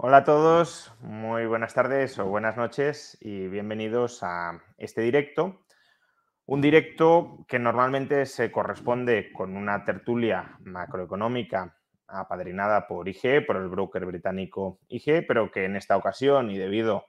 Hola 0.00 0.18
a 0.18 0.24
todos, 0.24 0.94
muy 1.00 1.44
buenas 1.46 1.74
tardes 1.74 2.20
o 2.20 2.26
buenas 2.26 2.56
noches 2.56 3.18
y 3.20 3.48
bienvenidos 3.48 4.22
a 4.22 4.62
este 4.76 5.00
directo. 5.00 5.64
Un 6.46 6.60
directo 6.60 7.44
que 7.48 7.58
normalmente 7.58 8.24
se 8.26 8.52
corresponde 8.52 9.32
con 9.32 9.56
una 9.56 9.84
tertulia 9.84 10.56
macroeconómica 10.60 11.76
apadrinada 12.06 12.86
por 12.86 13.08
IG, 13.08 13.44
por 13.44 13.56
el 13.56 13.66
broker 13.66 14.06
británico 14.06 14.78
IG, 14.86 15.26
pero 15.26 15.50
que 15.50 15.64
en 15.64 15.74
esta 15.74 15.96
ocasión 15.96 16.48
y 16.52 16.58
debido 16.58 17.06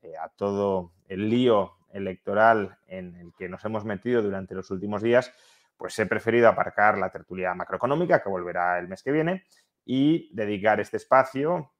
eh, 0.00 0.12
a 0.16 0.28
todo 0.28 0.92
el 1.08 1.28
lío 1.28 1.78
electoral 1.92 2.78
en 2.86 3.16
el 3.16 3.32
que 3.36 3.48
nos 3.48 3.64
hemos 3.64 3.84
metido 3.84 4.22
durante 4.22 4.54
los 4.54 4.70
últimos 4.70 5.02
días, 5.02 5.34
pues 5.76 5.98
he 5.98 6.06
preferido 6.06 6.46
aparcar 6.46 6.96
la 6.96 7.10
tertulia 7.10 7.52
macroeconómica, 7.56 8.22
que 8.22 8.28
volverá 8.28 8.78
el 8.78 8.86
mes 8.86 9.02
que 9.02 9.10
viene, 9.10 9.46
y 9.84 10.32
dedicar 10.32 10.78
este 10.78 10.98
espacio, 10.98 11.72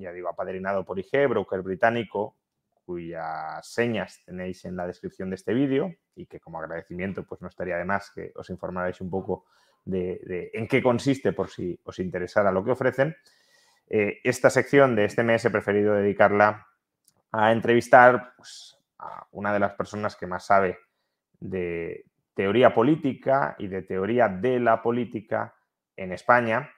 ya 0.00 0.12
digo, 0.12 0.28
apadrinado 0.28 0.84
por 0.84 0.98
IG, 0.98 1.28
broker 1.28 1.62
británico, 1.62 2.36
cuyas 2.84 3.66
señas 3.66 4.20
tenéis 4.24 4.64
en 4.64 4.76
la 4.76 4.86
descripción 4.86 5.30
de 5.30 5.36
este 5.36 5.54
vídeo 5.54 5.94
y 6.16 6.26
que 6.26 6.40
como 6.40 6.58
agradecimiento 6.58 7.24
pues 7.24 7.40
no 7.40 7.48
estaría 7.48 7.76
de 7.76 7.84
más 7.84 8.10
que 8.10 8.32
os 8.34 8.50
informarais 8.50 9.00
un 9.00 9.10
poco 9.10 9.44
de, 9.84 10.50
en 10.52 10.66
qué 10.66 10.82
consiste 10.82 11.32
por 11.32 11.48
si 11.48 11.78
os 11.84 11.98
interesara 11.98 12.50
lo 12.50 12.64
que 12.64 12.72
ofrecen. 12.72 13.16
Eh, 13.88 14.20
esta 14.24 14.50
sección 14.50 14.96
de 14.96 15.04
este 15.04 15.22
mes 15.22 15.44
he 15.44 15.50
preferido 15.50 15.94
dedicarla 15.94 16.66
a 17.32 17.52
entrevistar 17.52 18.34
pues, 18.36 18.76
a 18.98 19.26
una 19.32 19.52
de 19.52 19.60
las 19.60 19.74
personas 19.74 20.16
que 20.16 20.26
más 20.26 20.46
sabe 20.46 20.78
de 21.38 22.06
teoría 22.34 22.74
política 22.74 23.56
y 23.58 23.68
de 23.68 23.82
teoría 23.82 24.28
de 24.28 24.60
la 24.60 24.82
política 24.82 25.54
en 25.96 26.12
España. 26.12 26.70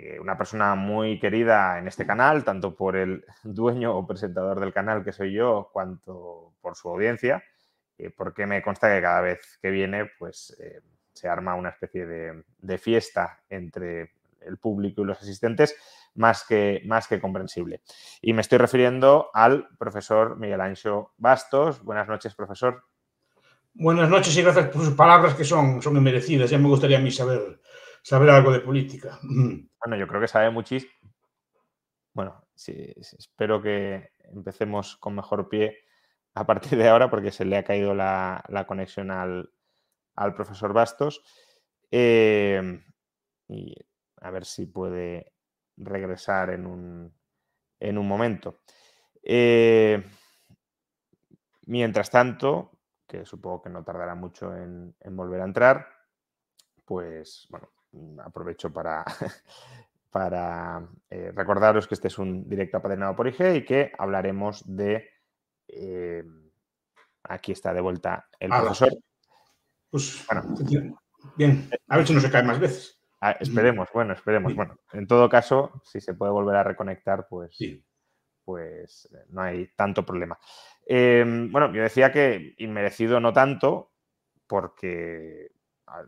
Eh, 0.00 0.20
una 0.20 0.38
persona 0.38 0.76
muy 0.76 1.18
querida 1.18 1.76
en 1.80 1.88
este 1.88 2.06
canal, 2.06 2.44
tanto 2.44 2.76
por 2.76 2.94
el 2.94 3.24
dueño 3.42 3.96
o 3.96 4.06
presentador 4.06 4.60
del 4.60 4.72
canal 4.72 5.04
que 5.04 5.12
soy 5.12 5.32
yo, 5.32 5.70
cuanto 5.72 6.54
por 6.60 6.76
su 6.76 6.88
audiencia, 6.88 7.42
eh, 7.98 8.10
porque 8.16 8.46
me 8.46 8.62
consta 8.62 8.94
que 8.94 9.02
cada 9.02 9.20
vez 9.20 9.58
que 9.60 9.70
viene, 9.70 10.08
pues 10.18 10.56
se 11.18 11.28
arma 11.28 11.56
una 11.56 11.70
especie 11.70 12.06
de, 12.06 12.78
fiesta 12.78 13.40
entre 13.50 14.12
el 14.42 14.56
público 14.58 15.02
y 15.02 15.04
los 15.04 15.20
asistentes 15.20 15.74
más 16.14 16.44
que, 16.46 16.80
más 16.86 17.08
que 17.08 17.20
comprensible. 17.20 17.82
Y 18.22 18.32
me 18.32 18.42
estoy 18.42 18.58
refiriendo 18.58 19.30
al 19.34 19.68
profesor 19.78 20.38
Miguel 20.38 20.60
Ancho 20.60 21.12
Bastos. 21.16 21.82
Buenas 21.82 22.06
noches, 22.06 22.36
profesor. 22.36 22.84
Buenas 23.74 24.08
noches 24.08 24.36
y 24.36 24.42
gracias 24.42 24.68
por 24.68 24.84
sus 24.84 24.94
palabras 24.94 25.34
que 25.34 25.44
son, 25.44 25.82
son 25.82 26.00
merecidas. 26.00 26.50
Ya 26.50 26.58
me 26.58 26.68
gustaría 26.68 26.98
a 26.98 27.00
mí 27.00 27.10
saber, 27.10 27.60
saber 28.02 28.30
algo 28.30 28.52
de 28.52 28.60
política. 28.60 29.18
Bueno, 29.84 29.96
yo 29.96 30.06
creo 30.08 30.20
que 30.20 30.28
sabe 30.28 30.50
muchísimo. 30.50 30.92
Bueno, 32.14 32.42
espero 32.56 33.62
que 33.62 34.12
empecemos 34.32 34.96
con 34.96 35.14
mejor 35.14 35.48
pie 35.48 35.78
a 36.34 36.44
partir 36.46 36.78
de 36.78 36.88
ahora 36.88 37.10
porque 37.10 37.30
se 37.30 37.44
le 37.44 37.56
ha 37.56 37.64
caído 37.64 37.94
la 37.94 38.64
conexión 38.66 39.10
al, 39.10 39.52
profesor 40.34 40.72
Bastos. 40.72 41.22
Em, 41.90 42.82
y 43.48 43.74
a 44.20 44.30
ver 44.30 44.44
si 44.44 44.66
puede 44.66 45.32
regresar 45.76 46.50
en 46.50 46.66
un, 46.66 47.14
en 47.80 47.98
un 47.98 48.08
momento. 48.08 48.60
Eh, 49.22 50.02
mientras 51.66 52.10
tanto, 52.10 52.80
que 53.06 53.24
supongo 53.24 53.62
que 53.62 53.70
no 53.70 53.84
tardará 53.84 54.14
mucho 54.14 54.54
en, 54.54 54.94
volver 55.10 55.40
a 55.40 55.44
entrar, 55.44 55.88
pues 56.84 57.46
bueno, 57.50 57.70
aprovecho 58.24 58.72
para, 58.72 59.04
para 60.10 60.88
eh, 61.10 61.32
recordaros 61.34 61.86
que 61.86 61.94
este 61.94 62.08
es 62.08 62.18
un 62.18 62.48
directo 62.48 62.78
apadrinado 62.78 63.14
por 63.16 63.28
IG 63.28 63.56
y 63.56 63.64
que 63.64 63.92
hablaremos 63.98 64.64
de... 64.66 65.10
Em, 65.68 66.50
aquí 67.24 67.52
está 67.52 67.74
de 67.74 67.80
vuelta 67.80 68.26
el 68.40 68.48
profesor 68.48 68.90
pues 69.90 70.26
bien, 71.36 71.70
a 71.88 71.96
ver 71.96 72.06
si 72.06 72.14
no 72.14 72.20
se 72.20 72.30
cae 72.30 72.42
más 72.42 72.58
veces. 72.58 73.02
Ah, 73.20 73.32
esperemos, 73.32 73.88
bueno, 73.92 74.12
esperemos. 74.12 74.54
Bueno, 74.54 74.76
en 74.92 75.06
todo 75.06 75.28
caso, 75.28 75.82
si 75.84 76.00
se 76.00 76.14
puede 76.14 76.30
volver 76.30 76.56
a 76.56 76.62
reconectar, 76.62 77.26
pues, 77.28 77.58
pues 78.44 79.08
eh, 79.12 79.24
no 79.30 79.42
hay 79.42 79.68
tanto 79.74 80.04
problema. 80.04 80.38
Em, 80.86 81.50
bueno, 81.50 81.72
yo 81.72 81.82
decía 81.82 82.12
que 82.12 82.54
inmerecido 82.58 83.18
no 83.18 83.32
tanto, 83.32 83.92
porque 84.46 85.50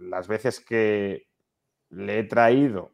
las 0.00 0.28
veces 0.28 0.60
que 0.60 1.29
le 1.90 2.20
he 2.20 2.24
traído 2.24 2.92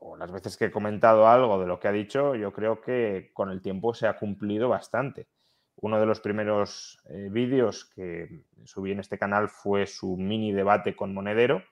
o 0.00 0.16
las 0.16 0.32
veces 0.32 0.56
que 0.56 0.66
he 0.66 0.70
comentado 0.70 1.28
algo 1.28 1.60
de 1.60 1.66
lo 1.66 1.78
que 1.78 1.88
ha 1.88 1.92
dicho, 1.92 2.34
yo 2.34 2.52
creo 2.52 2.80
que 2.80 3.30
con 3.34 3.50
el 3.50 3.60
tiempo 3.60 3.94
se 3.94 4.06
ha 4.06 4.16
cumplido 4.16 4.68
bastante. 4.68 5.28
Uno 5.76 6.00
de 6.00 6.06
los 6.06 6.20
primeros 6.20 6.98
eh, 7.08 7.28
vídeos 7.30 7.84
que 7.94 8.44
subí 8.64 8.92
en 8.92 9.00
este 9.00 9.18
canal 9.18 9.48
fue 9.48 9.86
su 9.86 10.16
mini 10.16 10.52
debate 10.52 10.96
con 10.96 11.12
Monedero, 11.12 11.62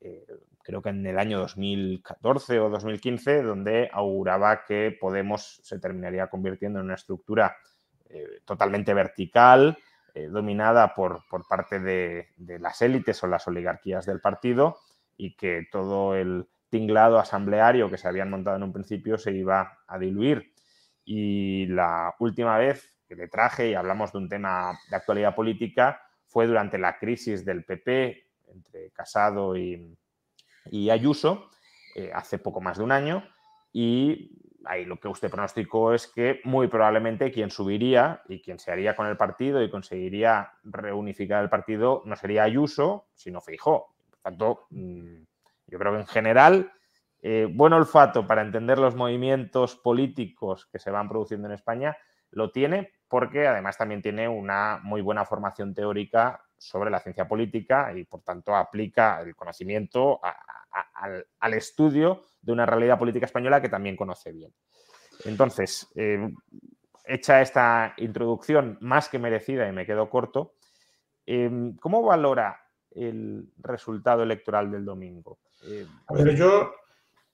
eh, 0.00 0.26
creo 0.62 0.80
que 0.80 0.88
en 0.88 1.06
el 1.06 1.18
año 1.18 1.38
2014 1.40 2.58
o 2.58 2.70
2015, 2.70 3.42
donde 3.42 3.90
auguraba 3.92 4.64
que 4.64 4.96
Podemos 4.98 5.60
se 5.62 5.78
terminaría 5.78 6.28
convirtiendo 6.28 6.78
en 6.78 6.86
una 6.86 6.94
estructura 6.94 7.56
eh, 8.08 8.40
totalmente 8.44 8.94
vertical, 8.94 9.78
dominada 10.28 10.92
por, 10.94 11.22
por 11.26 11.48
parte 11.48 11.80
de, 11.80 12.28
de, 12.36 12.58
las 12.58 12.82
élites 12.82 13.22
o 13.22 13.26
las 13.26 13.48
oligarquías 13.48 14.04
del 14.04 14.20
partido 14.20 14.76
y 15.16 15.36
que 15.36 15.66
todo 15.70 16.14
el 16.14 16.48
tinglado 16.68 17.18
asambleario 17.18 17.90
que 17.90 17.98
se 17.98 18.08
habían 18.08 18.30
montado 18.30 18.56
en 18.56 18.62
un 18.62 18.72
principio 18.72 19.18
se 19.18 19.32
iba 19.32 19.78
a 19.86 19.98
diluir. 19.98 20.52
Y 21.04 21.66
la 21.66 22.14
última 22.18 22.56
vez 22.58 22.92
le 23.16 23.28
traje 23.28 23.70
y 23.70 23.74
hablamos 23.74 24.12
de 24.12 24.18
un 24.18 24.28
tema 24.28 24.78
de 24.90 24.96
actualidad 24.96 25.34
política 25.34 26.00
fue 26.26 26.46
durante 26.46 26.78
la 26.78 26.98
crisis 26.98 27.44
del 27.44 27.64
PP 27.64 28.26
entre 28.54 28.90
Casado 28.90 29.56
y, 29.56 29.96
Ayuso, 30.90 31.50
eh, 31.94 32.10
hace 32.14 32.38
poco 32.38 32.60
más 32.60 32.78
de 32.78 32.84
un 32.84 32.92
año, 32.92 33.24
y 33.72 34.30
ahí 34.64 34.84
lo 34.84 34.98
que 34.98 35.08
usted 35.08 35.30
pronosticó 35.30 35.92
es 35.92 36.06
que 36.06 36.40
muy 36.44 36.68
probablemente 36.68 37.32
quien 37.32 37.50
subiría 37.50 38.22
y 38.28 38.40
quien 38.40 38.58
se 38.58 38.70
haría 38.70 38.94
con 38.94 39.06
el 39.06 39.16
partido 39.16 39.62
y 39.62 39.70
conseguiría 39.70 40.52
reunificar 40.62 41.42
el 41.42 41.50
partido 41.50 42.02
no 42.04 42.14
sería 42.16 42.44
Ayuso, 42.44 43.08
sino 43.14 43.40
Feijó. 43.40 43.91
Tanto, 44.22 44.66
mm, 44.70 45.22
yo 45.66 45.78
creo 45.78 45.92
que 45.92 46.00
en 46.00 46.06
general, 46.06 46.72
eh, 47.20 47.48
buen 47.50 47.72
olfato 47.72 48.26
para 48.26 48.42
entender 48.42 48.78
los 48.78 48.94
movimientos 48.94 49.76
políticos 49.76 50.66
que 50.72 50.78
se 50.78 50.90
van 50.90 51.08
produciendo 51.08 51.48
en 51.48 51.54
España 51.54 51.96
lo 52.30 52.50
tiene 52.50 52.92
porque 53.12 53.46
además 53.46 53.76
también 53.76 54.00
tiene 54.00 54.26
una 54.26 54.80
muy 54.82 55.02
buena 55.02 55.26
formación 55.26 55.74
teórica 55.74 56.42
sobre 56.56 56.90
la 56.90 56.98
ciencia 56.98 57.28
política 57.28 57.92
y 57.94 58.04
por 58.04 58.22
tanto 58.22 58.56
aplica 58.56 59.20
el 59.20 59.36
conocimiento 59.36 60.18
al, 60.94 61.54
estudio 61.54 62.22
de 62.40 62.52
una 62.52 62.64
realidad 62.64 62.98
política 62.98 63.26
española 63.26 63.60
que 63.60 63.68
también 63.68 63.96
conoce 63.96 64.32
bien. 64.32 64.50
Entonces, 65.26 65.92
eh, 65.94 66.26
hecha 67.04 67.42
esta 67.42 67.92
introducción 67.98 68.78
más 68.80 69.10
que 69.10 69.18
merecida 69.18 69.68
y 69.68 69.72
me 69.72 69.84
quedo 69.84 70.08
corto, 70.08 70.54
em, 71.26 71.76
¿cómo 71.76 72.02
valora 72.02 72.61
el 72.94 73.48
resultado 73.58 74.22
electoral 74.22 74.70
del 74.70 74.84
domingo? 74.84 75.38
Eh, 75.64 75.86
ver, 76.10 76.36
yo, 76.36 76.72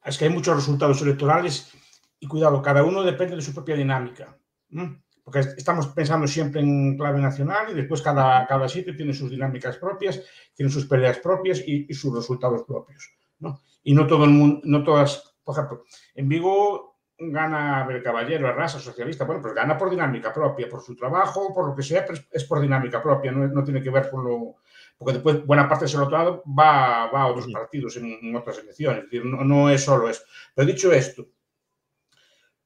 es 0.05 0.19
que 0.19 0.25
hay 0.25 0.31
muchos 0.31 0.57
resultados 0.57 1.01
electorales 1.03 1.73
y 2.21 2.27
cuidado, 2.27 2.63
cada 2.63 2.83
uno 2.83 3.03
depende 3.03 3.37
de 3.37 3.43
su 3.43 3.55
propia 3.55 3.77
dinámica 3.77 4.37
porque 5.29 5.41
estamos 5.59 5.89
pensando 5.89 6.27
siempre 6.27 6.63
en 6.63 6.97
clave 6.97 7.21
nacional 7.21 7.71
y 7.71 7.75
después 7.75 8.01
cada, 8.01 8.47
cada 8.47 8.67
sitio 8.67 8.97
tiene 8.97 9.13
sus 9.13 9.31
dinámicas 9.31 9.77
propias, 9.77 10.23
tiene 10.55 10.73
sus 10.73 10.87
peleas 10.87 11.19
propias 11.19 11.63
y, 11.67 11.93
sus 11.93 12.15
resultados 12.15 12.63
propios. 12.63 13.13
¿no? 13.41 13.61
Y 13.83 13.93
no 13.93 14.07
todo 14.07 14.25
el 14.25 14.31
mundo, 14.31 14.63
no 14.65 14.83
todas, 14.83 15.37
por 15.45 15.55
ejemplo, 15.55 15.85
en 16.15 16.31
Vigo 16.31 16.97
gana 17.19 17.87
el 17.91 18.03
caballero, 18.03 18.51
raza 18.55 18.79
socialista, 18.79 19.27
bueno, 19.27 19.43
pues 19.43 19.53
gana 19.53 19.77
por 19.77 19.91
dinámica 19.91 20.33
propia, 20.33 20.67
por 20.67 20.81
su 20.81 20.97
trabajo, 20.97 21.53
por 21.53 21.67
lo 21.67 21.75
que 21.75 21.83
sea, 21.83 22.07
pero 22.07 22.19
es 22.31 22.45
por 22.45 22.61
dinámica 22.61 23.03
propia, 23.03 23.31
no, 23.31 23.47
no 23.49 23.63
tiene 23.63 23.83
que 23.83 23.91
ver 23.91 24.09
con 24.09 24.25
lo... 24.25 24.57
porque 24.99 25.15
después 25.15 25.47
buena 25.47 25.69
parte 25.69 25.85
de 25.85 25.87
ese 25.87 25.97
electorado 25.97 26.43
va, 26.47 27.07
va 27.11 27.23
a 27.23 27.27
otros 27.29 27.47
partidos 27.53 27.97
en, 27.97 28.35
otras 28.35 28.59
elecciones, 28.59 29.05
es 29.05 29.11
decir, 29.11 29.25
no, 29.25 29.45
no, 29.45 29.71
es 29.71 29.85
solo 29.85 30.09
eso. 30.09 30.23
Pero 30.55 30.67
dicho 30.67 30.93
esto, 30.93 31.27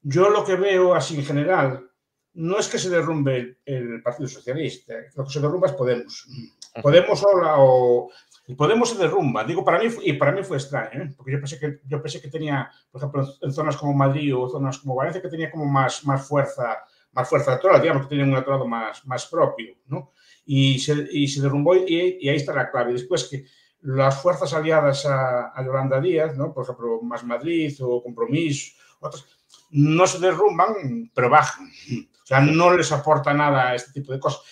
yo 0.01 0.31
lo 0.31 0.45
que 0.45 0.57
veo 0.57 0.95
así 0.95 1.17
en 1.17 1.25
general 1.25 1.89
no 2.35 2.59
es 2.59 2.69
que 2.69 2.79
se 2.79 2.89
derrumbe 2.89 3.59
el, 3.67 4.03
Partido 4.03 4.29
Socialista, 4.29 4.95
lo 5.15 5.25
que 5.25 5.31
se 5.31 5.41
derrumba 5.41 5.69
es 5.69 5.75
Podemos. 5.75 6.27
Podemos 6.83 7.21
sola 7.21 7.57
o 7.59 8.11
Podemos 8.57 8.89
se 8.89 8.99
derrumba. 8.99 9.45
Digo, 9.45 9.63
para 9.63 9.79
mí, 9.79 9.87
y 10.03 10.15
para 10.15 10.33
mí 10.33 10.43
fue 10.43 10.57
extraño, 10.57 11.03
¿eh? 11.03 11.15
porque 11.17 11.33
yo 11.33 11.39
pensé, 11.39 11.59
que, 11.59 11.81
yo 11.87 12.03
pensé 12.03 12.21
que 12.21 12.29
tenía, 12.29 12.71
por 12.91 13.01
ejemplo, 13.01 13.27
en 13.41 13.53
zonas 13.53 13.77
como 13.77 13.93
Madrid 13.93 14.35
o 14.35 14.49
zonas 14.49 14.79
como 14.79 14.97
Valencia, 14.97 15.23
que 15.23 15.29
tenía 15.29 15.51
como 15.51 15.67
más, 15.67 16.05
más 16.05 16.27
fuerza 16.27 16.83
más 17.13 17.29
fuerza 17.29 17.53
electoral, 17.53 17.81
digamos 17.81 18.03
que 18.03 18.09
tenía 18.09 18.25
un 18.25 18.33
electorado 18.33 18.67
más, 18.67 19.05
más 19.07 19.27
propio, 19.27 19.77
¿no? 19.87 20.13
Y 20.45 20.79
se, 20.79 21.09
y 21.11 21.29
se 21.29 21.41
derrumbó 21.41 21.75
y, 21.77 22.19
y, 22.21 22.29
ahí 22.29 22.37
está 22.37 22.53
la 22.53 22.71
clave. 22.71 22.93
Después 22.93 23.29
que 23.29 23.45
las 23.83 24.21
fuerzas 24.21 24.53
aliadas 24.55 25.07
a, 25.07 25.53
a 25.55 25.65
Yolanda 25.65 26.01
Díaz, 26.01 26.37
¿no? 26.37 26.53
Por 26.53 26.65
ejemplo, 26.65 27.01
Más 27.03 27.25
Madrid 27.25 27.75
o 27.81 28.03
Compromiso, 28.03 28.77
otras, 29.01 29.25
no 29.71 30.07
se 30.07 30.19
derrumban, 30.19 31.11
pero 31.15 31.31
bajan. 31.31 31.67
O 31.67 32.27
sea, 32.27 32.41
no 32.41 32.77
les 32.77 32.93
aporta 32.93 33.35
nada 33.35 33.71
a 33.71 33.75
este 33.75 33.93
tipo 33.93 34.13
de 34.13 34.21
cosas. 34.21 34.43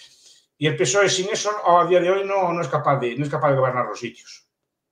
Y 0.58 0.66
el 0.66 0.76
PSOE 0.76 1.08
sin 1.08 1.28
eso 1.30 1.50
a 1.66 1.86
día 1.86 2.00
de 2.00 2.10
hoy 2.10 2.26
no, 2.26 2.52
no, 2.52 2.60
es, 2.60 2.68
capaz 2.68 2.98
de, 2.98 3.16
no 3.16 3.24
es 3.24 3.30
capaz 3.30 3.50
de 3.50 3.56
gobernar 3.56 3.86
los 3.86 3.98
sitios. 3.98 4.46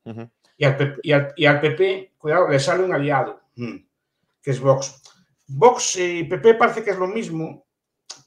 Uh 0.05 0.13
-huh. 0.13 0.31
y, 0.57 0.65
al 0.65 0.77
PP, 0.77 1.01
y, 1.03 1.13
al, 1.13 1.35
y, 1.37 1.47
al 1.47 1.61
PP, 1.61 2.15
cuidado, 2.17 2.49
le 2.49 2.59
sale 2.59 2.85
un 2.85 2.95
aliado, 2.95 3.43
que 3.55 4.51
es 4.51 4.61
Vox. 4.61 5.03
Vox 5.47 5.97
y 5.97 6.25
PP 6.25 6.55
parece 6.55 6.83
que 6.83 6.91
es 6.91 6.99
lo 6.99 7.07
mismo, 7.07 7.67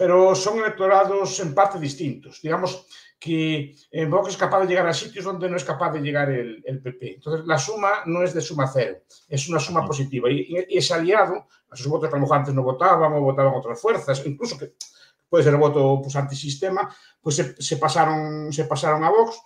pero 0.01 0.33
son 0.33 0.57
electorados 0.57 1.39
en 1.41 1.53
parte 1.53 1.77
distintos. 1.77 2.41
Digamos 2.41 2.87
que 3.19 3.75
Vox 4.09 4.29
es 4.29 4.37
capaz 4.37 4.61
de 4.61 4.65
llegar 4.65 4.87
a 4.87 4.95
sitios 4.95 5.25
donde 5.25 5.47
no 5.47 5.55
es 5.55 5.63
capaz 5.63 5.91
de 5.91 5.99
llegar 5.99 6.31
el, 6.31 6.63
el 6.65 6.81
PP. 6.81 7.13
Entonces, 7.17 7.45
la 7.45 7.59
suma 7.59 8.01
no 8.07 8.23
es 8.23 8.33
de 8.33 8.41
suma 8.41 8.65
cero, 8.65 9.03
es 9.29 9.47
una 9.47 9.59
suma 9.59 9.85
positiva. 9.85 10.27
Y, 10.31 10.65
y 10.69 10.75
ese 10.75 10.95
aliado, 10.95 11.45
a 11.69 11.75
sus 11.75 11.85
votos 11.85 12.09
que 12.09 12.15
a 12.15 12.17
lo 12.17 12.23
mejor 12.23 12.37
antes 12.37 12.51
no 12.51 12.63
votaban 12.63 13.13
o 13.13 13.21
votaban 13.21 13.53
otras 13.53 13.79
fuerzas, 13.79 14.23
incluso 14.25 14.57
que 14.57 14.73
puede 15.29 15.43
ser 15.43 15.53
el 15.53 15.59
voto 15.59 15.99
pues, 16.01 16.15
antisistema, 16.15 16.91
pues 17.21 17.35
se, 17.35 17.61
se, 17.61 17.77
pasaron, 17.77 18.51
se 18.51 18.65
pasaron 18.65 19.03
a 19.03 19.09
Vox 19.11 19.39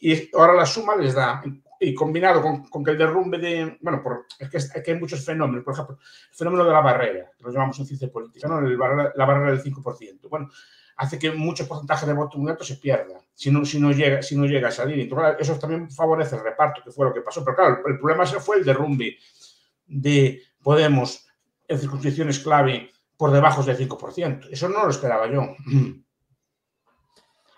y 0.00 0.34
ahora 0.34 0.54
la 0.54 0.64
suma 0.64 0.96
les 0.96 1.12
da, 1.12 1.42
y 1.80 1.94
combinado 1.94 2.42
con, 2.42 2.68
con 2.68 2.84
que 2.84 2.90
el 2.90 2.98
derrumbe 2.98 3.38
de, 3.38 3.78
bueno, 3.80 4.02
es, 4.38 4.50
que, 4.50 4.58
es, 4.58 4.70
que, 4.70 4.92
hay 4.92 5.00
muchos 5.00 5.24
fenómenos, 5.24 5.64
por 5.64 5.72
ejemplo, 5.72 5.98
el 5.98 6.36
fenómeno 6.36 6.64
de 6.64 6.72
la 6.72 6.80
barrera, 6.80 7.30
que 7.36 7.42
lo 7.42 7.50
llamamos 7.50 7.78
en 7.78 7.86
ciencia 7.86 8.12
política, 8.12 8.46
¿no? 8.48 8.58
El 8.58 8.78
la 8.78 9.24
barrera 9.24 9.50
del 9.50 9.62
5%, 9.62 10.28
bueno, 10.28 10.50
hace 10.96 11.18
que 11.18 11.32
mucho 11.32 11.66
porcentaje 11.66 12.04
de 12.04 12.12
voto 12.12 12.38
neto 12.38 12.62
se 12.62 12.76
pierda 12.76 13.18
si 13.40 13.50
no, 13.50 13.64
si 13.64 13.80
no, 13.80 13.90
llega, 13.90 14.20
si 14.20 14.36
no 14.36 14.44
llega 14.44 14.68
a 14.68 14.70
salir. 14.70 15.00
Entonces, 15.00 15.36
eso 15.38 15.58
también 15.58 15.90
favorece 15.90 16.36
el 16.36 16.42
reparto, 16.42 16.82
que 16.84 16.90
fue 16.90 17.06
lo 17.06 17.14
que 17.14 17.22
pasó. 17.22 17.42
Pero 17.42 17.56
claro, 17.56 17.82
el 17.86 17.98
problema 17.98 18.24
ese 18.24 18.38
fue 18.38 18.58
el 18.58 18.66
derrumbe 18.66 19.16
de 19.86 20.42
Podemos 20.62 21.26
en 21.66 21.78
circunscripciones 21.78 22.40
clave 22.40 22.90
por 23.16 23.30
debajo 23.30 23.62
del 23.62 23.78
5%. 23.78 24.48
Eso 24.50 24.68
no 24.68 24.84
lo 24.84 24.90
esperaba 24.90 25.26
yo. 25.32 25.56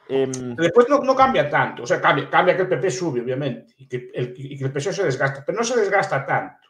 Eh, 0.09 0.31
Después 0.57 0.89
no, 0.89 0.99
no, 0.99 1.15
cambia 1.15 1.49
tanto, 1.49 1.85
o 1.85 1.87
sea, 1.87 2.01
cambia, 2.01 2.29
cambia 2.29 2.57
que 2.57 2.63
el 2.63 2.69
PP 2.69 2.91
sube, 2.91 3.21
obviamente, 3.21 3.75
y 3.77 3.89
que 3.89 4.11
el, 4.13 4.35
y 4.37 4.59
que 4.59 4.65
el 4.65 4.73
PSOE 4.73 4.93
se 4.93 5.05
desgasta, 5.05 5.45
pero 5.45 5.59
no 5.59 5.65
se 5.65 5.79
desgasta 5.79 6.27
tanto. 6.27 6.69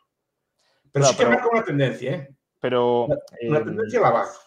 Pero 0.92 1.06
sí 1.06 1.16
que 1.16 1.24
pero, 1.24 1.30
marca 1.30 1.48
una 1.50 1.64
tendencia, 1.64 2.12
¿eh? 2.12 2.36
Pero. 2.60 3.06
Una, 3.06 3.16
una 3.48 3.58
eh, 3.58 3.64
tendencia 3.64 3.98
a 3.98 4.02
la 4.02 4.10
baja. 4.10 4.38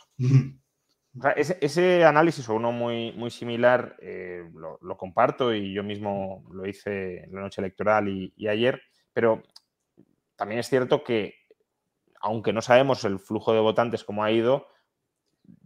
O 1.17 1.21
sea, 1.21 1.31
ese, 1.31 1.57
ese, 1.61 2.03
análisis 2.03 2.47
o 2.49 2.55
uno 2.55 2.71
muy, 2.71 3.13
muy 3.13 3.31
similar 3.31 3.95
eh, 4.01 4.49
lo, 4.53 4.77
lo, 4.81 4.97
comparto 4.97 5.53
y 5.53 5.73
yo 5.73 5.81
mismo 5.81 6.45
lo 6.51 6.67
hice 6.67 7.23
en 7.23 7.33
la 7.33 7.41
noche 7.41 7.61
electoral 7.61 8.09
y, 8.09 8.33
y 8.35 8.49
ayer, 8.49 8.81
pero 9.13 9.41
también 10.35 10.59
es 10.59 10.67
cierto 10.67 11.03
que 11.03 11.35
aunque 12.19 12.53
no 12.53 12.61
sabemos 12.61 13.05
el 13.05 13.19
flujo 13.19 13.53
de 13.53 13.59
votantes 13.59 14.03
cómo 14.03 14.23
ha 14.23 14.31
ido, 14.31 14.67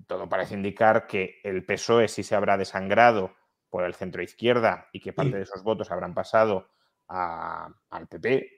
todo 0.10 0.28
parece 0.28 0.56
indicar 0.56 1.06
que 1.06 1.40
el 1.44 1.64
PSOE 1.64 2.08
sí 2.08 2.24
se 2.24 2.36
habrá 2.36 2.58
desangrado 2.58 3.36
por 3.70 3.84
el 3.84 3.94
centro 3.94 4.24
izquierda 4.24 4.90
y 4.92 5.00
que 5.00 5.14
parte 5.14 5.34
sí. 5.34 5.38
de 5.38 5.44
esos 5.44 5.62
votos 5.62 5.92
habrán 5.92 6.16
pasado 6.16 6.68
a, 7.08 7.70
al 7.92 8.08
PP 8.08 8.50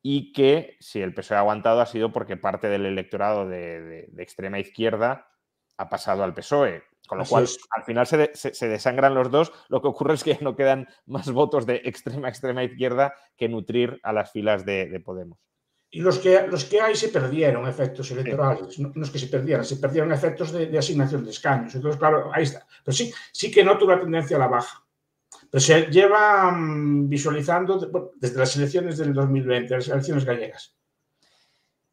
y 0.00 0.32
que 0.32 0.78
si 0.80 1.02
el 1.02 1.12
PSOE 1.12 1.36
ha 1.36 1.40
aguantado 1.40 1.82
ha 1.82 1.86
sido 1.86 2.10
porque 2.10 2.38
parte 2.38 2.68
del 2.68 2.86
electorado 2.86 3.46
de, 3.46 3.82
de, 3.82 4.06
de 4.10 4.22
extrema 4.22 4.58
izquierda 4.58 5.28
ha 5.76 5.90
pasado 5.90 6.24
al 6.24 6.32
PSOE. 6.32 6.82
Con 7.06 7.18
lo 7.18 7.24
Así 7.24 7.30
cual, 7.30 7.44
es. 7.44 7.58
al 7.76 7.84
final 7.84 8.06
se, 8.06 8.16
de, 8.16 8.30
se, 8.32 8.54
se, 8.54 8.68
desangran 8.68 9.14
los 9.14 9.30
dos. 9.30 9.52
Lo 9.68 9.82
que 9.82 9.88
ocurre 9.88 10.14
es 10.14 10.24
que 10.24 10.38
no 10.40 10.56
quedan 10.56 10.88
más 11.04 11.30
votos 11.30 11.66
de 11.66 11.82
extrema, 11.84 12.30
extrema 12.30 12.64
izquierda 12.64 13.14
que 13.36 13.50
nutrir 13.50 14.00
a 14.02 14.14
las 14.14 14.32
filas 14.32 14.64
de, 14.64 14.86
de 14.86 15.00
Podemos. 15.00 15.38
Y 15.94 16.00
los 16.00 16.18
que, 16.18 16.46
los 16.48 16.64
que 16.64 16.80
hay 16.80 16.96
se 16.96 17.10
perdieron 17.10 17.68
efectos 17.68 18.10
electorales, 18.10 18.78
no, 18.78 18.90
no, 18.94 19.04
es 19.04 19.10
que 19.10 19.18
se 19.18 19.26
perdieran, 19.26 19.62
se 19.62 19.76
perdieron 19.76 20.10
efectos 20.10 20.50
de, 20.50 20.64
de, 20.64 20.78
asignación 20.78 21.22
de 21.22 21.30
escaños. 21.30 21.74
Entonces, 21.74 21.98
claro, 21.98 22.30
ahí 22.32 22.44
está. 22.44 22.66
Pero 22.82 22.96
sí, 22.96 23.12
sí 23.30 23.50
que 23.50 23.62
noto 23.62 23.84
una 23.84 24.00
tendencia 24.00 24.38
a 24.38 24.40
la 24.40 24.46
baja. 24.46 24.82
Pero 25.50 25.60
se 25.60 25.82
lleva 25.90 26.48
um, 26.48 27.10
visualizando 27.10 27.78
de, 27.78 27.88
bueno, 27.88 28.08
desde 28.16 28.38
las 28.38 28.56
elecciones 28.56 28.96
del 28.96 29.12
2020, 29.12 29.74
las 29.76 29.88
elecciones 29.88 30.24
gallegas. 30.24 30.74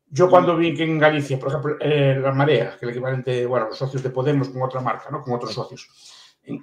Yo 0.07 0.29
cuando 0.29 0.55
vi 0.55 0.73
que 0.73 0.83
en 0.83 0.97
Galicia, 0.97 1.37
por 1.37 1.49
ejemplo, 1.49 1.75
eh, 1.81 2.17
la 2.21 2.31
Marea, 2.31 2.69
que 2.69 2.75
es 2.77 2.83
el 2.83 2.89
equivalente, 2.91 3.45
bueno, 3.45 3.67
los 3.67 3.77
socios 3.77 4.01
de 4.01 4.11
Podemos 4.11 4.47
con 4.47 4.61
otra 4.61 4.79
marca, 4.79 5.09
¿no? 5.11 5.21
Con 5.21 5.33
otros 5.33 5.53
socios, 5.53 5.89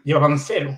llevaban 0.05 0.38
cero. 0.38 0.75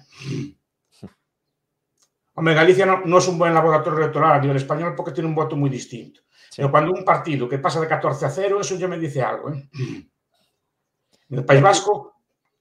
Hombre, 2.35 2.55
Galicia 2.55 2.85
no, 2.85 3.03
no, 3.05 3.19
es 3.19 3.29
un 3.29 3.39
buen 3.39 3.55
laboratorio 3.55 4.01
electoral 4.01 4.33
a 4.33 4.41
nivel 4.41 4.57
español 4.57 4.95
porque 4.97 5.13
tiene 5.13 5.29
un 5.29 5.37
voto 5.37 5.55
muy 5.55 5.71
distinto. 5.71 6.21
Pero 6.59 6.73
cuando 6.73 6.91
un 6.91 7.05
partido 7.05 7.49
que 7.49 7.61
pasa 7.61 7.81
de 7.81 7.87
14 7.87 8.27
a 8.27 8.31
0, 8.31 8.61
eso 8.63 8.75
ya 8.75 8.89
me 8.89 8.99
dice 8.99 9.23
algo. 9.23 9.53
¿eh? 9.53 9.69
En 11.31 11.39
el 11.39 11.45
País 11.45 11.63
Vasco 11.63 12.17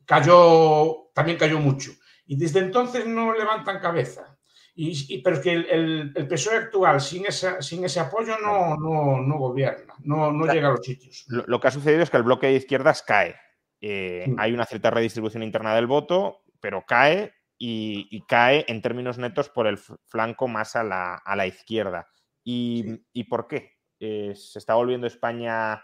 cayó, 0.06 1.10
también 1.16 1.36
cayó 1.36 1.58
mucho. 1.58 1.94
Y 2.28 2.38
desde 2.38 2.60
entonces 2.60 3.08
no 3.08 3.34
levantan 3.34 3.80
cabeza. 3.80 4.38
Y, 4.76 5.16
y, 5.16 5.24
pero 5.24 5.38
es 5.38 5.42
que 5.42 5.52
el, 5.52 5.66
el, 5.66 6.14
el, 6.16 6.28
PSOE 6.28 6.58
actual, 6.58 7.02
sin, 7.02 7.26
esa, 7.26 7.60
sin 7.60 7.84
ese 7.86 8.00
apoyo, 8.00 8.38
no, 8.38 8.78
no, 8.78 9.20
no 9.20 9.38
gobierna, 9.40 9.96
no, 10.04 10.32
no 10.32 10.46
llega 10.46 10.68
a 10.68 10.72
los 10.74 10.86
sitios. 10.86 11.26
Lo, 11.28 11.44
lo, 11.48 11.60
que 11.60 11.70
ha 11.70 11.72
sucedido 11.72 12.04
es 12.04 12.12
que 12.12 12.18
el 12.18 12.24
bloque 12.24 12.46
de 12.46 12.54
izquierdas 12.54 13.02
cae. 13.02 13.36
Eh, 13.82 14.26
sí. 14.28 14.36
Hay 14.38 14.54
una 14.54 14.68
cierta 14.68 14.92
redistribución 14.92 15.42
interna 15.42 15.74
del 15.74 15.88
voto, 15.88 16.44
pero 16.60 16.84
cae 16.88 17.34
y, 17.58 18.08
y, 18.12 18.22
cae 18.28 18.64
en 18.68 18.84
términos 18.84 19.18
netos 19.18 19.50
por 19.50 19.66
el 19.66 19.80
flanco 19.80 20.48
más 20.48 20.76
a 20.76 20.84
la, 20.84 21.16
a 21.16 21.36
la 21.36 21.48
izquierda. 21.48 22.08
¿Y, 22.44 22.84
sí. 22.86 23.06
¿Y 23.12 23.24
por 23.24 23.48
qué? 23.48 23.77
Eh, 24.00 24.34
se 24.36 24.60
está 24.60 24.76
volviendo 24.76 25.08
España 25.08 25.84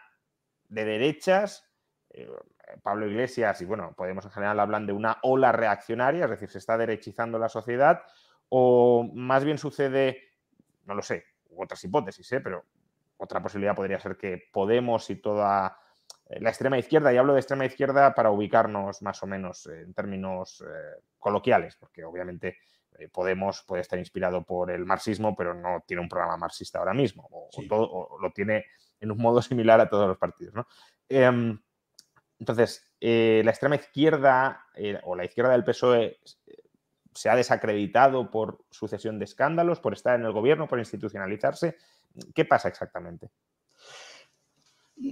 de 0.69 0.85
derechas. 0.85 1.69
Eh, 2.09 2.29
Pablo 2.81 3.07
Iglesias 3.07 3.61
y, 3.61 3.65
bueno, 3.65 3.93
Podemos 3.95 4.25
en 4.25 4.31
general 4.31 4.59
hablan 4.59 4.85
de 4.85 4.93
una 4.93 5.19
ola 5.23 5.51
reaccionaria, 5.51 6.25
es 6.25 6.29
decir, 6.29 6.49
se 6.49 6.59
está 6.59 6.77
derechizando 6.77 7.37
la 7.37 7.49
sociedad, 7.49 8.03
o 8.49 9.09
más 9.13 9.43
bien 9.43 9.57
sucede, 9.57 10.21
no 10.85 10.95
lo 10.95 11.01
sé, 11.01 11.25
otras 11.55 11.83
hipótesis, 11.83 12.31
¿eh? 12.31 12.41
pero 12.41 12.65
otra 13.17 13.41
posibilidad 13.41 13.75
podría 13.75 13.99
ser 13.99 14.17
que 14.17 14.49
Podemos 14.51 15.09
y 15.09 15.17
toda 15.17 15.77
eh, 16.29 16.39
la 16.39 16.49
extrema 16.49 16.77
izquierda, 16.77 17.13
y 17.13 17.17
hablo 17.17 17.33
de 17.33 17.39
extrema 17.39 17.65
izquierda 17.65 18.15
para 18.15 18.31
ubicarnos 18.31 19.01
más 19.01 19.21
o 19.21 19.27
menos 19.27 19.67
en 19.67 19.93
términos 19.93 20.63
coloquiales, 21.19 21.75
porque 21.75 22.03
obviamente 22.03 22.57
Podemos 23.11 23.63
puede 23.63 23.81
estar 23.81 23.99
inspirado 23.99 24.43
por 24.43 24.71
el 24.71 24.85
marxismo, 24.85 25.35
pero 25.35 25.53
no 25.53 25.83
tiene 25.85 26.01
un 26.01 26.09
programa 26.09 26.37
marxista 26.37 26.79
ahora 26.79 26.93
mismo, 26.93 27.27
o, 27.31 27.49
sí. 27.51 27.65
o, 27.65 27.67
todo, 27.67 27.89
o 27.91 28.19
lo 28.19 28.31
tiene 28.31 28.65
en 28.99 29.11
un 29.11 29.17
modo 29.17 29.41
similar 29.41 29.79
a 29.79 29.89
todos 29.89 30.07
los 30.07 30.17
partidos. 30.17 30.53
¿no? 30.53 30.67
Eh, 31.09 31.57
entonces, 32.43 32.85
eh, 32.99 33.41
la 33.45 33.51
extrema 33.51 33.75
izquierda 33.75 34.65
eh, 34.75 34.99
o 35.03 35.15
la 35.15 35.23
izquierda 35.23 35.53
del 35.53 35.63
PSOE 35.63 36.19
eh, 36.45 36.57
se 37.13 37.29
ha 37.29 37.37
desacreditado 37.37 38.29
por 38.29 38.65
sucesión 38.69 39.17
de 39.17 39.25
escándalos, 39.25 39.79
por 39.79 39.93
estar 39.93 40.19
en 40.19 40.25
el 40.25 40.33
gobierno, 40.33 40.67
por 40.67 40.79
institucionalizarse. 40.79 41.77
¿Qué 42.35 42.43
pasa 42.43 42.67
exactamente? 42.67 43.29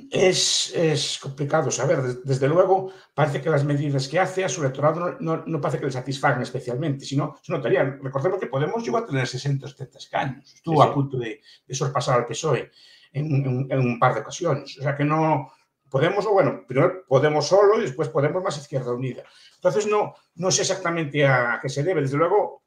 Es, 0.10 0.72
es, 0.74 1.20
complicado 1.20 1.70
saber. 1.70 2.02
Desde 2.24 2.48
luego, 2.48 2.94
parece 3.14 3.42
que 3.42 3.50
las 3.50 3.66
medidas 3.66 4.08
que 4.08 4.20
hace 4.20 4.46
a 4.46 4.50
su 4.50 4.62
electorado 4.62 5.00
no, 5.00 5.18
no, 5.20 5.44
no 5.46 5.60
parece 5.60 5.80
que 5.80 5.86
le 5.86 5.92
satisfagan 5.92 6.42
especialmente, 6.42 7.04
sino 7.04 7.38
se 7.42 7.52
notaría. 7.52 7.84
Recordemos 8.02 8.40
que 8.40 8.48
Podemos 8.48 8.84
llegó 8.84 8.98
a 8.98 9.06
tener 9.06 9.28
60 9.28 9.66
o 9.66 9.70
70 9.70 9.98
escaños. 9.98 10.54
Estuvo 10.54 10.82
sí, 10.82 10.88
sí. 10.88 10.90
a 10.90 10.94
punto 10.94 11.18
de, 11.18 11.42
de, 11.68 11.76
sorpasar 11.76 12.20
al 12.20 12.26
PSOE 12.26 12.72
en, 13.12 13.26
en, 13.36 13.68
en, 13.70 13.80
un 13.80 14.00
par 14.00 14.14
de 14.14 14.22
ocasiones. 14.22 14.78
O 14.78 14.82
sea 14.82 14.96
que 14.96 15.04
no. 15.04 15.52
Podemos, 15.90 16.26
o 16.26 16.32
bueno, 16.32 16.64
primero 16.66 17.04
Podemos 17.06 17.48
solo 17.48 17.78
y 17.78 17.82
después 17.82 18.08
Podemos 18.08 18.42
más 18.42 18.58
Izquierda 18.58 18.94
Unida. 18.94 19.24
Entonces, 19.56 19.88
no, 19.88 20.16
no 20.36 20.52
sé 20.52 20.62
exactamente 20.62 21.28
a 21.28 21.60
qué 21.62 21.68
se 21.68 21.84
debe. 21.84 22.02
Desde 22.02 22.18
luego, 22.18 22.64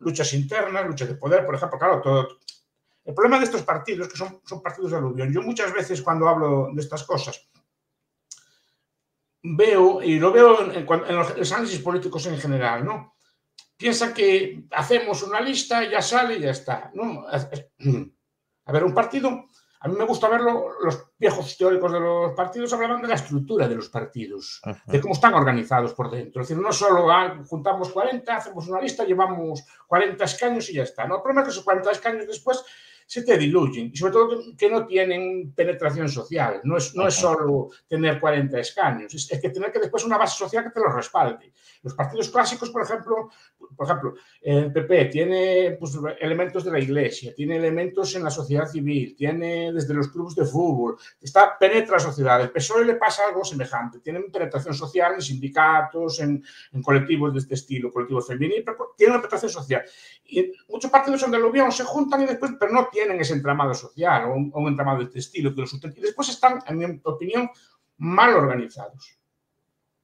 luchas 0.00 0.32
internas, 0.34 0.86
luchas 0.86 1.08
de 1.08 1.14
poder, 1.14 1.46
por 1.46 1.54
ejemplo, 1.54 1.78
claro, 1.78 2.00
todo, 2.00 2.28
el 3.08 3.14
problema 3.14 3.38
de 3.38 3.46
estos 3.46 3.62
partidos, 3.62 4.06
que 4.06 4.18
son, 4.18 4.42
son 4.44 4.60
partidos 4.60 4.90
de 4.90 4.98
aluvión, 4.98 5.32
yo 5.32 5.40
muchas 5.40 5.72
veces 5.72 6.02
cuando 6.02 6.28
hablo 6.28 6.68
de 6.74 6.82
estas 6.82 7.04
cosas, 7.04 7.48
veo, 9.42 10.02
y 10.02 10.18
lo 10.18 10.30
veo 10.30 10.70
en, 10.70 10.84
los 11.16 11.52
análisis 11.52 11.80
políticos 11.80 12.26
en 12.26 12.36
general, 12.36 12.84
¿no? 12.84 13.14
piensa 13.78 14.12
que 14.12 14.64
hacemos 14.72 15.22
una 15.22 15.40
lista, 15.40 15.88
ya 15.88 16.02
sale 16.02 16.36
y 16.36 16.40
ya 16.40 16.50
está. 16.50 16.90
¿no? 16.92 17.24
A 18.66 18.72
ver, 18.72 18.84
un 18.84 18.92
partido, 18.92 19.46
a 19.80 19.88
mí 19.88 19.94
me 19.96 20.04
gusta 20.04 20.28
verlo, 20.28 20.72
los 20.82 21.12
viejos 21.18 21.56
teóricos 21.56 21.90
de 21.90 22.00
los 22.00 22.34
partidos 22.34 22.70
hablaban 22.74 23.00
de 23.00 23.08
la 23.08 23.14
estructura 23.14 23.66
de 23.66 23.76
los 23.76 23.88
partidos, 23.88 24.60
de 24.84 25.00
cómo 25.00 25.14
están 25.14 25.32
organizados 25.32 25.94
por 25.94 26.10
dentro. 26.10 26.42
Es 26.42 26.48
decir, 26.48 26.62
no 26.62 26.70
solo 26.70 27.10
ah, 27.10 27.42
juntamos 27.46 27.88
40, 27.90 28.36
hacemos 28.36 28.68
una 28.68 28.82
lista, 28.82 29.04
llevamos 29.04 29.64
40 29.86 30.22
escaños 30.22 30.68
y 30.68 30.74
ya 30.74 30.82
está. 30.82 31.06
No, 31.06 31.16
el 31.16 31.22
problema 31.22 31.40
es 31.40 31.46
que 31.46 31.52
esos 31.52 31.64
40 31.64 31.90
escaños 31.92 32.26
después 32.26 32.62
se 33.08 33.22
te 33.22 33.38
diluyen 33.38 33.90
y 33.90 33.96
sobre 33.96 34.12
todo 34.12 34.42
que 34.56 34.68
no 34.68 34.86
tienen 34.86 35.54
penetración 35.54 36.10
social. 36.10 36.60
No 36.64 36.76
es, 36.76 36.94
no 36.94 37.08
es 37.08 37.14
solo 37.14 37.70
tener 37.88 38.20
40 38.20 38.60
escaños, 38.60 39.14
es, 39.14 39.40
que 39.40 39.48
tener 39.48 39.72
que 39.72 39.78
después 39.78 40.04
una 40.04 40.18
base 40.18 40.36
social 40.36 40.64
que 40.64 40.70
te 40.70 40.80
los 40.80 40.94
respalde. 40.94 41.54
Los 41.82 41.94
partidos 41.94 42.28
clásicos, 42.28 42.68
por 42.68 42.82
ejemplo, 42.82 43.30
por 43.74 43.86
ejemplo, 43.86 44.14
el 44.42 44.70
PP 44.70 45.06
tiene 45.06 45.76
pues, 45.80 45.98
elementos 46.20 46.64
de 46.64 46.70
la 46.70 46.80
iglesia, 46.80 47.34
tiene 47.34 47.56
elementos 47.56 48.14
en 48.14 48.24
la 48.24 48.30
sociedad 48.30 48.66
civil, 48.66 49.16
tiene 49.16 49.72
desde 49.72 49.94
los 49.94 50.08
clubes 50.08 50.34
de 50.34 50.44
fútbol, 50.44 50.98
está, 51.18 51.56
penetra 51.58 51.94
la 51.94 52.00
sociedad. 52.00 52.42
El 52.42 52.50
PSOE 52.50 52.84
le 52.84 52.96
pasa 52.96 53.22
algo 53.26 53.42
semejante, 53.42 54.00
tienen 54.00 54.30
penetración 54.30 54.74
social 54.74 55.14
en 55.14 55.22
sindicatos, 55.22 56.20
en, 56.20 56.44
en 56.72 56.82
colectivos 56.82 57.32
de 57.32 57.38
este 57.38 57.54
estilo, 57.54 57.90
colectivos 57.90 58.26
femeninos, 58.26 58.64
pero 58.66 58.94
tiene 58.94 59.12
una 59.12 59.22
penetración 59.22 59.50
social. 59.50 59.82
Y 60.26 60.52
muchos 60.68 60.90
partidos 60.90 61.22
donde 61.22 61.38
lo 61.38 61.50
vieron 61.50 61.72
se 61.72 61.84
juntan 61.84 62.22
y 62.22 62.26
después, 62.26 62.52
pero 62.60 62.70
no 62.70 62.88
tienen 62.92 62.97
ese 63.20 63.34
entramado 63.34 63.74
social 63.74 64.30
o 64.30 64.34
un, 64.34 64.68
entramado 64.68 64.98
de 64.98 65.04
este 65.04 65.18
estilo 65.18 65.54
que 65.54 65.62
los 65.62 65.74
Y 65.74 66.00
después 66.00 66.28
están, 66.28 66.60
en 66.66 66.78
mi 66.78 67.00
opinión, 67.04 67.50
mal 67.98 68.34
organizados. 68.34 69.18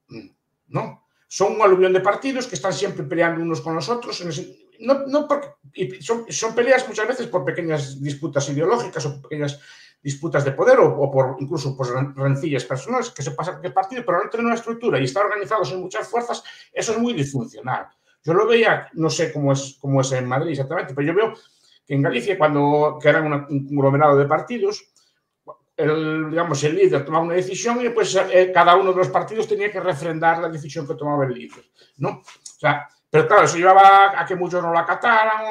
Mm, 0.09 0.29
¿No? 0.67 1.07
Son 1.27 1.55
un 1.55 1.61
aluvión 1.61 1.93
de 1.93 2.01
partidos 2.01 2.47
que 2.47 2.55
están 2.55 2.73
siempre 2.73 3.03
peleando 3.03 3.41
unos 3.41 3.61
con 3.61 3.75
los 3.75 3.89
otros. 3.89 4.23
no, 4.79 5.07
no 5.07 5.27
porque, 5.27 6.01
son, 6.01 6.25
son, 6.29 6.55
peleas 6.55 6.87
muchas 6.87 7.07
veces 7.07 7.27
por 7.27 7.43
pequeñas 7.43 8.01
disputas 8.01 8.49
ideológicas 8.49 9.05
o 9.05 9.21
pequeñas 9.21 9.59
disputas 10.05 10.45
de 10.45 10.51
poder 10.51 10.77
o, 10.79 11.09
por 11.11 11.35
incluso 11.39 11.75
por 11.75 12.15
rencillas 12.15 12.63
personales 12.63 13.09
que 13.09 13.23
se 13.23 13.31
pasan 13.31 13.59
el 13.63 13.73
partido, 13.73 14.03
pero 14.05 14.23
no 14.23 14.29
tienen 14.29 14.45
una 14.45 14.55
estructura 14.55 14.99
y 14.99 15.05
está 15.05 15.21
organizados 15.21 15.71
en 15.71 15.81
muchas 15.81 16.07
fuerzas, 16.07 16.43
eso 16.71 16.91
es 16.91 16.99
muy 16.99 17.13
disfuncional. 17.13 17.87
Yo 18.23 18.33
lo 18.33 18.47
veía, 18.47 18.87
no 18.93 19.09
sé 19.09 19.33
cómo 19.33 19.51
es, 19.51 19.77
cómo 19.79 20.01
es 20.01 20.11
en 20.11 20.27
Madrid 20.27 20.51
exactamente, 20.51 20.93
pero 20.93 21.07
yo 21.07 21.15
veo 21.15 21.33
en 21.87 22.01
Galicia, 22.01 22.37
cuando 22.37 22.97
que 23.01 23.09
eran 23.09 23.31
un 23.49 23.67
conglomerado 23.67 24.17
de 24.17 24.25
partidos, 24.25 24.85
el, 25.77 26.29
digamos, 26.29 26.63
el 26.63 26.75
líder 26.75 27.03
tomaba 27.03 27.25
una 27.25 27.35
decisión 27.35 27.79
y 27.81 27.85
después 27.85 28.15
eh, 28.31 28.51
cada 28.53 28.75
uno 28.75 28.91
de 28.91 28.97
los 28.97 29.09
partidos 29.09 29.47
tenía 29.47 29.71
que 29.71 29.79
refrendar 29.79 30.39
la 30.39 30.49
decisión 30.49 30.87
que 30.87 30.95
tomaba 30.95 31.25
el 31.25 31.33
líder, 31.33 31.65
¿no? 31.97 32.09
O 32.09 32.59
sea, 32.59 32.87
pero 33.09 33.27
claro, 33.27 33.45
eso 33.45 33.57
llevaba 33.57 34.19
a 34.19 34.25
que 34.25 34.35
muchos 34.35 34.61
no 34.61 34.73
la 34.73 34.81
acataran 34.81 35.45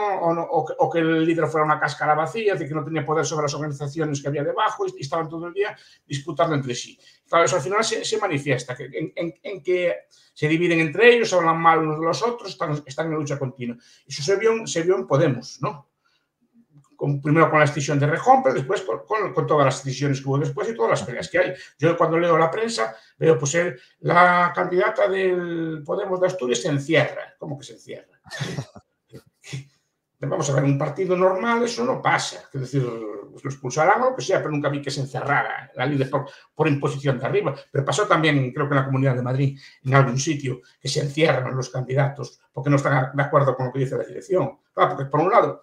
o, 0.50 0.90
que, 0.90 0.98
el 0.98 1.24
líder 1.24 1.46
fuera 1.46 1.64
una 1.64 1.80
cáscara 1.80 2.14
vacía, 2.14 2.54
de 2.54 2.66
que 2.66 2.74
no 2.74 2.84
tenía 2.84 3.04
poder 3.04 3.24
sobre 3.24 3.44
las 3.44 3.54
organizaciones 3.54 4.20
que 4.20 4.28
había 4.28 4.44
debajo 4.44 4.86
y, 4.86 5.00
estaban 5.00 5.28
todo 5.28 5.46
el 5.46 5.54
día 5.54 5.76
disputando 6.06 6.54
entre 6.54 6.74
sí. 6.74 6.98
Claro, 7.26 7.44
eso 7.44 7.56
al 7.56 7.62
final 7.62 7.82
se, 7.82 8.18
manifiesta, 8.18 8.74
que, 8.76 9.12
en, 9.14 9.62
que 9.62 9.94
se 10.34 10.48
dividen 10.48 10.80
entre 10.80 11.14
ellos, 11.14 11.32
hablan 11.32 11.58
mal 11.58 11.78
unos 11.78 12.00
de 12.00 12.04
los 12.04 12.22
otros, 12.22 12.50
están, 12.50 12.82
están 12.84 13.06
en 13.06 13.14
lucha 13.14 13.38
continua. 13.38 13.76
Eso 14.06 14.22
se 14.22 14.36
vio, 14.36 14.66
se 14.66 14.82
vio 14.82 14.96
en 14.96 15.06
Podemos, 15.06 15.58
¿no? 15.62 15.88
Primero 17.22 17.50
con 17.50 17.58
la 17.58 17.66
decisión 17.66 17.98
de 17.98 18.06
Rejón, 18.06 18.42
después 18.54 18.82
con, 18.82 19.46
todas 19.46 19.64
las 19.64 19.84
decisiones 19.84 20.20
que 20.20 20.28
hubo 20.28 20.38
después 20.38 20.68
y 20.68 20.74
todas 20.74 20.90
las 20.90 21.02
peleas 21.02 21.28
que 21.28 21.38
hay. 21.38 21.54
Yo 21.78 21.96
cuando 21.96 22.18
leo 22.18 22.38
la 22.38 22.50
prensa 22.50 22.94
veo, 23.18 23.38
pues 23.38 23.56
la 24.00 24.52
candidata 24.54 25.08
del 25.08 25.82
Podemos 25.84 26.20
de 26.20 26.26
Asturias 26.26 26.60
se 26.62 26.68
encierra. 26.68 27.34
¿Cómo 27.38 27.58
que 27.58 27.64
se 27.64 27.74
encierra? 27.74 28.20
Vamos 30.20 30.48
a 30.48 30.54
ver, 30.54 30.64
un 30.64 30.78
partido 30.78 31.16
normal 31.16 31.62
eso 31.64 31.84
no 31.84 32.00
pasa. 32.00 32.48
Es 32.52 32.60
decir, 32.60 32.82
lo 32.82 33.50
expulsarán 33.50 34.02
o 34.02 34.10
lo 34.10 34.16
que 34.16 34.22
sea, 34.22 34.38
pero 34.38 34.50
nunca 34.50 34.68
vi 34.68 34.80
que 34.80 34.90
se 34.90 35.00
encerrara 35.00 35.70
la 35.74 35.86
líder 35.86 36.08
por, 36.08 36.26
por, 36.54 36.68
imposición 36.68 37.18
de 37.18 37.26
arriba. 37.26 37.54
Pero 37.70 37.84
pasó 37.84 38.06
también, 38.06 38.52
creo 38.52 38.68
que 38.68 38.74
en 38.74 38.80
la 38.80 38.86
Comunidad 38.86 39.14
de 39.14 39.22
Madrid, 39.22 39.58
en 39.84 39.94
algún 39.94 40.18
sitio, 40.18 40.60
que 40.80 40.88
se 40.88 41.00
encierran 41.00 41.54
los 41.56 41.70
candidatos 41.70 42.40
porque 42.52 42.70
no 42.70 42.76
están 42.76 43.14
de 43.14 43.22
acuerdo 43.22 43.56
con 43.56 43.66
lo 43.66 43.72
que 43.72 43.80
dice 43.80 43.96
la 43.96 44.04
dirección. 44.04 44.58
Claro, 44.72 44.96
porque 44.96 45.10
por 45.10 45.20
un 45.20 45.30
lado 45.30 45.60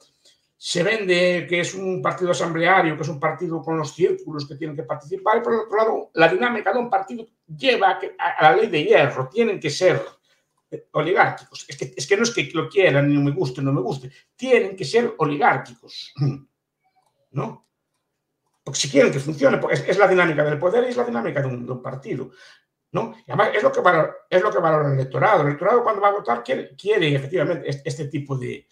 se 0.64 0.84
vende 0.84 1.48
que 1.50 1.62
es 1.62 1.74
un 1.74 2.04
partido 2.04 2.30
asambleario, 2.30 2.96
que 2.96 3.02
es 3.02 3.10
un 3.10 3.20
partido 3.20 3.64
con 3.64 3.80
los 3.80 3.96
círculos 3.96 4.48
que 4.48 4.54
tienen 4.54 4.76
que 4.76 4.84
participar, 4.84 5.40
y 5.40 5.42
por 5.42 5.56
otro 5.56 5.76
lado, 5.76 6.12
la 6.14 6.28
dinámica 6.28 6.72
de 6.72 6.78
un 6.78 6.88
partido 6.88 7.26
lleva 7.48 8.00
a, 8.20 8.44
la 8.44 8.56
ley 8.56 8.68
de 8.68 8.84
hierro, 8.84 9.28
tienen 9.28 9.60
que 9.60 9.72
ser 9.72 10.00
eh, 10.70 10.86
oligárquicos. 10.92 11.66
Es 11.68 11.76
que, 11.76 11.94
es 11.98 12.06
que 12.06 12.16
no 12.16 12.22
es 12.22 12.30
que 12.30 12.52
lo 12.54 12.70
quieran, 12.70 13.10
ni 13.10 13.18
me 13.18 13.32
guste, 13.32 13.64
no 13.64 13.74
me 13.74 13.82
guste, 13.82 14.12
tienen 14.36 14.76
que 14.76 14.86
ser 14.86 15.16
oligárquicos, 15.18 16.14
¿no? 17.32 17.68
Porque 18.64 18.80
si 18.80 18.92
quieren 18.92 19.12
que 19.12 19.20
funcione, 19.20 19.58
pues 19.58 19.84
es, 19.88 19.98
la 19.98 20.08
dinámica 20.08 20.44
del 20.44 20.60
poder 20.60 20.84
y 20.84 20.90
es 20.90 20.98
la 20.98 21.06
dinámica 21.06 21.42
de 21.42 21.48
un, 21.48 21.82
partido. 21.82 22.30
¿no? 22.92 23.16
Y 23.26 23.32
además 23.32 23.50
es 23.56 23.64
lo, 23.64 23.72
que 23.72 23.82
valora, 23.82 24.14
es 24.30 24.44
lo 24.44 24.52
que 24.52 24.60
valora 24.60 24.90
el 24.90 24.94
electorado. 24.94 25.42
El 25.42 25.48
electorado 25.48 25.82
cuando 25.82 26.02
va 26.02 26.10
a 26.10 26.12
votar 26.12 26.44
quiere, 26.44 26.76
quiere 26.76 27.16
efectivamente 27.16 27.82
este 27.84 28.06
tipo 28.10 28.38
de, 28.38 28.68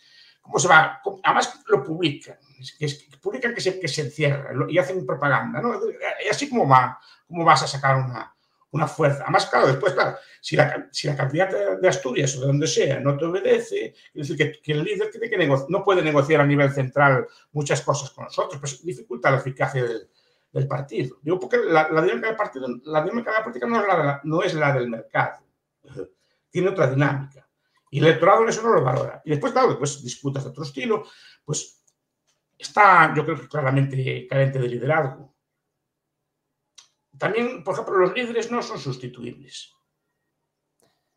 ¿Cómo? 1.03 1.19
Además 1.23 1.61
lo 1.67 1.83
publican, 1.83 2.37
es, 2.79 3.07
publican 3.21 3.53
que 3.53 3.61
se, 3.61 3.79
que 3.79 3.87
se 3.87 4.01
encierra 4.01 4.51
y 4.69 4.77
hacen 4.77 5.05
propaganda, 5.05 5.61
¿no? 5.61 5.79
Y 6.25 6.29
así 6.29 6.49
como, 6.49 6.67
va, 6.67 6.99
cómo 7.27 7.45
vas 7.45 7.63
a 7.63 7.67
sacar 7.67 7.97
una, 7.97 8.33
una 8.71 8.87
fuerza. 8.87 9.23
Además, 9.23 9.47
claro, 9.47 9.67
después, 9.67 9.93
claro, 9.93 10.17
si 10.41 10.55
la, 10.55 10.87
si 10.91 11.07
la 11.07 11.15
candidata 11.15 11.75
de 11.75 11.87
Asturias 11.87 12.35
o 12.35 12.41
de 12.41 12.47
donde 12.47 12.67
sea 12.67 12.99
no 12.99 13.17
te 13.17 13.25
obedece, 13.25 13.95
es 14.13 14.27
decir, 14.27 14.37
que, 14.37 14.61
que 14.61 14.71
el 14.73 14.83
líder 14.83 15.09
tiene 15.11 15.29
que 15.29 15.65
no 15.69 15.83
puede 15.83 16.01
negociar 16.01 16.41
a 16.41 16.45
nivel 16.45 16.71
central 16.71 17.27
muchas 17.51 17.81
cosas 17.81 18.11
con 18.11 18.25
nosotros, 18.25 18.59
pues 18.59 18.83
dificulta 18.83 19.31
la 19.31 19.37
eficacia 19.37 19.83
del, 19.83 20.09
del 20.51 20.67
partido. 20.67 21.17
Digo, 21.21 21.39
porque 21.39 21.57
la, 21.57 21.89
la, 21.89 22.01
dinámica 22.01 22.27
del 22.27 22.35
partido, 22.35 22.67
la 22.83 23.01
dinámica 23.01 23.31
de 23.31 23.37
la 23.37 23.43
política 23.43 23.67
no 23.67 23.81
es 23.81 23.87
la, 23.87 24.21
no 24.23 24.43
es 24.43 24.53
la 24.53 24.73
del 24.73 24.89
mercado, 24.89 25.43
tiene 26.49 26.69
otra 26.69 26.87
dinámica. 26.87 27.47
Y 27.89 27.99
el 27.99 28.05
electorado 28.05 28.47
eso 28.47 28.61
no 28.61 28.73
lo 28.73 28.83
valora. 28.83 29.21
Y 29.25 29.31
después, 29.31 29.51
claro, 29.51 29.69
después 29.69 30.03
disputas 30.03 30.43
de 30.43 30.49
otro 30.51 30.63
estilo, 30.63 31.05
pues 31.43 31.83
está, 32.57 33.13
yo 33.15 33.25
creo 33.25 33.39
que 33.39 33.47
claramente 33.47 34.27
carente 34.27 34.59
de 34.59 34.67
liderazgo. 34.67 35.35
También, 37.17 37.63
por 37.63 37.73
ejemplo, 37.73 37.97
los 37.97 38.13
líderes 38.13 38.51
no 38.51 38.61
son 38.61 38.79
sustituibles. 38.79 39.73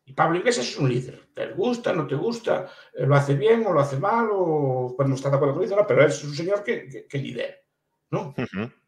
Y 0.05 0.13
Pablo 0.13 0.37
Iglesias 0.37 0.67
es 0.67 0.77
un 0.77 0.89
líder. 0.89 1.29
Te 1.33 1.53
gusta, 1.53 1.93
no 1.93 2.05
te 2.07 2.15
gusta, 2.15 2.69
eh, 2.93 3.05
lo 3.05 3.15
hace 3.15 3.35
bien 3.35 3.65
o 3.65 3.71
lo 3.71 3.79
hace 3.79 3.97
mal, 3.97 4.27
o 4.31 4.93
pues 4.97 5.07
no 5.07 5.15
está 5.15 5.29
de 5.29 5.37
acuerdo 5.37 5.55
con 5.55 5.63
eso, 5.63 5.77
pero 5.87 6.05
es 6.05 6.23
un 6.23 6.33
señor 6.33 6.63
que, 6.63 7.07
que, 7.07 7.17
lidera. 7.17 7.55
¿no? 8.11 8.35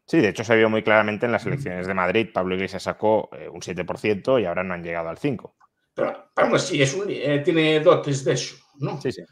Sí, 0.06 0.18
de 0.18 0.28
hecho 0.28 0.44
se 0.44 0.56
vio 0.56 0.68
muy 0.68 0.82
claramente 0.82 1.26
en 1.26 1.32
las 1.32 1.46
elecciones 1.46 1.86
de 1.86 1.94
Madrid. 1.94 2.28
Pablo 2.32 2.54
Iglesias 2.54 2.82
sacó 2.82 3.30
eh, 3.32 3.48
un 3.48 3.60
7% 3.60 4.40
y 4.40 4.44
ahora 4.44 4.62
no 4.62 4.74
han 4.74 4.82
llegado 4.82 5.08
al 5.08 5.18
5%. 5.18 5.52
Pero, 5.96 6.30
aún 6.36 6.54
así, 6.54 6.82
es 6.82 6.92
un, 6.92 7.06
eh, 7.08 7.40
tiene 7.42 7.80
dotes 7.80 8.22
de 8.22 8.34
eso, 8.34 8.54
¿no? 8.80 9.00
Sí, 9.00 9.10
sí. 9.10 9.22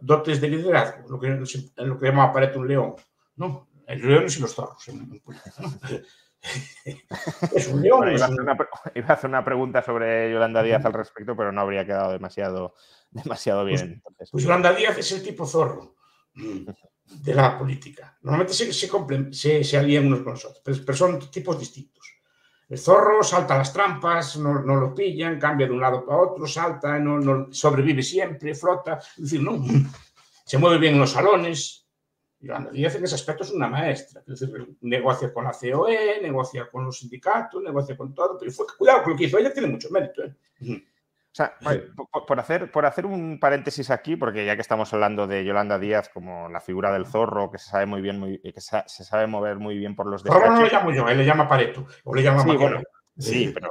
Dotes 0.00 0.40
de 0.40 0.48
liderazgo, 0.48 1.06
lo 1.10 1.20
que, 1.20 1.28
lo 1.28 1.98
que 1.98 2.06
llamaba 2.06 2.32
Pareto 2.32 2.60
un 2.60 2.66
león, 2.66 2.94
¿no? 3.36 3.68
El 3.86 4.00
león 4.00 4.24
y 4.26 4.40
los 4.40 4.54
zorros. 4.54 4.88
es 7.54 7.68
un 7.68 7.82
león. 7.82 8.10
iba, 8.94 9.08
a 9.08 9.12
hacer 9.12 9.28
una, 9.28 9.44
pregunta 9.44 9.82
sobre 9.82 10.32
Yolanda 10.32 10.62
Díaz 10.62 10.86
al 10.86 10.94
respecto, 10.94 11.36
pero 11.36 11.52
no 11.52 11.60
habría 11.60 11.84
quedado 11.84 12.12
demasiado, 12.12 12.74
demasiado 13.10 13.64
pues, 13.64 13.82
bien. 13.82 14.02
Pues, 14.30 14.44
Yolanda 14.44 14.72
Díaz 14.72 14.96
es 14.96 15.12
el 15.12 15.22
tipo 15.22 15.44
zorro 15.44 15.96
mm, 16.36 16.66
de 17.04 17.34
la 17.34 17.58
política. 17.58 18.16
Normalmente 18.22 18.54
se, 18.54 18.72
se, 18.72 19.62
se, 19.62 19.76
alían 19.76 20.06
unos 20.06 20.22
con 20.22 20.32
los 20.32 20.44
otros, 20.46 20.80
pero 20.80 20.96
son 20.96 21.30
tipos 21.30 21.58
distintos. 21.58 22.13
El 22.68 22.78
zorro 22.78 23.22
salta 23.22 23.58
las 23.58 23.72
trampas, 23.72 24.36
no, 24.36 24.54
lo 24.62 24.94
pillan, 24.94 25.38
cambia 25.38 25.66
de 25.66 25.72
un 25.72 25.80
lado 25.80 26.04
para 26.04 26.18
otro, 26.18 26.46
salta, 26.46 26.98
no, 26.98 27.52
sobrevive 27.52 28.02
siempre, 28.02 28.54
flota. 28.54 28.98
Es 29.16 29.22
decir, 29.22 29.42
no, 29.42 29.62
se 30.44 30.58
mueve 30.58 30.78
bien 30.78 30.94
en 30.94 31.00
los 31.00 31.10
salones. 31.10 31.86
Y 32.40 32.50
Ana 32.50 32.70
Díaz 32.70 32.94
en 32.96 33.04
ese 33.04 33.14
aspecto 33.14 33.42
es 33.42 33.50
una 33.50 33.68
maestra. 33.68 34.22
Es 34.26 34.40
decir, 34.40 34.76
negocia 34.82 35.32
con 35.32 35.44
la 35.44 35.52
COE, 35.52 36.20
negocia 36.20 36.68
con 36.70 36.84
los 36.84 36.98
sindicatos, 36.98 37.62
negocia 37.62 37.96
con 37.96 38.14
todo. 38.14 38.38
Pero 38.38 38.52
fue, 38.52 38.66
cuidado 38.76 39.02
con 39.02 39.12
lo 39.12 39.18
que 39.18 39.24
hizo 39.24 39.38
ella, 39.38 39.52
tiene 39.52 39.68
mucho 39.68 39.88
mérito. 39.90 40.24
¿eh? 40.24 40.34
O 41.34 41.36
sea, 41.36 41.58
por, 42.28 42.38
hacer, 42.38 42.70
por 42.70 42.86
hacer 42.86 43.06
un 43.06 43.40
paréntesis 43.40 43.90
aquí, 43.90 44.14
porque 44.14 44.46
ya 44.46 44.54
que 44.54 44.60
estamos 44.60 44.94
hablando 44.94 45.26
de 45.26 45.44
Yolanda 45.44 45.80
Díaz 45.80 46.08
como 46.08 46.48
la 46.48 46.60
figura 46.60 46.92
del 46.92 47.06
zorro, 47.06 47.50
que 47.50 47.58
se 47.58 47.70
sabe 47.70 47.86
muy 47.86 48.00
bien, 48.00 48.20
muy, 48.20 48.38
que 48.38 48.60
se, 48.60 48.84
sabe 48.86 49.26
mover 49.26 49.58
muy 49.58 49.76
bien 49.76 49.96
por 49.96 50.06
los 50.06 50.22
Zorro 50.22 50.52
no 50.52 50.60
lo 50.60 50.68
llamo 50.68 50.92
yo, 50.92 51.08
él 51.08 51.18
le 51.18 51.24
llama 51.24 51.48
Pareto, 51.48 51.88
o 52.04 52.14
le 52.14 52.22
llama 52.22 52.44
sí, 52.44 52.56
sí, 53.18 53.52
pero 53.52 53.68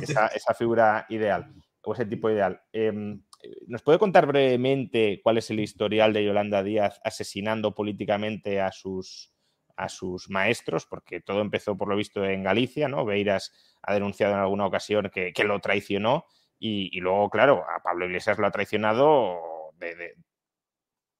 esa, 0.00 0.54
figura 0.54 1.04
ideal, 1.10 1.52
o 1.82 1.92
ese 1.92 2.06
tipo 2.06 2.30
ideal. 2.30 2.62
Em, 2.72 3.22
¿Nos 3.66 3.82
puede 3.82 3.98
contar 3.98 4.24
brevemente 4.24 5.20
cuál 5.22 5.36
es 5.36 5.50
el 5.50 5.60
historial 5.60 6.14
de 6.14 6.24
Yolanda 6.24 6.62
Díaz 6.62 7.02
asesinando 7.04 7.74
políticamente 7.74 8.62
a 8.62 8.72
sus, 8.72 9.30
a 9.76 9.90
sus 9.90 10.30
maestros? 10.30 10.86
Porque 10.86 11.20
todo 11.20 11.42
empezó, 11.42 11.76
por 11.76 11.90
lo 11.90 11.96
visto, 11.96 12.24
en 12.24 12.44
Galicia, 12.44 12.88
¿no? 12.88 13.04
Beiras 13.04 13.52
ha 13.82 13.92
denunciado 13.92 14.32
en 14.32 14.40
alguna 14.40 14.64
ocasión 14.64 15.10
que, 15.12 15.34
que 15.34 15.44
lo 15.44 15.60
traicionó 15.60 16.24
y, 16.58 16.98
luego, 17.00 17.28
claro, 17.28 17.64
a 17.68 17.82
Pablo 17.82 18.06
Iglesias 18.06 18.38
lo 18.38 18.46
ha 18.46 18.50
traicionado 18.50 19.72
de, 19.76 20.16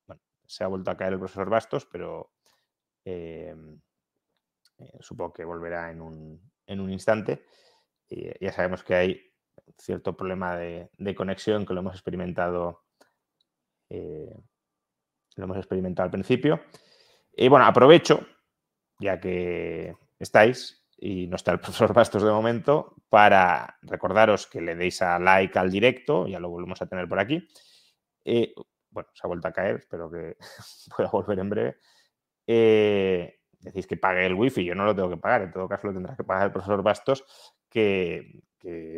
bueno, 0.07 0.23
se 0.47 0.65
ha 0.65 0.69
vuelto 0.69 0.91
a 0.91 0.97
caer 0.97 1.13
el 1.13 1.19
profesor 1.19 1.51
Bastos, 1.51 1.87
pero 1.87 2.31
em, 3.05 3.79
eh, 4.79 4.99
supongo 5.01 5.35
que 5.35 5.45
volverá 5.45 5.91
en 5.91 6.01
un, 6.01 6.53
en 6.67 6.81
un 6.81 6.91
instante. 6.91 7.45
ya 8.09 8.53
sabemos 8.53 8.83
que 8.83 8.95
hay 8.95 9.35
cierto 9.79 10.17
problema 10.17 10.57
de, 10.57 11.15
conexión 11.17 11.67
que 11.67 11.75
lo 11.75 11.81
hemos 11.81 11.95
experimentado 11.95 12.85
eh, 13.91 14.35
lo 15.37 15.45
hemos 15.45 15.57
experimentado 15.57 16.07
al 16.07 16.11
principio. 16.11 16.63
Y 17.37 17.49
bueno, 17.49 17.67
aprovecho, 17.67 18.27
ya 18.99 19.21
que 19.21 19.97
estáis 20.19 20.84
y 20.99 21.27
no 21.27 21.37
está 21.37 21.53
el 21.53 21.61
profesor 21.61 21.93
Bastos 21.93 22.23
de 22.23 22.31
momento, 22.31 22.97
para 23.09 23.79
recordaros 23.83 24.47
que 24.47 24.61
le 24.61 24.75
deis 24.75 25.03
a 25.03 25.19
like 25.19 25.59
al 25.59 25.71
directo, 25.71 26.27
ya 26.27 26.41
lo 26.41 26.51
volvemos 26.51 26.81
a 26.83 26.87
tener 26.87 27.09
por 27.09 27.19
aquí. 27.19 27.47
Eh, 28.25 28.55
bueno, 28.91 29.09
se 29.13 29.21
ha 29.25 29.29
vuelto 29.29 29.49
a 29.49 29.53
caer, 29.53 29.77
espero 29.77 30.11
que 30.11 30.37
pueda 30.97 31.11
volver 31.11 31.39
en 31.39 31.51
breve. 31.51 31.77
Eh, 32.47 33.41
decís 33.61 33.87
que 33.87 33.97
pague 33.97 34.27
el 34.27 34.35
wifi, 34.35 34.65
yo 34.65 34.75
no 34.75 34.85
lo 34.85 34.95
tengo 34.95 35.11
que 35.11 35.17
pagar, 35.17 35.43
en 35.43 35.53
todo 35.53 35.69
caso 35.69 35.87
lo 35.87 35.95
tendrá 35.95 36.17
que 36.17 36.25
pagar 36.25 36.47
el 36.47 36.53
profesor 36.53 36.83
Bastos, 36.83 37.25
que, 37.69 38.43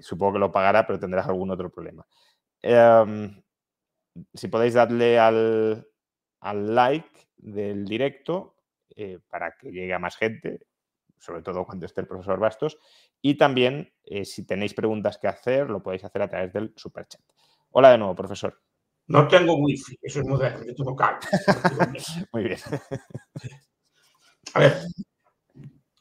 supongo 0.00 0.34
que 0.34 0.38
lo 0.40 0.52
pagará, 0.52 0.86
pero 0.86 0.98
tendrás 0.98 1.26
algún 1.26 1.50
otro 1.50 1.70
problema. 1.70 2.06
Em, 2.62 3.42
si 4.34 4.48
podéis 4.48 4.74
darle 4.74 5.18
al, 5.18 5.86
like 6.42 7.08
del 7.36 7.84
directo 7.84 8.56
eh, 8.94 9.18
para 9.28 9.56
que 9.56 9.70
llegue 9.70 9.94
a 9.94 9.98
más 9.98 10.16
gente, 10.16 10.65
sobre 11.26 11.42
todo 11.42 11.64
cuando 11.64 11.86
esté 11.86 12.00
el 12.00 12.06
profesor 12.06 12.38
Bastos. 12.38 12.78
Y 13.20 13.36
también, 13.36 13.92
eh, 14.04 14.24
si 14.24 14.46
tenéis 14.46 14.74
preguntas 14.74 15.18
que 15.18 15.26
hacer, 15.26 15.68
lo 15.68 15.82
podéis 15.82 16.04
hacer 16.04 16.22
a 16.22 16.28
través 16.28 16.52
del 16.52 16.72
superchat. 16.76 17.20
Hola 17.70 17.90
de 17.90 17.98
nuevo, 17.98 18.14
profesor. 18.14 18.62
No 19.08 19.28
tengo 19.28 19.54
wifi, 19.56 19.98
eso 20.02 20.20
es 20.20 20.26
moderno, 20.26 20.64
yo 20.64 20.74
tengo 20.74 20.96
cable. 20.96 21.18
Muy 22.32 22.44
bien. 22.44 22.58
A 24.54 24.60
ver. 24.60 24.76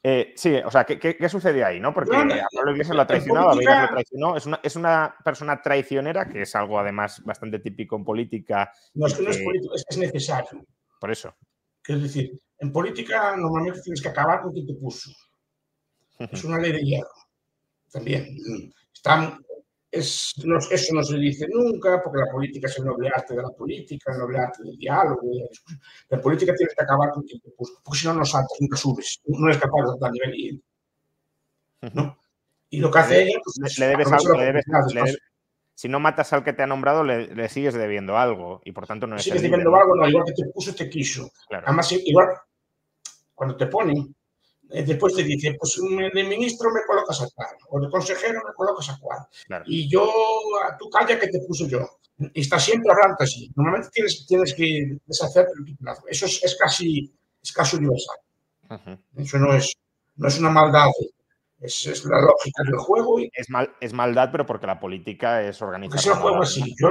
Eh, 0.01 0.33
sí, 0.35 0.55
o 0.63 0.69
sea, 0.69 0.85
¿qué, 0.85 1.29
sucede 1.29 1.63
ahí? 1.63 1.79
¿no? 1.79 1.91
Porque 1.93 2.15
a 2.15 2.47
Pablo 2.53 2.71
Iglesias 2.71 2.95
lo 2.95 3.01
ha 3.01 3.07
traicionado, 3.07 3.49
a 3.49 3.55
lo 3.55 3.61
traicionó. 3.61 4.37
Es 4.37 4.45
una, 4.45 4.59
es 4.61 4.75
una, 4.75 5.15
persona 5.23 5.61
traicionera, 5.61 6.29
que 6.29 6.43
es 6.43 6.55
algo 6.55 6.79
además 6.79 7.23
bastante 7.23 7.59
típico 7.59 7.95
en 7.95 8.05
política. 8.05 8.71
No, 8.93 9.07
es 9.07 9.15
que 9.15 9.23
no 9.23 9.31
es 9.31 9.39
político, 9.39 9.75
es, 9.75 9.85
es 9.89 9.97
necesario. 9.97 10.63
Por 10.99 11.11
eso. 11.11 11.35
Es 11.87 12.01
decir, 12.01 12.39
en 12.59 12.71
política 12.71 13.35
normalmente 13.35 13.81
tienes 13.81 14.01
que 14.01 14.09
acabar 14.09 14.41
con 14.41 14.51
quien 14.51 14.67
te 14.67 14.73
puso. 14.73 15.11
Es 16.19 16.43
una 16.43 16.59
ley 16.59 16.71
de 16.71 16.81
hierro. 16.81 17.09
También. 17.91 18.37
Están 18.93 19.39
eso 19.95 20.93
no 20.93 21.03
se 21.03 21.17
dice 21.17 21.47
nunca, 21.49 22.01
porque 22.03 22.19
la 22.19 22.31
política 22.31 22.67
es 22.67 22.77
el 22.79 22.85
noble 22.85 23.09
arte 23.09 23.35
de 23.35 23.41
la 23.41 23.49
política, 23.51 24.11
el 24.11 24.19
noble 24.19 24.39
arte 24.39 24.63
del 24.63 24.77
diálogo, 24.77 25.21
de 25.23 25.39
la 25.39 25.47
discusión. 25.47 25.81
Política 26.21 26.53
tienes 26.55 26.75
que 26.75 26.83
acabar 26.83 27.11
con 27.11 27.23
quien 27.23 27.39
te 27.39 27.51
puso, 27.51 27.79
porque 27.83 27.99
si 27.99 28.07
no, 28.07 28.13
no 28.13 28.25
saltas, 28.25 28.57
nunca 28.59 28.77
subes, 28.77 29.21
no 29.25 29.47
eres 29.47 29.57
capaz 29.57 29.81
de 29.83 29.87
saltar 29.87 30.11
nivel 30.11 30.35
y, 30.35 30.63
¿no? 31.93 32.17
Y 32.69 32.79
lo 32.79 32.91
que 32.91 32.99
hace 32.99 33.23
ella... 33.23 33.37
Pues, 33.43 33.79
le 33.79 33.87
debes 33.87 34.11
algo, 34.11 34.33
le 34.33 34.45
debes, 34.45 34.65
si 35.75 35.89
no 35.89 35.99
matas 35.99 36.31
al 36.31 36.43
que 36.43 36.53
te 36.53 36.63
ha 36.63 36.67
nombrado, 36.67 37.03
le, 37.03 37.49
sigues 37.49 37.73
debiendo 37.73 38.17
algo 38.17 38.61
y 38.63 38.71
por 38.71 38.87
tanto 38.87 39.07
no 39.07 39.17
es. 39.17 39.23
Sigues 39.23 39.41
debiendo 39.41 39.75
algo, 39.75 39.95
no, 39.95 40.07
igual 40.07 40.23
que 40.25 40.31
te 40.31 40.49
puso, 40.49 40.73
te 40.73 40.89
quiso. 40.89 41.29
Además, 41.51 41.91
igual, 41.91 42.29
cuando 43.35 43.57
te 43.57 43.67
ponen, 43.67 44.15
eh, 44.69 44.83
después 44.83 45.13
te 45.13 45.23
dice, 45.23 45.53
pues 45.59 45.77
de 46.13 46.23
ministro 46.23 46.71
me 46.71 46.79
colocas 46.87 47.21
a 47.21 47.29
tal, 47.29 47.57
o 47.69 47.81
de 47.81 47.89
consejero 47.89 48.41
me 48.47 48.53
colocas 48.53 48.89
a 48.89 48.99
cual. 48.99 49.19
Y 49.65 49.89
yo, 49.89 50.09
a 50.63 50.77
tu 50.77 50.89
calla 50.89 51.19
que 51.19 51.27
te 51.27 51.39
puso 51.41 51.67
yo. 51.67 51.85
Y 52.33 52.39
está 52.39 52.57
siempre 52.57 52.93
hablando 52.93 53.17
así. 53.19 53.51
Normalmente 53.55 53.89
tienes, 53.91 54.25
tienes 54.25 54.53
que 54.53 54.97
deshacer. 55.05 55.45
Eso 56.07 56.25
es, 56.25 56.41
es, 56.41 56.55
casi, 56.57 57.13
es 57.43 57.51
casi 57.51 57.75
universal. 57.75 58.15
Eso 59.17 59.37
no 59.37 59.53
es, 59.53 59.73
no 60.15 60.29
es 60.29 60.39
una 60.39 60.49
maldad. 60.49 60.87
Es, 61.59 61.85
es 61.87 62.05
la 62.05 62.21
lógica 62.21 62.63
del 62.63 62.77
juego. 62.77 63.19
Y... 63.19 63.29
Es, 63.33 63.49
mal, 63.49 63.73
es 63.79 63.93
maldad, 63.93 64.29
pero 64.31 64.45
porque 64.45 64.67
la 64.67 64.79
política 64.79 65.41
es 65.41 65.61
organizada. 65.61 65.99
Es 65.99 66.07
el 66.07 66.13
juego 66.13 66.41
así. 66.41 66.75
Yo, 66.79 66.89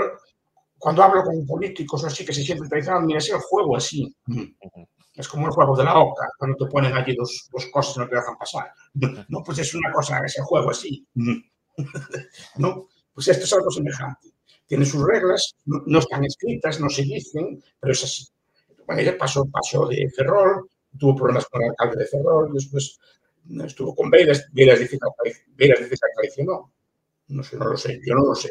cuando 0.78 1.02
hablo 1.02 1.22
con 1.22 1.46
políticos 1.46 2.04
así 2.04 2.24
que 2.24 2.32
se 2.32 2.42
sienten 2.42 2.68
tradicionales, 2.68 3.06
mira, 3.06 3.18
es 3.18 3.30
el 3.30 3.38
juego 3.38 3.76
así. 3.76 4.14
Es 5.14 5.28
como 5.28 5.46
el 5.46 5.52
juego 5.52 5.76
de 5.76 5.84
la 5.84 5.98
OCA, 5.98 6.28
cuando 6.38 6.56
te 6.56 6.70
ponen 6.70 6.92
allí 6.92 7.14
dos, 7.14 7.48
dos 7.52 7.66
cosas 7.72 7.96
y 7.96 8.00
no 8.00 8.08
te 8.08 8.16
dejan 8.16 8.36
pasar. 8.36 8.72
No, 9.28 9.42
pues 9.44 9.58
es 9.60 9.74
una 9.74 9.92
cosa, 9.92 10.20
es 10.24 10.36
el 10.38 10.44
juego 10.44 10.70
así. 10.70 11.06
No, 12.56 12.88
pues 13.14 13.28
esto 13.28 13.44
es 13.44 13.52
algo 13.52 13.70
semejante. 13.70 14.32
Tiene 14.66 14.84
sus 14.84 15.06
reglas, 15.06 15.54
no, 15.66 15.98
están 15.98 16.24
escritas, 16.24 16.80
no 16.80 16.88
se 16.88 17.02
dicen, 17.02 17.62
pero 17.78 17.92
es 17.92 18.02
así. 18.02 18.26
Bueno, 18.86 19.02
ella 19.02 19.16
pasó, 19.16 19.44
pasó 19.46 19.86
de 19.86 20.10
Ferrol, 20.14 20.68
tuvo 20.98 21.16
problemas 21.16 21.46
con 21.46 21.62
el 21.62 21.70
alcalde 21.70 21.96
de 21.96 22.06
Ferrol, 22.06 22.52
después 22.52 22.98
estuvo 23.64 23.94
con 23.94 24.10
Veiras, 24.10 24.48
Veiras 24.52 24.78
dice 24.78 24.98
que 24.98 25.96
traicionó. 26.16 26.72
No 27.28 27.42
sé, 27.42 27.56
no 27.56 27.64
lo 27.66 27.76
sé, 27.76 28.00
yo 28.06 28.14
no 28.14 28.26
lo 28.26 28.34
sé. 28.34 28.50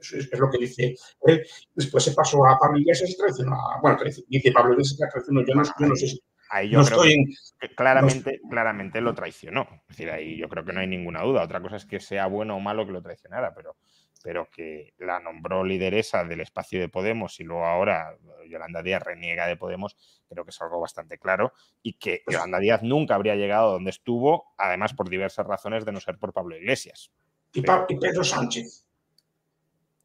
Eso 0.00 0.16
es, 0.16 0.38
lo 0.38 0.50
que 0.50 0.58
dice 0.58 0.94
él. 1.22 1.46
Después 1.74 2.04
se 2.04 2.12
pasó 2.12 2.46
a 2.46 2.58
Pablo 2.58 2.78
Iglesias 2.78 3.10
y 3.10 3.16
traicionó 3.16 3.54
a. 3.54 3.80
Bueno, 3.80 3.98
dice 4.28 4.52
Pablo 4.52 4.72
Iglesias 4.74 4.98
que 4.98 5.10
traicionó. 5.10 5.44
Yo 5.44 5.54
no, 5.54 5.62
yo 5.64 5.86
no 5.86 5.96
sé 5.96 6.06
si. 6.06 6.22
Ahí 6.50 6.70
yo 6.70 6.84
creo 6.84 7.02
que 7.02 7.74
claramente, 7.74 8.40
claramente 8.48 9.00
lo 9.00 9.14
traicionó. 9.14 9.66
Es 9.88 9.96
decir, 9.96 10.10
ahí 10.10 10.36
yo 10.36 10.48
creo 10.48 10.64
que 10.64 10.72
no 10.72 10.80
hay 10.80 10.86
ninguna 10.86 11.22
duda. 11.22 11.42
Otra 11.42 11.62
cosa 11.62 11.76
es 11.76 11.86
que 11.86 11.98
sea 11.98 12.26
bueno 12.26 12.56
o 12.56 12.60
malo 12.60 12.84
que 12.84 12.92
lo 12.92 13.02
traicionara, 13.02 13.54
pero, 13.54 13.76
pero 14.22 14.48
que 14.50 14.94
la 14.98 15.20
nombró 15.20 15.64
lideresa 15.64 16.24
del 16.24 16.40
espacio 16.40 16.80
de 16.80 16.88
Podemos 16.88 17.40
y 17.40 17.44
luego 17.44 17.66
ahora 17.66 18.16
Yolanda 18.48 18.82
Díaz 18.82 19.02
reniega 19.02 19.46
de 19.46 19.56
Podemos, 19.56 19.96
creo 20.28 20.44
que 20.44 20.50
es 20.50 20.62
algo 20.62 20.80
bastante 20.80 21.18
claro. 21.18 21.52
Y 21.82 21.94
que 21.94 22.22
pues 22.24 22.36
Yolanda 22.36 22.58
Díaz 22.58 22.82
nunca 22.82 23.14
habría 23.14 23.34
llegado 23.34 23.72
donde 23.72 23.90
estuvo, 23.90 24.54
además 24.56 24.94
por 24.94 25.08
diversas 25.08 25.46
razones 25.46 25.84
de 25.84 25.92
no 25.92 26.00
ser 26.00 26.18
por 26.18 26.32
Pablo 26.32 26.56
Iglesias. 26.56 27.10
Y, 27.54 27.62
Pedro 27.62 28.24
Sánchez. 28.24 28.86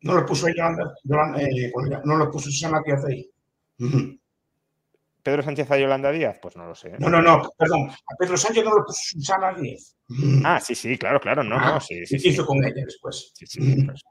No 0.02 0.14
lo 0.14 0.26
puso 0.26 0.48
Yolanda, 0.48 0.94
eh, 1.40 1.72
no 2.04 2.18
lo 2.18 2.30
puso 2.30 2.50
Susana 2.50 2.82
Díaz 2.86 3.06
ahí. 3.06 3.30
¿Pedro 5.28 5.44
Sánchez 5.44 5.70
a 5.70 5.78
Yolanda 5.78 6.10
Díaz? 6.10 6.40
Pues 6.42 6.56
no 6.56 6.66
lo 6.66 6.74
sé. 6.74 6.94
No, 7.00 7.10
no, 7.10 7.22
no, 7.22 7.52
perdón. 7.58 7.90
A 7.90 8.16
Pedro 8.18 8.38
Sánchez 8.38 8.64
no 8.64 8.74
lo 8.74 8.86
puso 8.86 9.02
Susana 9.12 9.54
Díaz. 9.54 9.98
Ah, 10.46 10.58
sí, 10.62 10.74
sí, 10.74 10.98
claro, 10.98 11.20
claro. 11.20 11.44
No, 11.44 11.60
no, 11.60 11.82
sí, 11.82 12.06
sí, 12.06 12.30
hizo 12.30 12.46
con 12.46 12.64
ella 12.64 12.86
después. 12.86 13.34
Sí, 13.36 13.46
sí, 13.46 13.86
pues, 13.86 14.02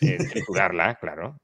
eh, 0.00 0.16
claro. 1.00 1.36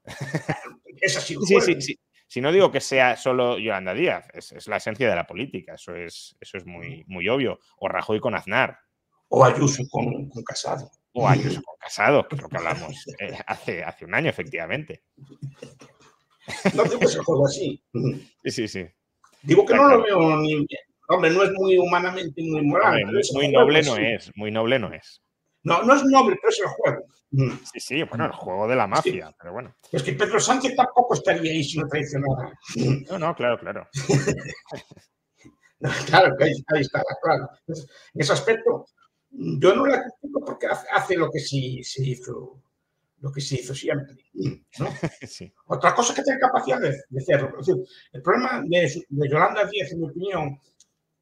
Es 0.99 1.17
así. 1.17 1.35
Sí, 1.45 1.61
sí, 1.61 1.79
sí. 1.79 1.99
Si 2.25 2.41
no 2.41 2.51
digo 2.51 2.71
que 2.71 2.81
sea 2.81 3.15
solo 3.15 3.59
Yolanda 3.59 3.93
Díaz, 3.93 4.27
es, 4.33 4.65
la 4.65 4.77
esencia 4.77 5.07
de 5.07 5.15
la 5.15 5.27
política, 5.27 5.75
eso 5.75 5.93
es, 5.93 6.35
eso 6.39 6.57
es 6.57 6.65
muy, 6.65 7.03
muy 7.05 7.29
obvio. 7.29 7.59
O 7.77 7.87
Rajoy 7.87 8.19
con 8.19 8.33
Aznar. 8.33 8.79
O 9.27 9.45
Ayuso 9.45 9.83
con, 9.91 10.29
con 10.29 10.43
Casado 10.43 10.89
o 11.13 11.27
años 11.27 11.55
con 11.55 11.75
casado, 11.77 12.27
que 12.27 12.37
es 12.37 12.41
lo 12.41 12.49
que 12.49 12.57
hablamos 12.57 13.05
eh, 13.19 13.37
hace, 13.45 13.83
hace 13.83 14.05
un 14.05 14.15
año, 14.15 14.29
efectivamente. 14.29 15.03
No 16.73 16.85
se 16.85 17.19
juego 17.19 17.45
así. 17.45 17.83
Sí, 18.43 18.51
sí, 18.51 18.67
sí. 18.67 18.87
Digo 19.43 19.65
que 19.65 19.75
no 19.75 19.87
lo 19.87 20.03
veo 20.03 20.37
ni 20.37 20.55
bien. 20.55 20.67
Hombre, 21.07 21.31
no 21.31 21.43
es 21.43 21.51
muy 21.53 21.77
humanamente 21.77 22.41
muy 22.41 22.61
moral. 22.61 23.03
muy 23.33 23.49
noble 23.49 23.83
no 23.83 23.97
es, 23.97 24.31
muy 24.35 24.51
noble 24.51 24.79
no 24.79 24.93
es. 24.93 25.21
No, 25.63 25.83
no 25.83 25.93
es 25.93 26.03
noble, 26.05 26.37
pero 26.41 26.49
es 26.49 26.59
el 26.59 26.67
juego. 26.67 27.05
Sí, 27.71 27.79
sí, 27.79 28.03
bueno, 28.03 28.25
el 28.25 28.31
juego 28.31 28.67
de 28.67 28.75
la 28.75 28.87
mafia, 28.87 29.33
pero 29.39 29.53
bueno. 29.53 29.75
Es 29.91 30.03
que 30.03 30.13
Pedro 30.13 30.39
Sánchez 30.39 30.75
tampoco 30.75 31.13
estaría 31.13 31.51
ahí 31.51 31.63
si 31.63 31.79
no 31.79 31.87
traicionara. 31.87 32.51
No, 33.09 33.19
no, 33.19 33.35
claro, 33.35 33.59
claro. 33.59 33.87
claro, 36.07 36.35
ahí, 36.39 36.51
ahí 36.73 36.81
está, 36.81 37.03
claro. 37.21 37.49
en 37.67 38.21
ese 38.21 38.33
aspecto, 38.33 38.87
yo 39.29 39.75
no 39.75 39.85
la 39.85 40.01
critico 40.01 40.43
porque 40.45 40.67
hace, 40.67 41.15
lo 41.15 41.31
que 41.31 41.39
sí 41.39 41.83
se 41.83 42.03
hizo 42.03 42.61
lo 43.21 43.31
que 43.31 43.41
se 43.41 43.55
hizo 43.55 43.73
siempre. 43.73 44.15
Otra 45.67 45.95
cosa 45.95 46.13
que 46.13 46.23
tiene 46.23 46.39
capacidad 46.39 46.79
de, 46.81 46.99
hacerlo. 47.17 47.57
el 48.11 48.21
problema 48.21 48.63
de, 48.65 49.29
Yolanda 49.29 49.65
Díaz, 49.65 49.91
en 49.91 50.01
mi 50.01 50.07
opinión, 50.07 50.59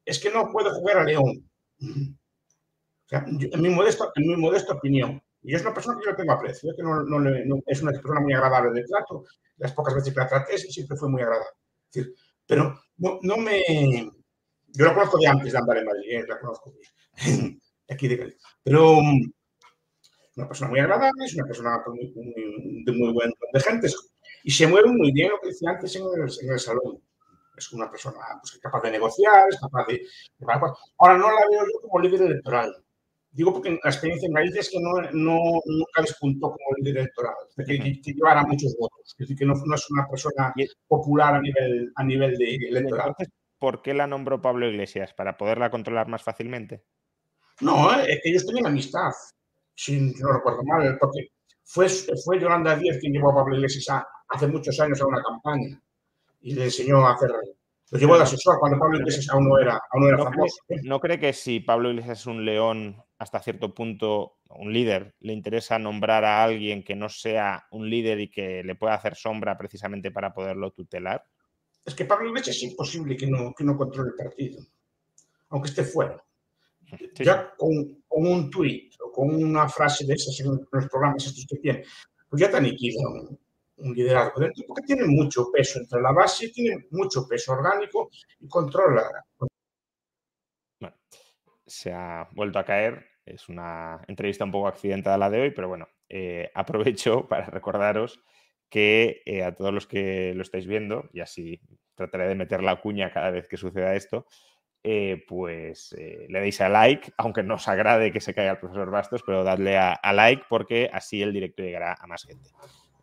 es 0.04 0.18
que 0.18 0.30
no 0.30 0.50
puede 0.50 0.70
jugar 0.70 0.98
a 0.98 1.04
León. 1.04 1.48
en, 1.78 3.60
mi 3.60 3.68
modesto, 3.68 4.10
en 4.14 4.26
mi 4.26 4.36
modesta 4.36 4.74
opinión. 4.74 5.22
Y 5.42 5.54
es 5.54 5.62
una 5.62 5.74
persona 5.74 5.98
que 5.98 6.10
yo 6.10 6.16
tengo 6.16 6.32
aprecio, 6.32 6.74
que 6.74 6.82
no, 6.82 7.02
no, 7.02 7.62
es 7.66 7.82
una 7.82 7.92
persona 7.92 8.20
muy 8.20 8.32
agradable 8.32 8.80
de 8.80 8.86
trato. 8.86 9.24
Las 9.58 9.72
pocas 9.72 9.94
veces 9.94 10.12
que 10.12 10.20
la 10.20 10.28
traté 10.28 10.58
siempre 10.58 10.96
fue 10.96 11.10
muy 11.10 11.22
agradable. 11.22 11.50
pero 12.46 12.80
no, 12.96 13.18
no 13.22 13.36
me... 13.36 14.10
Yo 14.72 14.84
la 14.84 14.94
conozco 14.94 15.18
de 15.18 15.26
antes 15.26 15.52
de 15.52 15.58
andar 15.58 15.78
en 15.78 15.84
Madrid, 15.84 16.10
¿eh? 16.12 16.24
la 16.28 16.38
conozco 16.38 16.72
aquí 17.88 18.08
de 18.08 18.36
Pero 18.62 18.98
una 20.36 20.48
persona 20.48 20.70
muy 20.70 20.80
agradable, 20.80 21.24
es 21.24 21.34
una 21.34 21.46
persona 21.46 21.82
de 21.84 22.92
muy 22.92 23.12
buen 23.12 23.32
de 23.52 23.60
gente 23.60 23.88
y 24.44 24.50
se 24.50 24.66
mueve 24.66 24.90
muy 24.90 25.12
bien 25.12 25.30
lo 25.30 25.40
que 25.40 25.48
decía 25.48 25.70
antes 25.70 25.94
en 25.96 26.04
el, 26.50 26.58
salón. 26.58 27.02
Es 27.56 27.72
una 27.72 27.90
persona 27.90 28.18
pues, 28.40 28.58
capaz 28.62 28.82
de 28.82 28.92
negociar, 28.92 29.44
es 29.50 29.60
capaz 29.60 29.86
de, 29.86 30.00
Ahora 30.98 31.18
no 31.18 31.30
la 31.30 31.46
veo 31.50 31.64
yo 31.64 31.80
como 31.82 32.00
líder 32.00 32.22
electoral. 32.22 32.74
Digo 33.32 33.52
porque 33.52 33.70
la 33.70 33.90
experiencia 33.90 34.26
en 34.26 34.32
Galicia 34.32 34.60
es 34.60 34.70
que 34.70 34.80
no, 34.80 34.90
no 35.12 35.38
nunca 35.64 36.02
despuntó 36.02 36.48
como 36.48 36.76
líder 36.78 36.98
electoral, 36.98 37.34
que, 37.56 38.00
que, 38.02 38.12
llevara 38.12 38.42
muchos 38.42 38.74
votos, 38.76 39.00
es 39.04 39.16
decir, 39.18 39.36
que 39.36 39.44
no, 39.44 39.54
no, 39.54 39.74
es 39.74 39.90
una 39.90 40.08
persona 40.08 40.52
popular 40.88 41.34
a 41.34 41.40
nivel, 41.40 41.92
a 41.94 42.02
nivel 42.02 42.36
de 42.36 42.56
electoral. 42.56 43.08
Entonces, 43.10 43.34
¿por 43.58 43.82
qué 43.82 43.94
la 43.94 44.08
nombró 44.08 44.42
Pablo 44.42 44.68
Iglesias? 44.68 45.14
¿Para 45.14 45.36
poderla 45.36 45.70
controlar 45.70 46.08
más 46.08 46.24
fácilmente? 46.24 46.82
No, 47.60 47.92
es 48.00 48.20
que 48.20 48.30
ellos 48.30 48.46
tenían 48.46 48.66
amistad, 48.66 49.12
si 49.74 50.00
no 50.00 50.32
recuerdo 50.32 50.62
mal, 50.64 50.96
porque 50.98 51.28
fue, 51.64 51.88
fue 51.88 52.40
Yolanda 52.40 52.76
Díaz 52.76 52.98
quien 53.00 53.12
llevó 53.12 53.30
a 53.30 53.36
Pablo 53.36 53.56
Iglesias 53.56 54.04
hace 54.28 54.46
muchos 54.46 54.78
años 54.80 55.00
a 55.00 55.06
una 55.06 55.22
campaña 55.22 55.80
y 56.40 56.54
le 56.54 56.64
enseñó 56.64 57.06
a 57.06 57.14
hacer 57.14 57.30
lo 57.90 57.98
llevó 57.98 58.16
de 58.16 58.22
asesor 58.22 58.58
cuando 58.60 58.78
Pablo 58.78 58.98
Iglesias 58.98 59.28
aún 59.30 59.48
no 59.48 59.58
era, 59.58 59.80
aún 59.90 60.04
no 60.04 60.08
era 60.08 60.18
famoso. 60.18 60.62
¿No 60.84 61.00
cree 61.00 61.18
que 61.18 61.32
si 61.32 61.58
Pablo 61.58 61.90
Iglesias 61.90 62.20
es 62.20 62.26
un 62.26 62.44
león 62.44 63.02
hasta 63.18 63.40
cierto 63.40 63.74
punto, 63.74 64.38
un 64.48 64.72
líder, 64.72 65.16
le 65.18 65.32
interesa 65.32 65.78
nombrar 65.78 66.24
a 66.24 66.44
alguien 66.44 66.84
que 66.84 66.94
no 66.94 67.08
sea 67.08 67.66
un 67.72 67.90
líder 67.90 68.20
y 68.20 68.30
que 68.30 68.62
le 68.62 68.76
pueda 68.76 68.94
hacer 68.94 69.16
sombra 69.16 69.58
precisamente 69.58 70.12
para 70.12 70.32
poderlo 70.32 70.70
tutelar? 70.70 71.24
Es 71.84 71.94
que 71.94 72.04
Pablo 72.04 72.28
Iglesias 72.28 72.56
es 72.56 72.62
imposible 72.62 73.16
que 73.16 73.26
no, 73.26 73.52
que 73.56 73.64
no 73.64 73.76
controle 73.76 74.10
el 74.10 74.24
partido, 74.24 74.62
aunque 75.48 75.70
esté 75.70 75.82
fuera. 75.82 76.22
Ya 77.14 77.52
con, 77.56 78.02
con, 78.06 78.26
un 78.26 78.50
tuit 78.50 78.94
o 79.00 79.12
con 79.12 79.34
una 79.34 79.68
frase 79.68 80.04
de 80.06 80.14
esas 80.14 80.38
en 80.40 80.46
los 80.70 80.88
programas 80.88 81.26
estos 81.26 81.46
que 81.48 81.56
tiene, 81.56 81.84
pues 82.28 82.40
ya 82.40 82.50
te 82.50 82.56
aniquila 82.56 83.08
un 83.80 83.94
liderazgo 83.94 84.40
dentro, 84.40 84.64
porque 84.66 84.82
tiene 84.82 85.04
mucho 85.06 85.50
peso 85.52 85.78
entre 85.78 86.00
la 86.00 86.12
base, 86.12 86.50
tiene 86.50 86.86
mucho 86.90 87.26
peso 87.26 87.52
orgánico 87.52 88.10
y 88.38 88.48
controla. 88.48 89.08
Bueno, 90.80 90.96
se 91.66 91.92
ha 91.92 92.28
vuelto 92.32 92.58
a 92.58 92.64
caer. 92.64 93.06
Es 93.24 93.48
una 93.48 94.02
entrevista 94.08 94.44
un 94.44 94.50
poco 94.50 94.68
accidentada 94.68 95.18
la 95.18 95.30
de 95.30 95.42
hoy, 95.42 95.50
pero 95.50 95.68
bueno, 95.68 95.88
eh, 96.08 96.50
aprovecho 96.54 97.28
para 97.28 97.46
recordaros 97.46 98.20
que 98.68 99.22
eh, 99.26 99.42
a 99.42 99.54
todos 99.54 99.74
los 99.74 99.86
que 99.86 100.32
lo 100.34 100.42
estáis 100.42 100.66
viendo, 100.66 101.08
y 101.12 101.20
así 101.20 101.60
trataré 101.94 102.28
de 102.28 102.36
meter 102.36 102.62
la 102.62 102.80
cuña 102.80 103.12
cada 103.12 103.30
vez 103.30 103.48
que 103.48 103.56
suceda 103.56 103.96
esto, 103.96 104.26
eh, 104.82 105.24
pues 105.28 105.94
le 105.96 106.40
deis 106.40 106.60
a 106.60 106.68
like, 106.68 107.12
aunque 107.16 107.42
no 107.42 107.54
os 107.54 107.68
agrade 107.68 108.12
que 108.12 108.20
se 108.20 108.34
caiga 108.34 108.52
el 108.52 108.58
profesor 108.58 108.90
Bastos, 108.90 109.22
pero 109.24 109.44
dadle 109.44 109.76
a 109.78 110.12
like 110.12 110.44
porque 110.48 110.90
así 110.92 111.22
el 111.22 111.32
directo 111.32 111.62
llegará 111.62 111.96
a 111.98 112.06
más 112.06 112.24
gente 112.24 112.50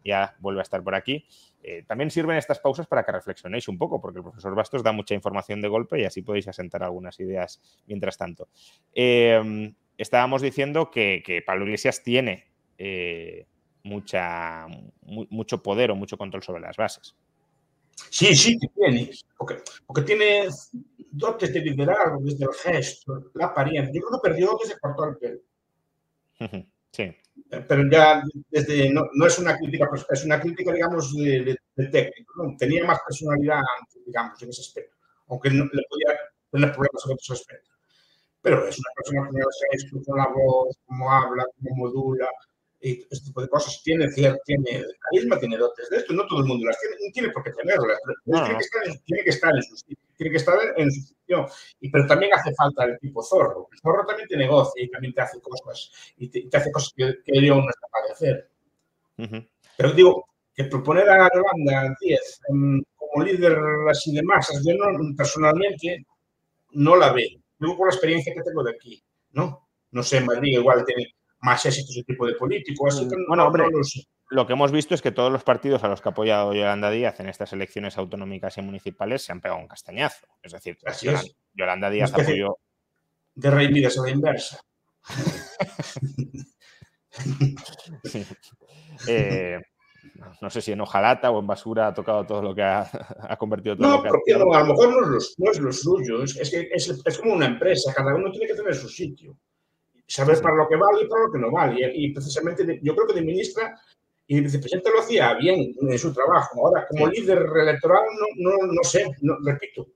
ya 0.08 0.36
vuelve 0.40 0.62
a 0.62 0.64
estar 0.64 0.82
por 0.82 0.96
aquí. 0.96 1.28
Eh, 1.62 1.84
también 1.86 2.10
sirven 2.10 2.38
estas 2.38 2.60
pausas 2.60 2.88
para 2.88 3.04
que 3.04 3.12
reflexionéis 3.12 3.68
un 3.68 3.78
poco, 3.78 4.00
porque 4.00 4.20
el 4.20 4.24
profesor 4.24 4.56
Bastos 4.56 4.82
da 4.82 4.94
mucha 4.94 5.14
información 5.14 5.60
de 5.60 5.68
golpe 5.68 6.00
y 6.00 6.06
así 6.06 6.22
podéis 6.22 6.48
asentar 6.48 6.82
algunas 6.82 7.20
ideas 7.20 7.62
mientras 7.86 8.18
tanto. 8.18 8.48
Estábamos 9.98 10.42
diciendo 10.42 10.92
que, 10.92 11.44
Pablo 11.46 11.66
Iglesias 11.66 12.04
tiene 12.04 12.46
eh, 12.78 13.48
mucha, 13.84 14.68
mucho 15.02 15.64
poder 15.64 15.92
o 15.92 15.96
mucho 15.96 16.18
control 16.18 16.44
sobre 16.44 16.62
las 16.62 16.78
bases. 16.78 17.16
Sí, 18.10 18.36
sí, 18.36 18.58
tiene, 18.76 19.12
porque, 19.38 19.62
porque 19.86 20.02
tiene 20.04 20.48
dotes 21.12 21.54
de 21.54 21.62
liderazgo, 21.62 22.20
desde 22.22 22.46
el 22.46 22.54
gesto, 22.54 23.32
la 23.34 23.48
apariencia. 23.48 23.94
Yo 23.94 24.02
creo 24.02 24.22
que 24.22 24.30
perdió 24.30 24.58
desde 24.62 24.80
cortó 24.80 25.06
el 25.06 25.18
pelo. 25.18 25.40
Sí. 26.92 27.16
Pero 27.50 27.90
ya 27.90 28.24
desde, 28.50 28.90
no, 28.90 29.08
no, 29.14 29.26
es 29.26 29.40
una 29.40 29.58
crítica, 29.58 29.88
pues, 29.90 30.06
es 30.10 30.26
una 30.26 30.40
crítica, 30.40 30.72
digamos, 30.72 31.16
de, 31.16 31.58
técnico. 31.76 32.56
Tenía 32.58 32.86
más 32.86 33.00
personalidad 33.06 33.62
antes, 33.80 34.06
digamos, 34.06 34.42
en 34.42 34.50
ese 34.50 34.62
aspecto, 34.62 34.96
aunque 35.28 35.50
no, 35.50 35.66
le 35.66 35.84
podía 35.90 36.20
tener 36.52 36.72
problemas 36.72 37.06
en 37.06 37.12
otros 37.12 37.32
aspectos. 37.32 37.74
Pero 38.42 38.68
es 38.68 38.78
una 38.80 38.90
persona 38.96 39.30
que 39.30 39.44
se 39.52 39.86
escucha 39.86 40.12
la 40.16 40.28
voz, 40.28 40.78
cómo 40.86 41.12
habla, 41.12 41.46
cómo 41.58 41.88
modula, 41.88 42.30
y 42.82 43.02
este 43.10 43.28
tipo 43.28 43.42
de 43.42 43.50
cosas. 43.50 43.82
Tiene, 43.84 44.08
tiene 44.10 44.86
carisma, 45.00 45.40
tiene 45.40 45.58
dotes 45.58 45.90
de 45.90 45.98
esto, 45.98 46.14
no 46.14 46.28
todo 46.28 46.42
el 46.42 46.46
mundo 46.46 46.66
las 46.66 46.80
tiene, 46.80 46.96
no 46.96 47.12
tiene 47.14 47.30
por 47.30 47.44
qué 47.44 47.52
tenerlas. 47.52 48.00
Tiene, 48.26 48.58
que 48.58 48.64
estar 48.64 48.88
en, 48.88 49.00
tiene 49.04 49.24
que 49.24 49.30
estar 49.30 49.56
en 49.56 49.64
su 49.64 49.76
sitio 49.78 50.08
tiene 50.18 50.32
que 50.32 50.38
estar 50.38 50.58
en 50.76 50.92
su. 50.92 51.16
Y, 51.80 51.90
pero 51.90 52.08
también 52.08 52.34
hace 52.34 52.54
falta 52.56 52.86
el 52.86 52.98
tipo 53.00 53.22
zorro. 53.22 53.68
El 53.72 53.80
zorro 53.80 54.06
también 54.06 54.28
te 54.28 54.38
negocia 54.38 54.84
y 54.84 54.90
también 54.90 55.14
te 55.14 55.22
hace 55.22 55.40
cosas. 55.42 55.92
Y 56.18 56.30
te, 56.30 56.58
hace 56.58 56.72
cosas 56.72 56.92
que, 56.96 57.16
que 57.24 57.40
León 57.40 57.60
no 57.60 57.70
es 57.70 57.76
capaz 57.76 58.06
de 58.08 58.14
hacer. 58.14 59.48
Pero 59.78 59.92
digo, 59.92 60.26
que 60.56 60.64
proponer 60.66 61.08
a 61.10 61.30
Yolanda 61.34 61.96
10 62.00 62.42
como 62.48 63.24
líder 63.24 63.58
así 63.90 64.14
de 64.14 64.24
masas, 64.24 64.64
yo 64.66 64.74
no, 64.76 65.16
personalmente 65.16 66.06
no 66.72 66.96
la 66.96 67.14
veo. 67.14 67.40
Luego 67.60 67.78
por 67.78 67.88
la 67.88 67.94
experiencia 67.94 68.34
que 68.34 68.42
tengo 68.42 68.64
de 68.64 68.72
aquí, 68.72 69.04
¿no? 69.32 69.68
No 69.92 70.04
sé, 70.04 70.22
Madrid 70.22 70.58
igual 70.58 70.84
tiene 70.86 71.14
más 71.42 71.66
éxito 71.66 71.92
ese 71.92 72.04
tipo 72.04 72.26
de 72.26 72.36
político, 72.36 72.88
así 72.88 73.08
que 73.08 73.16
bueno, 73.28 73.48
hombre, 73.48 73.64
no 73.64 73.78
lo 73.78 73.84
sé 73.84 74.02
lo 74.30 74.46
que 74.46 74.54
hemos 74.54 74.72
visto 74.72 74.94
es 74.94 75.02
que 75.02 75.12
todos 75.12 75.32
los 75.32 75.44
partidos 75.44 75.84
a 75.84 75.88
los 75.88 76.02
que 76.02 76.10
ha 76.10 76.12
apoyado 76.12 76.54
Yolanda 76.54 76.90
Díaz 76.90 77.20
en 77.20 77.30
estas 77.30 77.54
elecciones 77.54 77.98
autonómicas 77.98 78.58
y 78.58 78.62
municipales 78.62 79.24
se 79.24 79.32
han 79.32 79.42
pegado 79.42 79.62
un 79.62 79.68
castañazo. 79.68 80.28
Es 80.42 80.52
decir, 80.52 80.78
Yolanda, 81.54 81.90
Díaz 81.90 82.14
apoyó. 82.14 82.58
De 83.36 83.52
Rey 83.52 83.72
Midas 83.72 83.98
a 83.98 84.04
la 84.04 84.10
inversa. 84.10 84.60
Eh, 89.08 89.60
no 90.42 90.50
sé 90.50 90.62
si 90.62 90.72
en 90.72 90.82
hojalata 90.82 91.32
o 91.32 91.40
en 91.40 91.48
basura 91.48 91.88
ha 91.88 91.94
tocado 91.94 92.26
todo 92.26 92.42
lo 92.42 92.54
que 92.56 92.62
ha, 92.62 92.90
convertido 93.40 93.76
todo 93.78 93.88
no, 93.88 93.98
lo 93.98 94.04
que 94.04 94.10
porque 94.10 94.34
a 94.34 94.38
lo 94.38 94.66
mejor 94.66 94.90
no 94.90 95.18
es, 95.18 95.36
no 95.38 95.52
es 95.52 95.60
lo 95.60 95.72
suyo, 95.72 96.24
es, 96.24 96.50
que 96.50 96.70
es, 96.72 97.20
como 97.20 97.34
una 97.34 97.48
empresa, 97.48 97.94
cada 97.94 98.16
uno 98.16 98.32
tiene 98.32 98.48
que 98.48 98.56
tener 98.56 98.76
su 98.76 98.90
sitio, 98.90 99.38
saber 100.08 100.42
para 100.42 100.56
lo 100.56 100.68
que 100.68 100.76
vale 100.76 101.04
y 101.04 101.08
para 101.08 101.24
lo 101.24 101.32
que 101.32 101.40
no 101.40 101.52
vale. 101.52 101.92
Y, 101.94 102.14
precisamente 102.14 102.80
yo 102.82 102.96
creo 102.96 103.08
que 103.08 103.14
de 103.14 103.22
ministra 103.22 103.80
y 104.26 104.38
el 104.38 104.44
vicepresidente 104.44 104.92
lo 104.92 105.00
hacía 105.00 105.34
bien 105.36 105.74
en 105.80 106.00
su 106.00 106.14
trabajo. 106.14 106.66
Ahora, 106.66 106.88
como 106.88 107.08
líder 107.08 107.46
electoral, 107.56 108.04
no, 108.38 108.52
no, 108.52 108.74
no 108.74 108.84
sé, 108.84 109.06
no, 109.22 109.38
repito. 109.44 109.88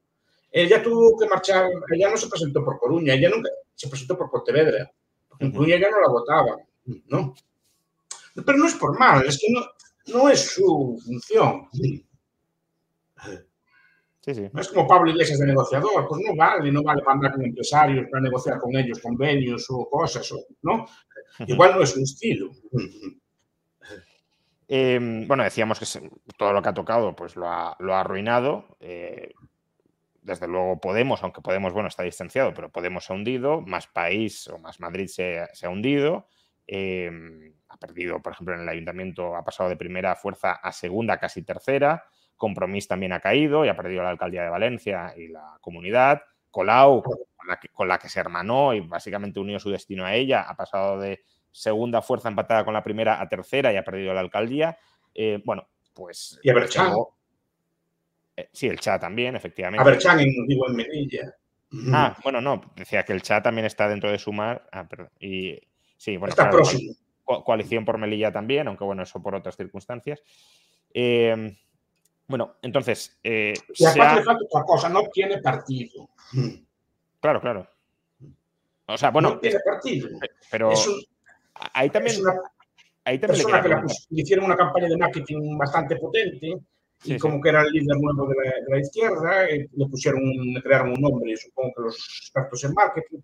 Ella 0.52 0.84
tuvo 0.84 1.18
que 1.18 1.28
marchar, 1.28 1.70
ella 1.94 2.10
no 2.10 2.18
se 2.18 2.28
presentó 2.28 2.64
por 2.64 2.78
Coruña, 2.78 3.14
ella 3.14 3.30
nunca 3.30 3.50
se 3.74 3.88
presentó 3.88 4.18
por 4.18 4.30
Pontevedra. 4.30 4.92
En 5.40 5.52
Coruña 5.52 5.78
ya 5.80 5.90
no 5.90 6.02
la 6.02 6.10
votaba, 6.10 6.58
¿no? 7.08 7.34
Pero 8.46 8.58
no 8.58 8.68
es 8.68 8.76
por 8.76 8.98
mal, 9.00 9.26
es 9.26 9.40
que 9.40 9.48
no, 9.52 9.62
no 10.08 10.30
es 10.30 10.40
su 10.42 11.00
función. 11.04 11.68
Sí, 14.22 14.36
sí. 14.36 14.48
No 14.54 14.62
es 14.62 14.70
como 14.70 14.88
Pablo 14.88 15.10
Iglesias 15.10 15.40
de 15.40 15.48
negociador, 15.48 16.08
pues 16.08 16.22
no 16.24 16.36
vale, 16.36 16.72
no 16.72 16.84
vale 16.84 17.02
para 17.02 17.16
andar 17.16 17.32
con 17.32 17.44
empresarios, 17.44 18.08
para 18.10 18.22
negociar 18.22 18.60
con 18.60 18.76
ellos 18.76 19.00
convenios 19.00 19.66
o 19.70 19.90
cosas, 19.90 20.32
¿no? 20.62 20.86
Igual 21.48 21.74
no 21.76 21.82
es 21.84 21.96
un 21.96 22.04
estilo. 22.04 22.52
Em, 24.74 25.28
bueno, 25.28 25.44
decíamos 25.44 25.78
que 25.82 25.86
todo 26.38 26.54
lo 26.54 26.62
que 26.62 26.70
ha 26.70 26.74
tocado 26.74 27.14
pues 27.14 27.36
lo 27.36 27.46
ha, 27.50 27.76
arruinado. 28.00 28.78
Eh, 28.80 29.34
desde 30.22 30.48
luego 30.48 30.80
Podemos, 30.80 31.22
aunque 31.24 31.42
Podemos, 31.42 31.74
bueno, 31.74 31.90
está 31.90 32.04
distanciado, 32.04 32.54
pero 32.54 32.72
Podemos 32.72 33.04
se 33.04 33.12
ha 33.12 33.18
hundido, 33.18 33.60
más 33.60 33.88
País 33.88 34.48
o 34.48 34.60
más 34.60 34.80
Madrid 34.80 35.08
se, 35.08 35.40
ha 35.42 35.70
hundido. 35.70 36.30
Em, 36.68 37.54
ha 37.68 37.76
perdido, 37.76 38.22
por 38.22 38.32
ejemplo, 38.32 38.56
en 38.56 38.62
el 38.62 38.70
ayuntamiento, 38.70 39.36
ha 39.36 39.44
pasado 39.44 39.68
de 39.68 39.76
primera 39.76 40.16
fuerza 40.16 40.54
a 40.54 40.72
segunda, 40.72 41.18
casi 41.18 41.42
tercera. 41.42 42.06
Compromís 42.42 42.88
también 42.88 43.14
ha 43.14 43.20
caído 43.20 43.64
y 43.64 43.70
ha 43.70 43.76
perdido 43.76 44.02
la 44.02 44.10
alcaldía 44.10 44.42
de 44.42 44.50
Valencia 44.50 45.14
y 45.16 45.28
la 45.28 45.60
comunidad. 45.62 46.24
Colau, 46.50 47.04
con 47.04 47.48
la, 47.48 47.60
que, 47.60 47.70
con 47.70 47.88
la 47.88 48.00
que 48.00 48.10
se 48.10 48.20
hermanó 48.20 48.74
y 48.74 48.80
básicamente 48.80 49.40
unió 49.40 49.60
su 49.60 49.70
destino 49.70 50.06
a 50.06 50.16
ella, 50.16 50.42
ha 50.42 50.56
pasado 50.56 51.00
de 51.00 51.24
segunda 51.52 52.02
fuerza 52.02 52.30
empatada 52.30 52.66
con 52.66 52.74
la 52.74 52.84
primera 52.84 53.22
a 53.22 53.30
tercera 53.30 53.72
y 53.72 53.78
ha 53.78 53.84
perdido 53.84 54.12
la 54.16 54.22
alcaldía. 54.22 54.76
Eh, 55.14 55.40
bueno, 55.46 55.68
pues. 55.94 56.40
Y 56.42 56.50
a 56.50 56.56
Berchan. 56.56 56.96
Eh, 58.36 58.50
sí, 58.52 58.66
el 58.66 58.80
Cha 58.80 58.98
también, 58.98 59.36
efectivamente. 59.36 59.84
A 59.84 59.86
Berchan 59.86 60.20
en, 60.20 60.48
digo, 60.48 60.68
en 60.68 60.76
Melilla. 60.78 61.36
Ah, 61.94 62.18
bueno, 62.24 62.42
no, 62.42 62.74
decía 62.76 63.04
que 63.04 63.14
el 63.14 63.22
Cha 63.22 63.44
también 63.44 63.66
está 63.68 63.88
dentro 63.88 64.10
de 64.10 64.18
Sumar. 64.18 64.68
Ah, 64.72 64.88
perdón. 64.88 65.12
Y 65.20 65.60
sí, 65.96 66.18
bueno. 66.18 66.32
Está 66.32 66.50
próximo. 66.50 66.96
coalición 67.24 67.86
por 67.86 68.00
Melilla 68.00 68.32
también, 68.32 68.68
aunque 68.68 68.84
bueno, 68.84 69.04
eso 69.04 69.22
por 69.22 69.36
otras 69.36 69.56
circunstancias. 69.56 70.24
Eh, 70.92 71.56
bueno, 72.32 72.56
entonces. 72.64 73.20
y 73.24 73.86
aparte 73.86 74.16
le 74.16 74.24
falta 74.24 74.46
otra 74.50 74.64
cosa, 74.66 74.90
no 74.90 75.04
tiene 75.14 75.38
partido. 75.38 76.10
Claro, 77.20 77.40
claro. 77.40 77.68
O 78.88 78.98
sea, 78.98 79.12
bueno. 79.12 79.36
No 79.36 79.40
tiene 79.40 79.60
partido. 79.64 80.10
Pero. 80.50 80.72
Ahí 81.74 81.92
también. 81.92 82.16
Es 82.16 82.22
una 82.22 82.34
ahí 83.04 83.20
también 83.20 83.44
persona 83.44 83.62
que 83.62 83.70
la 83.70 83.84
hicieron 84.12 84.46
una 84.46 84.56
campaña 84.56 84.88
de 84.88 84.98
marketing 84.98 85.58
bastante 85.58 85.96
potente 85.98 86.58
y 87.04 87.18
como 87.18 87.42
que 87.42 87.50
era 87.50 87.64
el 87.64 87.72
líder 87.72 87.98
nuevo 87.98 88.28
de 88.28 88.36
la, 88.36 88.52
de 88.64 88.70
la 88.70 88.80
izquierda, 88.80 89.50
eh, 89.50 89.68
le 89.74 89.86
pusieron, 89.88 90.22
le 90.54 90.62
crearon 90.62 90.92
un 90.92 91.02
nombre, 91.02 91.36
supongo 91.36 91.74
que 91.76 91.82
los 91.84 91.96
expertos 92.22 92.64
en 92.64 92.74
marketing, 92.74 93.20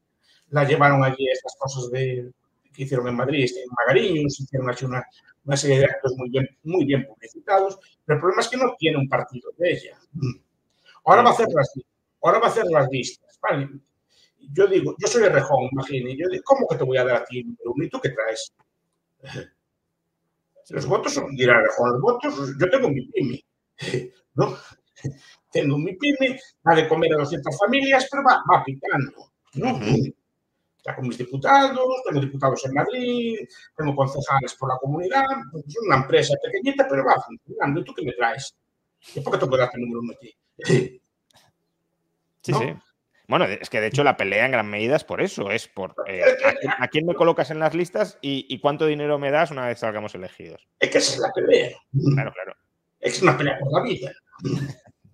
la 0.50 0.64
llevaron 0.64 1.04
allí 1.04 1.30
a 1.30 1.34
estas 1.34 1.56
cosas 1.60 1.92
de, 1.92 2.32
que 2.74 2.84
hicieron 2.84 3.08
en 3.08 3.16
Madrid, 3.16 3.48
en 3.56 3.70
Magariños, 3.78 4.40
hicieron 4.40 4.70
así 4.70 4.86
una, 4.86 5.06
una, 5.48 5.58
serie 5.58 5.80
de 5.80 5.86
actos 5.86 6.14
muy 6.18 6.30
bien, 6.30 6.48
muy 6.64 6.86
bien 6.86 7.08
publicitados, 7.08 7.80
pero 8.06 8.18
el 8.18 8.22
problema 8.22 8.42
es 8.42 8.50
que 8.50 8.58
no 8.58 8.76
tiene 8.78 8.98
un 8.98 9.08
partido 9.08 9.50
de 9.58 9.72
ella. 9.72 10.00
Ahora 11.06 11.24
va 11.24 11.30
a 11.30 11.34
hacer 11.34 11.48
las, 11.54 11.74
ahora 12.22 12.40
va 12.40 12.48
a 12.48 12.50
hacer 12.50 12.66
las 12.66 12.88
listas, 12.90 13.40
¿vale? 13.42 13.70
yo 14.54 14.68
digo, 14.68 14.96
yo 14.98 15.08
soy 15.08 15.24
de 15.24 15.30
Rejón, 15.30 15.70
imagínate, 15.72 16.18
yo 16.18 16.28
digo, 16.30 16.44
¿cómo 16.46 16.68
que 16.68 16.78
te 16.78 16.84
voy 16.84 16.98
a 16.98 17.04
dar 17.04 17.18
a 17.18 17.26
ti 17.26 17.44
un 17.44 17.84
¿Y 17.84 17.90
tú 17.90 18.00
qué 18.02 18.10
traes? 18.10 18.54
Los 20.70 20.86
votos 20.86 21.14
son, 21.14 21.34
dirá 21.36 21.62
Rejón, 21.62 21.94
los 21.94 22.02
votos, 22.02 22.54
yo 22.60 22.70
tengo 22.70 22.90
mi 22.90 23.08
pyme, 23.08 23.42
¿no? 24.36 24.58
Tengo 25.50 25.78
mi 25.78 25.96
pyme, 25.96 26.38
va 26.68 26.76
de 26.76 26.90
comer 26.90 27.14
a 27.14 27.20
200 27.20 27.58
familias, 27.58 28.06
pero 28.12 28.22
va, 28.24 28.44
va 28.52 28.66
picando, 28.66 29.32
¿no? 29.54 29.80
Ya 30.88 30.96
con 30.96 31.06
mis 31.06 31.18
diputados, 31.18 32.02
tengo 32.08 32.22
diputados 32.22 32.66
en 32.66 32.74
Madrid, 32.74 33.40
tengo 33.76 33.94
concejales 33.94 34.56
por 34.56 34.70
la 34.70 34.78
comunidad, 34.78 35.26
es 35.68 35.76
una 35.86 35.98
empresa 35.98 36.34
pequeñita, 36.42 36.88
pero 36.90 37.04
va 37.04 37.22
funcionando. 37.22 37.82
¿Y 37.82 37.84
tú 37.84 37.94
qué 37.94 38.06
me 38.06 38.14
traes? 38.14 38.56
¿Y 39.14 39.20
por 39.20 39.34
qué 39.34 39.40
te 39.40 39.46
puedo 39.48 39.62
dar 39.62 39.70
el 39.74 39.82
número 39.82 40.00
uno 40.00 40.14
aquí? 40.14 40.34
Sí, 42.42 42.54
sí. 42.54 42.76
Bueno, 43.28 43.44
es 43.44 43.70
que 43.70 43.82
de 43.82 43.88
hecho 43.88 44.06
la 44.06 44.16
pelea 44.16 44.46
en 44.46 44.54
gran 44.54 44.70
medida 44.70 44.96
es 44.96 45.04
por 45.04 45.22
eso, 45.22 45.52
es 45.52 45.68
por 45.68 45.94
eh, 46.08 46.24
a, 46.80 46.88
quién, 46.88 47.06
me 47.06 47.14
colocas 47.14 47.52
en 47.52 47.60
las 47.60 47.76
listas 47.76 48.18
y, 48.22 48.58
cuánto 48.62 48.86
dinero 48.86 49.20
me 49.20 49.32
das 49.32 49.52
una 49.52 49.68
vez 49.68 49.80
salgamos 49.80 50.16
elegidos. 50.16 50.66
Es 50.80 50.90
que 50.90 51.00
esa 51.00 51.14
es 51.16 51.20
la 51.20 51.32
pelea. 51.34 51.78
Claro, 52.14 52.32
claro. 52.32 52.56
Es 53.02 53.22
una 53.22 53.38
pelea 53.38 53.60
por 53.60 53.74
la 53.74 53.84
vida. 53.84 54.14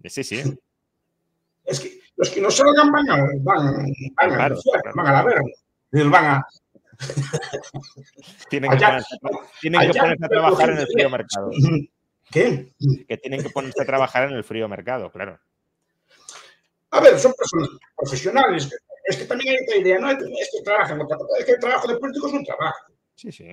Sí, 0.05 0.23
sí. 0.23 0.43
Es 1.65 1.79
que 1.79 1.99
los 2.15 2.29
que 2.29 2.41
no 2.41 2.51
salgan 2.51 2.91
van 2.91 3.09
a, 3.09 3.17
van, 3.39 3.88
van, 4.15 4.41
a, 4.41 4.55
van 4.95 5.07
a 5.07 5.12
la 5.12 5.23
verga. 5.23 5.49
Tienen 8.49 8.71
que, 8.71 8.77
ponerse, 8.77 9.17
tienen 9.62 9.91
que 9.91 9.99
ponerse 9.99 10.25
a 10.25 10.29
trabajar 10.29 10.69
en 10.71 10.77
el 10.77 10.88
frío 10.88 11.10
mercado. 11.10 11.51
¿Qué? 12.32 12.73
Que 13.08 13.17
tienen 13.17 13.43
que 13.43 13.49
ponerse 13.49 13.84
a 13.84 13.86
trabajar 13.86 14.29
en 14.29 14.36
el 14.36 14.43
frío 14.43 14.67
mercado, 14.67 15.12
claro. 15.12 15.39
A 16.91 16.99
ver, 16.99 17.19
son 17.19 17.34
personas 17.34 17.69
profesionales. 17.95 18.69
Es 19.06 19.17
que 19.17 19.25
también 19.25 19.53
hay 19.53 19.63
otra 19.63 19.77
idea, 19.77 19.99
¿no? 19.99 20.10
Es 20.10 20.49
que 20.51 20.63
trabajan, 20.63 21.01
es 21.39 21.45
que 21.45 21.51
el 21.51 21.60
trabajo 21.60 21.88
de 21.88 21.97
político 21.97 22.27
es 22.27 22.34
un 22.34 22.45
trabajo. 22.45 22.93
Sí, 23.15 23.32
sí. 23.32 23.47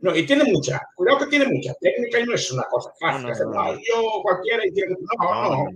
No, 0.00 0.14
y 0.14 0.24
tiene 0.26 0.44
mucha, 0.44 0.80
cuidado 0.94 1.18
que 1.18 1.26
tiene 1.26 1.46
mucha 1.46 1.74
técnica 1.80 2.20
y 2.20 2.24
no 2.24 2.34
es 2.34 2.50
una 2.52 2.64
cosa 2.64 2.92
fácil. 3.00 3.28
No, 3.50 3.74
yo 3.74 4.22
cualquiera 4.22 4.66
y 4.66 4.72
tiene, 4.72 4.94
no, 5.18 5.64
no, 5.64 5.66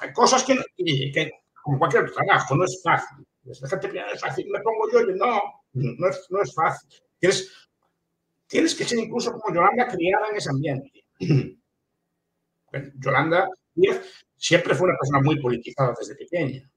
hay 0.00 0.12
cosas 0.12 0.44
que, 0.44 0.56
que, 0.76 1.30
como 1.62 1.78
cualquier 1.78 2.04
otro 2.04 2.14
trabajo, 2.14 2.56
no 2.56 2.64
es 2.64 2.80
fácil. 2.82 3.26
La 3.60 3.68
gente 3.68 3.88
piensa, 3.88 4.12
es 4.12 4.20
fácil, 4.20 4.46
me 4.50 4.60
pongo 4.60 4.90
yo 4.92 5.00
y 5.00 5.18
no, 5.18 5.40
no 5.72 6.08
es, 6.08 6.26
no 6.30 6.42
es 6.42 6.54
fácil. 6.54 6.90
Tienes, 7.18 7.50
tienes 8.46 8.74
que 8.74 8.84
ser 8.84 8.98
incluso 8.98 9.32
como 9.32 9.54
Yolanda 9.54 9.88
criada 9.88 10.28
en 10.30 10.36
ese 10.36 10.50
ambiente. 10.50 11.04
Yolanda 13.00 13.48
siempre 14.36 14.74
fue 14.74 14.88
una 14.88 14.98
persona 14.98 15.20
muy 15.22 15.40
politizada 15.40 15.94
desde 15.98 16.14
pequeña. 16.14 16.70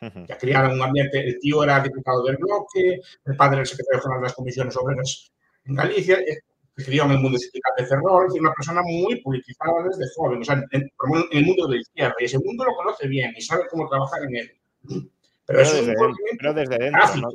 Ya 0.00 0.38
criada 0.38 0.68
en 0.68 0.74
un 0.74 0.82
ambiente, 0.82 1.18
el 1.18 1.40
tío 1.40 1.64
era 1.64 1.80
diputado 1.80 2.22
del 2.22 2.36
bloque, 2.36 3.00
el 3.24 3.36
padre 3.36 3.54
era 3.54 3.62
el 3.62 3.66
secretario 3.66 4.00
general 4.00 4.20
de 4.20 4.26
las 4.26 4.34
comisiones 4.34 4.76
obreras 4.76 5.32
en 5.64 5.74
Galicia, 5.74 6.20
eh, 6.20 6.38
se 6.76 6.84
crió 6.84 7.04
en 7.04 7.10
el 7.10 7.18
mundo 7.18 7.36
sindical 7.36 7.72
de 7.76 7.84
Ferrol, 7.84 8.28
y 8.32 8.38
una 8.38 8.52
persona 8.52 8.80
muy 8.82 9.20
politizada 9.20 9.82
desde 9.88 10.04
joven, 10.14 10.40
o 10.40 10.44
sea, 10.44 10.62
en, 10.70 10.88
el 11.32 11.44
mundo 11.44 11.66
de 11.66 11.74
la 11.74 11.80
izquierda, 11.80 12.14
y 12.20 12.24
ese 12.24 12.38
mundo 12.38 12.64
lo 12.64 12.76
conoce 12.76 13.08
bien 13.08 13.34
y 13.36 13.42
sabe 13.42 13.64
cómo 13.68 13.88
trabajar 13.88 14.22
en 14.22 14.36
él. 14.36 15.10
Pero, 15.48 15.60
desde, 15.60 15.86
dentro, 15.86 16.52
desde 16.52 16.78
dentro, 16.78 17.16
¿no? 17.16 17.28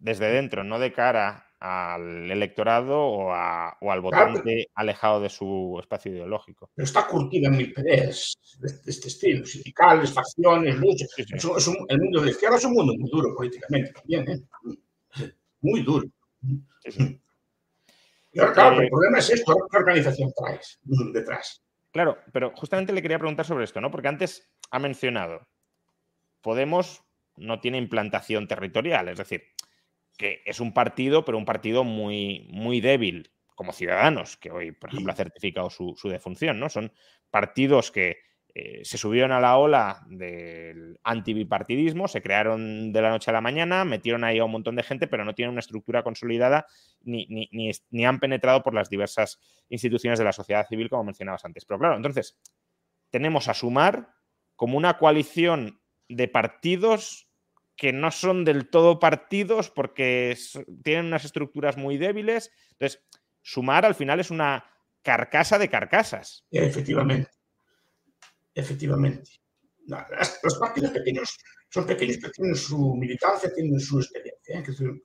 desde 0.00 0.30
dentro, 0.32 0.64
no 0.64 0.80
de 0.80 0.92
cara 0.92 1.46
al 1.60 2.28
electorado 2.28 3.00
o, 3.00 3.32
al 3.32 4.00
votante 4.00 4.66
alejado 4.74 5.20
de 5.20 5.30
su 5.30 5.78
espacio 5.80 6.10
ideológico. 6.10 6.68
Pero 6.74 6.84
está 6.84 7.06
curtida 7.06 7.46
en 7.46 7.56
mil 7.56 7.72
PDs 7.72 8.58
de, 8.58 8.90
este 8.90 9.06
estilo, 9.06 9.46
sindicales, 9.46 10.12
facciones, 10.12 10.74
luchas. 10.76 11.08
el 11.16 12.00
mundo 12.00 12.18
de 12.20 12.26
la 12.26 12.32
izquierda 12.32 12.56
es 12.56 12.64
un 12.64 12.72
mundo 12.72 12.92
muy 12.98 13.08
duro 13.08 13.32
políticamente 13.36 13.92
también, 13.92 14.28
¿eh? 14.28 15.32
muy 15.60 15.82
duro. 15.82 16.08
Y 18.32 18.40
ahora, 18.40 18.52
claro, 18.52 18.80
el 18.80 18.86
eh, 18.86 18.90
problema 18.90 19.18
es 19.18 19.30
esto, 19.30 19.56
¿qué 19.70 19.76
organización 19.78 20.32
traes 20.36 20.80
detrás? 21.12 21.62
Claro, 21.92 22.18
pero 22.32 22.50
justamente 22.56 22.92
le 22.92 23.00
quería 23.00 23.20
preguntar 23.20 23.46
sobre 23.46 23.62
esto, 23.62 23.80
¿no? 23.80 23.92
Porque 23.92 24.08
antes 24.08 24.50
ha 24.72 24.80
mencionado, 24.80 25.46
Podemos 26.44 27.02
no 27.36 27.60
tiene 27.60 27.78
implantación 27.78 28.46
territorial, 28.46 29.08
es 29.08 29.18
decir, 29.18 29.44
que 30.16 30.42
es 30.44 30.60
un 30.60 30.72
partido, 30.72 31.24
pero 31.24 31.38
un 31.38 31.44
partido 31.44 31.84
muy, 31.84 32.46
muy 32.50 32.80
débil, 32.80 33.30
como 33.54 33.72
Ciudadanos, 33.72 34.36
que 34.36 34.50
hoy, 34.50 34.72
por 34.72 34.90
ejemplo, 34.90 35.12
ha 35.12 35.16
certificado 35.16 35.70
su, 35.70 35.96
defunción, 36.04 36.58
¿no? 36.58 36.68
Son 36.68 36.92
partidos 37.30 37.90
que 37.90 38.18
eh, 38.54 38.84
se 38.84 38.98
subieron 38.98 39.32
a 39.32 39.40
la 39.40 39.56
ola 39.56 40.04
del 40.08 40.98
antibipartidismo, 41.02 42.06
se 42.06 42.22
crearon 42.22 42.92
de 42.92 43.02
la 43.02 43.10
noche 43.10 43.30
a 43.30 43.34
la 43.34 43.40
mañana, 43.40 43.84
metieron 43.84 44.22
ahí 44.22 44.38
a 44.38 44.44
un 44.44 44.52
montón 44.52 44.76
de 44.76 44.84
gente, 44.84 45.08
pero 45.08 45.24
no 45.24 45.34
tienen 45.34 45.52
una 45.52 45.60
estructura 45.60 46.04
consolidada 46.04 46.66
ni, 47.02 47.26
ni, 47.26 47.48
ni, 47.90 48.06
han 48.06 48.20
penetrado 48.20 48.62
por 48.62 48.74
las 48.74 48.88
diversas 48.88 49.40
instituciones 49.68 50.18
de 50.18 50.24
la 50.24 50.32
sociedad 50.32 50.66
civil, 50.68 50.88
como 50.88 51.04
mencionabas 51.04 51.44
antes. 51.44 51.64
Pero 51.64 51.80
claro, 51.80 51.96
entonces, 51.96 52.38
tenemos 53.10 53.48
a 53.48 53.54
sumar 53.54 54.14
como 54.54 54.78
una 54.78 54.98
coalición 54.98 55.80
de 56.08 56.28
partidos 56.28 57.23
que 57.76 57.92
no 57.92 58.10
son 58.10 58.44
del 58.44 58.68
todo 58.68 58.98
partidos 58.98 59.70
porque 59.70 60.36
tienen 60.82 61.06
unas 61.06 61.24
estructuras 61.24 61.76
muy 61.76 61.98
débiles. 61.98 62.50
Entonces, 62.72 63.02
sumar 63.42 63.84
al 63.84 63.94
final 63.94 64.20
es 64.20 64.30
una 64.30 64.64
carcasa 65.02 65.58
de 65.58 65.68
carcasas. 65.68 66.44
Efectivamente. 66.50 67.30
Efectivamente. 68.54 69.30
los 69.86 70.58
partidos 70.58 70.92
pequeños 70.92 71.36
son 71.68 71.86
pequeños, 71.86 72.18
pero 72.20 72.32
tienen 72.32 72.54
su 72.54 72.94
militancia, 72.94 73.52
tienen 73.52 73.80
su 73.80 73.98
experiencia. 73.98 74.60
¿eh? 74.60 75.02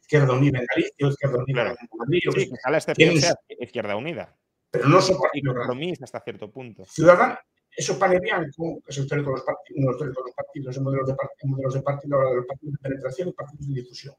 Izquierda 0.00 0.32
Unida 0.32 0.58
en 0.58 0.66
Galicia, 0.66 1.08
Izquierda 1.08 1.38
Unida 1.38 1.70
en 1.70 1.88
Madrid. 1.96 2.20
Sí, 2.34 2.50
que 2.96 3.20
sea 3.20 3.34
Izquierda 3.60 3.96
Unida. 3.96 4.36
Pero 4.70 4.88
no 4.88 5.00
son 5.00 5.16
partidos. 5.18 5.56
Y 5.78 6.02
hasta 6.02 6.20
cierto 6.20 6.50
punto. 6.50 6.84
Ciudadanos, 6.86 7.38
eso 7.76 7.98
pane 7.98 8.20
bianco, 8.20 8.80
que 8.86 9.00
de 9.00 9.16
los 9.16 9.42
partidos, 9.42 9.96
los 10.00 10.34
partidos, 10.34 10.78
modelos 10.80 11.08
de, 11.08 11.16
modelos 11.44 11.74
de 11.74 11.78
los 11.80 12.46
partidos 12.46 12.72
de 12.72 12.78
penetración 12.80 13.28
y 13.28 13.32
partidos 13.32 13.66
de 13.66 13.74
difusión. 13.74 14.14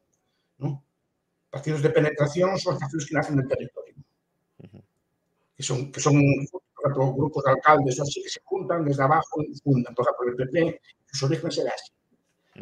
¿no? 0.57 0.83
Partidos 1.49 1.81
de 1.81 1.89
penetración 1.89 2.57
son 2.57 2.77
partidos 2.77 3.05
que 3.05 3.15
nacen 3.15 3.37
del 3.37 3.47
territorio, 3.47 3.95
que 5.55 5.63
son, 5.63 5.91
que 5.91 6.01
son 6.01 6.21
por 6.51 6.91
ejemplo, 6.91 7.13
grupos 7.13 7.43
de 7.45 7.51
alcaldes 7.51 7.99
o 7.99 8.03
así 8.03 8.21
que 8.21 8.29
se 8.29 8.41
juntan 8.43 8.83
desde 8.83 9.03
abajo 9.03 9.41
y 9.41 9.55
fundan. 9.59 9.95
Por 9.95 10.05
ejemplo, 10.05 10.43
el 10.43 10.49
PP, 10.49 10.81
sus 11.07 11.23
orígenes 11.23 11.57
eran 11.57 11.73
así. 11.73 11.91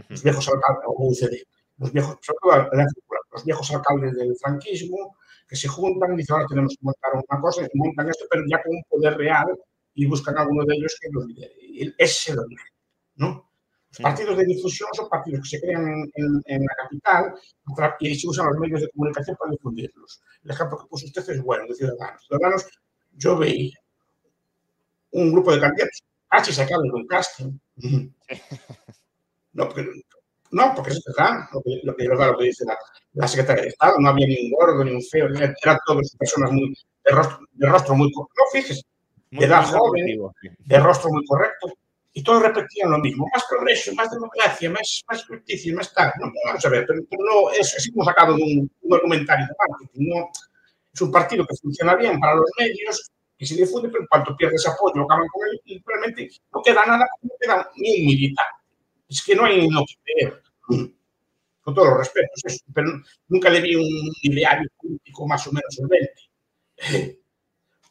Los 0.10 0.24
viejos 0.24 0.48
alcaldes, 0.48 0.84
o 0.86 1.08
UCD, 1.08 1.36
los 1.80 1.92
viejos, 1.92 2.18
sobre 2.22 2.38
todo 2.42 2.70
los 3.32 3.46
viejos 3.46 3.72
alcaldes 3.72 4.16
del 4.16 4.36
franquismo, 4.38 5.18
que 5.48 5.56
se 5.56 5.68
juntan 5.68 6.14
y 6.14 6.18
dicen, 6.18 6.36
ahora 6.36 6.48
tenemos 6.48 6.76
que 6.78 6.86
montar 6.86 7.14
una 7.14 7.42
cosa, 7.42 7.64
y 7.64 7.78
montan 7.78 8.10
esto, 8.10 8.26
pero 8.30 8.44
ya 8.50 8.62
con 8.62 8.76
un 8.76 8.84
poder 8.90 9.18
real 9.18 9.48
y 9.96 10.06
buscan 10.06 10.38
a 10.38 10.42
alguno 10.42 10.66
de 10.66 10.76
ellos 10.76 10.98
que 11.00 11.10
los 11.12 11.26
lidere. 11.26 11.54
Ese 11.80 11.96
es 11.98 12.30
el 12.30 12.40
origen, 12.40 12.74
¿no? 13.16 13.50
Los 13.90 14.00
partidos 14.00 14.38
de 14.38 14.46
difusión 14.46 14.90
son 14.94 15.08
partidos 15.08 15.42
que 15.44 15.58
se 15.58 15.62
crean 15.62 16.12
en, 16.16 16.62
la 16.62 16.76
capital 16.82 17.36
y 18.00 18.16
se 18.16 18.28
usan 18.28 18.48
los 18.48 18.58
medios 18.58 18.82
de 18.82 18.90
comunicación 18.90 19.38
para 19.38 19.52
difundirlos. 19.52 20.22
El 20.44 20.52
ejemplo 20.52 20.80
que 20.80 20.88
puso 20.88 21.06
usted 21.06 21.30
es 21.30 21.42
bueno, 21.44 21.66
de 21.68 21.76
Ciudadanos. 21.76 22.26
Ciudadanos, 22.26 22.66
yo 23.12 23.38
veía 23.38 23.78
un 25.12 25.32
grupo 25.32 25.52
de 25.52 25.60
candidatos 25.62 26.04
casi 26.28 26.52
sacados 26.54 26.84
de 26.84 26.90
un 26.90 27.08
casting. 27.08 27.60
No, 29.56 29.68
porque, 29.68 29.88
no, 30.50 30.74
porque 30.76 30.90
es 30.90 31.04
verdad 31.06 31.48
lo 31.54 31.62
que, 31.62 31.80
lo 31.84 31.96
que, 31.96 32.06
lo 32.06 32.38
que 32.40 32.46
dice 32.46 32.66
la, 32.66 32.76
la, 33.14 33.28
secretaria 33.28 33.62
de 33.62 33.70
Estado. 33.70 34.00
No 34.00 34.10
había 34.10 34.26
ni 34.26 34.46
un 34.46 34.52
gordo, 34.52 34.84
ni 34.84 34.92
un 34.92 35.04
feo, 35.04 35.28
eran 35.28 35.78
todas 35.86 36.16
personas 36.18 36.52
muy, 36.52 36.76
de, 37.06 37.12
rostro, 37.12 37.40
de 37.52 37.70
rostro 37.70 37.94
muy... 37.94 38.12
No, 38.12 38.26
fíjese, 38.52 38.82
de 39.40 39.46
edad 39.46 39.66
joven, 39.66 40.06
de 40.60 40.80
rostro 40.80 41.10
muy 41.12 41.26
correcto, 41.26 41.74
y 42.14 42.24
todos 42.24 42.44
repetían 42.44 42.92
lo 42.92 43.00
mismo, 43.00 43.28
más 43.34 43.44
progreso, 43.50 43.94
más 43.96 44.12
democracia, 44.12 44.70
más, 44.70 45.04
más 45.10 45.26
justicia, 45.26 45.74
más 45.76 45.92
tal. 45.94 46.12
No, 46.20 46.32
vamos 46.46 46.64
a 46.64 46.70
ver, 46.70 46.86
pero, 46.88 47.00
no, 47.02 47.50
es 47.52 47.76
así 47.76 47.92
como 47.92 48.06
sacado 48.06 48.36
de 48.36 48.44
un, 48.44 48.72
un 48.82 48.94
argumentario 48.94 49.48
de 49.48 49.54
marketing. 49.58 50.10
No, 50.10 50.30
es 50.94 51.02
un 51.02 51.12
partido 51.12 51.46
que 51.46 51.56
funciona 51.56 51.96
bien 51.96 52.20
para 52.20 52.36
los 52.36 52.50
medios, 52.60 53.12
que 53.36 53.46
se 53.48 53.56
difunde, 53.56 53.90
pero 53.90 54.04
en 54.04 54.08
cuanto 54.08 54.38
pierdes 54.38 54.68
apoyo, 54.68 55.04
acaban 55.04 55.28
con 55.28 55.48
él 55.48 55.62
y 55.66 55.84
realmente 55.84 56.30
no 56.54 56.62
queda 56.62 56.86
nada, 56.86 57.08
no 57.24 57.32
queda 57.40 57.72
ni 57.78 58.00
un 58.02 58.06
militar. 58.06 58.46
Es 59.10 59.24
que 59.24 59.36
no 59.36 59.46
hay 59.46 59.68
lo 59.68 59.84
que 59.84 60.26
ver. 60.26 60.44
Con 61.64 61.74
todos 61.74 61.88
los 61.88 61.98
respetos, 61.98 62.62
pero 62.74 62.92
nunca 63.30 63.50
le 63.50 63.62
vi 63.62 63.76
un 63.76 64.12
ideario 64.22 64.70
político 64.78 65.26
más 65.26 65.48
o 65.48 65.52
menos 65.52 65.74
solvente 65.74 67.23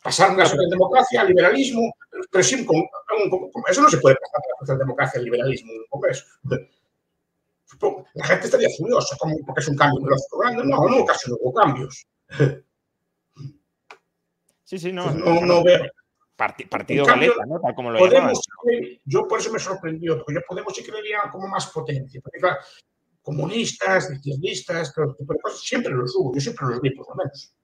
pasar 0.02 0.30
una 0.32 0.44
socialdemocracia 0.44 1.20
al 1.20 1.28
liberalismo, 1.28 1.94
pero 2.30 2.44
sin, 2.44 2.66
con, 2.66 2.82
eso 3.68 3.82
no 3.82 3.88
se 3.88 3.98
puede 3.98 4.16
pasar 4.16 4.40
de 4.42 4.48
la 4.48 4.58
socialdemocracia 4.58 5.18
al 5.18 5.24
liberalismo 5.24 5.72
en 5.72 5.78
un 5.78 5.86
congreso. 5.88 6.24
La 8.14 8.24
gente 8.26 8.46
estaría 8.46 8.68
furiosa 8.76 9.16
como, 9.18 9.36
porque 9.46 9.60
es 9.60 9.68
un 9.68 9.76
cambio 9.76 10.00
grande. 10.38 10.64
No, 10.64 10.88
no, 10.88 11.04
casi 11.04 11.30
no 11.30 11.36
hubo 11.40 11.52
cambios. 11.54 12.06
Sí, 14.64 14.78
sí, 14.78 14.92
no. 14.92 15.10
no, 15.10 15.40
no 15.42 15.62
veo. 15.62 15.84
partido 16.36 17.04
galeta, 17.04 17.44
¿no? 17.46 17.60
Tal 17.60 17.74
como 17.74 17.90
lo 17.90 17.98
podemos, 17.98 18.40
Yo 19.04 19.28
por 19.28 19.38
eso 19.38 19.52
me 19.52 19.58
sorprendió, 19.58 20.16
porque 20.16 20.34
yo 20.34 20.40
Podemos 20.48 20.74
sí 20.74 20.82
que 20.82 20.92
veía 20.92 21.30
como 21.30 21.46
más 21.48 21.66
potencia. 21.66 22.20
Porque, 22.22 22.38
claro, 22.38 22.56
comunistas, 23.20 24.10
izquierdistas, 24.10 24.94
todo 24.94 25.14
tipo 25.14 25.32
de 25.32 25.40
cosas, 25.40 25.60
siempre 25.60 25.92
los 25.92 26.14
hubo, 26.16 26.34
yo 26.34 26.40
siempre 26.40 26.66
los 26.68 26.80
vi 26.80 26.90
por 26.90 27.06
lo 27.08 27.14
menos. 27.16 27.54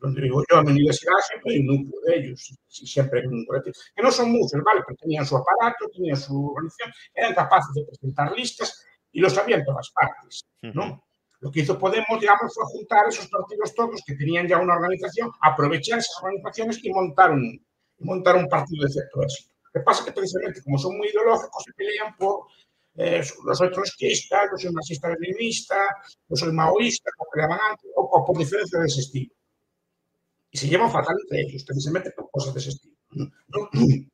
Donde 0.00 0.22
vivo 0.22 0.42
yo, 0.50 0.58
en 0.58 0.66
mi 0.66 0.72
universidad, 0.72 1.14
siempre 1.28 1.54
hay 1.54 1.60
un 1.60 1.66
núcleo 1.66 2.00
de 2.06 2.16
ellos, 2.16 2.58
y 2.80 2.86
siempre 2.86 3.20
hay 3.20 3.26
un 3.26 3.44
colectivo. 3.46 3.74
Que 3.94 4.02
no 4.02 4.10
son 4.10 4.30
muchos, 4.30 4.60
¿vale? 4.64 4.82
Pero 4.86 4.96
tenían 5.00 5.26
su 5.26 5.36
aparato, 5.36 5.86
tenían 5.92 6.16
su 6.16 6.50
organización, 6.50 6.92
eran 7.14 7.34
capaces 7.34 7.74
de 7.74 7.84
presentar 7.84 8.32
listas 8.32 8.84
y 9.12 9.20
lo 9.20 9.30
sabían 9.30 9.64
todas 9.64 9.90
partes, 9.90 10.44
¿no? 10.74 11.04
Lo 11.40 11.50
que 11.50 11.60
hizo 11.60 11.78
Podemos, 11.78 12.20
digamos, 12.20 12.52
fue 12.52 12.64
juntar 12.66 13.06
esos 13.08 13.28
partidos 13.28 13.74
todos 13.74 14.02
que 14.04 14.14
tenían 14.16 14.48
ya 14.48 14.58
una 14.58 14.74
organización, 14.74 15.30
aprovechar 15.40 16.00
esas 16.00 16.16
organizaciones 16.22 16.80
y 16.82 16.90
montar 16.90 17.30
un, 17.30 17.64
montar 18.00 18.36
un 18.36 18.48
partido 18.48 18.84
de 18.84 18.90
cierto 18.90 19.22
éxito. 19.22 19.54
Lo 19.72 19.80
que 19.80 19.84
pasa 19.84 20.00
es 20.00 20.06
que 20.06 20.12
precisamente 20.12 20.62
como 20.62 20.78
son 20.78 20.96
muy 20.96 21.08
ideológicos, 21.08 21.62
se 21.64 21.72
pelean 21.74 22.16
por 22.16 22.46
eh, 22.96 23.22
los 23.44 23.58
trotskistas, 23.58 24.50
yo 24.50 24.58
soy 24.58 24.72
marxista 24.72 25.08
leninista, 25.08 25.76
yo 26.28 26.36
soy 26.36 26.52
maoísta, 26.52 27.10
como 27.16 27.30
creaban 27.30 27.58
antes, 27.70 27.90
o, 27.94 28.24
por 28.24 28.36
diferencia 28.36 28.80
de 28.80 28.86
ese 28.86 29.00
estilo. 29.00 29.32
Y 30.58 30.60
se 30.60 30.68
llevan 30.68 30.90
fatal 30.90 31.16
entre 31.22 31.40
ellos, 31.42 31.62
precisamente 31.62 32.10
por 32.10 32.30
cosas 32.30 32.52
de 32.54 32.60
ese 32.60 32.70
estilo. 32.70 32.96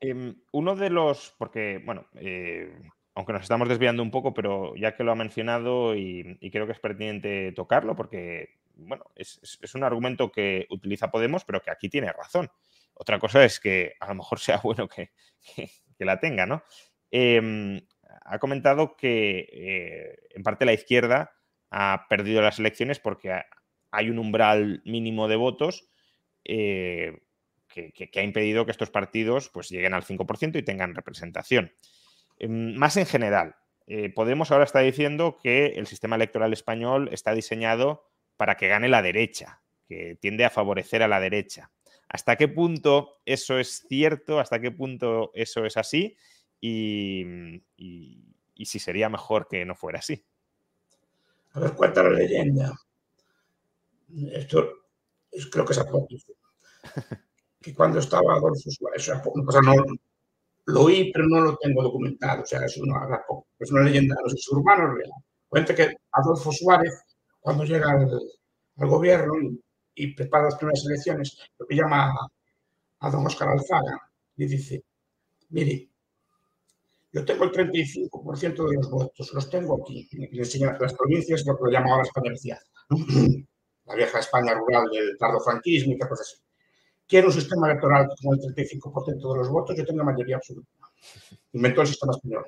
Em, 0.00 0.34
uno 0.50 0.74
de 0.74 0.90
los, 0.90 1.32
porque, 1.38 1.80
bueno, 1.84 2.06
eh, 2.14 2.74
aunque 3.14 3.32
nos 3.34 3.42
estamos 3.42 3.68
desviando 3.68 4.02
un 4.02 4.10
poco, 4.10 4.34
pero 4.34 4.74
ya 4.74 4.96
que 4.96 5.04
lo 5.04 5.12
ha 5.12 5.14
mencionado 5.14 5.94
y, 5.94 6.38
creo 6.50 6.66
que 6.66 6.72
es 6.72 6.80
pertinente 6.80 7.52
tocarlo, 7.52 7.94
porque 7.94 8.58
bueno, 8.74 9.04
es, 9.14 9.38
un 9.74 9.84
argumento 9.84 10.32
que 10.32 10.66
utiliza 10.70 11.12
Podemos, 11.12 11.44
pero 11.44 11.60
que 11.62 11.70
aquí 11.70 11.88
tiene 11.88 12.10
razón. 12.12 12.50
Otra 12.94 13.20
cosa 13.20 13.44
es 13.44 13.60
que 13.60 13.94
a 14.00 14.08
lo 14.08 14.16
mejor 14.16 14.40
sea 14.40 14.58
bueno 14.64 14.88
que, 14.88 15.12
la 15.98 16.18
tenga, 16.18 16.46
¿no? 16.46 16.64
Em, 17.12 17.80
ha 18.24 18.38
comentado 18.40 18.96
que 18.96 19.46
eh, 19.52 20.18
en 20.30 20.42
parte 20.42 20.64
la 20.64 20.72
izquierda 20.72 21.36
ha 21.70 22.06
perdido 22.08 22.42
las 22.42 22.58
elecciones 22.58 22.98
porque 22.98 23.30
hay 23.90 24.10
un 24.10 24.18
umbral 24.18 24.82
mínimo 24.84 25.28
de 25.28 25.36
votos 25.36 25.88
eh, 26.44 27.22
que, 27.68 28.10
ha 28.14 28.22
impedido 28.22 28.64
que 28.64 28.72
estos 28.72 28.90
partidos 28.90 29.48
pues, 29.48 29.68
lleguen 29.68 29.94
al 29.94 30.04
5% 30.04 30.58
y 30.58 30.62
tengan 30.62 30.94
representación. 30.94 31.72
Em, 32.38 32.74
más 32.74 32.96
en 32.96 33.06
general, 33.06 33.56
eh, 33.92 34.08
Podemos 34.08 34.52
ahora 34.52 34.62
está 34.62 34.78
diciendo 34.78 35.40
que 35.42 35.66
el 35.66 35.88
sistema 35.88 36.14
electoral 36.14 36.52
español 36.52 37.08
está 37.10 37.34
diseñado 37.34 38.06
para 38.36 38.56
que 38.56 38.68
gane 38.68 38.88
la 38.88 39.02
derecha, 39.02 39.62
que 39.88 40.16
tiende 40.20 40.44
a 40.44 40.50
favorecer 40.50 41.02
a 41.02 41.08
la 41.08 41.18
derecha. 41.18 41.72
¿Hasta 42.08 42.36
qué 42.36 42.46
punto 42.46 43.20
eso 43.24 43.58
es 43.58 43.84
cierto? 43.88 44.38
¿Hasta 44.38 44.60
qué 44.60 44.70
punto 44.70 45.32
eso 45.34 45.64
es 45.66 45.76
así? 45.76 46.16
Y, 46.60 47.52
si 48.64 48.78
sería 48.78 49.08
mejor 49.08 49.48
que 49.48 49.64
no 49.64 49.74
fuera 49.74 49.98
así. 49.98 50.24
A 51.54 51.58
ver, 51.58 51.72
cuenta 51.72 52.04
la 52.04 52.10
leyenda. 52.10 52.72
Esto 54.32 54.68
creo 55.50 55.64
que 55.64 55.72
es 55.72 55.78
apócrifo. 55.78 56.32
que 57.60 57.74
cuando 57.74 57.98
estaba 57.98 58.34
Adolfo 58.34 58.70
Suárez, 58.70 59.08
o 59.08 59.52
sea, 59.52 59.60
no, 59.60 59.74
lo 60.66 60.82
oí, 60.82 61.12
pero 61.12 61.26
no 61.28 61.40
lo 61.40 61.56
tengo 61.56 61.82
documentado, 61.82 62.42
o 62.42 62.46
sea, 62.46 62.64
es 62.64 62.76
una, 62.78 63.22
es 63.58 63.70
una 63.70 63.82
leyenda, 63.82 64.16
no 64.22 64.30
sé, 64.30 64.36
urbano 64.52 64.94
real. 64.94 65.10
Cuenta 65.48 65.74
que 65.74 65.94
Adolfo 66.12 66.52
Suárez, 66.52 66.92
cuando 67.40 67.64
llega 67.64 67.90
al, 67.90 68.88
gobierno 68.88 69.34
y, 69.94 70.14
prepara 70.14 70.44
las 70.44 70.56
primeras 70.56 70.84
elecciones, 70.86 71.36
lo 71.58 71.66
que 71.66 71.76
llama 71.76 72.12
a, 73.00 73.10
don 73.10 73.26
Oscar 73.26 73.48
Alzaga 73.50 74.00
y 74.36 74.46
dice, 74.46 74.82
mire, 75.50 75.90
yo 77.12 77.24
tengo 77.24 77.44
el 77.44 77.52
35% 77.52 78.68
de 78.68 78.76
los 78.76 78.90
votos, 78.90 79.32
los 79.34 79.50
tengo 79.50 79.82
aquí. 79.82 80.08
Y 80.12 80.38
enseña 80.38 80.78
las 80.80 80.94
provincias, 80.94 81.44
lo 81.44 81.56
que 81.56 81.64
lo 81.64 81.70
llama 81.70 81.90
ahora 81.90 82.04
España 82.04 82.32
La 83.86 83.94
vieja 83.94 84.18
España 84.18 84.54
rural 84.54 84.88
del 84.90 85.16
tardo 85.18 85.40
franquismo 85.40 85.92
y 85.92 85.98
cosas 85.98 86.20
así 86.20 86.36
quiero 87.10 87.26
un 87.26 87.34
sistema 87.34 87.68
electoral 87.68 88.08
con 88.22 88.38
el 88.38 88.54
35% 88.54 89.32
de 89.32 89.38
los 89.38 89.48
votos, 89.48 89.76
yo 89.76 89.84
tengo 89.84 90.04
mayoría 90.04 90.36
absoluta. 90.36 90.70
Inventó 91.52 91.80
el 91.80 91.88
sistema 91.88 92.12
español. 92.12 92.44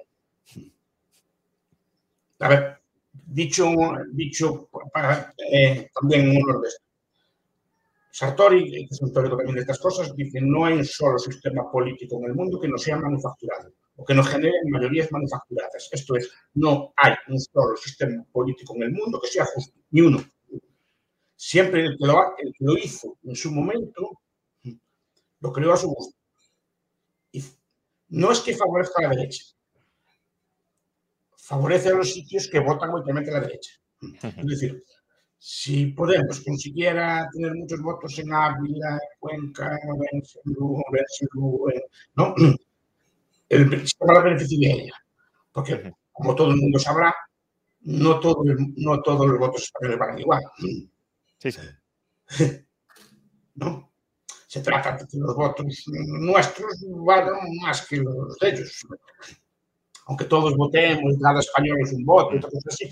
A 2.38 2.48
ver, 2.48 2.78
dicho, 3.12 3.68
dicho 4.12 4.68
eh, 5.52 5.90
también 5.92 6.30
honor 6.30 6.62
de 6.62 6.68
esto. 6.68 6.84
Sartori, 8.12 8.70
que 8.70 8.94
es 8.94 9.00
un 9.00 9.12
teórico 9.12 9.36
también 9.36 9.56
de 9.56 9.62
estas 9.62 9.78
cosas, 9.78 10.14
dice 10.14 10.38
no 10.40 10.66
hay 10.66 10.74
un 10.74 10.84
solo 10.84 11.18
sistema 11.18 11.70
político 11.70 12.18
en 12.18 12.26
el 12.26 12.34
mundo 12.34 12.60
que 12.60 12.68
no 12.68 12.76
sea 12.78 12.98
manufacturado 12.98 13.72
o 13.96 14.04
que 14.04 14.14
no 14.14 14.22
genere 14.22 14.52
mayorías 14.70 15.10
manufacturadas. 15.10 15.88
Esto 15.90 16.16
es, 16.16 16.30
no 16.54 16.92
hay 16.96 17.14
un 17.28 17.40
solo 17.40 17.74
sistema 17.76 18.22
político 18.30 18.76
en 18.76 18.82
el 18.82 18.92
mundo 18.92 19.18
que 19.20 19.28
sea 19.28 19.46
justo, 19.46 19.80
ni 19.90 20.02
uno. 20.02 20.22
Siempre 21.44 21.84
el 21.84 21.98
que 21.98 22.06
lo, 22.06 22.36
el 22.38 22.54
que 22.56 22.64
lo 22.64 22.78
hizo 22.78 23.18
en 23.24 23.34
su 23.34 23.50
momento 23.50 24.20
lo 25.40 25.52
creó 25.52 25.72
a 25.72 25.76
su 25.76 25.88
gusto. 25.88 26.16
Y 27.32 27.42
no 28.10 28.30
es 28.30 28.38
que 28.38 28.54
favorezca 28.54 29.00
a 29.00 29.08
la 29.08 29.16
derecha, 29.16 29.44
favorece 31.36 31.88
a 31.88 31.94
los 31.94 32.12
sitios 32.12 32.48
que 32.48 32.60
votan 32.60 32.90
obviamente 32.90 33.32
a 33.32 33.34
la 33.34 33.40
derecha. 33.40 33.72
Es 34.36 34.46
decir, 34.46 34.84
si 35.36 35.86
Podemos 35.86 36.44
consiguiera 36.44 37.28
tener 37.32 37.54
muchos 37.56 37.82
votos 37.82 38.16
en 38.20 38.32
Ávila, 38.32 38.92
en 38.92 39.18
Cuenca, 39.18 39.76
en 40.12 40.22
Lugo, 40.44 40.84
¿no? 42.14 42.36
el 43.48 43.80
sistema 43.80 44.14
la 44.14 44.20
beneficiaría 44.20 44.74
ella. 44.76 44.94
Porque, 45.50 45.92
como 46.12 46.36
todo 46.36 46.52
el 46.52 46.58
mundo 46.58 46.78
sabrá, 46.78 47.12
no, 47.80 48.20
todo, 48.20 48.44
no 48.76 49.02
todos 49.02 49.26
los 49.26 49.40
votos 49.40 49.64
españoles 49.64 49.98
van 49.98 50.18
igual. 50.20 50.42
Sí, 51.42 51.50
sí. 51.50 51.60
¿No? 53.56 53.92
se 54.46 54.60
trata 54.60 54.98
de 54.98 55.06
que 55.08 55.16
los 55.16 55.34
votos 55.34 55.84
nuestros 55.88 56.84
valgan 57.06 57.38
más 57.62 57.86
que 57.86 57.96
los 57.96 58.36
de 58.38 58.50
ellos. 58.50 58.86
Aunque 60.04 60.26
todos 60.26 60.54
votemos, 60.58 61.14
cada 61.22 61.40
español 61.40 61.78
es 61.80 61.94
un 61.94 62.04
voto, 62.04 62.36
y 62.36 62.40
cosas 62.40 62.62
así, 62.68 62.90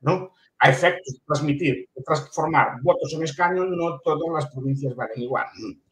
¿no? 0.00 0.32
A 0.60 0.70
efectos 0.70 1.14
de 1.14 1.20
transmitir, 1.26 1.88
de 1.92 2.02
transformar 2.04 2.80
votos 2.82 3.12
en 3.14 3.24
escaños, 3.24 3.66
no 3.68 3.98
todas 3.98 4.20
las 4.32 4.52
provincias 4.52 4.94
valen 4.94 5.22
igual. 5.22 5.46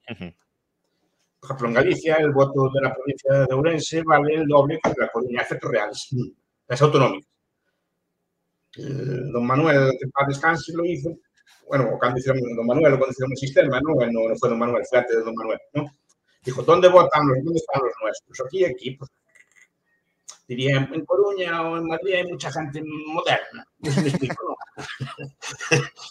Por 0.06 1.44
ejemplo, 1.44 1.68
en 1.68 1.74
Galicia, 1.74 2.14
el 2.16 2.30
voto 2.30 2.70
de 2.72 2.80
la 2.80 2.94
provincia 2.94 3.46
de 3.46 3.54
Ourense 3.54 4.02
vale 4.04 4.36
el 4.36 4.46
doble 4.46 4.78
que 4.80 4.92
la 4.96 5.08
Coruña, 5.08 5.42
efectos 5.42 5.72
reales, 5.72 6.08
las 6.68 6.82
autonómicas. 6.82 7.28
don 8.76 9.44
Manuel, 9.44 9.90
que 10.00 10.06
para 10.06 10.28
descanse, 10.28 10.72
lo 10.72 10.84
hizo 10.84 11.18
bueno, 11.68 11.96
cuando 11.98 12.18
hicieron 12.18 12.40
Don 12.56 12.66
Manuel, 12.66 12.96
cuando 12.96 13.10
hicieron 13.10 13.32
el 13.32 13.38
sistema, 13.38 13.80
¿no? 13.80 13.94
no, 13.94 14.36
fue 14.36 14.48
Don 14.48 14.58
Manuel, 14.58 14.84
fue 14.88 14.98
antes 14.98 15.16
de 15.16 15.22
Don 15.22 15.34
Manuel, 15.34 15.58
¿no? 15.74 15.84
Dijo, 16.42 16.62
¿dónde 16.62 16.88
votan 16.88 17.28
los, 17.28 17.36
dónde 17.44 17.58
están 17.58 17.82
los 17.82 17.92
nuestros? 18.02 18.46
Aquí, 18.46 18.64
aquí, 18.64 18.90
pues, 18.92 19.10
diría, 20.46 20.88
en 20.92 21.04
Coruña 21.04 21.62
o 21.62 21.76
en 21.76 21.86
Madrid 21.86 22.14
hay 22.14 22.26
mucha 22.26 22.50
gente 22.50 22.82
moderna. 22.82 23.66
me 23.78 24.08
explico, 24.08 24.56
¿no? 24.76 24.76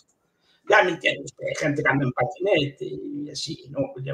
ya 0.69 0.83
me 0.83 0.91
entiendes, 0.91 1.33
hay 1.39 1.55
gente 1.55 1.81
que 1.81 1.89
anda 1.89 2.05
en 2.05 2.11
patinete 2.11 2.85
y 2.85 3.29
así, 3.29 3.67
¿no? 3.69 3.91
Pues 3.93 4.05
ya, 4.05 4.13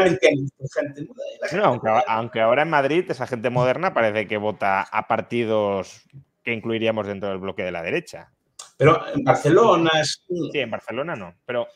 me 0.00 0.08
entiendes, 0.08 0.50
gente 0.74 1.06
moderna. 1.06 1.66
aunque, 1.66 1.88
aunque 2.06 2.40
ahora 2.40 2.62
en 2.62 2.70
Madrid 2.70 3.04
esa 3.08 3.26
gente 3.26 3.50
moderna 3.50 3.92
parece 3.92 4.26
que 4.26 4.38
vota 4.38 4.82
a 4.82 5.06
partidos 5.06 6.02
que 6.42 6.52
incluiríamos 6.52 7.06
dentro 7.06 7.28
del 7.28 7.38
bloque 7.38 7.62
de 7.62 7.72
la 7.72 7.82
derecha. 7.82 8.33
Pero 8.76 9.06
en 9.14 9.24
Barcelona... 9.24 9.90
Sí, 10.04 10.58
en 10.58 10.70
Barcelona 10.70 11.14
no. 11.16 11.34
Pero 11.44 11.68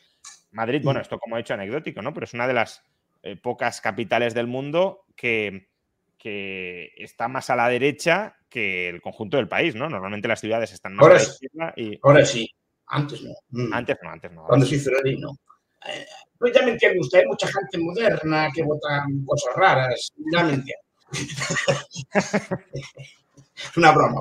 Madrid, 0.53 0.81
bueno, 0.83 1.01
esto 1.01 1.19
como 1.19 1.37
he 1.37 1.41
hecho 1.41 1.55
anecdótico, 1.55 2.03
¿no? 2.03 2.13
Pero 2.13 2.25
es 2.25 2.35
una 2.35 2.47
de 2.47 2.55
las 2.55 2.83
eh, 3.23 3.37
pocas 3.37 3.81
capitales 3.81 4.35
del 4.35 4.47
mundo 4.47 5.05
que, 5.17 5.69
que 6.17 6.93
está 6.97 7.29
más 7.29 7.51
a 7.51 7.57
la 7.57 7.69
derecha 7.69 8.37
que 8.49 8.89
el 8.89 9.01
conjunto 9.01 9.37
del 9.37 9.49
país, 9.49 9.75
¿no? 9.75 9.89
Normalmente 9.89 10.29
las 10.29 10.41
ciudades 10.41 10.73
están 10.73 10.95
más 10.95 11.03
ahora 11.03 11.17
a 11.17 11.19
la 11.19 11.25
izquierda 11.25 11.75
y... 11.77 11.99
Ahora 12.03 12.25
sí, 12.25 12.51
antes 12.87 13.23
no. 13.23 13.35
Mm. 13.51 13.73
Antes 13.73 13.97
no, 14.03 14.11
antes 14.11 14.33
no. 14.33 14.45
Cuando 14.45 14.67
se 14.67 14.77
hizo 14.77 14.91
no. 15.19 15.39
Eh, 15.87 16.07
pues 16.39 16.53
ya 16.55 16.63
me 16.63 16.73
entiende 16.73 17.01
usted, 17.01 17.21
hay 17.21 17.27
mucha 17.27 17.47
gente 17.47 17.79
moderna 17.79 18.49
que 18.55 18.63
vota 18.63 19.05
cosas 19.27 19.55
raras, 19.57 20.13
ya 20.33 20.45
me 20.45 20.55
entiende. 20.55 20.83
es 22.15 23.77
una 23.77 23.93
broma, 23.93 24.21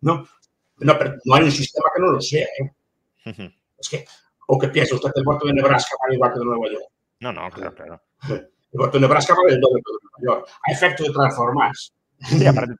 ¿no? 0.00 0.26
No, 0.80 0.98
pero 0.98 1.16
no 1.24 1.34
hay 1.34 1.44
un 1.44 1.50
sistema 1.50 1.88
que 1.94 2.02
no 2.02 2.08
lo 2.08 2.20
sea. 2.20 2.46
¿eh? 2.46 3.54
Es 3.78 3.88
que, 3.88 4.04
o 4.46 4.58
que 4.58 4.68
piensa 4.68 4.94
usted 4.94 5.10
que 5.12 5.20
el 5.20 5.24
voto 5.24 5.46
de 5.46 5.54
Nebraska 5.54 5.94
vale 6.02 6.14
igual 6.14 6.32
que 6.32 6.38
de 6.38 6.44
Nueva 6.44 6.72
York. 6.72 6.86
No, 7.20 7.32
no, 7.32 7.50
claro, 7.50 7.74
claro. 7.74 8.02
El 8.28 8.78
voto 8.78 8.98
de 8.98 9.00
Nebraska 9.00 9.34
vale 9.34 9.54
el 9.54 9.60
doble 9.60 9.82
que 9.84 9.92
de 9.92 9.98
Nueva 10.02 10.40
York. 10.40 10.50
A 10.68 10.72
efecto 10.72 11.04
de 11.04 11.10
transformarse. 11.10 11.92
Sí, 12.20 12.46
aparte, 12.46 12.74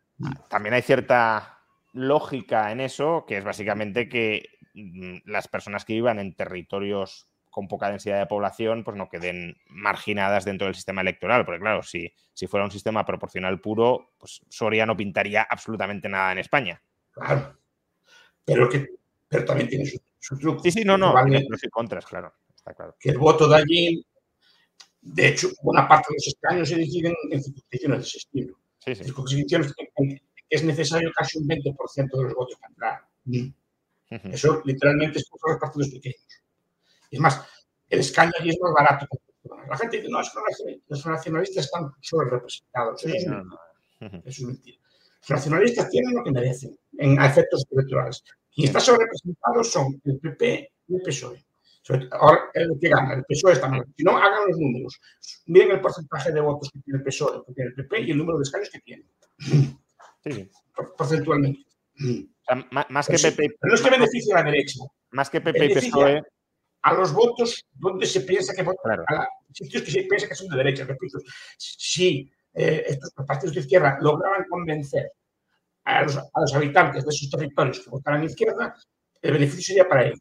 también 0.49 0.75
hay 0.75 0.83
cierta 0.83 1.59
lógica 1.93 2.73
en 2.73 2.81
eso, 2.81 3.25
que 3.27 3.39
es 3.39 3.45
básicamente 3.45 4.09
que 4.09 4.49
mm, 4.75 5.19
las 5.27 5.49
personas 5.49 5.85
que 5.85 5.95
vivan 5.95 6.19
en 6.19 6.35
territorios 6.35 7.27
con 7.51 7.67
poca 7.67 7.91
densidad 7.91 8.19
de 8.19 8.27
población 8.27 8.85
pues 8.85 8.97
no 8.97 9.09
queden 9.09 9.57
marginadas 9.67 10.45
dentro 10.45 10.67
del 10.67 10.77
sistema 10.77 11.01
electoral, 11.01 11.45
porque 11.45 11.61
claro, 11.61 11.83
si, 11.83 12.13
si 12.33 12.47
fuera 12.47 12.65
un 12.65 12.71
sistema 12.71 13.05
proporcional 13.05 13.61
puro, 13.61 14.13
pues 14.19 14.41
Soria 14.49 14.87
no 14.87 14.97
pintaría 14.97 15.43
absolutamente 15.43 16.09
nada 16.09 16.33
en 16.33 16.39
España. 16.39 16.81
Claro, 17.11 17.60
pero, 18.55 18.69
que, 18.69 18.89
pero 19.29 19.45
también 19.45 19.69
tiene 19.69 19.85
su, 20.19 20.39
truco. 20.39 20.63
Sí, 20.63 20.71
sí, 20.71 20.85
no, 20.85 20.99
no, 20.99 21.13
vale, 21.13 21.47
pros 21.47 21.65
y 21.65 21.69
contras, 21.69 22.05
claro, 22.07 22.35
está 22.55 22.75
claro. 22.75 22.97
Que 22.99 23.11
el 23.11 23.19
voto 23.19 23.49
de 23.49 23.57
allí, 23.57 24.05
de 25.01 25.29
hecho, 25.29 25.51
buena 25.63 25.89
parte 25.89 26.07
de 26.11 26.17
los 26.17 26.27
escaños 26.27 26.69
se 26.69 26.77
deciden 26.77 27.15
en 27.31 27.43
circunscripciones 27.43 27.99
de 27.99 28.05
ese 28.07 28.19
estilo. 28.19 28.57
Sí, 28.79 28.95
sí. 28.95 29.05
Circunscripciones 29.05 29.73
es 30.49 30.65
necesario 30.65 31.11
casi 31.17 31.39
un 31.39 31.47
20% 31.49 32.17
de 32.17 32.23
los 32.25 32.35
votos 32.35 32.59
para 32.61 32.73
entrar. 32.73 33.55
Eso 34.33 34.61
literalmente 34.65 35.21
es 35.21 35.29
por 35.29 35.53
los 35.53 35.61
partidos 35.61 35.91
pequeños. 35.91 36.27
Es 37.11 37.21
más, 37.21 37.41
el 37.89 38.01
escaño 38.01 38.33
allí 38.39 38.51
es 38.51 38.59
más 38.61 38.73
barato. 38.73 39.07
La 39.69 39.77
gente 39.77 39.99
dice, 39.99 40.09
no, 40.11 40.21
es 40.21 40.31
que 40.31 40.81
los 40.89 41.07
nacionalistas 41.07 41.65
están 41.67 41.93
sobre 42.01 42.31
representados. 42.31 43.05
Eso, 43.05 43.17
es 43.17 43.27
mentira. 43.27 43.61
Eso 44.25 44.43
es 44.43 44.43
mentira. 44.43 44.79
Los 45.21 45.31
nacionalistas 45.31 45.91
tienen 45.91 46.15
lo 46.15 46.25
que 46.25 46.31
merecen 46.33 46.79
en 46.99 47.21
efectos 47.23 47.65
electorales. 47.71 48.25
Y 48.55 48.65
está 48.65 48.81
sobre 48.81 49.05
representados 49.05 49.71
son 49.71 50.01
el 50.05 50.19
PP 50.19 50.73
y 50.89 50.95
el 50.95 51.03
PSOE. 51.03 51.45
Ahora, 52.13 52.51
el 52.55 52.79
que 52.81 52.89
gana, 52.89 53.15
el 53.15 53.25
PSOE 53.25 53.53
está 53.55 53.69
mal. 53.69 53.85
Si 53.97 54.05
no, 54.05 54.17
hagan 54.17 54.49
los 54.49 54.59
números. 54.59 55.01
Miren 55.47 55.73
el 55.73 55.81
porcentaje 55.81 56.33
de 56.33 56.41
votos 56.41 56.71
que 56.71 56.81
tiene 56.81 56.99
el 56.99 57.05
PSOE, 57.05 57.43
que 57.47 57.55
tiene 57.55 57.71
el 57.71 57.75
PP 57.75 58.01
y 58.03 58.11
el 58.11 58.19
número 58.19 58.39
de 58.39 58.43
escaños 58.43 58.71
que 58.71 58.81
tiene. 58.81 59.05
Sí. 60.23 60.51
Porcentualmente. 60.97 61.65
O 61.99 62.45
sea, 62.45 62.87
más 62.91 63.07
que 63.09 63.19
PP. 63.19 63.57
no 63.63 63.75
es 63.75 63.81
que 63.81 63.91
beneficie 63.91 64.35
a 64.35 64.39
la 64.39 64.51
derecha. 64.51 64.81
Más 65.11 65.31
que 65.31 65.41
PP 65.41 65.65
y 65.65 65.75
PSOE. 65.75 66.23
A 66.83 66.95
los 66.95 67.13
votos 67.13 67.63
donde 67.73 68.07
se 68.07 68.23
piensa 68.23 68.55
que 68.55 68.63
votan. 68.63 69.01
A 69.01 69.29
sitios 69.53 69.83
que 69.83 69.91
se 69.91 70.03
piensa 70.03 70.29
que 70.29 70.35
son 70.35 70.49
de 70.49 70.57
derecha. 70.57 70.85
Repito, 70.85 71.19
si 71.57 72.31
eh, 72.55 72.85
estos 72.87 73.13
partidos 73.27 73.55
de 73.55 73.61
izquierda 73.61 73.99
lograban 74.01 74.45
convencer 74.49 75.13
a 75.85 76.03
los, 76.03 76.17
a 76.17 76.41
los, 76.41 76.55
habitantes 76.55 77.05
de 77.05 77.11
esos 77.11 77.31
territorios 77.31 77.81
que 77.81 77.91
votaran 77.91 78.25
izquierda, 78.25 78.75
el 79.23 79.33
beneficio 79.33 79.63
sería 79.63 79.89
para 79.89 80.07
ellos. 80.07 80.21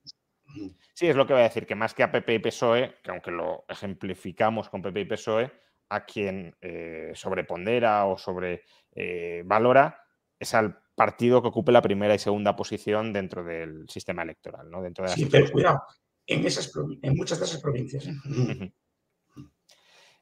Sí, 0.93 1.07
es 1.07 1.15
lo 1.15 1.25
que 1.25 1.33
voy 1.33 1.41
a 1.41 1.45
decir, 1.45 1.65
que 1.65 1.75
más 1.75 1.93
que 1.93 2.03
a 2.03 2.11
PP 2.11 2.33
y 2.33 2.39
PSOE, 2.39 2.95
que 3.03 3.11
aunque 3.11 3.31
lo 3.31 3.65
ejemplificamos 3.69 4.69
con 4.69 4.81
PP 4.81 5.01
y 5.01 5.05
PSOE, 5.05 5.51
a 5.89 6.05
quien 6.05 6.55
eh, 6.61 7.11
sobrepondera 7.15 8.05
o 8.05 8.17
sobrevalora 8.17 9.87
eh, 9.87 10.03
es 10.39 10.53
al 10.53 10.77
partido 10.95 11.41
que 11.41 11.47
ocupe 11.47 11.71
la 11.71 11.81
primera 11.81 12.13
y 12.13 12.19
segunda 12.19 12.55
posición 12.55 13.13
dentro 13.13 13.43
del 13.43 13.87
sistema 13.89 14.23
electoral. 14.23 14.69
¿no? 14.69 14.81
Dentro 14.81 15.05
de 15.05 15.11
sí, 15.11 15.25
pero 15.25 15.49
cuidado, 15.51 15.81
en, 16.27 16.45
esas, 16.45 16.71
en 17.01 17.15
muchas 17.15 17.39
de 17.39 17.45
esas 17.45 17.61
provincias. 17.61 18.07
¿eh? 18.07 18.71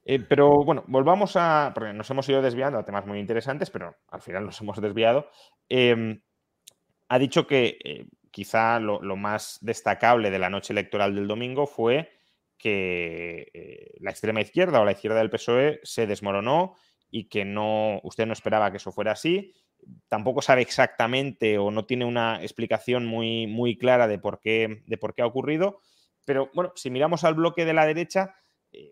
Eh, 0.10 0.22
pero 0.22 0.64
bueno, 0.64 0.86
volvamos 0.88 1.36
a. 1.36 1.74
Porque 1.76 1.92
nos 1.92 2.10
hemos 2.10 2.30
ido 2.30 2.42
desviando 2.42 2.80
a 2.80 2.86
temas 2.86 3.06
muy 3.06 3.20
interesantes, 3.20 3.70
pero 3.70 3.98
al 4.08 4.22
final 4.22 4.46
nos 4.46 4.60
hemos 4.62 4.80
desviado. 4.80 5.30
Em, 5.68 6.22
ha 7.10 7.20
dicho 7.20 7.46
que 7.46 7.78
eh, 7.84 8.06
quizá 8.32 8.80
lo, 8.80 9.02
más 9.18 9.58
destacable 9.62 10.32
de 10.32 10.40
la 10.40 10.50
noche 10.50 10.72
electoral 10.72 11.14
del 11.14 11.28
domingo 11.28 11.68
fue 11.68 12.10
que 12.58 13.52
eh, 13.54 13.96
la 14.00 14.12
extrema 14.12 14.40
izquierda 14.40 14.80
o 14.80 14.86
la 14.86 14.94
izquierda 14.94 15.20
del 15.20 15.30
PSOE 15.30 15.82
se 15.84 16.08
desmoronó 16.08 16.76
y 17.12 17.28
que 17.28 17.44
no, 17.44 18.00
usted 18.04 18.26
no 18.26 18.34
esperaba 18.34 18.72
que 18.72 18.78
eso 18.78 18.94
fuera 18.94 19.12
así. 19.12 19.54
Tampoco 20.08 20.42
sabe 20.42 20.62
exactamente 20.62 21.58
o 21.58 21.70
no 21.70 21.86
tiene 21.86 22.06
una 22.06 22.42
explicación 22.42 23.06
muy, 23.06 23.46
muy 23.46 23.78
clara 23.78 24.08
de 24.08 24.20
por, 24.20 24.40
qué, 24.40 24.84
de 24.88 24.98
por 24.98 25.14
qué 25.14 25.22
ha 25.24 25.28
ocurrido. 25.28 25.82
Pero 26.24 26.50
bueno, 26.54 26.72
si 26.76 26.90
miramos 26.90 27.26
al 27.26 27.36
bloque 27.36 27.66
de 27.66 27.74
la 27.74 27.86
derecha, 27.86 28.36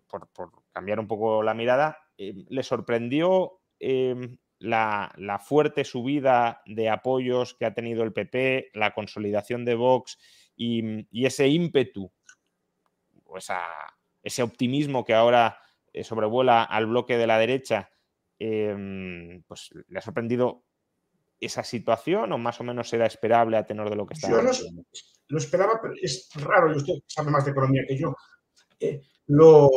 por, 0.08 0.30
cambiar 0.76 1.00
un 1.00 1.08
poco 1.08 1.42
la 1.42 1.54
mirada, 1.54 1.98
eh, 2.18 2.34
¿le 2.50 2.62
sorprendió 2.62 3.62
em, 3.80 4.38
la, 4.60 5.42
fuerte 5.44 5.86
subida 5.86 6.62
de 6.66 6.90
apoyos 6.90 7.54
que 7.54 7.66
ha 7.66 7.74
tenido 7.74 8.04
el 8.04 8.12
PP, 8.12 8.72
la 8.74 8.94
consolidación 8.94 9.64
de 9.64 9.76
Vox 9.76 10.18
y, 10.58 11.08
ese 11.26 11.48
ímpetu, 11.48 12.12
o 13.24 13.38
ese 14.22 14.44
optimismo 14.44 15.06
que 15.06 15.14
ahora 15.14 15.60
eh, 15.94 16.04
sobrevuela 16.04 16.64
al 16.64 16.88
bloque 16.88 17.18
de 17.18 17.28
la 17.28 17.40
derecha? 17.40 17.90
Em, 18.38 19.44
pues 19.44 19.70
le 19.88 19.98
ha 19.98 20.02
sorprendido 20.02 20.66
esa 21.40 21.64
situación 21.64 22.34
o 22.34 22.38
más 22.38 22.60
o 22.60 22.66
menos 22.66 22.92
era 22.92 23.06
esperable 23.06 23.56
a 23.56 23.66
tenor 23.66 23.90
de 23.90 23.96
lo 23.96 24.06
que 24.06 24.16
está 24.16 24.30
Yo 24.30 24.42
lo 25.28 25.38
esperaba, 25.40 25.80
pero 25.82 25.94
es 26.02 26.30
raro, 26.36 26.74
y 26.74 26.78
usted 26.78 26.94
sabe 27.08 27.32
más 27.32 27.46
de 27.46 27.52
economía 27.52 27.84
que 27.88 27.98
yo. 27.98 28.16
Eh, 28.80 29.02
lo, 29.28 29.70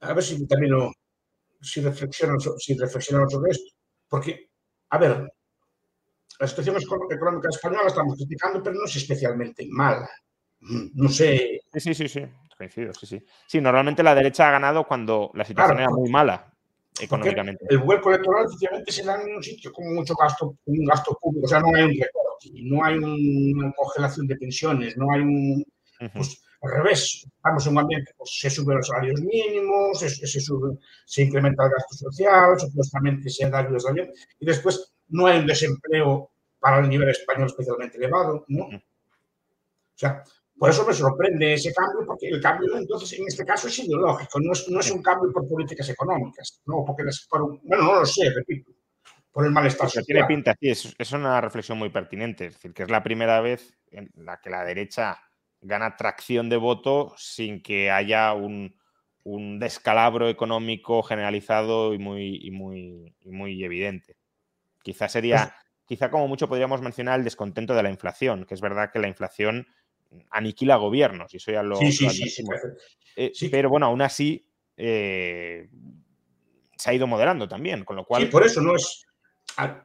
a 0.00 0.12
ver 0.12 0.24
si 0.24 0.46
también 0.46 0.72
lo, 0.72 0.92
si 1.60 1.80
reflexionamos, 1.80 2.50
si 2.58 2.76
reflexionamos 2.76 3.32
sobre 3.32 3.50
esto. 3.50 3.74
Porque, 4.08 4.50
a 4.90 4.98
ver, 4.98 5.32
la 6.38 6.46
situación 6.46 6.76
económica 6.76 7.48
española 7.48 7.88
estamos 7.88 8.16
criticando, 8.16 8.62
pero 8.62 8.76
no 8.76 8.84
es 8.84 8.96
especialmente 8.96 9.66
mala. 9.70 10.08
No 10.60 11.08
sé. 11.08 11.60
Sí, 11.74 11.94
sí, 11.94 12.08
sí, 12.08 12.22
coincido, 12.56 12.92
sí, 12.94 13.06
sí. 13.06 13.24
Sí, 13.46 13.60
normalmente 13.60 14.02
la 14.02 14.14
derecha 14.14 14.48
ha 14.48 14.52
ganado 14.52 14.84
cuando 14.86 15.30
la 15.34 15.44
situación 15.44 15.78
era 15.78 15.90
muy 15.90 16.10
mala 16.10 16.52
económicamente. 17.00 17.64
El 17.68 17.78
vuelco 17.78 18.10
electoral 18.10 18.46
efectivamente 18.46 18.90
se 18.90 19.04
da 19.04 19.22
en 19.22 19.36
un 19.36 19.42
sitio 19.42 19.72
con 19.72 19.94
mucho 19.94 20.14
gasto, 20.14 20.56
un 20.64 20.84
gasto 20.84 21.16
público, 21.20 21.46
o 21.46 21.48
sea, 21.48 21.60
no 21.60 21.68
hay 21.74 21.84
un 21.84 21.90
recorte, 21.90 22.50
no 22.54 22.84
hay 22.84 22.98
una 22.98 23.72
congelación 23.72 24.26
de 24.26 24.36
pensiones, 24.36 24.96
no 24.96 25.12
hay 25.12 25.20
un... 25.20 25.64
Pues, 26.12 26.42
al 26.60 26.70
revés, 26.72 27.26
estamos 27.36 27.66
en 27.66 27.72
un 27.72 27.78
ambiente, 27.78 28.12
pues 28.16 28.30
se 28.40 28.50
suben 28.50 28.78
los 28.78 28.86
salarios 28.86 29.20
mínimos, 29.20 29.98
se, 29.98 30.08
se, 30.10 30.40
sube, 30.40 30.76
se 31.04 31.22
incrementa 31.22 31.64
el 31.64 31.70
gasto 31.70 31.94
social, 31.94 32.58
supuestamente 32.58 33.30
se 33.30 33.48
da 33.48 33.60
ayudas 33.60 33.84
también, 33.84 34.12
y 34.40 34.46
después 34.46 34.92
no 35.08 35.26
hay 35.26 35.38
un 35.38 35.46
desempleo 35.46 36.30
para 36.58 36.80
el 36.80 36.88
nivel 36.88 37.08
español 37.08 37.46
especialmente 37.46 37.96
elevado, 37.96 38.44
¿no? 38.48 38.64
O 38.64 38.80
sea, 39.94 40.22
por 40.58 40.70
eso 40.70 40.84
me 40.84 40.92
sorprende 40.92 41.54
ese 41.54 41.72
cambio, 41.72 42.04
porque 42.04 42.28
el 42.28 42.40
cambio 42.40 42.76
entonces 42.76 43.16
en 43.18 43.26
este 43.28 43.44
caso 43.44 43.68
es 43.68 43.78
ideológico, 43.78 44.40
no 44.40 44.52
es, 44.52 44.68
no 44.68 44.80
es 44.80 44.90
un 44.90 45.02
cambio 45.02 45.30
por 45.32 45.48
políticas 45.48 45.88
económicas, 45.88 46.60
¿no? 46.66 46.84
Porque 46.84 47.04
bueno, 47.30 47.60
no 47.62 48.00
lo 48.00 48.06
sé, 48.06 48.30
repito, 48.34 48.72
por 49.30 49.44
el 49.44 49.52
malestar 49.52 49.88
social. 49.88 50.04
Tiene 50.04 50.24
pinta, 50.26 50.56
sí, 50.60 50.70
es, 50.70 50.94
es 50.98 51.12
una 51.12 51.40
reflexión 51.40 51.78
muy 51.78 51.90
pertinente, 51.90 52.46
es 52.46 52.54
decir, 52.54 52.74
que 52.74 52.82
es 52.82 52.90
la 52.90 53.04
primera 53.04 53.40
vez 53.40 53.78
en 53.92 54.10
la 54.16 54.40
que 54.40 54.50
la 54.50 54.64
derecha 54.64 55.16
gana 55.60 55.96
tracción 55.96 56.48
de 56.48 56.56
voto 56.56 57.14
sin 57.16 57.62
que 57.62 57.90
haya 57.90 58.32
un, 58.34 58.76
descalabro 59.58 60.30
económico 60.30 61.02
generalizado 61.02 61.92
y 61.92 61.98
muy, 61.98 62.50
muy, 62.50 63.14
muy 63.24 63.62
evidente. 63.62 64.16
Quizá 64.82 65.06
sería, 65.08 65.36
pues 65.36 65.52
quizá 65.84 66.10
como 66.10 66.28
mucho 66.28 66.48
podríamos 66.48 66.80
mencionar 66.80 67.18
el 67.18 67.24
descontento 67.24 67.74
de 67.74 67.82
la 67.82 67.90
inflación, 67.90 68.46
que 68.46 68.54
es 68.54 68.62
verdad 68.62 68.90
que 68.90 68.98
la 68.98 69.08
inflación 69.08 69.66
aniquila 70.30 70.76
gobiernos, 70.76 71.34
y 71.34 71.36
eso 71.36 71.52
ya 71.52 71.62
lo, 71.62 71.76
sí, 71.76 71.92
sí, 71.92 72.08
eh, 73.16 73.32
sí, 73.34 73.48
Pero 73.50 73.68
bueno, 73.68 73.86
aún 73.86 74.00
así 74.00 74.48
eh, 74.76 75.68
se 76.76 76.90
ha 76.90 76.94
ido 76.94 77.06
moderando 77.06 77.48
también, 77.48 77.84
con 77.84 77.96
lo 77.96 78.04
cual... 78.04 78.22
Sí, 78.22 78.28
por 78.28 78.44
eso 78.44 78.60
no 78.60 78.76
es... 78.76 79.04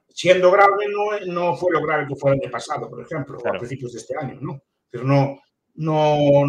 Siendo 0.07 0.51
grave, 0.51 0.86
no, 0.88 1.34
no 1.34 1.55
fue 1.55 1.74
lo 1.74 1.82
grave 1.82 2.05
que 2.07 2.15
fue 2.15 2.32
el 2.32 2.39
año 2.41 2.51
pasado, 2.51 2.88
por 2.89 3.01
ejemplo, 3.01 3.39
o 3.39 3.47
a 3.47 3.57
principios 3.57 3.93
de 3.93 3.99
este 3.99 4.15
año, 4.15 4.38
¿no? 4.39 4.61
Pero 4.89 5.03
no, 5.03 5.39
no, 5.76 6.45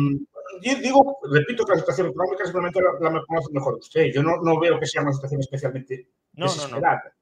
digo, 0.61 1.19
repito 1.31 1.65
que 1.65 1.73
la 1.73 1.79
situación 1.79 2.09
económica 2.09 2.45
simplemente 2.45 2.81
la, 2.81 3.11
la 3.11 3.25
conoce 3.27 3.53
mejor 3.53 3.75
usted. 3.75 4.13
Yo 4.13 4.23
no, 4.23 4.37
no, 4.43 4.59
veo 4.59 4.79
que 4.79 4.87
sea 4.87 5.03
una 5.03 5.13
situación 5.13 5.41
especialmente 5.41 6.09
no, 6.35 6.47
desesperada. 6.47 7.15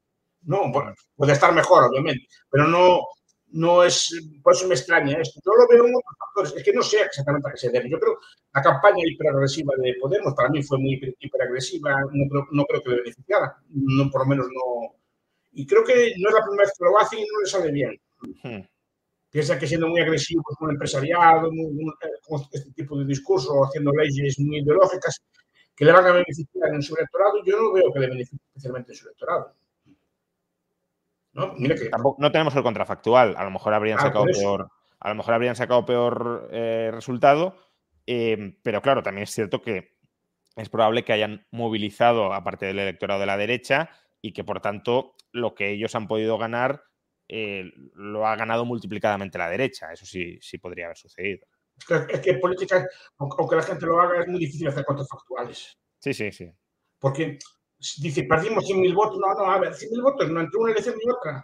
No, 0.43 0.67
no. 0.67 0.93
puede 1.15 1.33
estar 1.33 1.53
mejor, 1.53 1.85
obviamente, 1.85 2.27
pero 2.49 2.67
no, 2.67 3.01
no 3.51 3.83
es, 3.83 4.09
por 4.43 4.53
eso 4.53 4.67
me 4.67 4.75
extraña 4.75 5.17
esto. 5.19 5.39
Yo 5.45 5.51
lo 5.53 5.67
veo 5.67 5.85
en 5.87 5.95
otros 5.95 6.15
factores, 6.19 6.53
es 6.55 6.63
que 6.63 6.73
no 6.73 6.81
sé 6.81 7.01
exactamente 7.01 7.47
a 7.47 7.51
qué 7.51 7.57
se 7.57 7.69
debe. 7.69 7.89
Yo 7.89 7.99
creo 7.99 8.19
que 8.19 8.25
la 8.53 8.61
campaña 8.61 9.03
hiperagresiva 9.05 9.73
de 9.77 9.95
Podemos 10.01 10.33
para 10.33 10.49
mí 10.49 10.61
fue 10.63 10.77
muy 10.77 10.99
hiperagresiva, 11.19 12.01
no 12.11 12.29
creo, 12.29 12.47
no 12.51 12.65
creo 12.65 12.83
que 12.83 12.89
le 12.89 12.95
beneficiara, 12.97 13.57
no, 13.69 14.11
por 14.11 14.21
lo 14.21 14.27
menos 14.27 14.47
no. 14.47 14.95
Y 15.53 15.65
creo 15.65 15.83
que 15.83 16.13
no 16.17 16.29
es 16.29 16.35
la 16.35 16.41
primera 16.41 16.63
vez 16.63 16.73
que 16.77 16.85
lo 16.85 16.99
hace 16.99 17.19
y 17.19 17.21
no 17.21 17.39
le 17.39 17.45
sale 17.45 17.71
bien. 17.71 18.01
Hmm 18.43 18.72
piensa 19.33 19.57
que 19.57 19.65
siendo 19.65 19.87
muy 19.87 19.99
agresivos 19.99 20.45
con 20.59 20.69
el 20.69 20.75
empresariado, 20.75 21.49
con 22.27 22.41
este 22.51 22.71
tipo 22.73 22.95
de 22.99 23.05
discurso, 23.05 23.65
haciendo 23.65 23.91
leyes 23.91 24.39
muy 24.39 24.59
ideológicas, 24.59 25.23
que 25.75 25.85
le 25.85 25.91
van 25.91 26.05
a 26.05 26.11
beneficiar 26.11 26.71
en 26.71 26.83
su 26.83 26.95
electorado, 26.95 27.43
yo 27.43 27.59
no 27.59 27.73
veo 27.73 27.91
que 27.91 27.99
le 27.99 28.07
beneficie 28.09 28.37
especialmente 28.49 28.91
en 28.91 28.95
su 28.95 29.07
electorado. 29.07 29.55
¿No? 31.33 31.55
que... 31.55 31.89
Tampoco, 31.89 32.21
no 32.21 32.31
tenemos 32.31 32.55
el 32.55 32.61
contrafactual, 32.61 33.33
a 33.35 33.43
lo 33.43 33.49
mejor 33.49 33.73
habrían 33.73 33.97
ah, 33.97 34.03
sacado 34.03 34.25
peor, 34.25 34.69
a 34.99 35.09
lo 35.09 35.15
mejor 35.15 35.33
habrían 35.33 35.55
sacado 35.55 35.83
peor 35.83 36.49
eh, 36.51 36.91
resultado, 36.93 37.55
eh, 38.05 38.55
pero 38.61 38.83
claro, 38.83 39.01
también 39.01 39.23
es 39.23 39.31
cierto 39.31 39.63
que 39.63 39.97
es 40.55 40.69
probable 40.69 41.03
que 41.03 41.13
hayan 41.13 41.47
movilizado 41.49 42.33
a 42.33 42.43
parte 42.43 42.67
del 42.67 42.77
electorado 42.77 43.19
de 43.19 43.25
la 43.25 43.37
derecha 43.37 43.89
y 44.21 44.31
que 44.31 44.43
por 44.43 44.61
tanto 44.61 45.15
lo 45.31 45.55
que 45.55 45.71
ellos 45.71 45.95
han 45.95 46.07
podido 46.07 46.37
ganar 46.37 46.83
eh, 47.35 47.73
lo 47.95 48.27
ha 48.27 48.35
ganado 48.35 48.63
multiplicadamente 48.63 49.39
la 49.39 49.49
derecha. 49.49 49.91
Eso 49.91 50.05
sí, 50.05 50.37
sí 50.39 50.59
podría 50.59 50.85
haber 50.85 50.97
sucedido. 50.97 51.47
Es 52.07 52.19
que, 52.19 52.35
política, 52.35 52.87
aunque 53.17 53.55
la 53.55 53.63
gente 53.63 53.87
lo 53.87 53.99
haga, 53.99 54.21
es 54.21 54.27
muy 54.27 54.39
difícil 54.39 54.67
hacer 54.67 54.85
contrafactuales. 54.85 55.75
Sí, 55.97 56.13
sí, 56.13 56.31
sí. 56.31 56.51
Porque 56.99 57.39
dice, 57.99 58.23
perdimos 58.25 58.65
100.000 58.65 58.93
votos. 58.93 59.17
No, 59.17 59.33
no, 59.33 59.51
a 59.51 59.59
ver, 59.59 59.73
100.000 59.73 60.03
votos 60.03 60.29
no 60.29 60.41
entre 60.41 60.59
una 60.59 60.71
elección 60.73 60.95
y 61.01 61.09
otra. 61.09 61.43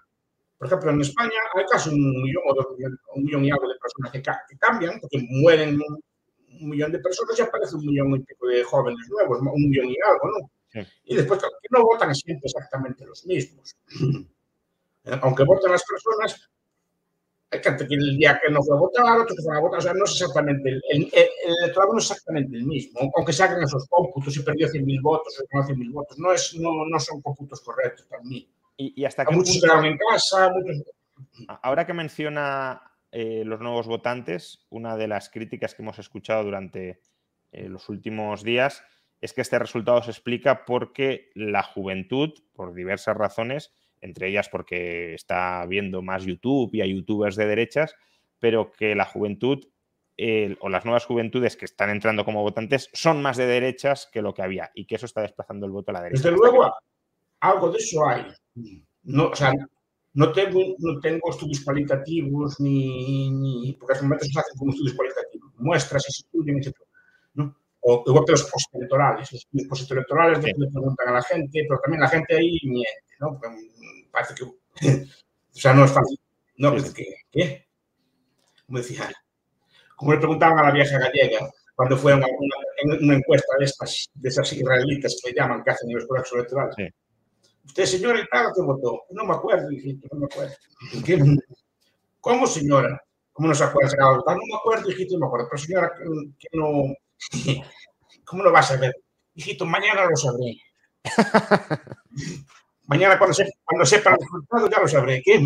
Por 0.60 0.68
ejemplo, 0.68 0.92
en 0.92 1.02
España 1.02 1.40
hay 1.56 1.66
casi 1.66 1.90
un 1.90 2.22
millón 2.22 2.44
o 2.46 2.54
dos 2.54 2.68
millones, 2.78 3.00
un 3.16 3.24
millón 3.24 3.46
y 3.46 3.52
algo 3.52 3.68
de 3.68 3.76
personas 3.80 4.12
que, 4.12 4.58
cambian, 4.60 5.00
porque 5.00 5.26
mueren 5.28 5.80
un 5.82 6.70
millón 6.70 6.92
de 6.92 7.00
personas 7.00 7.40
y 7.40 7.42
aparece 7.42 7.76
un 7.76 7.86
millón 7.88 8.16
y 8.16 8.20
pico 8.20 8.46
de 8.46 8.64
jóvenes 8.64 9.08
nuevos, 9.10 9.40
un 9.42 9.70
millón 9.70 9.90
y 9.90 9.96
algo, 10.06 10.38
¿no? 10.38 10.86
Y 11.06 11.16
después, 11.16 11.40
que 11.42 11.68
no 11.72 11.82
votan 11.82 12.14
siempre 12.14 12.46
exactamente 12.46 13.08
los 13.08 13.26
mismos. 13.26 13.76
Aunque 15.22 15.44
voten 15.44 15.72
las 15.72 15.84
personas, 15.84 16.50
hay 17.52 17.64
gente 17.64 17.88
que 17.88 17.96
el 17.96 18.18
día 18.18 18.40
que 18.44 18.52
no 18.52 18.62
fue 18.62 18.76
a 18.76 18.80
votar, 18.80 19.20
otro 19.20 19.36
que 19.36 19.42
fue 19.42 19.56
a 19.56 19.60
votar, 19.60 19.80
o 19.80 19.82
sea, 19.82 19.94
no 19.94 20.06
es 20.06 20.12
exactamente, 20.12 20.70
el, 20.70 20.84
el, 20.92 21.10
electorado 21.64 21.94
no 21.94 22.00
es 22.00 22.12
exactamente 22.12 22.56
el 22.58 22.66
mismo, 22.66 23.12
aunque 23.16 23.34
se 23.34 23.44
hagan 23.44 23.64
esos 23.64 23.88
cómputos 23.90 24.38
y 24.38 24.44
perdió 24.44 24.68
100.000 24.68 25.02
votos 25.02 25.40
o 25.40 25.58
no 25.58 25.64
100.000 25.64 25.92
votos, 25.94 26.20
no, 26.20 26.32
es, 26.32 26.56
no, 26.56 26.70
no 26.86 27.00
son 27.00 27.22
cómputos 27.22 27.62
correctos 27.62 28.06
para 28.06 28.22
mí. 28.24 28.48
Y, 28.78 29.04
hasta 29.04 29.26
que 29.26 29.36
muchos 29.36 29.60
quedaron 29.62 29.86
en 29.86 29.98
casa, 29.98 30.52
muchos... 30.54 30.84
Ahora 31.64 31.86
que 31.86 31.94
menciona 31.94 32.82
eh, 33.12 33.44
los 33.46 33.60
nuevos 33.60 33.88
votantes, 33.88 34.66
una 34.70 34.96
de 34.96 35.08
las 35.08 35.30
críticas 35.30 35.74
que 35.74 35.82
hemos 35.82 36.00
escuchado 36.00 36.44
durante 36.44 37.02
eh, 37.52 37.68
los 37.68 37.90
últimos 37.90 38.44
días 38.44 38.84
es 39.22 39.34
que 39.34 39.42
este 39.42 39.60
resultado 39.60 40.02
se 40.02 40.12
explica 40.12 40.66
porque 40.66 41.32
la 41.34 41.64
juventud, 41.64 42.32
por 42.54 42.74
diversas 42.74 43.18
razones, 43.18 43.74
entre 44.02 44.30
ellas 44.30 44.50
porque 44.50 45.14
está 45.14 45.66
viendo 45.66 46.02
más 46.02 46.26
YouTube 46.26 46.74
y 46.74 46.82
hay 46.82 46.96
youtubers 46.96 47.36
de 47.36 47.48
derechas, 47.48 47.96
pero 48.40 48.72
que 48.72 48.96
la 48.96 49.06
juventud 49.06 49.64
o 50.60 50.70
las 50.70 50.84
nuevas 50.84 51.06
juventudes 51.06 51.56
que 51.56 51.66
están 51.66 51.90
entrando 51.90 52.26
como 52.26 52.42
votantes 52.42 52.90
son 52.94 53.22
más 53.22 53.38
de 53.38 53.46
derechas 53.46 54.10
que 54.12 54.22
lo 54.22 54.34
que 54.34 54.42
había 54.42 54.70
y 54.74 54.86
que 54.86 54.96
eso 54.96 55.06
está 55.06 55.22
desplazando 55.22 55.66
el 55.66 55.72
voto 55.72 55.92
a 55.92 55.94
la 55.94 56.02
derecha. 56.02 56.24
Desde 56.24 56.36
luego, 56.36 56.74
algo 57.40 57.72
de 57.72 57.78
eso 57.78 58.06
hay. 58.06 58.26
No, 59.04 59.30
o 59.30 59.36
sea, 59.36 59.54
no 60.14 60.32
tengo, 60.34 60.60
no 60.80 61.00
tengo 61.00 61.30
estudios 61.30 61.62
cualitativos 61.64 62.60
ni, 62.60 63.32
ni 63.32 63.74
porque 63.80 64.00
en 64.00 64.06
momentos 64.06 64.28
se 64.32 64.40
hacen 64.40 64.58
como 64.58 64.72
estudios 64.72 64.96
cualitativos, 64.96 65.54
muestras 65.58 66.04
se 66.04 66.24
estudian, 66.24 66.58
etc. 66.58 66.76
¿no? 67.36 67.56
O 67.82 68.04
igual 68.06 68.26
que 68.26 68.34
los 68.34 68.44
postelectorales. 68.52 69.32
Los 69.32 69.42
estudios 69.42 69.68
postelectorales 69.70 70.44
sí. 70.44 70.52
le 70.58 70.70
preguntan 70.70 71.08
a 71.08 71.12
la 71.14 71.22
gente, 71.22 71.66
pero 71.68 71.80
también 71.82 72.02
la 72.02 72.10
gente 72.10 72.36
ahí 72.36 72.60
miente, 72.64 73.09
¿no? 73.20 73.40
Parece 74.12 74.36
que. 74.36 74.44
o 75.54 75.60
sea, 75.60 75.74
no 75.74 75.86
es 75.86 75.92
fácil. 75.92 76.20
No, 76.58 76.76
que, 76.76 77.06
¿qué? 77.32 77.68
Como 78.66 78.80
decía, 78.80 79.10
como 79.96 80.14
le 80.14 80.20
preguntaban 80.20 80.60
a 80.60 80.64
la 80.64 80.72
vieja 80.72 81.00
gallega 81.00 81.50
cuando 81.76 81.98
fue 81.98 82.14
una, 82.14 82.28
una, 83.02 83.16
encuesta 83.16 83.56
de 83.58 83.66
estas, 83.66 84.10
de 84.14 84.30
esas 84.30 84.52
israelitas 84.52 85.20
que 85.24 85.34
llaman, 85.34 85.64
que 85.64 85.72
hacen 85.72 85.90
en 85.90 85.96
los 85.96 86.06
colegios 86.06 86.34
electorales. 86.34 86.76
Sí. 86.76 86.88
Usted, 87.66 87.86
señora, 87.86 88.28
tal 88.30 88.52
que 88.54 88.62
votó. 88.62 89.04
No 89.12 89.24
me 89.24 89.34
acuerdo, 89.34 89.72
hijito, 89.72 90.08
no 90.12 90.20
me 90.20 90.26
acuerdo. 90.26 90.56
¿Cómo, 92.20 92.48
señora? 92.48 93.02
¿Cómo 93.32 93.48
no 93.48 93.56
se 93.56 93.64
acuerda? 93.64 93.96
No 93.98 94.36
me 94.36 94.58
acuerdo, 94.58 94.90
hijito, 94.90 95.14
no 95.14 95.20
me 95.22 95.28
acuerdo. 95.28 95.48
Pero 95.50 95.64
señora, 95.64 95.92
que 96.38 96.50
no. 96.54 96.94
¿Cómo 98.26 98.44
lo 98.44 98.52
vas 98.52 98.72
a 98.72 98.78
ver? 98.78 98.94
Hijito, 99.36 99.66
mañana 99.66 100.06
lo 100.06 100.16
sabré. 100.18 100.58
mañana 102.90 103.18
cuando, 103.18 103.34
se, 103.34 103.50
cuando 103.64 103.86
sepa 103.86 104.12
el 104.12 104.18
resultado 104.18 104.70
ya 104.70 104.82
lo 104.82 104.88
sabré. 104.88 105.22
¿Qué? 105.24 105.40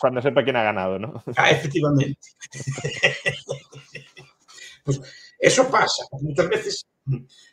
cuando 0.00 0.20
sepa 0.20 0.44
quién 0.44 0.56
ha 0.56 0.62
ganado, 0.62 0.98
¿no? 0.98 1.24
Ah, 1.36 1.50
efectivamente. 1.50 2.18
pues 4.84 5.00
eso 5.38 5.70
pasa. 5.70 6.04
Muchas 6.20 6.48
veces 6.48 6.86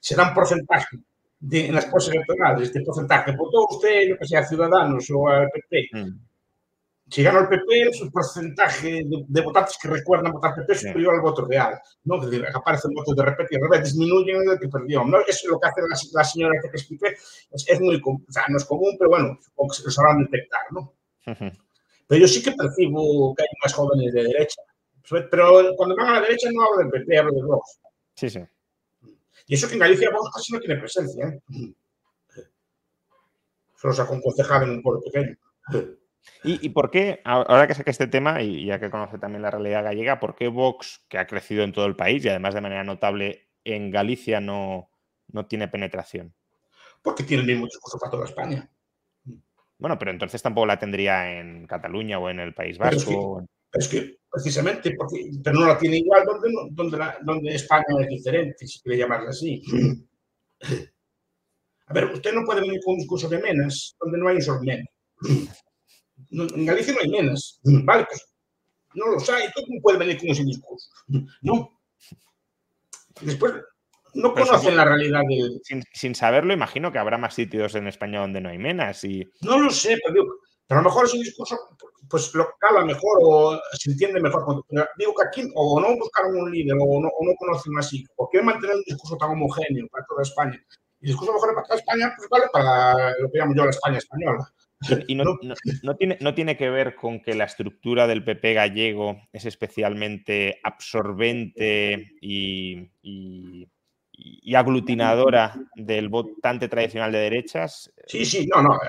se 0.01 0.15
da 0.15 0.27
un 0.27 0.33
porcentaje 0.33 0.97
de, 1.39 1.67
en 1.67 1.75
las 1.75 1.85
cosas 1.85 2.13
electorales, 2.13 2.67
este 2.67 2.81
porcentaje. 2.81 3.35
¿Votó 3.35 3.67
usted, 3.69 4.09
lo 4.09 4.17
que 4.17 4.27
sea, 4.27 4.45
Ciudadanos 4.45 5.09
o 5.11 5.27
al 5.27 5.49
PP? 5.49 5.89
Mm. 5.93 6.28
Si 7.09 7.23
gana 7.23 7.39
el 7.39 7.47
PP, 7.47 7.93
su 7.93 8.11
porcentaje 8.11 9.03
de, 9.03 9.25
de, 9.27 9.41
votantes 9.41 9.77
que 9.81 9.87
recuerdan 9.87 10.31
votar 10.31 10.53
PP 10.55 10.73
es 10.73 10.81
superior 10.81 11.15
al 11.15 11.21
voto 11.21 11.45
real. 11.45 11.79
¿no? 12.03 12.21
Aparecen 12.53 12.93
votos 12.93 13.15
de 13.15 13.23
repente 13.25 13.55
y 13.55 13.57
de 13.57 13.63
repente 13.63 13.85
disminuyen 13.89 14.49
el 14.49 14.59
que 14.59 14.67
perdió. 14.67 15.03
¿no? 15.03 15.19
Eso 15.21 15.39
es 15.43 15.45
lo 15.45 15.59
que 15.59 15.67
hace 15.67 15.81
la, 15.81 15.97
la 16.13 16.23
señora 16.23 16.61
que 16.61 16.69
te 16.69 16.77
expliqué. 16.77 17.07
Es, 17.51 17.67
es, 17.67 17.79
muy, 17.81 18.01
o 18.05 18.31
sea, 18.31 18.45
no 18.49 18.57
es 18.57 18.65
común, 18.65 18.95
pero 18.99 19.09
bueno, 19.09 19.37
supongo 19.41 19.71
que 19.71 19.77
se 19.77 19.83
lo 19.85 19.91
sabrán 19.91 20.23
detectar. 20.23 20.61
¿no? 20.71 20.93
Uh 21.25 21.31
-huh. 21.31 21.57
Pero 22.07 22.21
yo 22.21 22.27
sí 22.27 22.43
que 22.43 22.51
percibo 22.51 23.33
que 23.35 23.43
hay 23.43 23.49
más 23.63 23.73
jóvenes 23.73 24.13
de 24.13 24.23
derecha. 24.23 24.61
Pero 25.09 25.75
cuando 25.75 25.95
van 25.95 26.07
a 26.07 26.13
la 26.13 26.21
derecha 26.21 26.49
no 26.51 26.63
hablo 26.63 26.77
del 26.79 26.89
PP, 26.89 27.17
hablo 27.17 27.33
de 27.33 27.43
Vox. 27.43 27.79
Sí, 28.15 28.29
sí. 28.29 28.39
Y 29.47 29.55
eso 29.55 29.67
que 29.67 29.73
en 29.73 29.79
Galicia 29.79 30.11
Vox 30.11 30.29
casi 30.33 30.53
no 30.53 30.59
tiene 30.59 30.79
presencia. 30.79 31.27
¿eh? 31.27 31.73
Solo 33.75 33.93
saca 33.93 34.11
un 34.11 34.21
concejal 34.21 34.63
en 34.63 34.69
un 34.71 34.83
pueblo 34.83 35.01
pequeño. 35.01 35.35
¿Y, 36.43 36.65
¿Y, 36.65 36.69
por 36.69 36.89
qué, 36.89 37.21
ahora 37.25 37.67
que 37.67 37.73
saca 37.73 37.91
este 37.91 38.07
tema 38.07 38.41
y 38.41 38.65
ya 38.65 38.79
que 38.79 38.89
conoce 38.89 39.17
también 39.17 39.41
la 39.41 39.51
realidad 39.51 39.83
gallega, 39.83 40.19
por 40.19 40.35
qué 40.35 40.47
Vox, 40.47 41.03
que 41.09 41.17
ha 41.17 41.27
crecido 41.27 41.63
en 41.63 41.73
todo 41.73 41.85
el 41.85 41.95
país 41.95 42.23
y 42.23 42.29
además 42.29 42.53
de 42.53 42.61
manera 42.61 42.83
notable 42.83 43.49
en 43.63 43.91
Galicia, 43.91 44.39
no, 44.39 44.89
no 45.27 45.47
tiene 45.47 45.67
penetración? 45.67 46.33
Porque 47.01 47.23
tiene 47.23 47.43
el 47.43 47.47
mismo 47.47 47.65
discurso 47.65 47.97
para 47.99 48.11
toda 48.11 48.25
España. 48.25 48.69
Bueno, 49.77 49.97
pero 49.97 50.11
entonces 50.11 50.41
tampoco 50.41 50.65
la 50.65 50.79
tendría 50.79 51.39
en 51.39 51.65
Cataluña 51.65 52.19
o 52.19 52.29
en 52.29 52.39
el 52.41 52.53
País 52.53 52.77
Vasco. 52.77 53.45
Pero 53.71 53.81
es 53.81 53.87
que, 53.87 53.97
es 53.97 54.05
que 54.05 54.19
precisamente, 54.29 54.95
porque, 54.97 55.29
pero 55.43 55.59
no 55.59 55.67
la 55.67 55.77
tiene 55.77 55.97
igual 55.97 56.25
donde, 56.25 56.49
donde, 56.71 56.97
la, 56.97 57.17
donde 57.21 57.55
España 57.55 57.85
es 58.01 58.07
diferente, 58.07 58.67
si 58.67 58.81
quiere 58.81 58.99
llamarla 58.99 59.29
así. 59.29 59.61
A 61.87 61.93
ver, 61.93 62.05
usted 62.05 62.33
no 62.33 62.45
puede 62.45 62.61
venir 62.61 62.79
con 62.83 62.93
un 62.93 62.99
discurso 62.99 63.27
de 63.27 63.39
menas 63.39 63.95
donde 63.99 64.19
no 64.19 64.27
hay 64.27 64.35
un 64.35 64.41
solo 64.43 64.61
menos. 64.61 64.85
En 66.31 66.65
Galicia 66.65 66.93
no 66.93 66.99
hay 67.01 67.09
menas. 67.09 67.59
Pues 67.63 68.27
no 68.93 69.07
los 69.07 69.29
hay. 69.29 69.47
¿Tú 69.55 69.61
cómo 69.65 69.81
puedes 69.81 69.99
venir 69.99 70.19
con 70.19 70.29
ese 70.29 70.43
discurso? 70.43 70.89
No. 71.41 71.79
Después, 73.21 73.53
no 74.13 74.33
pero 74.33 74.47
conocen 74.47 74.69
sin, 74.69 74.77
la 74.77 74.85
realidad 74.85 75.21
del... 75.27 75.59
Sin, 75.63 75.83
sin, 75.93 76.15
saberlo, 76.15 76.53
imagino 76.53 76.91
que 76.91 76.99
habrá 76.99 77.17
más 77.17 77.33
sitios 77.33 77.75
en 77.75 77.87
España 77.87 78.21
donde 78.21 78.41
no 78.41 78.49
hay 78.49 78.57
menas. 78.57 79.03
Y... 79.03 79.27
No 79.41 79.59
lo 79.59 79.69
sé, 79.69 79.97
pero, 80.03 80.13
digo, 80.13 80.35
pero 80.67 80.79
a 80.79 80.83
lo 80.83 80.89
mejor 80.89 81.05
ese 81.05 81.17
discurso 81.17 81.57
pues 82.09 82.33
lo 82.33 82.47
cala 82.59 82.83
mejor 82.83 83.19
o 83.21 83.61
se 83.73 83.91
entiende 83.91 84.19
mejor. 84.19 84.63
Digo 84.97 85.13
que 85.13 85.27
aquí 85.27 85.51
o 85.55 85.79
no 85.79 85.95
buscaron 85.95 86.35
un 86.35 86.51
líder 86.51 86.73
o 86.73 86.99
no, 86.99 87.07
o 87.07 87.25
no 87.25 87.35
conocen 87.37 87.77
así, 87.77 88.03
o 88.15 88.27
quieren 88.29 88.47
mantener 88.47 88.75
un 88.75 88.83
discurso 88.83 89.15
tan 89.17 89.31
homogéneo 89.31 89.87
para 89.89 90.05
toda 90.05 90.23
España. 90.23 90.59
Y 91.01 91.05
el 91.05 91.11
discurso 91.11 91.33
mejor 91.33 91.53
para 91.53 91.67
toda 91.67 91.79
España, 91.79 92.13
pues 92.17 92.27
vale 92.29 92.45
para 92.51 93.17
lo 93.19 93.31
que 93.31 93.37
llamo 93.37 93.53
yo 93.55 93.63
la 93.63 93.69
España 93.69 93.97
española. 93.99 94.53
Y 95.07 95.15
no, 95.15 95.25
no, 95.25 95.55
no, 95.83 95.95
tiene, 95.97 96.17
no 96.21 96.33
tiene 96.33 96.55
que 96.55 96.69
ver 96.69 96.95
con 96.95 97.21
que 97.21 97.33
la 97.33 97.43
estructura 97.43 98.07
del 98.07 98.23
PP 98.23 98.53
gallego 98.53 99.21
es 99.33 99.45
especialmente 99.45 100.59
absorbente 100.63 102.13
y, 102.21 102.89
y, 103.01 103.67
aglutinadora 104.55 105.55
del 105.75 106.09
votante 106.09 106.67
tradicional 106.67 107.11
de 107.11 107.19
derechas. 107.19 107.91
Sí, 108.07 108.25
sí, 108.25 108.47
no, 108.47 108.63
no. 108.63 108.79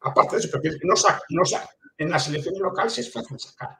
Aparte 0.00 0.36
de 0.36 0.40
eso, 0.40 0.48
porque 0.52 0.70
no 0.82 0.96
saca, 0.96 1.22
no 1.30 1.44
saca. 1.44 1.70
en 1.96 2.10
las 2.10 2.28
elecciones 2.28 2.60
locales 2.60 2.98
es 2.98 3.12
fácil 3.12 3.38
sacar. 3.38 3.78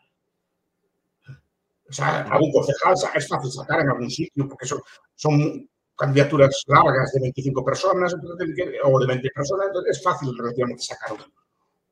O 1.89 1.93
sea, 1.93 2.23
algún 2.23 2.51
concejal 2.53 2.95
es 3.15 3.29
fácil 3.29 3.51
sacar 3.51 3.81
en 3.81 3.91
algún 3.91 4.11
sitio, 4.11 4.49
porque 4.49 4.67
son 5.15 5.69
candidaturas 5.97 6.63
largas 6.67 7.13
de 7.13 7.21
25 7.21 7.65
personas 7.65 8.15
o 8.15 8.99
de 8.99 9.07
20 9.07 9.29
personas, 9.35 9.67
entonces 9.69 9.97
es 9.97 10.03
fácil 10.03 10.37
relativamente 10.37 10.83
sacar 10.83 11.13
un, 11.13 11.21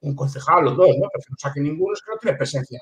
un 0.01 0.17
concejal 0.17 0.67
o 0.69 0.71
dos, 0.71 0.89
¿no? 0.99 1.09
Pero 1.13 1.25
no 1.31 1.37
saque 1.39 1.61
ninguno 1.61 1.95
es 1.95 2.01
que 2.03 2.13
no 2.13 2.19
tiene 2.19 2.37
presencia. 2.37 2.81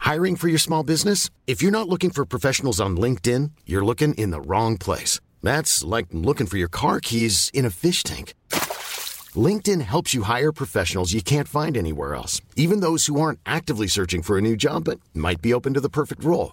Hiring 0.00 0.36
for 0.36 0.48
your 0.48 0.58
small 0.58 0.82
business? 0.82 1.30
If 1.46 1.62
you're 1.62 1.70
not 1.70 1.88
looking 1.88 2.10
for 2.10 2.24
professionals 2.24 2.80
on 2.80 2.96
LinkedIn, 2.96 3.52
you're 3.66 3.84
looking 3.84 4.14
in 4.14 4.30
the 4.30 4.40
wrong 4.40 4.76
place. 4.76 5.20
That's 5.42 5.84
like 5.84 6.06
looking 6.12 6.46
for 6.46 6.58
your 6.58 6.68
car 6.68 7.00
keys 7.00 7.50
in 7.54 7.64
a 7.64 7.70
fish 7.70 8.02
tank. 8.02 8.34
LinkedIn 9.34 9.80
helps 9.80 10.12
you 10.12 10.24
hire 10.24 10.52
professionals 10.52 11.12
you 11.12 11.22
can't 11.22 11.48
find 11.48 11.76
anywhere 11.76 12.14
else, 12.14 12.40
even 12.56 12.80
those 12.80 13.06
who 13.06 13.20
aren't 13.20 13.38
actively 13.46 13.86
searching 13.86 14.22
for 14.22 14.36
a 14.36 14.42
new 14.42 14.56
job 14.56 14.84
but 14.84 15.00
might 15.14 15.40
be 15.40 15.54
open 15.54 15.72
to 15.74 15.80
the 15.80 15.88
perfect 15.88 16.22
role. 16.24 16.52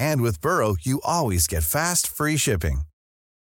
And 0.00 0.22
with 0.22 0.40
Burrow, 0.40 0.76
you 0.80 1.00
always 1.04 1.46
get 1.46 1.62
fast, 1.62 2.06
free 2.08 2.38
shipping. 2.38 2.82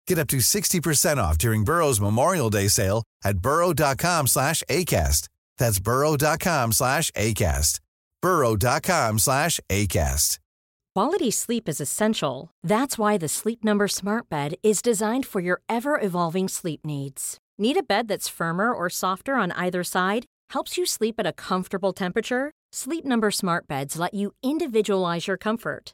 Get 0.08 0.18
up 0.18 0.28
to 0.30 0.38
60% 0.38 1.18
off 1.18 1.38
during 1.38 1.66
Burrow's 1.66 2.00
Memorial 2.00 2.50
Day 2.50 2.70
sale 2.70 3.04
at 3.26 3.40
burrow.com 3.40 4.28
slash 4.28 4.64
ACAST. 4.70 5.28
That's 5.58 5.80
burrow.com 5.80 6.72
slash 6.72 7.12
ACAST. 7.12 7.80
burrow.com 8.22 9.20
slash 9.20 9.60
ACAST. 9.70 10.40
Quality 10.96 11.30
sleep 11.30 11.68
is 11.68 11.82
essential. 11.82 12.52
That's 12.64 12.98
why 12.98 13.18
the 13.18 13.28
Sleep 13.28 13.66
Number 13.66 13.90
smart 13.90 14.30
bed 14.30 14.56
is 14.64 14.82
designed 14.82 15.26
for 15.26 15.42
your 15.42 15.60
ever-evolving 15.68 16.48
sleep 16.48 16.86
needs. 16.86 17.38
Need 17.58 17.76
a 17.76 17.84
bed 17.84 18.08
that's 18.08 18.30
firmer 18.30 18.72
or 18.72 18.90
softer 18.90 19.36
on 19.36 19.52
either 19.52 19.84
side? 19.84 20.24
Helps 20.52 20.78
you 20.78 20.86
sleep 20.86 21.16
at 21.18 21.28
a 21.28 21.34
comfortable 21.34 21.92
temperature? 21.92 22.52
Sleep 22.72 23.04
Number 23.04 23.30
smart 23.30 23.68
beds 23.68 23.98
let 24.00 24.14
you 24.14 24.32
individualize 24.42 25.28
your 25.28 25.38
comfort 25.38 25.94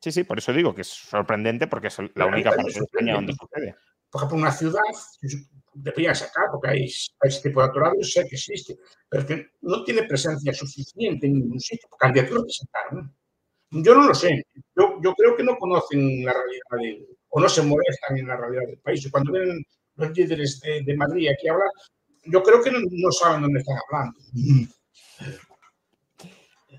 Sí, 0.00 0.12
sí, 0.12 0.24
por 0.24 0.38
eso 0.38 0.52
digo 0.52 0.74
que 0.74 0.80
es 0.80 0.88
sorprendente 0.88 1.66
porque 1.66 1.88
es 1.88 1.98
la 2.14 2.26
única 2.26 2.50
parte 2.50 2.72
de 2.72 2.78
España 2.80 3.14
donde 3.14 3.34
sucede. 3.34 3.76
Por 4.10 4.20
ejemplo, 4.20 4.38
una 4.38 4.52
ciudad 4.52 4.80
debería 5.74 6.14
sacar, 6.14 6.46
porque 6.50 6.70
hay, 6.70 6.80
hay 6.80 7.28
este 7.28 7.48
tipo 7.48 7.60
de 7.60 7.68
atorados, 7.68 8.12
sé 8.12 8.26
que 8.26 8.34
existe, 8.34 8.78
pero 9.08 9.26
que 9.26 9.46
no 9.60 9.84
tiene 9.84 10.02
presencia 10.04 10.52
suficiente 10.52 11.26
en 11.26 11.34
ningún 11.34 11.60
sitio. 11.60 11.88
Candidaturas 11.98 12.44
presentaron. 12.44 13.14
Yo 13.70 13.94
no 13.94 14.08
lo 14.08 14.14
sé. 14.14 14.42
Yo, 14.74 14.98
yo 15.02 15.14
creo 15.14 15.36
que 15.36 15.44
no 15.44 15.56
conocen 15.56 16.24
la 16.24 16.32
realidad 16.32 16.62
de, 16.80 17.06
o 17.28 17.40
no 17.40 17.48
se 17.48 17.62
molestan 17.62 18.16
en 18.16 18.26
la 18.26 18.36
realidad 18.36 18.62
del 18.66 18.78
país. 18.78 19.04
Y 19.04 19.10
cuando 19.10 19.32
ven 19.32 19.62
los 19.96 20.16
líderes 20.16 20.60
de, 20.60 20.82
de 20.82 20.96
Madrid 20.96 21.28
aquí 21.28 21.46
a 21.46 21.52
hablar, 21.52 21.68
yo 22.24 22.42
creo 22.42 22.62
que 22.62 22.70
no, 22.70 22.78
no 22.80 23.12
saben 23.12 23.42
dónde 23.42 23.60
están 23.60 23.76
hablando. 23.86 24.18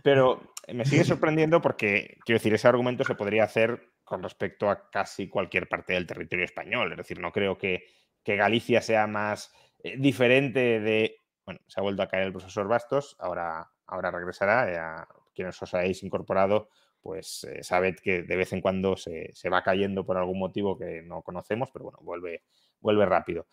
Pero 0.04 0.51
me 0.68 0.86
sigue 0.86 1.04
sorprendiendo 1.04 1.62
porque, 1.62 2.18
quiero 2.26 2.38
decir, 2.38 2.54
ese 2.54 2.68
argumento 2.68 3.04
se 3.04 3.16
podría 3.16 3.44
hacer 3.44 3.90
con 4.04 4.24
respecto 4.24 4.70
a 4.70 4.90
casi 4.90 5.28
cualquier 5.28 5.68
parte 5.68 5.94
del 5.94 6.08
territorio 6.08 6.46
español. 6.46 6.92
Es 6.92 6.98
decir, 6.98 7.20
no 7.20 7.32
creo 7.32 7.58
que, 7.58 7.86
que 8.24 8.36
Galicia 8.36 8.82
sea 8.82 9.08
más 9.08 9.54
eh, 9.84 9.96
diferente 9.98 10.80
de... 10.80 11.18
Bueno, 11.46 11.62
se 11.68 11.80
ha 11.80 11.84
vuelto 11.84 12.04
a 12.04 12.08
caer 12.08 12.24
el 12.24 12.34
profesor 12.34 12.68
Bastos, 12.68 13.16
ahora, 13.20 13.70
ahora 13.88 14.12
regresará. 14.12 15.08
Quienes 15.34 15.62
os 15.62 15.74
hayáis 15.74 16.04
incorporado, 16.04 16.70
pues 17.02 17.46
eh, 17.46 17.64
sabed 17.64 17.96
que 17.96 18.24
de 18.24 18.36
vez 18.36 18.54
en 18.54 18.62
cuando 18.62 18.96
se, 18.96 19.32
se, 19.34 19.50
va 19.50 19.64
cayendo 19.64 20.06
por 20.06 20.18
algún 20.18 20.40
motivo 20.40 20.78
que 20.78 21.02
no 21.02 21.22
conocemos, 21.24 21.70
pero 21.72 21.86
bueno, 21.86 22.00
vuelve, 22.02 22.44
vuelve 22.80 23.06
rápido. 23.06 23.48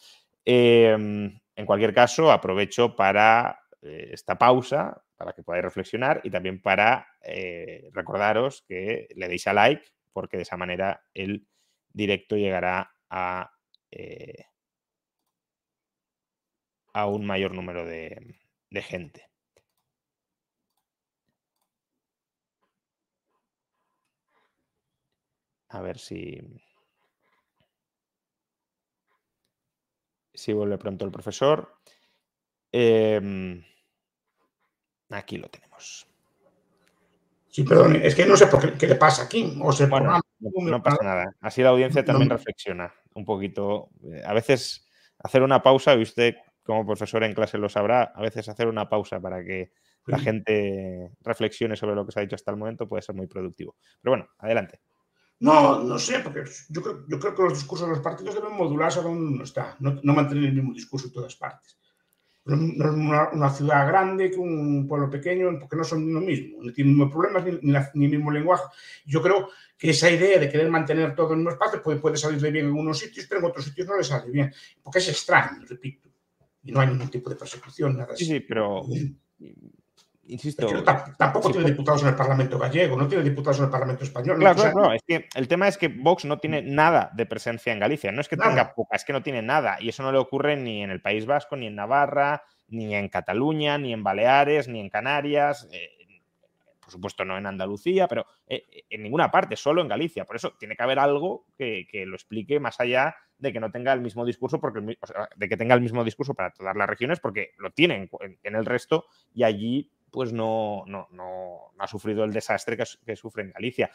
Eh, 0.44 0.92
en 1.58 1.66
cualquier 1.66 1.94
caso, 1.94 2.30
aprovecho 2.30 2.94
para 2.94 3.60
eh, 3.82 4.10
esta 4.12 4.36
pausa 4.38 5.02
para 5.16 5.32
que 5.32 5.42
podáis 5.42 5.64
reflexionar 5.64 6.20
y 6.24 6.30
también 6.30 6.60
para 6.60 7.08
eh, 7.22 7.90
recordaros 7.92 8.62
que 8.66 9.08
le 9.14 9.28
deis 9.28 9.46
a 9.46 9.52
like 9.52 9.86
porque 10.12 10.36
de 10.36 10.42
esa 10.44 10.56
manera 10.56 11.02
el 11.14 11.46
directo 11.92 12.36
llegará 12.36 12.92
a, 13.10 13.52
eh, 13.90 14.44
a 16.92 17.06
un 17.06 17.24
mayor 17.24 17.54
número 17.54 17.86
de, 17.86 18.36
de 18.70 18.82
gente. 18.82 19.28
A 25.70 25.80
ver 25.82 25.98
si... 25.98 26.22
Si 30.32 30.52
vuelve 30.52 30.78
pronto 30.78 31.04
el 31.04 31.10
profesor. 31.10 31.74
Eh, 32.72 33.62
aquí 35.10 35.36
lo 35.36 35.48
tenemos. 35.48 36.06
Sí, 37.48 37.64
perdón, 37.64 37.96
es 37.96 38.14
que 38.14 38.26
no 38.26 38.36
sé 38.36 38.46
por 38.46 38.60
qué, 38.60 38.78
qué 38.78 38.86
le 38.86 38.94
pasa 38.94 39.24
aquí. 39.24 39.58
O 39.62 39.72
sea, 39.72 39.86
bueno, 39.86 40.20
no, 40.38 40.50
no, 40.70 40.82
pasa 40.82 41.02
nada. 41.02 41.34
Así 41.40 41.62
la 41.62 41.70
audiencia 41.70 42.04
también 42.04 42.28
no. 42.28 42.36
reflexiona 42.36 42.92
un 43.14 43.24
poquito. 43.24 43.88
Eh, 44.12 44.22
A 44.24 44.32
veces 44.32 44.86
hacer 45.18 45.42
una 45.42 45.62
pausa, 45.62 45.94
y 45.94 46.02
usted 46.02 46.36
como 46.62 46.86
profesor 46.86 47.24
en 47.24 47.34
clase 47.34 47.58
lo 47.58 47.68
sabrá, 47.68 48.12
a 48.14 48.20
veces 48.20 48.48
hacer 48.48 48.68
una 48.68 48.88
pausa 48.88 49.18
para 49.20 49.42
que 49.42 49.72
la 50.04 50.18
gente 50.18 51.10
reflexione 51.22 51.76
sobre 51.76 51.94
lo 51.94 52.04
que 52.04 52.12
se 52.12 52.20
ha 52.20 52.22
dicho 52.22 52.34
hasta 52.34 52.50
el 52.50 52.56
momento 52.56 52.88
puede 52.88 53.02
ser 53.02 53.14
muy 53.14 53.26
productivo. 53.26 53.76
Pero 54.00 54.12
bueno, 54.12 54.28
adelante. 54.38 54.80
No, 55.40 55.82
no 55.82 55.98
sé, 55.98 56.20
porque 56.20 56.44
yo 56.68 56.82
creo, 56.82 57.04
yo 57.08 57.18
creo 57.18 57.34
que 57.34 57.42
los 57.42 57.54
discursos 57.54 57.88
de 57.88 57.94
los 57.94 58.02
partidos 58.02 58.34
deben 58.34 58.54
modularse 58.54 59.00
a 59.00 59.02
donde 59.02 59.34
uno 59.34 59.44
está, 59.44 59.76
no, 59.80 59.98
no 60.02 60.14
mantener 60.14 60.44
el 60.44 60.54
mismo 60.54 60.72
discurso 60.72 61.06
en 61.06 61.12
todas 61.12 61.36
partes 61.36 61.78
no 62.56 62.84
es 62.84 62.94
una, 62.94 63.28
una, 63.30 63.50
ciudad 63.50 63.86
grande 63.86 64.30
que 64.30 64.38
un 64.38 64.86
pueblo 64.88 65.10
pequeño, 65.10 65.58
porque 65.60 65.76
no 65.76 65.84
son 65.84 66.12
lo 66.12 66.20
mismo, 66.20 66.62
no 66.62 66.72
tienen 66.72 66.94
mismos 66.94 67.12
problemas 67.12 67.44
ni, 67.44 67.58
ni, 67.62 67.72
la, 67.72 67.90
ni, 67.94 68.06
el 68.06 68.10
mismo 68.12 68.30
lenguaje. 68.30 68.64
Yo 69.04 69.20
creo 69.20 69.50
que 69.76 69.90
esa 69.90 70.10
idea 70.10 70.38
de 70.38 70.48
querer 70.48 70.70
mantener 70.70 71.14
todo 71.14 71.34
en 71.34 71.40
un 71.40 71.48
espacio 71.48 71.82
puede, 71.82 71.98
puede 72.00 72.16
salirle 72.16 72.50
bien 72.50 72.66
en 72.66 72.72
unos 72.72 72.98
sitios, 72.98 73.26
pero 73.26 73.40
en 73.40 73.46
otros 73.46 73.66
sitios 73.66 73.86
no 73.86 73.96
le 73.96 74.04
sale 74.04 74.30
bien, 74.30 74.52
porque 74.82 74.98
es 74.98 75.08
extraño, 75.08 75.64
repito, 75.68 76.08
y 76.62 76.72
no 76.72 76.80
hay 76.80 76.88
ningún 76.88 77.10
tipo 77.10 77.28
de 77.28 77.36
persecución, 77.36 77.98
nada 77.98 78.14
así. 78.14 78.24
Sí, 78.24 78.32
sí, 78.32 78.40
pero 78.40 78.82
insisto. 80.28 80.66
tampoco 81.16 81.48
sí, 81.48 81.52
tiene 81.54 81.70
diputados 81.70 82.02
en 82.02 82.08
el 82.08 82.14
Parlamento 82.14 82.58
gallego, 82.58 82.96
no 82.96 83.08
tiene 83.08 83.24
diputados 83.24 83.58
en 83.58 83.64
el 83.64 83.70
Parlamento 83.70 84.04
español. 84.04 84.38
Claro, 84.38 84.60
claro, 84.60 84.80
no, 84.80 84.92
es 84.92 85.02
que 85.02 85.28
el 85.34 85.48
tema 85.48 85.68
es 85.68 85.76
que 85.76 85.88
Vox 85.88 86.24
no 86.24 86.38
tiene 86.38 86.62
nada 86.62 87.10
de 87.14 87.26
presencia 87.26 87.72
en 87.72 87.80
Galicia. 87.80 88.12
No 88.12 88.20
es 88.20 88.28
que 88.28 88.36
nada. 88.36 88.50
tenga 88.50 88.74
poca, 88.74 88.96
es 88.96 89.04
que 89.04 89.12
no 89.12 89.22
tiene 89.22 89.42
nada. 89.42 89.78
Y 89.80 89.88
eso 89.88 90.02
no 90.02 90.12
le 90.12 90.18
ocurre 90.18 90.56
ni 90.56 90.82
en 90.82 90.90
el 90.90 91.00
País 91.00 91.26
Vasco, 91.26 91.56
ni 91.56 91.66
en 91.66 91.76
Navarra, 91.76 92.42
ni 92.68 92.94
en 92.94 93.08
Cataluña, 93.08 93.78
ni 93.78 93.92
en 93.92 94.02
Baleares, 94.02 94.68
ni 94.68 94.80
en 94.80 94.90
Canarias. 94.90 95.68
Eh, 95.72 95.90
por 96.88 96.92
supuesto, 96.92 97.22
no 97.22 97.36
en 97.36 97.44
Andalucía, 97.44 98.08
pero 98.08 98.24
eh, 98.46 98.64
en 98.88 99.02
ninguna 99.02 99.30
parte, 99.30 99.56
solo 99.56 99.82
en 99.82 99.88
Galicia. 99.88 100.24
Por 100.24 100.36
eso 100.36 100.54
tiene 100.58 100.74
que 100.74 100.82
haber 100.82 100.98
algo 100.98 101.44
que, 101.56 101.86
que 101.90 102.06
lo 102.06 102.16
explique 102.16 102.60
más 102.60 102.80
allá 102.80 103.14
de 103.36 103.52
que 103.52 103.60
no 103.60 103.70
tenga 103.70 103.92
el 103.92 104.00
mismo 104.00 104.24
discurso, 104.24 104.58
porque, 104.58 104.96
o 104.98 105.06
sea, 105.06 105.28
de 105.36 105.48
que 105.48 105.56
tenga 105.58 105.74
el 105.74 105.82
mismo 105.82 106.02
discurso 106.02 106.32
para 106.32 106.50
todas 106.50 106.74
las 106.74 106.88
regiones, 106.88 107.20
porque 107.20 107.50
lo 107.58 107.72
tienen 107.72 108.08
en, 108.20 108.38
en 108.42 108.54
el 108.56 108.64
resto 108.64 109.04
y 109.34 109.44
allí 109.44 109.90
pues 110.10 110.32
no, 110.32 110.84
no, 110.86 111.08
no, 111.12 111.72
no 111.76 111.84
ha 111.84 111.86
sufrido 111.86 112.24
el 112.24 112.32
desastre 112.32 112.76
que, 112.76 112.84
que 113.04 113.16
sufre 113.16 113.42
en 113.42 113.52
Galicia. 113.52 113.90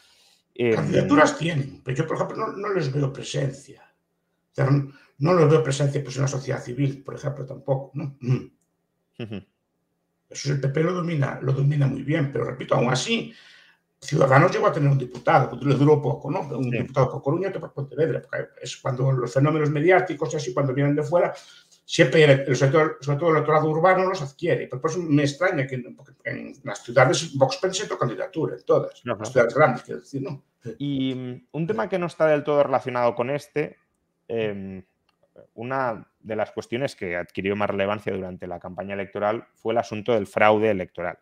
Eh, 0.53 0.75
Candidaturas 0.75 1.37
tienen, 1.37 1.81
pero 1.83 1.97
yo, 1.97 2.07
por 2.07 2.15
ejemplo, 2.17 2.37
no, 2.37 2.47
no 2.53 2.73
les 2.73 2.91
veo 2.91 3.11
presencia. 3.11 3.83
O 4.51 4.55
sea, 4.55 4.65
no, 4.65 4.91
no, 5.19 5.33
les 5.33 5.49
veo 5.49 5.63
presencia 5.63 6.03
pues, 6.03 6.15
en 6.17 6.23
la 6.23 6.27
sociedad 6.27 6.61
civil, 6.61 7.03
por 7.03 7.15
ejemplo, 7.15 7.45
tampoco. 7.45 7.91
¿no? 7.95 8.17
Uh 8.21 8.51
-huh. 9.17 9.45
Eso 10.29 10.51
el 10.51 10.59
PP 10.59 10.83
lo 10.83 10.93
domina, 10.93 11.39
lo 11.41 11.53
domina 11.53 11.87
muy 11.87 12.03
bien, 12.03 12.31
pero 12.31 12.45
repito, 12.45 12.75
aún 12.75 12.89
así, 12.89 13.33
Ciudadanos 14.03 14.51
llegó 14.51 14.67
a 14.67 14.73
tener 14.73 14.89
un 14.89 14.97
diputado, 14.97 15.57
le 15.61 15.75
duró 15.75 16.01
poco, 16.01 16.29
¿no? 16.29 16.41
Un 16.41 16.65
sí. 16.65 16.71
diputado 16.71 17.09
por 17.09 17.21
Coruña, 17.21 17.49
otro 17.49 17.61
por 17.61 17.73
Pontevedra, 17.73 18.21
porque 18.21 18.47
es 18.61 18.75
cuando 18.77 19.11
los 19.11 19.31
fenómenos 19.31 19.69
mediáticos 19.69 20.33
y 20.33 20.37
así, 20.37 20.53
cuando 20.53 20.73
vienen 20.73 20.95
de 20.95 21.03
fuera, 21.03 21.33
siempre 21.85 22.23
el, 22.23 22.55
sobre, 22.55 22.71
todo, 22.71 22.91
sobre 23.01 23.17
todo 23.17 23.29
el 23.29 23.35
electorado 23.37 23.69
urbano 23.69 24.05
los 24.05 24.21
adquiere. 24.21 24.67
Por 24.67 24.89
eso 24.89 24.99
me 24.99 25.23
extraña 25.23 25.67
que 25.67 25.75
en 25.75 26.53
las 26.63 26.83
ciudades 26.83 27.35
Vox 27.35 27.57
presentó 27.57 27.97
candidatura, 27.97 28.55
en 28.55 28.63
todas, 28.63 29.01
las 29.03 29.31
ciudades 29.31 29.53
grandes, 29.53 29.83
quiero 29.83 30.01
decir, 30.01 30.21
¿no? 30.21 30.43
Y 30.77 31.13
mm, 31.13 31.47
un 31.51 31.67
tema 31.67 31.89
que 31.89 31.99
no 31.99 32.05
está 32.05 32.27
del 32.27 32.43
todo 32.43 32.63
relacionado 32.63 33.15
con 33.15 33.29
este, 33.29 33.77
eh, 34.27 34.83
una 35.55 36.07
de 36.19 36.35
las 36.35 36.51
cuestiones 36.51 36.95
que 36.95 37.17
adquirió 37.17 37.55
más 37.55 37.69
relevancia 37.69 38.13
durante 38.13 38.47
la 38.47 38.59
campaña 38.59 38.93
electoral 38.93 39.47
fue 39.55 39.73
el 39.73 39.79
asunto 39.79 40.13
del 40.13 40.27
fraude 40.27 40.69
electoral. 40.69 41.19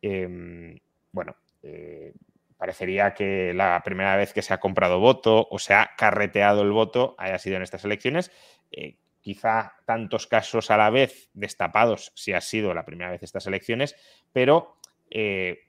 Eh, 0.00 0.80
bueno, 1.10 1.36
eh, 1.62 2.12
parecería 2.56 3.12
que 3.14 3.52
la 3.54 3.80
primera 3.84 4.16
vez 4.16 4.32
que 4.32 4.42
se 4.42 4.54
ha 4.54 4.60
comprado 4.60 5.00
voto 5.00 5.48
o 5.50 5.58
se 5.58 5.74
ha 5.74 5.90
carreteado 5.96 6.62
el 6.62 6.70
voto 6.70 7.16
haya 7.18 7.38
sido 7.38 7.56
en 7.56 7.62
estas 7.62 7.84
elecciones. 7.84 8.30
Eh, 8.70 8.96
quizá 9.22 9.76
tantos 9.86 10.26
casos 10.26 10.70
a 10.70 10.76
la 10.76 10.90
vez 10.90 11.30
destapados 11.32 12.12
si 12.14 12.32
ha 12.32 12.40
sido 12.40 12.74
la 12.74 12.84
primera 12.84 13.10
vez 13.10 13.22
estas 13.22 13.46
elecciones, 13.46 13.96
pero 14.32 14.76
eh, 15.10 15.60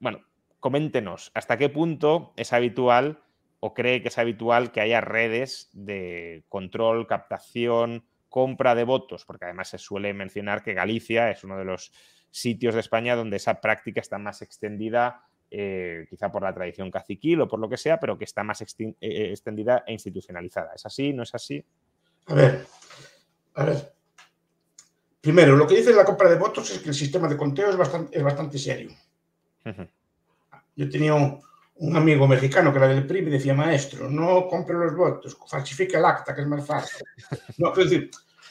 bueno, 0.00 0.20
coméntenos 0.60 1.30
hasta 1.34 1.56
qué 1.56 1.68
punto 1.68 2.34
es 2.36 2.52
habitual 2.52 3.22
o 3.60 3.72
cree 3.72 4.02
que 4.02 4.08
es 4.08 4.18
habitual 4.18 4.72
que 4.72 4.80
haya 4.80 5.00
redes 5.00 5.70
de 5.72 6.44
control, 6.48 7.06
captación, 7.06 8.04
compra 8.28 8.74
de 8.74 8.84
votos, 8.84 9.24
porque 9.24 9.46
además 9.46 9.68
se 9.68 9.78
suele 9.78 10.12
mencionar 10.12 10.62
que 10.62 10.74
Galicia 10.74 11.30
es 11.30 11.44
uno 11.44 11.56
de 11.56 11.64
los 11.64 11.92
sitios 12.30 12.74
de 12.74 12.80
España 12.80 13.16
donde 13.16 13.38
esa 13.38 13.60
práctica 13.60 14.00
está 14.00 14.18
más 14.18 14.42
extendida 14.42 15.22
eh, 15.50 16.06
quizá 16.10 16.30
por 16.30 16.42
la 16.42 16.52
tradición 16.52 16.90
caciquil 16.90 17.40
o 17.40 17.48
por 17.48 17.60
lo 17.60 17.68
que 17.68 17.76
sea, 17.76 18.00
pero 18.00 18.18
que 18.18 18.24
está 18.24 18.42
más 18.42 18.60
eh, 18.62 18.94
extendida 19.00 19.84
e 19.86 19.92
institucionalizada. 19.92 20.74
¿Es 20.74 20.84
así? 20.84 21.12
¿No 21.12 21.22
es 21.22 21.34
así? 21.34 21.64
A 22.26 22.34
ver, 22.34 22.66
a 23.54 23.64
ver. 23.64 23.92
Primero, 25.20 25.56
lo 25.56 25.66
que 25.66 25.76
dice 25.76 25.92
la 25.92 26.04
compra 26.04 26.28
de 26.28 26.36
votos 26.36 26.70
es 26.70 26.78
que 26.78 26.88
el 26.88 26.94
sistema 26.94 27.28
de 27.28 27.36
conteo 27.36 27.70
es 27.70 27.76
bastante, 27.76 28.16
es 28.16 28.22
bastante 28.22 28.58
serio. 28.58 28.90
Yo 30.76 30.88
tenido 30.88 31.40
un 31.78 31.96
amigo 31.96 32.28
mexicano 32.28 32.72
que 32.72 32.78
era 32.78 32.88
del 32.88 33.06
PRI 33.06 33.18
y 33.18 33.24
decía, 33.24 33.54
maestro, 33.54 34.08
no 34.08 34.46
compre 34.48 34.76
los 34.76 34.94
votos, 34.94 35.36
falsifique 35.48 35.96
el 35.96 36.04
acta, 36.04 36.34
que 36.34 36.42
es 36.42 36.46
más 36.46 36.64
fácil. 36.64 37.04
No, 37.58 37.72
es 37.72 37.90
decir, 37.90 38.10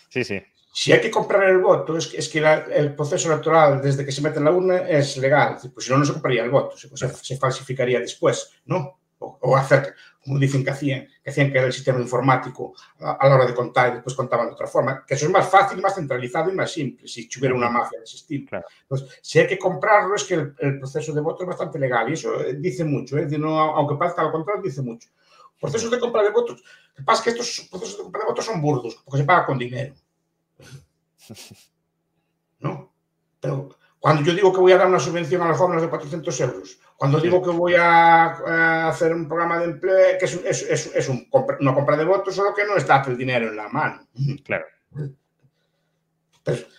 sí, 0.09 0.23
sí. 0.23 0.41
si 0.73 0.91
hay 0.91 0.99
que 0.99 1.11
comprar 1.11 1.49
el 1.49 1.59
voto, 1.59 1.97
es 1.97 2.07
que, 2.07 2.17
es 2.17 2.27
que 2.27 2.39
el 2.39 2.93
proceso 2.93 3.31
electoral 3.31 3.81
desde 3.81 4.05
que 4.05 4.11
se 4.11 4.21
mete 4.21 4.39
en 4.39 4.45
la 4.45 4.51
urna 4.51 4.77
es 4.89 5.17
legal. 5.17 5.57
Pues 5.73 5.85
si 5.85 5.91
no, 5.91 5.97
no 5.97 6.05
se 6.05 6.13
compraría 6.13 6.43
el 6.43 6.49
voto, 6.49 6.77
se, 6.77 6.89
se 6.89 7.37
falsificaría 7.37 7.99
después, 7.99 8.51
¿no? 8.65 8.99
O, 9.19 9.55
hacer, 9.55 9.95
como 10.23 10.37
dicen 10.37 10.63
que 10.63 10.71
hacían, 10.71 11.07
que 11.23 11.29
hacían 11.29 11.51
que 11.51 11.57
era 11.57 11.67
el 11.67 11.73
sistema 11.73 11.99
informático 11.99 12.75
a, 12.99 13.27
la 13.27 13.35
hora 13.35 13.45
de 13.45 13.53
contar 13.53 13.89
y 13.89 13.93
después 13.93 14.13
contaban 14.13 14.47
de 14.47 14.53
otra 14.53 14.67
forma, 14.67 15.05
que 15.05 15.13
eso 15.13 15.25
es 15.25 15.31
más 15.31 15.49
fácil, 15.49 15.81
más 15.81 15.95
centralizado 15.95 16.51
y 16.51 16.55
más 16.55 16.71
simple 16.71 17.07
si 17.07 17.29
tuviera 17.29 17.55
una 17.55 17.69
mafia 17.69 17.99
de 17.99 18.03
ese 18.03 18.17
estilo. 18.17 18.49
Entonces, 18.81 19.19
si 19.21 19.39
hay 19.39 19.47
que 19.47 19.57
comprarlo 19.57 20.15
es 20.15 20.25
que 20.25 20.33
el, 20.33 20.79
proceso 20.79 21.13
de 21.13 21.21
voto 21.21 21.43
es 21.43 21.47
bastante 21.47 21.79
legal 21.79 22.09
y 22.09 22.13
eso 22.13 22.41
eh, 22.41 22.55
dice 22.55 22.83
mucho, 22.83 23.17
¿eh? 23.17 23.25
no, 23.37 23.57
aunque 23.57 23.95
parezca 23.95 24.23
lo 24.23 24.31
contrario, 24.31 24.63
dice 24.63 24.81
mucho. 24.81 25.09
Procesos 25.59 25.89
de 25.89 25.99
compra 25.99 26.23
de 26.23 26.31
votos, 26.31 26.61
lo 26.61 26.95
que 26.95 27.03
pasa 27.03 27.19
es 27.19 27.23
que 27.23 27.29
estos 27.41 27.67
procesos 27.69 27.97
de 27.97 28.03
compra 28.03 28.21
de 28.21 28.27
votos 28.27 28.45
son 28.45 28.61
burdos, 28.61 29.01
porque 29.03 29.19
se 29.19 29.25
paga 29.25 29.45
con 29.45 29.57
dinero. 29.57 29.95
¿No? 32.59 32.93
Pero 33.39 33.69
cuando 34.05 34.21
yo 34.21 34.35
digo 34.35 34.53
que 34.53 34.59
voy 34.59 34.71
a 34.71 34.77
dar 34.77 34.85
una 34.85 34.99
subvención 34.99 35.41
a 35.41 35.47
los 35.47 35.57
jóvenes 35.57 35.81
de 35.81 35.89
400 35.89 36.41
euros, 36.41 36.79
cuando 36.95 37.19
digo 37.19 37.41
que 37.41 37.49
voy 37.49 37.73
a, 37.73 38.87
hacer 38.87 39.11
un 39.11 39.27
programa 39.27 39.57
de 39.57 39.65
empleo, 39.65 40.19
que 40.19 40.25
es, 40.25 41.09
una 41.09 41.73
compra 41.73 41.97
de 41.97 42.05
votos, 42.05 42.35
solo 42.35 42.53
que 42.53 42.65
no 42.65 42.75
está 42.75 43.03
el 43.07 43.17
dinero 43.17 43.47
en 43.47 43.55
la 43.55 43.67
mano. 43.67 44.07
Claro. 44.43 44.67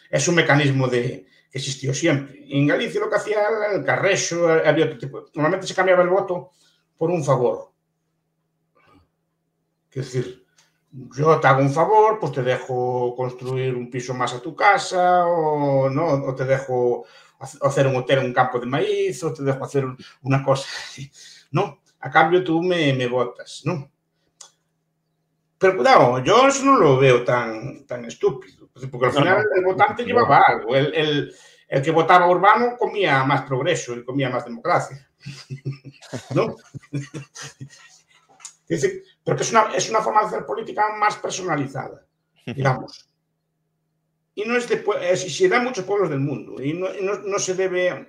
es 0.08 0.28
un 0.28 0.36
mecanismo 0.36 0.86
de, 0.86 1.26
que 1.50 1.58
existió 1.58 1.92
siempre. 1.92 2.46
En 2.48 2.64
Galicia 2.64 3.00
lo 3.00 3.10
que 3.10 3.16
hacía 3.16 3.40
el 3.74 3.84
carreso, 3.84 4.48
había 4.48 4.84
otro 4.84 4.98
tipo. 4.98 5.26
Normalmente 5.34 5.66
se 5.66 5.74
cambiaba 5.74 6.04
el 6.04 6.10
voto 6.10 6.52
por 6.96 7.10
un 7.10 7.24
favor. 7.24 7.72
Es 9.90 10.12
decir, 10.12 10.45
yo 11.16 11.38
te 11.40 11.46
hago 11.46 11.60
un 11.60 11.70
favor, 11.70 12.18
pues 12.18 12.32
te 12.32 12.42
dejo 12.42 13.14
construir 13.16 13.74
un 13.74 13.90
piso 13.90 14.14
más 14.14 14.32
a 14.32 14.40
tu 14.40 14.54
casa 14.54 15.26
o, 15.26 15.90
¿no? 15.90 16.06
o 16.06 16.34
te 16.34 16.44
dejo 16.44 17.04
hacer 17.38 17.86
un 17.86 17.96
hotel 17.96 18.20
en 18.20 18.26
un 18.26 18.32
campo 18.32 18.58
de 18.58 18.66
maíz 18.66 19.22
o 19.22 19.32
te 19.32 19.42
dejo 19.42 19.64
hacer 19.64 19.84
una 20.22 20.42
cosa 20.42 20.66
¿no? 21.50 21.82
A 22.00 22.10
cambio 22.10 22.42
tú 22.42 22.62
me, 22.62 22.94
me 22.94 23.06
votas, 23.06 23.62
¿no? 23.64 23.90
Pero 25.58 25.76
cuidado, 25.76 26.22
yo 26.22 26.48
eso 26.48 26.64
no 26.64 26.76
lo 26.76 26.98
veo 26.98 27.24
tan, 27.24 27.86
tan 27.86 28.04
estúpido, 28.04 28.68
porque 28.90 29.06
al 29.06 29.12
final 29.12 29.44
el 29.56 29.64
votante 29.64 30.04
llevaba 30.04 30.42
algo. 30.46 30.76
El, 30.76 30.94
el, 30.94 31.34
el, 31.68 31.82
que 31.82 31.90
votaba 31.90 32.28
urbano 32.28 32.76
comía 32.78 33.24
más 33.24 33.42
progreso 33.42 33.94
y 33.94 34.04
comía 34.04 34.28
más 34.28 34.44
democracia. 34.44 35.08
¿No? 36.34 36.56
Es 38.68 38.82
decir, 38.82 39.04
pero 39.26 39.36
que 39.36 39.42
es 39.42 39.50
una, 39.50 39.74
es 39.74 39.90
una 39.90 40.00
forma 40.00 40.20
de 40.20 40.26
hacer 40.28 40.46
política 40.46 40.94
más 40.96 41.16
personalizada, 41.16 42.06
digamos. 42.46 43.10
Y 44.36 44.44
no 44.44 44.56
es 44.56 44.68
de, 44.68 45.16
se 45.16 45.48
da 45.48 45.56
en 45.56 45.64
muchos 45.64 45.84
pueblos 45.84 46.10
del 46.10 46.20
mundo 46.20 46.62
y 46.62 46.74
no, 46.74 46.86
no, 47.02 47.18
no 47.18 47.38
se 47.40 47.54
debe, 47.54 48.06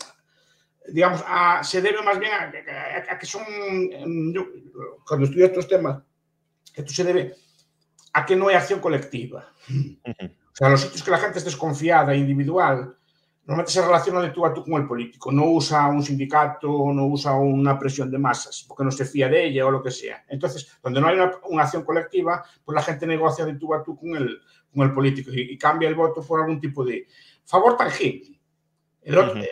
digamos, 0.90 1.24
a, 1.26 1.64
se 1.64 1.82
debe 1.82 2.04
más 2.04 2.20
bien 2.20 2.32
a, 2.34 3.18
que 3.18 3.26
son, 3.26 3.44
yo, 4.32 4.46
cuando 5.08 5.26
estudio 5.26 5.48
estos 5.48 5.68
temas, 5.68 6.04
esto 6.76 6.94
se 6.94 7.04
debe 7.04 7.34
a 8.14 8.24
que 8.24 8.36
no 8.36 8.50
hay 8.50 8.56
acción 8.56 8.80
colectiva. 8.80 9.52
O 9.68 10.56
sea, 10.56 10.70
los 10.70 10.82
sitios 10.82 11.02
que 11.02 11.12
la 11.12 11.18
gente 11.18 11.40
es 11.40 11.46
desconfiada, 11.46 12.14
individual, 12.14 12.96
normalmente 13.48 13.72
se 13.72 13.82
relaciona 13.82 14.22
de 14.22 14.32
tú 14.32 14.46
a 14.46 14.54
tú 14.54 14.62
con 14.62 14.74
el 14.74 14.86
político, 14.86 15.32
no 15.32 15.46
usa 15.46 15.88
un 15.88 16.04
sindicato, 16.04 16.68
no 16.68 17.06
usa 17.08 17.34
una 17.34 17.80
presión 17.80 18.12
de 18.12 18.18
masas, 18.18 18.66
porque 18.68 18.84
no 18.84 18.92
se 18.92 19.06
fía 19.06 19.30
de 19.30 19.46
ella 19.46 19.66
o 19.66 19.72
lo 19.72 19.82
que 19.82 19.90
sea. 19.90 20.26
Entonces, 20.28 20.78
donde 20.84 21.00
no 21.00 21.08
hay 21.08 21.16
una, 21.16 21.64
acción 21.64 21.86
colectiva, 21.86 22.44
pues 22.66 22.76
la 22.76 22.84
gente 22.84 23.08
negocia 23.08 23.46
de 23.46 23.54
tú 23.54 23.74
a 23.74 23.82
tú 23.82 23.98
con 23.98 24.18
el, 24.18 24.42
con 24.74 24.84
el 24.86 24.94
político 24.94 25.32
y, 25.34 25.58
cambia 25.58 25.88
el 25.88 25.96
voto 25.96 26.22
por 26.22 26.42
algún 26.42 26.60
tipo 26.60 26.84
de 26.84 27.08
favor 27.46 27.78
tangible. 27.78 28.38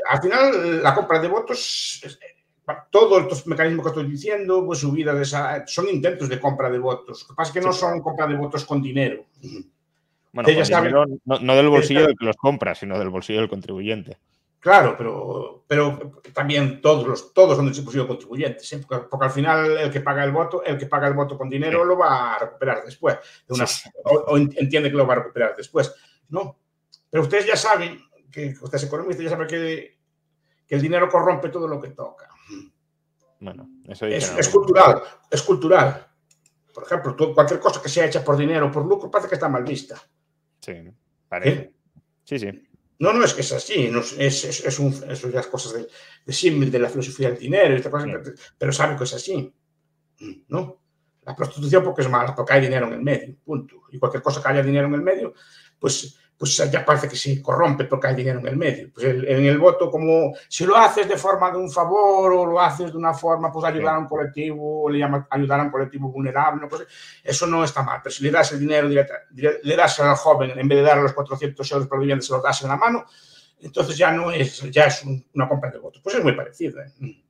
Al 0.09 0.21
final, 0.21 0.83
la 0.83 0.93
compra 0.93 1.19
de 1.19 1.29
votos, 1.29 2.01
todos 2.91 3.21
estos 3.21 3.47
mecanismos 3.47 3.85
que 3.85 3.89
estoy 3.91 4.11
diciendo, 4.11 4.65
pues 4.65 4.79
subidas 4.79 5.15
de 5.15 5.21
esa, 5.21 5.65
son 5.67 5.87
intentos 5.87 6.27
de 6.27 6.37
compra 6.37 6.69
de 6.69 6.79
votos. 6.79 7.21
Lo 7.21 7.27
que 7.29 7.33
pasa 7.33 7.49
es 7.49 7.53
que 7.53 7.65
no 7.65 7.71
son 7.71 8.01
compra 8.01 8.27
de 8.27 8.35
votos 8.35 8.65
con 8.65 8.81
dinero. 8.81 9.23
Bueno, 10.35 11.05
no, 11.23 11.55
del 11.55 11.69
bolsillo 11.69 12.01
del 12.05 12.17
que 12.17 12.25
los 12.25 12.35
compra, 12.35 12.75
sino 12.75 12.99
del 12.99 13.09
bolsillo 13.09 13.39
del 13.39 13.49
contribuyente. 13.49 14.17
Claro, 14.59 14.95
pero, 14.97 15.63
pero 15.65 16.21
también 16.33 16.81
todos 16.81 17.07
los 17.07 17.33
todos 17.33 17.55
son 17.55 17.71
del 17.71 17.81
bolsillo 17.81 18.05
contribuyentes, 18.05 18.73
¿eh? 18.73 18.81
porque, 18.85 19.25
al 19.25 19.31
final 19.31 19.77
el 19.77 19.89
que 19.89 20.01
paga 20.01 20.25
el 20.25 20.33
voto, 20.33 20.61
el 20.65 20.77
que 20.77 20.87
paga 20.87 21.07
el 21.07 21.13
voto 21.13 21.37
con 21.37 21.49
dinero 21.49 21.85
lo 21.85 21.97
va 21.97 22.33
a 22.33 22.39
recuperar 22.39 22.83
después, 22.83 23.17
o, 24.03 24.35
entiende 24.37 24.91
que 24.91 24.97
lo 24.97 25.07
va 25.07 25.13
a 25.13 25.17
recuperar 25.17 25.55
después, 25.55 25.95
¿no? 26.29 26.59
Pero 27.09 27.23
ustedes 27.23 27.45
ya 27.45 27.55
saben 27.55 28.01
que 28.29 28.55
ustedes 28.61 28.83
economistas 28.83 29.23
ya 29.23 29.29
saben 29.29 29.47
que, 29.47 29.99
que 30.67 30.75
el 30.75 30.81
dinero 30.81 31.07
corrompe 31.07 31.47
todo 31.47 31.67
lo 31.67 31.79
que 31.79 31.91
toca. 31.91 32.27
Bueno, 33.39 33.69
eso 33.87 34.05
es, 34.07 34.35
es 34.37 34.49
cultural, 34.49 35.01
es 35.31 35.41
cultural. 35.43 36.07
Por 36.73 36.83
ejemplo, 36.83 37.33
cualquier 37.33 37.61
cosa 37.61 37.81
que 37.81 37.87
sea 37.87 38.05
hecha 38.05 38.21
por 38.21 38.35
dinero 38.35 38.65
o 38.65 38.71
por 38.71 38.85
lucro 38.85 39.09
parece 39.09 39.29
que 39.29 39.35
está 39.35 39.47
mal 39.47 39.63
vista. 39.63 39.95
Sí, 40.65 40.73
parece. 41.29 41.59
¿Eh? 41.59 41.73
Sí, 42.23 42.39
sí. 42.39 42.47
No, 42.97 43.13
no, 43.13 43.23
es 43.23 43.33
que 43.33 43.41
es 43.41 43.51
así, 43.51 43.89
no, 43.89 43.99
es, 43.99 44.45
es, 44.45 44.79
un, 44.79 44.91
eso 45.09 45.29
ya 45.29 45.43
cosas 45.43 45.73
de, 45.73 45.87
de 46.25 46.71
de 46.71 46.79
la 46.79 46.89
filosofía 46.89 47.29
del 47.29 47.37
dinero, 47.37 47.91
pero 48.57 48.71
sabe 48.71 48.95
que 48.97 49.03
es 49.03 49.13
así, 49.13 49.53
¿no? 50.47 50.81
La 51.23 51.35
prostitución 51.35 51.83
porque 51.83 52.01
es 52.01 52.09
mala, 52.09 52.33
porque 52.33 52.53
hay 52.53 52.61
dinero 52.61 52.87
en 52.87 52.93
el 52.93 53.01
medio, 53.01 53.35
punto. 53.43 53.83
Y 53.91 53.99
cualquier 53.99 54.23
cosa 54.23 54.41
que 54.41 54.47
haya 54.47 54.63
dinero 54.63 54.87
en 54.87 54.93
el 54.95 55.01
medio, 55.01 55.33
pues 55.77 56.17
pues 56.37 56.57
ya 56.69 56.83
parece 56.83 57.07
que 57.07 57.15
se 57.15 57.41
corrompe 57.41 57.85
porque 57.85 58.07
hay 58.07 58.15
dinero 58.15 58.39
en 58.39 58.47
el 58.47 58.57
medio. 58.57 58.91
Pues 58.93 59.05
en 59.05 59.45
el 59.45 59.57
voto, 59.57 59.89
como 59.89 60.33
si 60.49 60.65
lo 60.65 60.75
haces 60.75 61.07
de 61.07 61.17
forma 61.17 61.49
de 61.51 61.57
un 61.57 61.71
favor 61.71 62.33
o 62.33 62.45
lo 62.45 62.59
haces 62.59 62.91
de 62.91 62.97
una 62.97 63.13
forma, 63.13 63.51
pues 63.51 63.65
ayudar 63.65 63.95
a 63.95 63.99
un 63.99 64.07
colectivo, 64.07 64.83
o 64.83 64.89
le 64.89 64.99
llamas 64.99 65.25
ayudar 65.29 65.61
a 65.61 65.63
un 65.63 65.69
colectivo 65.71 66.09
vulnerable, 66.09 66.67
pues 66.67 66.85
eso 67.23 67.47
no 67.47 67.63
está 67.63 67.83
mal. 67.83 68.01
Pero 68.03 68.13
si 68.13 68.23
le 68.23 68.31
das 68.31 68.51
el 68.51 68.59
dinero, 68.59 68.89
le 68.89 69.75
das 69.75 69.99
al 70.01 70.15
joven, 70.15 70.59
en 70.59 70.67
vez 70.67 70.79
de 70.79 70.83
darle 70.83 71.03
los 71.03 71.13
400 71.13 71.71
euros 71.71 71.87
por 71.87 71.99
vivienda, 71.99 72.21
se 72.21 72.33
los 72.33 72.43
das 72.43 72.61
en 72.63 72.69
la 72.69 72.75
mano, 72.75 73.05
entonces 73.61 73.97
ya 73.97 74.11
no 74.11 74.31
es, 74.31 74.59
ya 74.71 74.85
es 74.85 75.03
una 75.33 75.47
compra 75.47 75.71
de 75.71 75.79
votos. 75.79 76.01
Pues 76.03 76.15
es 76.15 76.23
muy 76.23 76.33
parecido. 76.33 76.81
¿eh? 76.81 77.23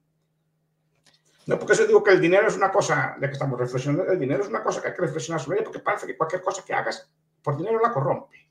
No, 1.46 1.60
porque 1.60 1.74
eso 1.74 1.86
digo 1.86 2.04
que 2.04 2.12
el 2.12 2.20
dinero 2.20 2.48
es 2.48 2.56
una 2.56 2.72
cosa 2.72 3.16
de 3.20 3.28
que 3.28 3.34
estamos 3.34 3.60
reflexionando, 3.60 4.12
el 4.12 4.20
dinero 4.20 4.42
es 4.42 4.50
una 4.50 4.64
cosa 4.64 4.82
que 4.82 4.88
hay 4.88 4.96
que 4.96 5.02
reflexionar 5.04 5.40
sobre 5.40 5.60
ella 5.60 5.66
porque 5.66 5.80
parece 5.80 6.08
que 6.08 6.18
cualquier 6.18 6.42
cosa 6.42 6.64
que 6.66 6.74
hagas 6.74 7.08
por 7.44 7.56
dinero 7.56 7.80
la 7.80 7.94
corrompe 7.94 8.45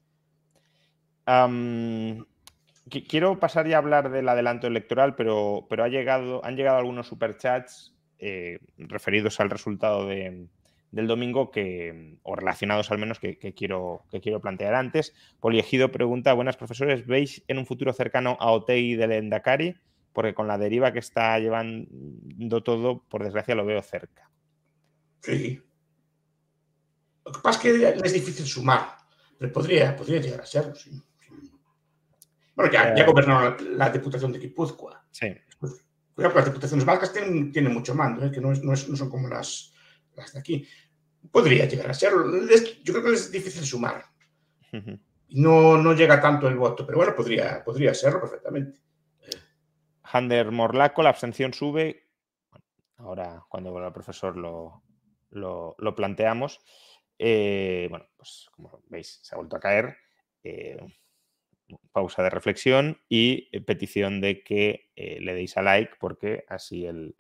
quiero 3.09 3.41
pasar 3.41 3.67
ya 3.67 3.77
a 3.77 3.79
hablar 3.79 4.11
del 4.11 4.29
adelanto 4.29 4.67
electoral, 4.67 5.15
pero, 5.15 5.67
pero 5.69 5.85
ha 5.85 5.89
llegado, 5.89 6.45
han 6.45 6.57
llegado 6.57 6.79
algunos 6.79 7.07
superchats 7.07 7.95
eh, 8.19 8.59
referidos 8.79 9.41
al 9.41 9.51
resultado 9.51 10.07
del 10.07 10.49
domingo 10.93 11.51
que, 11.51 12.19
o 12.23 12.37
relacionados 12.37 12.91
al 12.91 12.99
menos 12.99 13.19
que, 13.19 13.37
quiero, 13.55 14.05
que 14.11 14.21
quiero 14.21 14.41
plantear 14.41 14.75
antes. 14.75 15.15
Poliegido 15.41 15.91
pregunta, 15.91 16.33
buenas 16.33 16.57
profesores, 16.57 17.07
¿veis 17.07 17.43
en 17.49 17.59
un 17.59 17.67
futuro 17.67 17.93
cercano 17.93 18.37
a 18.41 18.51
Otei 18.53 18.95
del 18.95 19.13
Endacari? 19.13 19.75
Porque 20.13 20.35
con 20.35 20.47
la 20.47 20.59
deriva 20.59 20.93
que 20.93 21.01
está 21.01 21.39
llevando 21.41 22.63
todo, 22.63 23.03
por 23.09 23.25
desgracia 23.25 23.57
lo 23.57 23.67
veo 23.67 23.83
cerca. 23.83 24.31
Sí. 25.21 25.61
Lo 27.27 27.33
que 27.33 27.41
pasa 27.41 27.69
es 27.69 27.79
que 27.79 28.07
es 28.07 28.13
difícil 28.13 28.47
sumar, 28.47 28.97
pero 29.39 29.53
podría, 29.53 29.97
podría 29.97 30.21
llegar 30.21 30.43
a 30.43 30.47
serlo, 30.47 30.75
sí. 30.75 31.03
Bueno, 32.55 32.73
ya, 32.73 32.95
ya 32.95 33.03
eh, 33.03 33.07
gobernaron 33.07 33.57
la, 33.77 33.91
Diputación 33.91 34.33
de 34.33 34.39
Guipúzcoa. 34.39 35.05
Sí. 35.11 35.35
Pues, 35.59 35.85
cuidado, 36.15 36.35
las 36.35 36.45
diputaciones 36.45 36.85
vascas 36.85 37.13
tienen, 37.13 37.53
tienen 37.53 37.73
mucho 37.73 37.95
mando, 37.95 38.25
¿eh? 38.25 38.31
que 38.31 38.41
no, 38.41 38.53
es, 38.53 38.63
no, 38.63 38.77
son 38.77 39.11
como 39.11 39.29
las, 39.29 39.73
las 40.15 40.33
de 40.33 40.39
aquí. 40.39 40.67
Podría 41.31 41.67
llegar 41.67 41.91
a 41.91 41.95
ser. 41.95 42.13
Yo 42.83 42.93
creo 42.93 43.05
que 43.05 43.13
es 43.15 43.31
difícil 43.31 43.65
sumar. 43.65 44.05
No, 45.31 45.79
no 45.79 45.95
llega 45.95 46.21
tanto 46.21 46.47
el 46.49 46.57
voto, 46.57 46.85
pero 46.85 46.99
bueno, 46.99 47.15
podría, 47.15 47.65
podría 47.65 47.95
serlo 47.95 48.21
perfectamente. 48.21 48.81
Hander 50.03 50.51
Morlaco, 50.51 51.03
la 51.03 51.11
abstención 51.11 51.55
sube. 51.55 52.09
Ahora, 52.99 53.43
cuando 53.49 53.73
vuelva 53.73 53.89
el 53.89 53.95
profesor, 53.95 54.37
lo, 54.37 54.83
lo, 55.31 55.75
lo 55.79 55.95
planteamos. 55.95 56.61
Eh, 57.19 57.87
bueno, 57.91 58.07
pues 58.17 58.49
como 58.53 58.83
veis, 58.89 59.21
se 59.23 59.35
ha 59.35 59.39
vuelto 59.39 59.57
a 59.57 59.61
caer 59.61 59.97
pausa 61.93 62.23
de 62.23 62.31
reflexión 62.31 62.99
y 63.09 63.49
eh, 63.53 63.61
petición 63.61 64.21
de 64.21 64.43
que 64.43 64.91
eh, 64.97 65.19
le 65.21 65.35
deis 65.35 65.57
a 65.57 65.63
like 65.63 65.95
porque 65.99 66.45
así 66.49 66.87
el, 66.87 67.17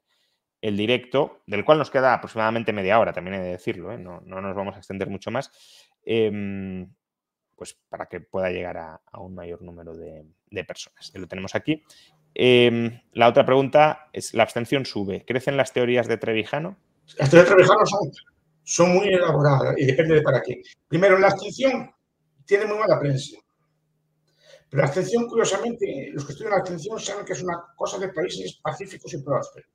directo, 0.60 1.42
del 1.46 1.64
cual 1.64 1.78
nos 1.78 1.90
queda 1.90 2.14
aproximadamente 2.14 2.72
media 2.72 2.98
hora, 2.98 3.12
también 3.12 3.34
he 3.34 3.42
de 3.42 3.50
decirlo, 3.50 3.98
no, 3.98 4.20
nos 4.22 4.56
vamos 4.56 4.74
a 4.74 4.78
extender 4.78 5.10
mucho 5.10 5.30
más, 5.30 5.50
em, 6.02 6.90
pues 7.54 7.78
para 7.90 8.06
que 8.06 8.20
pueda 8.20 8.50
llegar 8.50 8.78
a, 8.78 9.00
un 9.18 9.34
mayor 9.34 9.60
número 9.60 9.94
de, 9.94 10.24
personas. 10.64 11.12
lo 11.14 11.26
tenemos 11.26 11.54
aquí. 11.54 11.82
Em, 12.34 12.98
la 13.12 13.28
otra 13.28 13.44
pregunta 13.44 14.08
es, 14.12 14.32
¿la 14.32 14.42
abstención 14.42 14.86
sube? 14.86 15.24
¿Crecen 15.26 15.58
las 15.58 15.72
teorías 15.72 16.08
de 16.08 16.16
Trevijano? 16.16 16.78
Las 17.18 17.28
teorías 17.28 17.50
de 17.50 17.54
Trevijano 17.56 17.84
son, 17.84 18.10
son 18.62 18.94
muy 18.94 19.08
elaboradas 19.08 19.74
y 19.76 19.84
depende 19.84 20.14
de 20.14 20.22
para 20.22 20.40
qué. 20.40 20.62
Primero, 20.88 21.18
la 21.18 21.28
abstención 21.28 21.94
tiene 22.46 22.66
muy 22.66 22.78
mala 22.78 22.98
prensa. 22.98 23.36
Pero 24.74 24.82
la 24.82 24.88
abstención, 24.88 25.28
curiosamente, 25.28 26.10
los 26.12 26.24
que 26.24 26.32
estudian 26.32 26.50
la 26.50 26.56
abstención 26.56 26.98
saben 26.98 27.24
que 27.24 27.34
es 27.34 27.42
una 27.44 27.62
cosa 27.76 27.96
de 27.96 28.08
países 28.08 28.58
pacíficos 28.60 29.14
y 29.14 29.22
prósperos. 29.22 29.70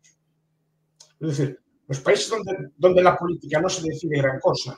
Es 1.21 1.27
decir, 1.29 1.57
los 1.87 2.01
países 2.01 2.29
donde, 2.29 2.71
donde 2.75 3.01
la 3.01 3.15
política 3.15 3.61
no 3.61 3.69
se 3.69 3.87
decide 3.87 4.17
gran 4.17 4.41
cosa, 4.41 4.77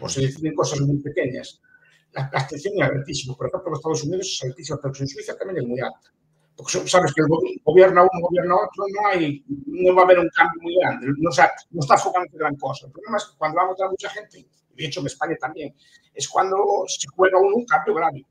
o 0.00 0.08
se 0.08 0.22
deciden 0.22 0.56
cosas 0.56 0.80
muy 0.80 1.00
pequeñas, 1.00 1.60
la, 2.10 2.28
abstención 2.32 2.74
es 2.76 2.90
altísima. 2.90 3.36
Por 3.36 3.46
ejemplo, 3.46 3.70
en 3.70 3.74
Estados 3.76 4.02
Unidos 4.02 4.26
es 4.32 4.50
altísima, 4.50 4.80
pero 4.82 4.94
en 4.98 5.06
Suiza 5.06 5.36
también 5.36 5.58
es 5.58 5.68
muy 5.68 5.78
alta. 5.78 6.10
Porque 6.56 6.88
sabes 6.88 7.14
que 7.14 7.22
el 7.22 7.28
gobierno 7.62 8.02
uno, 8.02 8.26
gobierno 8.26 8.56
otro, 8.56 8.84
no, 9.00 9.06
hay, 9.06 9.44
no 9.46 9.94
va 9.94 10.02
a 10.02 10.04
haber 10.06 10.18
un 10.18 10.30
cambio 10.34 10.60
muy 10.60 10.74
grande. 10.80 11.06
No, 11.18 11.30
o 11.30 11.32
sea, 11.32 11.52
no 11.70 11.82
está 11.82 11.94
enfocando 11.94 12.28
en 12.32 12.36
gran 12.36 12.56
cosa. 12.56 12.86
El 12.86 12.92
problema 12.92 13.16
es 13.16 13.26
que 13.26 13.38
cuando 13.38 13.58
va 13.58 13.62
a 13.62 13.68
votar 13.68 13.90
mucha 13.90 14.10
gente, 14.10 14.44
de 14.74 14.84
hecho 14.84 14.98
en 14.98 15.06
España 15.06 15.36
también, 15.40 15.72
es 16.12 16.28
cuando 16.28 16.56
se 16.88 17.06
juega 17.14 17.38
un 17.38 17.64
cambio 17.64 17.94
grave. 17.94 18.26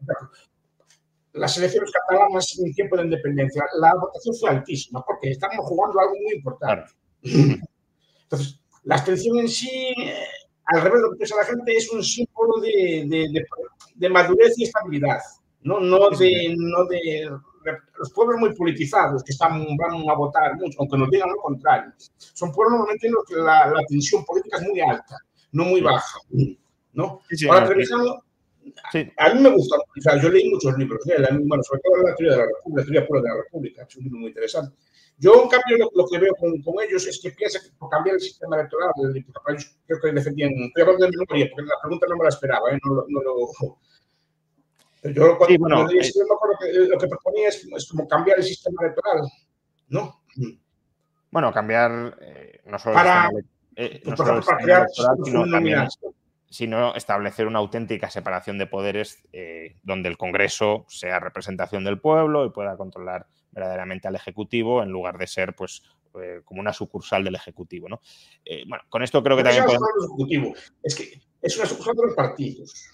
Las 1.34 1.58
elecciones 1.58 1.92
catalanas 1.92 2.60
en 2.60 2.74
tiempo 2.74 2.98
de 2.98 3.04
independencia, 3.04 3.64
la 3.80 3.94
votación 3.96 4.36
fue 4.36 4.50
altísima 4.50 5.04
porque 5.06 5.32
estamos 5.32 5.66
jugando 5.66 6.00
algo 6.00 6.14
muy 6.16 6.36
importante. 6.36 6.92
Entonces, 7.24 8.60
la 8.84 8.96
abstención 8.96 9.40
en 9.40 9.48
sí, 9.48 9.94
eh, 9.98 10.26
al 10.66 10.82
revés 10.82 11.00
de 11.00 11.02
lo 11.02 11.12
que 11.12 11.18
piensa 11.18 11.36
la 11.38 11.46
gente, 11.46 11.76
es 11.76 11.92
un 11.92 12.04
símbolo 12.04 12.60
de, 12.62 13.30
de, 13.96 14.10
madurez 14.10 14.58
y 14.58 14.64
estabilidad, 14.64 15.20
no, 15.62 15.80
no, 15.80 16.10
de, 16.10 16.56
no 16.58 16.86
de 16.86 17.30
los 17.98 18.12
pueblos 18.12 18.40
muy 18.40 18.54
politizados 18.56 19.24
que 19.24 19.32
están, 19.32 19.66
van 19.78 20.10
a 20.10 20.14
votar 20.16 20.56
mucho, 20.56 20.80
aunque 20.80 20.98
nos 20.98 21.10
digan 21.10 21.30
lo 21.30 21.38
contrario. 21.38 21.94
Son 22.18 22.52
pueblos 22.52 22.74
normalmente 22.74 23.08
en 23.08 23.14
los 23.14 23.26
que 23.26 23.36
la, 23.36 23.68
la 23.68 23.84
tensión 23.88 24.26
política 24.26 24.58
es 24.58 24.64
muy 24.64 24.82
alta, 24.82 25.18
no 25.52 25.66
muy 25.66 25.82
baja. 25.82 26.20
¿no? 26.94 27.22
Sí, 27.30 27.48
Ahora, 27.48 27.70
a 29.18 29.34
mí 29.34 29.42
me 29.42 29.50
gusta, 29.50 29.78
o 29.78 30.02
sea, 30.02 30.22
yo 30.22 30.30
leí 30.30 30.50
muchos 30.50 30.78
libros 30.78 31.04
de 31.06 31.16
bueno, 31.46 31.64
sobre 31.64 31.82
todo 31.82 32.04
la 32.04 32.16
teoría 32.16 32.38
de 32.38 32.38
la 32.38 32.46
República, 32.46 32.82
la 32.82 32.84
teoría 32.84 33.08
pura 33.08 33.22
de 33.22 33.30
la 33.30 33.36
República, 33.36 33.84
es 33.88 33.96
un 33.96 34.04
libro 34.04 34.20
muy 34.20 34.28
interesante. 34.30 34.76
Yo, 35.18 35.44
en 35.44 35.50
cambio, 35.50 35.90
lo, 35.94 36.06
que 36.08 36.18
veo 36.18 36.34
con, 36.36 36.62
con, 36.64 36.74
ellos 36.84 37.06
es 37.06 37.20
que 37.22 37.32
piensan 37.32 37.62
que 37.62 37.70
por 37.78 37.90
cambiar 37.90 38.16
el 38.16 38.22
sistema 38.22 38.56
electoral, 38.56 38.90
ellos 38.98 39.78
creo 39.86 40.00
que 40.02 40.12
defendían, 40.14 40.52
estoy 40.52 40.82
hablando 40.82 41.06
de 41.06 41.12
memoria, 41.12 41.50
porque 41.52 41.70
la 41.70 41.82
pregunta 41.82 42.08
no 42.10 42.18
me 42.18 42.24
la 42.24 42.30
esperaba, 42.30 42.72
¿eh? 42.72 42.80
no, 42.84 43.06
no, 43.08 43.22
lo... 43.22 43.78
Yo 45.14 45.36
cuando, 45.38 45.48
sí, 45.48 45.58
bueno, 45.58 45.88
leí 45.88 46.00
eh, 46.00 46.12
me 46.28 46.36
acuerdo 46.36 46.58
que 46.60 46.74
lo 46.88 46.98
que 46.98 47.08
proponía 47.08 47.50
es, 47.50 47.68
es, 47.76 47.88
como 47.90 48.08
cambiar 48.08 48.38
el 48.38 48.44
sistema 48.44 48.84
electoral, 48.84 49.22
¿no? 49.90 50.22
Bueno, 51.32 51.52
cambiar 51.52 52.18
eh, 52.22 52.62
no 52.66 52.78
solo 52.78 52.96
para, 52.96 53.30
el 53.30 53.44
sistema, 53.44 53.52
eh, 53.76 54.02
no 54.06 54.18
solo 54.18 54.38
el 54.38 54.44
sistema 54.44 54.62
electoral, 54.62 55.18
sino 55.24 55.50
también 55.50 55.88
sino 56.52 56.94
establecer 56.96 57.48
una 57.48 57.60
auténtica 57.60 58.10
separación 58.10 58.58
de 58.58 58.68
poderes 58.68 59.24
eh, 59.32 59.78
donde 59.84 60.10
el 60.10 60.18
Congreso 60.18 60.86
sea 60.90 61.18
representación 61.18 61.86
del 61.86 62.02
pueblo 62.02 62.46
y 62.46 62.50
pueda 62.50 62.76
controlar 62.76 63.26
verdaderamente 63.52 64.10
al 64.10 64.16
Ejecutivo 64.16 64.84
en 64.84 64.90
lugar 64.90 65.18
de 65.18 65.28
ser 65.28 65.56
pues 65.56 65.82
eh, 66.22 66.42
como 66.44 66.60
una 66.60 66.74
sucursal 66.74 67.24
del 67.24 67.36
Ejecutivo. 67.36 67.88
¿no? 67.88 68.02
Eh, 68.44 68.66
bueno, 68.68 68.84
con 68.90 69.02
esto 69.02 69.24
creo 69.24 69.38
que 69.38 69.44
también... 69.44 69.64
Podemos... 69.64 70.74
Es 70.84 70.94
que 70.94 71.22
es 71.42 71.58
una 71.58 71.66
sucursal 71.66 71.96
de 71.96 72.06
los 72.08 72.16
partidos. 72.16 72.86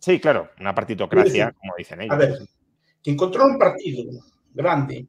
Sí, 0.00 0.18
claro, 0.18 0.50
una 0.58 0.74
partitocracia, 0.74 1.52
como 1.52 1.74
dicen 1.78 2.00
ellos. 2.00 2.14
A 2.14 2.18
ver, 2.18 2.38
quien 3.00 3.16
controla 3.16 3.52
un 3.52 3.58
partido 3.60 4.24
grande 4.52 5.06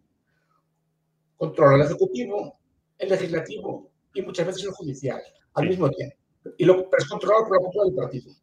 controla 1.38 1.78
el 1.78 1.82
Ejecutivo, 1.82 2.60
el 3.00 3.10
Legislativo 3.10 3.90
y 4.14 4.22
muchas 4.22 4.46
veces 4.46 4.64
el 4.64 4.72
Judicial 4.72 5.22
al 5.56 5.68
mismo 5.68 5.90
tiempo 5.90 6.23
y 6.58 6.66
lo, 6.66 6.90
pero 6.90 7.04
es 7.04 7.10
controlado 7.10 7.48
por 7.48 7.58
la 7.58 7.66
cúpula 7.66 7.86
del 7.86 7.96
partido. 7.96 8.34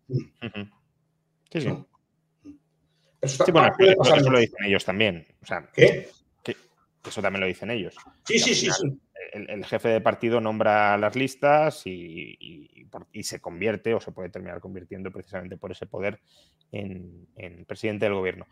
Sí, 1.51 1.61
sí. 1.61 1.85
Eso, 3.21 3.45
sí, 3.45 3.53
bueno, 3.53 3.71
eso, 3.79 4.31
lo 4.31 4.39
dicen 4.39 4.65
ellos 4.65 4.85
también. 4.85 5.27
O 5.43 5.47
sea, 5.47 5.69
¿Qué? 5.75 6.09
Que 6.43 6.57
eso 7.09 7.21
también 7.21 7.41
lo 7.41 7.47
dicen 7.47 7.71
ellos. 7.71 7.97
Sí, 8.25 8.39
sí, 8.39 8.55
sí, 8.55 8.71
sí. 8.71 9.01
El, 9.33 9.65
jefe 9.65 9.89
de 9.89 10.01
partido 10.01 10.41
nombra 10.41 10.97
las 10.97 11.15
listas 11.15 11.87
y, 11.87 12.37
y, 13.13 13.23
se 13.23 13.41
convierte 13.41 13.95
o 13.95 14.01
se 14.01 14.11
puede 14.11 14.29
terminar 14.29 14.61
convirtiendo 14.61 15.13
precisamente 15.13 15.57
por 15.57 15.71
ese 15.71 15.87
poder 15.87 16.21
en, 16.73 17.29
en, 17.37 17.65
presidente 17.65 18.07
del 18.07 18.15
gobierno. 18.15 18.47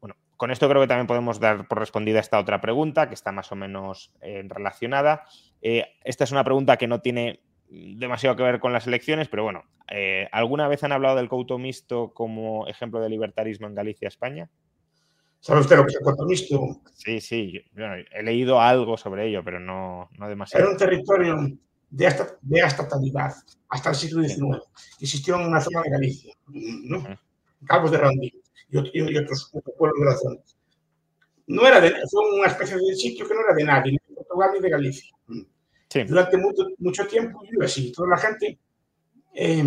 Bueno, 0.00 0.16
con 0.36 0.50
esto 0.50 0.68
creo 0.68 0.80
que 0.80 0.88
también 0.88 1.06
podemos 1.06 1.38
dar 1.38 1.68
por 1.68 1.78
respondida 1.78 2.18
esta 2.18 2.38
otra 2.38 2.60
pregunta 2.60 3.08
que 3.08 3.14
está 3.14 3.30
más 3.30 3.52
o 3.52 3.56
menos 3.56 4.12
eh, 4.22 4.42
relacionada. 4.48 5.24
Eh, 5.60 5.84
esta 6.02 6.24
es 6.24 6.32
una 6.32 6.44
pregunta 6.44 6.78
que 6.78 6.86
no 6.86 7.02
tiene 7.02 7.40
demasiado 7.72 8.36
que 8.36 8.42
ver 8.42 8.60
con 8.60 8.72
las 8.72 8.86
elecciones, 8.86 9.28
pero 9.28 9.44
bueno, 9.44 9.64
eh, 9.88 10.28
¿alguna 10.32 10.68
vez 10.68 10.84
han 10.84 10.92
hablado 10.92 11.16
del 11.16 11.28
couto 11.28 11.58
mixto 11.58 12.12
como 12.12 12.66
ejemplo 12.66 13.00
de 13.00 13.08
libertarismo 13.08 13.66
en 13.66 13.74
Galicia, 13.74 14.08
España? 14.08 14.50
¿Sabe 15.40 15.60
usted 15.60 15.76
lo 15.76 15.84
que 15.84 15.90
es 15.90 15.96
el 15.96 16.04
couto 16.04 16.24
mixto? 16.24 16.80
Sí, 16.92 17.20
sí, 17.20 17.64
he 18.12 18.22
leído 18.22 18.60
algo 18.60 18.96
sobre 18.96 19.28
ello, 19.28 19.42
pero 19.42 19.58
no, 19.58 20.08
no 20.18 20.28
demasiado. 20.28 20.64
Era 20.64 20.72
un 20.72 20.78
territorio 20.78 21.36
de, 21.88 22.06
hasta, 22.06 22.36
de 22.42 22.60
estatalidad 22.60 23.32
hasta 23.68 23.90
el 23.90 23.96
siglo 23.96 24.22
XIX. 24.22 24.62
Existió 25.00 25.36
en 25.36 25.46
una 25.46 25.60
zona 25.60 25.82
de 25.82 25.90
Galicia, 25.90 26.34
¿no? 26.48 27.04
Calvos 27.66 27.90
de 27.90 27.98
Randí 27.98 28.42
y, 28.68 29.16
otros, 29.16 29.50
pueblos 29.78 29.98
de 29.98 30.04
la 30.04 30.16
zona. 30.16 30.40
No 31.46 31.66
era 31.66 31.80
de, 31.80 31.90
fue 32.10 32.38
una 32.38 32.48
especie 32.48 32.76
de 32.76 32.94
sitio 32.94 33.26
que 33.26 33.34
no 33.34 33.40
era 33.40 33.54
de 33.54 33.64
nadie, 33.64 33.92
ni 33.92 33.98
de 33.98 34.14
Portugal 34.14 34.50
ni 34.54 34.60
de 34.60 34.70
Galicia. 34.70 35.10
Durante 36.06 36.36
mucho, 36.36 36.62
mucho 36.78 37.06
tiempo 37.06 37.42
yo 37.50 37.64
así, 37.64 37.92
toda 37.92 38.08
la 38.10 38.18
gente, 38.18 38.58
eh, 39.34 39.64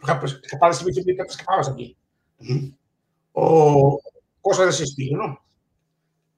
por 0.00 0.10
ejemplo, 0.10 0.28
escapaba 0.28 0.70
del 0.72 0.78
servicio 0.78 1.04
militar, 1.04 1.26
escapabas 1.26 1.68
aquí. 1.68 1.96
O 3.32 4.00
cosas 4.40 4.66
de 4.66 4.70
ese 4.72 4.84
estilo, 4.84 5.18
¿no? 5.18 5.38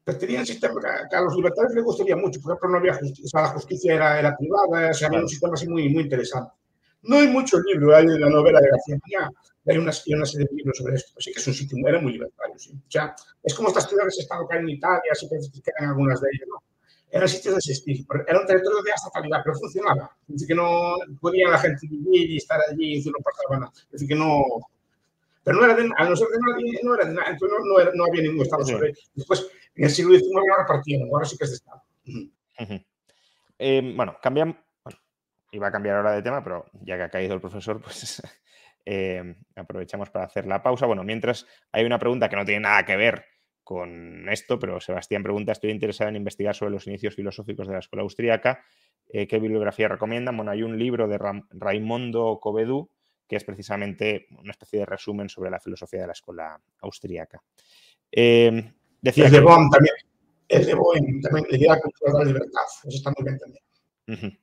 Pero 0.05 0.19
tenían 0.19 0.45
sistema 0.45 0.81
que 1.11 1.17
a 1.17 1.21
los 1.23 1.35
libertarios 1.35 1.75
les 1.75 1.83
gustaría 1.83 2.17
mucho. 2.17 2.41
Por 2.41 2.53
ejemplo, 2.53 2.69
no 2.69 2.77
había 2.77 2.95
justicia, 2.95 3.25
o 3.25 3.29
sea, 3.29 3.43
la 3.43 3.49
justicia 3.49 3.95
era, 3.95 4.19
era 4.19 4.37
privada, 4.37 4.91
o 4.91 4.95
sea, 4.95 5.09
había 5.09 5.21
un 5.21 5.29
sistema 5.29 5.55
así 5.55 5.67
muy, 5.67 5.89
muy 5.89 6.03
interesante. 6.03 6.53
No 7.03 7.17
hay 7.17 7.29
muchos 7.29 7.63
libros, 7.65 7.95
hay 7.95 8.07
la 8.07 8.29
novela 8.29 8.61
de 8.61 8.69
García 8.71 8.99
Mañá, 9.03 9.31
hay 9.67 9.79
una, 9.79 9.93
una, 10.09 10.27
serie 10.27 10.47
de 10.47 10.57
libros 10.57 10.77
sobre 10.77 10.95
esto. 10.97 11.13
Así 11.19 11.33
que 11.33 11.41
es 11.41 11.47
un 11.47 11.55
sitio, 11.55 11.89
era 11.89 12.01
muy 12.01 12.13
libertario, 12.13 12.59
sí. 12.59 12.73
O 12.73 12.91
sea, 12.91 13.15
es 13.43 13.55
como 13.55 13.69
estas 13.69 13.89
ciudades 13.89 14.17
de 14.17 14.25
que 14.27 14.55
hay 14.55 14.61
en 14.61 14.69
Italia, 14.69 15.13
así 15.13 15.27
que 15.29 15.63
quedan 15.63 15.91
algunas 15.91 16.21
de 16.21 16.29
ellas, 16.33 16.49
¿no? 16.49 16.63
Eran 17.15 17.29
sitios 17.29 17.55
de 17.55 17.73
estilo. 17.73 18.05
Era 18.27 18.41
un 18.41 18.47
territorio 18.47 18.83
de 18.83 18.91
alta 18.91 19.09
calidad, 19.13 19.39
pero 19.45 19.57
funcionaba. 19.57 20.17
Es 20.23 20.35
decir, 20.35 20.49
que 20.49 20.55
no 20.57 20.97
podía 21.21 21.49
la 21.49 21.59
gente 21.59 21.87
vivir 21.87 22.29
y 22.29 22.37
estar 22.39 22.61
allí 22.69 22.97
y 22.97 23.05
no 23.05 23.19
pasaba 23.23 23.61
nada. 23.61 23.73
Es 23.85 23.91
decir, 23.93 24.09
que 24.09 24.17
no. 24.17 24.43
Pero 25.45 25.59
no 25.59 25.65
era 25.65 25.77
de, 25.77 25.89
al 25.97 26.11
no 26.11 26.17
ser 26.17 26.27
de 26.27 26.39
nadie, 26.41 26.81
no 26.83 26.95
era 26.97 27.05
de 27.05 27.15
nada. 27.15 27.31
Entonces 27.31 27.57
no, 27.57 27.65
no, 27.65 27.81
era, 27.81 27.93
no 27.95 28.05
había 28.07 28.23
ningún 28.23 28.43
Estado 28.43 28.65
sobre 28.65 28.89
él. 28.89 28.99
Después, 29.15 29.49
en 29.77 29.85
el 29.85 29.91
siglo 29.91 30.19
XIX 30.19 30.33
lo 30.35 30.57
repartieron, 30.57 31.09
ahora 31.13 31.25
sí 31.25 31.39
que 31.39 31.45
es 31.45 31.51
de 31.51 31.57
Estado. 31.57 31.83
eh, 33.61 33.93
bueno, 33.95 34.17
cambian. 34.21 34.59
Bueno, 34.83 34.99
iba 35.53 35.69
a 35.69 35.73
cambiar 35.73 35.97
ahora 35.99 36.13
de 36.13 36.23
tema, 36.23 36.43
pero 36.43 36.65
ya 36.83 36.97
que 36.97 37.03
ha 37.05 37.11
caído 37.11 37.35
el 37.35 37.41
profesor, 37.41 37.81
pues 37.81 38.23
eh, 38.87 39.37
aprovechamos 39.55 40.11
para 40.11 40.25
hacer 40.25 40.47
la 40.47 40.65
pausa. 40.65 40.87
Bueno, 40.87 41.05
mientras 41.05 41.47
hay 41.71 41.85
una 41.85 42.01
pregunta 42.01 42.29
que 42.29 42.35
no 42.35 42.45
tiene 42.45 42.63
nada 42.63 42.85
que 42.85 42.97
ver 42.97 43.25
con 43.65 44.29
esto, 44.29 44.59
pero 44.59 44.81
Sebastián 44.81 45.23
pregunta, 45.23 45.53
estoy 45.53 45.71
interesado 45.71 46.11
en 46.11 46.17
investigar 46.17 46.55
sobre 46.55 46.73
los 46.73 46.87
inicios 46.87 47.15
filosóficos 47.15 47.67
de 47.67 47.73
la 47.73 47.81
escuela 47.81 48.03
austríaca. 48.03 48.65
Eh, 49.09 49.27
¿Qué 49.27 49.39
bibliografía 49.39 49.89
recomiendan? 49.89 50.37
Bueno, 50.37 50.53
hay 50.53 50.63
un 50.63 50.79
libro 50.79 51.09
de 51.09 51.19
Raimondo 51.51 52.39
Covedú, 52.41 52.91
que 53.27 53.37
es 53.37 53.45
precisamente 53.45 54.27
una 54.39 54.51
especie 54.51 54.81
de 54.81 54.87
resumen 54.87 55.29
sobre 55.29 55.51
la 55.51 55.59
filosofía 55.59 56.03
de 56.03 56.07
la 56.07 56.13
escuela 56.13 56.61
austríaca. 56.81 57.43
Eh, 58.13 58.73
decía 59.01 59.27
el 59.27 59.33
de 59.33 59.41
Bonn 59.41 59.71
también. 59.71 59.95
El 60.49 60.67
de 60.67 60.75
Bonn 60.75 61.21
también, 61.23 61.47
la 61.51 61.57
idea 61.57 61.81
cultura 61.81 62.13
de 62.13 62.19
la 62.19 62.25
libertad. 62.25 62.63
Eso 62.85 62.97
está 62.97 63.13
muy 63.17 63.25
bien 63.25 63.39
también. 63.39 64.39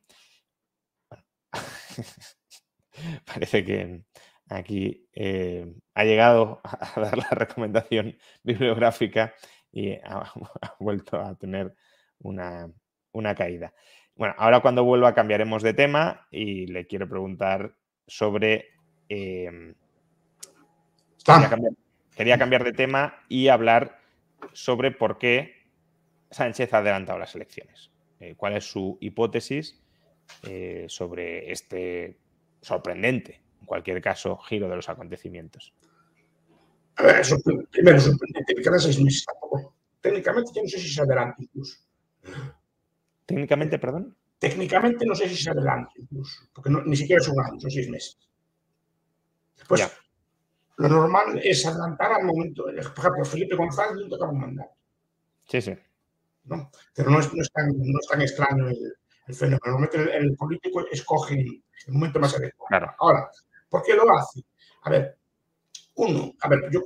Parece 3.26 3.64
que 3.64 4.04
aquí 4.52 5.08
eh, 5.14 5.74
ha 5.94 6.04
llegado 6.04 6.62
a 6.64 7.00
dar 7.00 7.18
la 7.18 7.30
recomendación 7.32 8.18
bibliográfica 8.44 9.34
y 9.72 9.94
ha, 9.94 10.32
vuelto 10.80 11.20
a 11.20 11.36
tener 11.36 11.74
una, 12.20 12.70
caída. 13.36 13.74
Bueno, 14.16 14.36
ahora 14.38 14.60
cuando 14.62 14.84
vuelva 14.84 15.14
cambiaremos 15.14 15.64
de 15.64 15.74
tema 15.74 16.28
y 16.32 16.68
le 16.68 16.86
quiero 16.88 17.08
preguntar 17.08 17.76
sobre... 18.08 18.70
Eh, 19.10 19.74
quería 22.16 22.38
cambiar 22.38 22.64
de 22.64 22.74
tema 22.74 23.24
y 23.30 23.48
hablar 23.48 24.00
sobre 24.54 24.92
por 24.92 25.18
qué 25.18 25.62
Sánchez 26.32 26.74
ha 26.74 26.80
adelantado 26.80 27.20
las 27.20 27.36
elecciones. 27.36 27.92
Eh, 28.20 28.36
¿Cuál 28.36 28.58
es 28.58 28.66
su 28.66 28.98
hipótesis 29.02 29.82
eh, 30.44 30.86
sobre 30.88 31.52
este 31.52 32.18
sorprendente, 32.62 33.36
en 33.36 33.51
cualquier 33.72 34.02
caso, 34.02 34.36
giro 34.36 34.68
de 34.68 34.76
los 34.76 34.90
acontecimientos? 34.90 35.74
A 36.98 37.04
ver, 37.04 37.26
primero 37.72 38.02
sorprendente, 38.02 38.54
que 38.54 38.62
cada 38.62 38.78
seis 38.78 39.02
meses 39.02 39.24
tampoco. 39.24 39.74
Técnicamente 40.02 40.52
yo 40.54 40.62
no 40.62 40.68
sé 40.68 40.78
si 40.78 40.90
se 40.90 41.02
adelanta 41.02 41.38
incluso. 41.40 41.78
¿Técnicamente, 43.26 43.80
perdón? 43.80 44.14
Técnicamente 44.38 45.06
no 45.06 45.16
sé 45.16 45.30
si 45.30 45.38
se 45.42 45.52
adelanta 45.52 45.90
incluso, 45.96 46.50
porque 46.54 46.70
ni 46.70 46.98
siquiera 46.98 47.24
son 47.24 47.40
años, 47.40 47.62
son 47.62 47.72
seis 47.72 47.90
meses. 47.90 48.18
Después, 49.56 49.90
lo 50.76 50.90
normal 50.90 51.40
es 51.42 51.66
adelantar 51.66 52.12
al 52.12 52.26
momento. 52.26 52.66
Por 52.66 52.76
ejemplo, 52.76 53.24
Felipe 53.24 53.56
González 53.56 53.96
no 54.04 54.10
tocaba 54.10 54.34
un 54.34 54.42
mandato. 54.42 54.76
Sí, 55.48 55.62
sí. 55.62 55.78
¿no? 56.44 56.70
Pero 56.94 57.10
no 57.10 57.22
es, 57.22 57.34
no 57.34 57.42
es, 57.42 57.50
tan, 57.54 57.70
no 57.70 58.00
es 58.02 58.08
tan 58.10 58.22
extraño 58.22 58.68
el, 58.68 58.98
el 59.28 59.34
fenómeno. 59.34 59.62
Normalmente 59.66 60.18
el, 60.18 60.36
político 60.36 60.86
escoge 60.92 61.36
el 61.88 61.94
momento 61.94 62.20
más 62.20 62.36
adecuado. 62.36 62.68
Claro. 62.68 62.96
Ahora, 63.00 63.30
¿por 63.72 63.82
qué 63.82 63.96
lo 63.96 64.04
hace? 64.12 64.44
A 64.84 64.90
ver, 64.90 65.18
uno, 65.96 66.34
a 66.42 66.50
ver, 66.50 66.70
yo, 66.70 66.82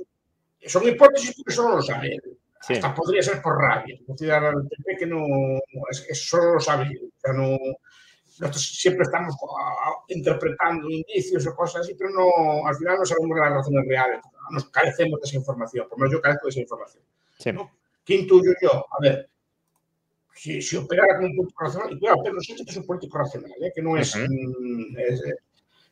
son 0.66 0.88
hipótesis 0.88 1.34
porque 1.36 1.52
solo 1.52 1.76
lo 1.76 1.82
sabe 1.82 2.14
él. 2.14 2.38
Sí. 2.62 2.74
Hasta 2.74 2.94
podría 2.94 3.22
ser 3.22 3.42
por 3.42 3.60
rabia. 3.60 3.98
Decir 4.06 4.32
al 4.32 4.66
PP 4.66 4.96
que 4.98 5.06
no, 5.06 5.20
es, 5.90 6.06
es 6.08 6.28
solo 6.28 6.54
lo 6.54 6.60
sabe 6.60 6.84
él. 6.84 7.12
O 7.14 7.20
sea, 7.20 7.32
no, 7.32 7.58
nosotros 8.38 8.66
siempre 8.66 9.02
estamos 9.02 9.34
interpretando 10.08 10.88
indicios 10.88 11.46
o 11.46 11.54
cosas 11.54 11.82
así, 11.82 11.94
pero 11.94 12.10
no, 12.10 12.66
al 12.66 12.76
final 12.76 12.98
no 12.98 13.04
sabemos 13.04 13.38
las 13.38 13.52
razones 13.52 13.84
reales. 13.88 14.20
Nos 14.50 14.68
carecemos 14.70 15.20
de 15.20 15.28
esa 15.28 15.36
información, 15.36 15.88
por 15.88 15.98
lo 15.98 16.04
menos 16.04 16.12
yo 16.12 16.22
carezco 16.22 16.46
de 16.46 16.50
esa 16.50 16.60
información. 16.60 17.04
Sí. 17.38 17.52
¿no? 17.52 17.70
¿Qué 18.04 18.14
intuyo 18.14 18.52
yo? 18.62 18.86
A 18.90 19.00
ver, 19.00 19.28
si, 20.34 20.60
si, 20.60 20.76
operara 20.76 21.16
como 21.16 21.28
un 21.28 21.36
político 21.36 21.64
racional, 21.64 21.92
y 21.92 21.98
claro, 21.98 22.22
Pedro 22.22 22.40
Sánchez 22.40 22.68
es 22.68 22.76
un 22.76 22.86
político 22.86 23.18
racional, 23.18 23.52
¿eh? 23.60 23.72
que 23.74 23.82
no 23.82 23.96
es, 23.96 24.14
uh 24.14 24.18
-huh. 24.18 24.98
es 24.98 25.24
eh, 25.24 25.34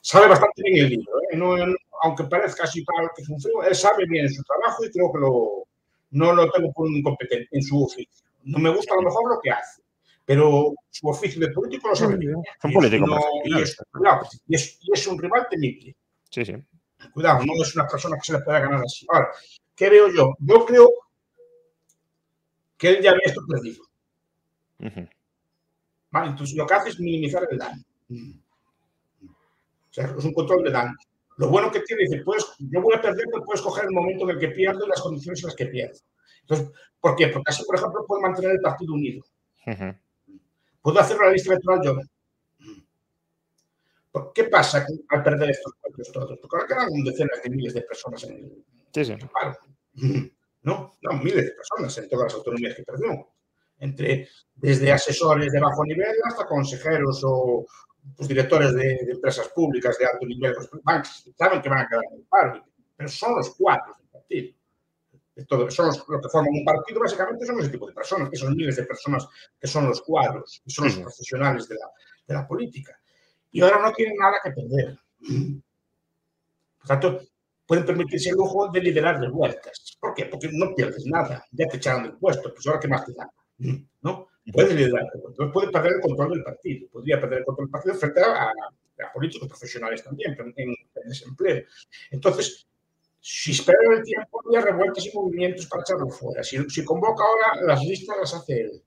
sabe 0.05 0.29
bastante 0.29 0.63
bien 0.63 0.85
el 0.85 0.91
libro, 0.91 1.13
¿eh? 1.31 1.37
no, 1.37 1.57
aunque 2.03 2.25
parezca 2.25 2.65
así 2.65 2.85
para 2.85 3.11
que 3.17 3.25
funciona, 3.25 3.67
él 3.67 3.75
sabe 3.75 4.05
bien 4.07 4.29
su 4.31 4.43
trabajo 4.43 4.85
y 4.85 4.91
creo 4.91 5.11
que 5.11 5.19
lo, 5.19 5.67
no 6.11 6.35
lo 6.35 6.51
tengo 6.51 6.73
por 6.73 6.87
un 6.87 6.97
incompetente 6.97 7.49
en 7.51 7.63
su 7.63 7.83
oficio. 7.83 8.25
No 8.43 8.59
me 8.59 8.69
gusta 8.69 8.93
a 8.93 8.97
lo 8.97 9.03
mejor 9.03 9.31
lo 9.31 9.41
que 9.41 9.51
hace, 9.51 9.83
pero 10.27 10.75
su 10.91 11.09
oficio 11.09 11.41
de 11.41 11.53
político 11.53 11.89
lo 11.89 11.97
sabe 11.97 12.17
bien. 12.17 12.35
Es 12.37 12.65
un 12.65 12.73
político 12.75 13.07
no, 13.07 13.19
y, 13.45 13.63
es, 13.63 13.77
cuidado, 13.91 14.27
y, 14.47 14.55
es, 14.55 14.79
y 14.83 14.93
es 14.93 15.07
un 15.07 15.19
rival 15.19 15.47
temible. 15.49 15.97
Sí, 16.29 16.45
sí. 16.45 16.55
Cuidado, 17.15 17.43
no 17.47 17.63
es 17.63 17.75
una 17.75 17.89
persona 17.89 18.17
que 18.17 18.27
se 18.27 18.33
le 18.35 18.41
pueda 18.41 18.61
ganar 18.61 18.83
así. 18.85 19.07
Ahora, 19.09 19.31
¿qué 19.75 19.89
veo 19.89 20.09
yo? 20.13 20.35
Yo 20.39 20.67
creo 20.67 20.91
que 22.77 22.91
él 22.91 23.03
ya 23.03 23.13
había 23.13 23.23
esto 23.25 23.41
perdido. 23.49 23.83
Uh 24.81 24.87
-huh. 24.87 25.09
Vale, 26.11 26.31
entonces 26.31 26.55
lo 26.57 26.67
que 26.67 26.75
hace 26.75 26.91
es 26.91 27.01
minimizar 27.01 27.49
el 27.51 27.57
daño. 27.57 27.83
O 29.95 30.01
sea, 30.03 30.13
es 30.19 30.25
un 30.25 30.33
control 30.33 30.65
de 30.65 30.73
daño. 30.73 30.97
Lo 31.37 31.49
bueno 31.49 31.71
que 31.71 31.79
tiene, 31.81 32.03
dice, 32.03 32.21
puedes, 32.25 32.45
yo 32.59 32.83
voy 32.83 32.95
a 32.97 33.01
perder, 33.01 33.27
pero 33.31 33.45
puedes 33.45 33.63
coger 33.63 33.85
el 33.85 33.93
momento 33.93 34.25
en 34.25 34.31
el 34.31 34.39
que 34.41 34.49
pierdo 34.49 34.85
y 34.85 34.89
las 34.89 35.01
condiciones 35.01 35.41
en 35.41 35.47
las 35.47 35.55
que 35.55 35.67
pierdo. 35.67 35.99
Entonces, 36.41 36.69
¿por 37.01 37.15
qué? 37.15 37.29
Porque 37.29 37.51
así, 37.51 37.65
por 37.65 37.77
ejemplo, 37.77 38.05
puedo 38.05 38.21
mantener 38.21 38.53
el 38.53 38.61
partido 38.61 38.93
unido. 38.93 39.25
Uh 39.67 39.71
-huh. 39.71 39.99
Puedo 40.83 40.99
hacer 40.99 41.17
la 41.17 41.31
lista 41.31 41.53
electoral 41.53 41.81
yo. 41.85 41.97
¿Qué 44.35 44.45
pasa 44.45 44.85
al 45.11 45.23
perder 45.23 45.51
estos 45.51 45.73
partidos 45.81 46.11
todos? 46.11 46.39
Porque 46.41 46.57
ahora 46.57 46.67
quedan 46.67 47.05
decenas 47.05 47.41
de 47.43 47.51
miles 47.51 47.75
de 47.75 47.83
personas 47.83 48.25
en 48.25 48.33
el 48.33 48.65
sí, 48.93 49.05
sí. 49.05 49.15
paro. 49.33 49.57
No, 50.63 50.97
no, 51.03 51.13
miles 51.23 51.47
de 51.47 51.53
personas 51.53 51.97
en 51.99 52.09
todas 52.09 52.25
las 52.25 52.35
autonomías 52.35 52.75
que 52.75 52.83
perdimos. 52.83 53.27
Entre, 53.79 54.29
desde 54.57 54.91
asesores 54.91 55.53
de 55.53 55.61
bajo 55.61 55.85
nivel 55.85 56.17
hasta 56.25 56.47
consejeros 56.47 57.23
o 57.25 57.65
pues, 58.17 58.29
directores 58.29 58.75
de, 58.75 58.83
de, 58.83 59.13
empresas 59.13 59.49
públicas 59.49 59.97
de 59.99 60.07
alto 60.07 60.27
nivel. 60.27 60.55
Pues, 60.55 60.69
van, 60.83 61.03
saben 61.05 61.63
que 61.63 61.69
van 61.69 61.81
a 61.81 61.89
quedar 61.89 62.05
en 62.11 62.19
el 62.19 62.27
paro, 62.27 62.65
pero 62.97 63.09
son 63.09 63.37
los 63.37 63.55
cuatro 63.57 63.95
del 63.99 64.09
partido. 64.09 64.55
De 65.35 65.45
todo, 65.47 65.71
son 65.71 65.87
los, 65.87 66.09
los, 66.09 66.21
que 66.23 66.29
forman 66.29 66.55
un 66.55 66.65
partido, 66.65 67.01
básicamente 67.01 67.45
son 67.45 67.59
ese 67.59 67.71
tipo 67.71 67.89
de 67.89 67.93
personas, 67.93 68.31
que 68.31 68.37
son 68.37 68.55
miles 68.55 68.77
de 68.77 68.85
personas 68.85 69.27
que 69.61 69.67
son 69.67 69.89
los 69.89 70.01
cuadros, 70.03 70.63
que 70.65 70.71
son 70.71 70.85
los 70.85 70.97
profesionales 70.99 71.69
de 71.69 71.75
la, 71.75 71.91
de 72.29 72.35
la 72.35 72.47
política. 72.47 72.99
Y 73.51 73.61
ahora 73.61 73.81
no 73.81 73.93
tienen 73.93 74.17
nada 74.17 74.37
que 74.43 74.51
perder. 74.51 74.99
Por 76.79 76.89
tanto, 76.89 77.21
pueden 77.67 77.85
permitirse 77.85 78.31
el 78.31 78.37
lujo 78.37 78.69
de 78.71 78.81
liderar 78.81 79.21
revueltas. 79.21 79.97
¿Por 80.01 80.15
qué? 80.15 80.27
Porque 80.27 80.51
no 80.53 80.75
pierdes 80.75 81.05
nada. 81.07 81.45
Ya 81.51 81.67
te 81.67 81.79
echaron 81.79 82.05
del 82.05 82.17
puesto, 82.17 82.53
pues 82.53 82.67
ahora 82.67 82.81
qué 82.81 82.89
más 82.89 83.05
te 83.05 83.13
da. 83.15 83.31
¿No? 84.03 84.29
Puedes 84.53 84.75
liderar. 84.75 85.07
Puedes 85.53 85.71
perder 85.71 85.95
el 85.95 86.01
control 86.01 86.31
del 86.33 86.45
partido. 86.45 86.89
Podría 86.91 87.21
perder 87.21 87.41
el 87.41 87.45
control 87.45 87.67
del 87.67 87.73
partido 87.73 87.95
frente 87.95 88.21
a, 88.21 88.49
a 88.49 89.13
políticos 89.13 89.49
profesionales 89.49 90.03
también, 90.05 90.37
en, 90.39 90.53
en, 90.57 90.75
desempleo. 91.09 91.65
Entonces, 92.11 92.67
si 93.21 93.53
esperan 93.53 93.93
el 93.93 94.03
tiempo, 94.03 94.43
había 94.47 94.61
revueltas 94.61 95.07
y 95.07 95.13
movimientos 95.15 95.67
para 95.67 95.83
echarlo 95.83 96.09
fuera. 96.09 96.43
Si, 96.43 96.59
si 96.69 96.85
convoca 96.85 97.25
ahora, 97.25 97.67
las 97.67 97.83
listas 97.83 98.17
las 98.19 98.35
hace 98.35 98.61
él. 98.61 98.83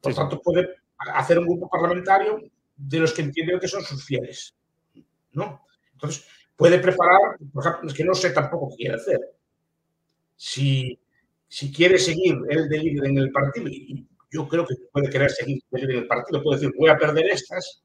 Por 0.00 0.14
tanto, 0.14 0.40
puede 0.40 0.68
hacer 0.96 1.38
un 1.38 1.46
grupo 1.46 1.68
parlamentario 1.68 2.40
de 2.76 2.98
los 2.98 3.12
que 3.12 3.22
entienden 3.22 3.58
que 3.58 3.68
son 3.68 3.82
sus 3.82 4.04
fieles. 4.04 4.54
¿no? 5.32 5.64
Entonces, 5.92 6.24
puede 6.56 6.78
preparar, 6.78 7.36
por 7.52 7.66
ejemplo, 7.66 7.88
es 7.88 7.94
que 7.94 8.04
no 8.04 8.14
sé 8.14 8.30
tampoco 8.30 8.70
qué 8.70 8.76
quiere 8.76 8.94
hacer. 8.94 9.20
Si, 10.36 10.98
si 11.50 11.72
quiere 11.72 11.98
seguir 11.98 12.38
él 12.48 12.68
de 12.68 12.78
líder 12.78 13.06
en 13.06 13.18
el 13.18 13.32
partido, 13.32 13.66
y 13.68 14.06
yo 14.30 14.46
creo 14.46 14.64
que 14.64 14.76
puede 14.92 15.10
querer 15.10 15.30
seguir 15.32 15.60
de 15.72 15.80
líder 15.80 15.96
en 15.96 16.02
el 16.02 16.06
partido, 16.06 16.40
puede 16.44 16.60
decir, 16.60 16.72
voy 16.78 16.88
a 16.88 16.96
perder 16.96 17.26
estas, 17.26 17.82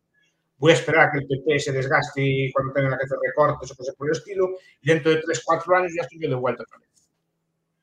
voy 0.58 0.72
a 0.72 0.76
esperar 0.76 1.08
a 1.08 1.12
que 1.12 1.18
el 1.18 1.28
PP 1.28 1.60
se 1.60 1.72
desgaste 1.72 2.52
cuando 2.54 2.74
tenga 2.74 2.96
que 2.96 3.06
hacer 3.06 3.18
recortes 3.26 3.72
o 3.72 3.76
cosas 3.76 3.96
por 3.96 4.08
el 4.08 4.16
estilo, 4.16 4.50
y 4.82 4.88
dentro 4.88 5.12
de 5.12 5.20
3, 5.20 5.42
4 5.44 5.78
años 5.78 5.92
ya 5.96 6.04
estoy 6.04 6.20
de 6.20 6.36
vuelta 6.36 6.62
otra 6.62 6.78
vez. 6.78 7.10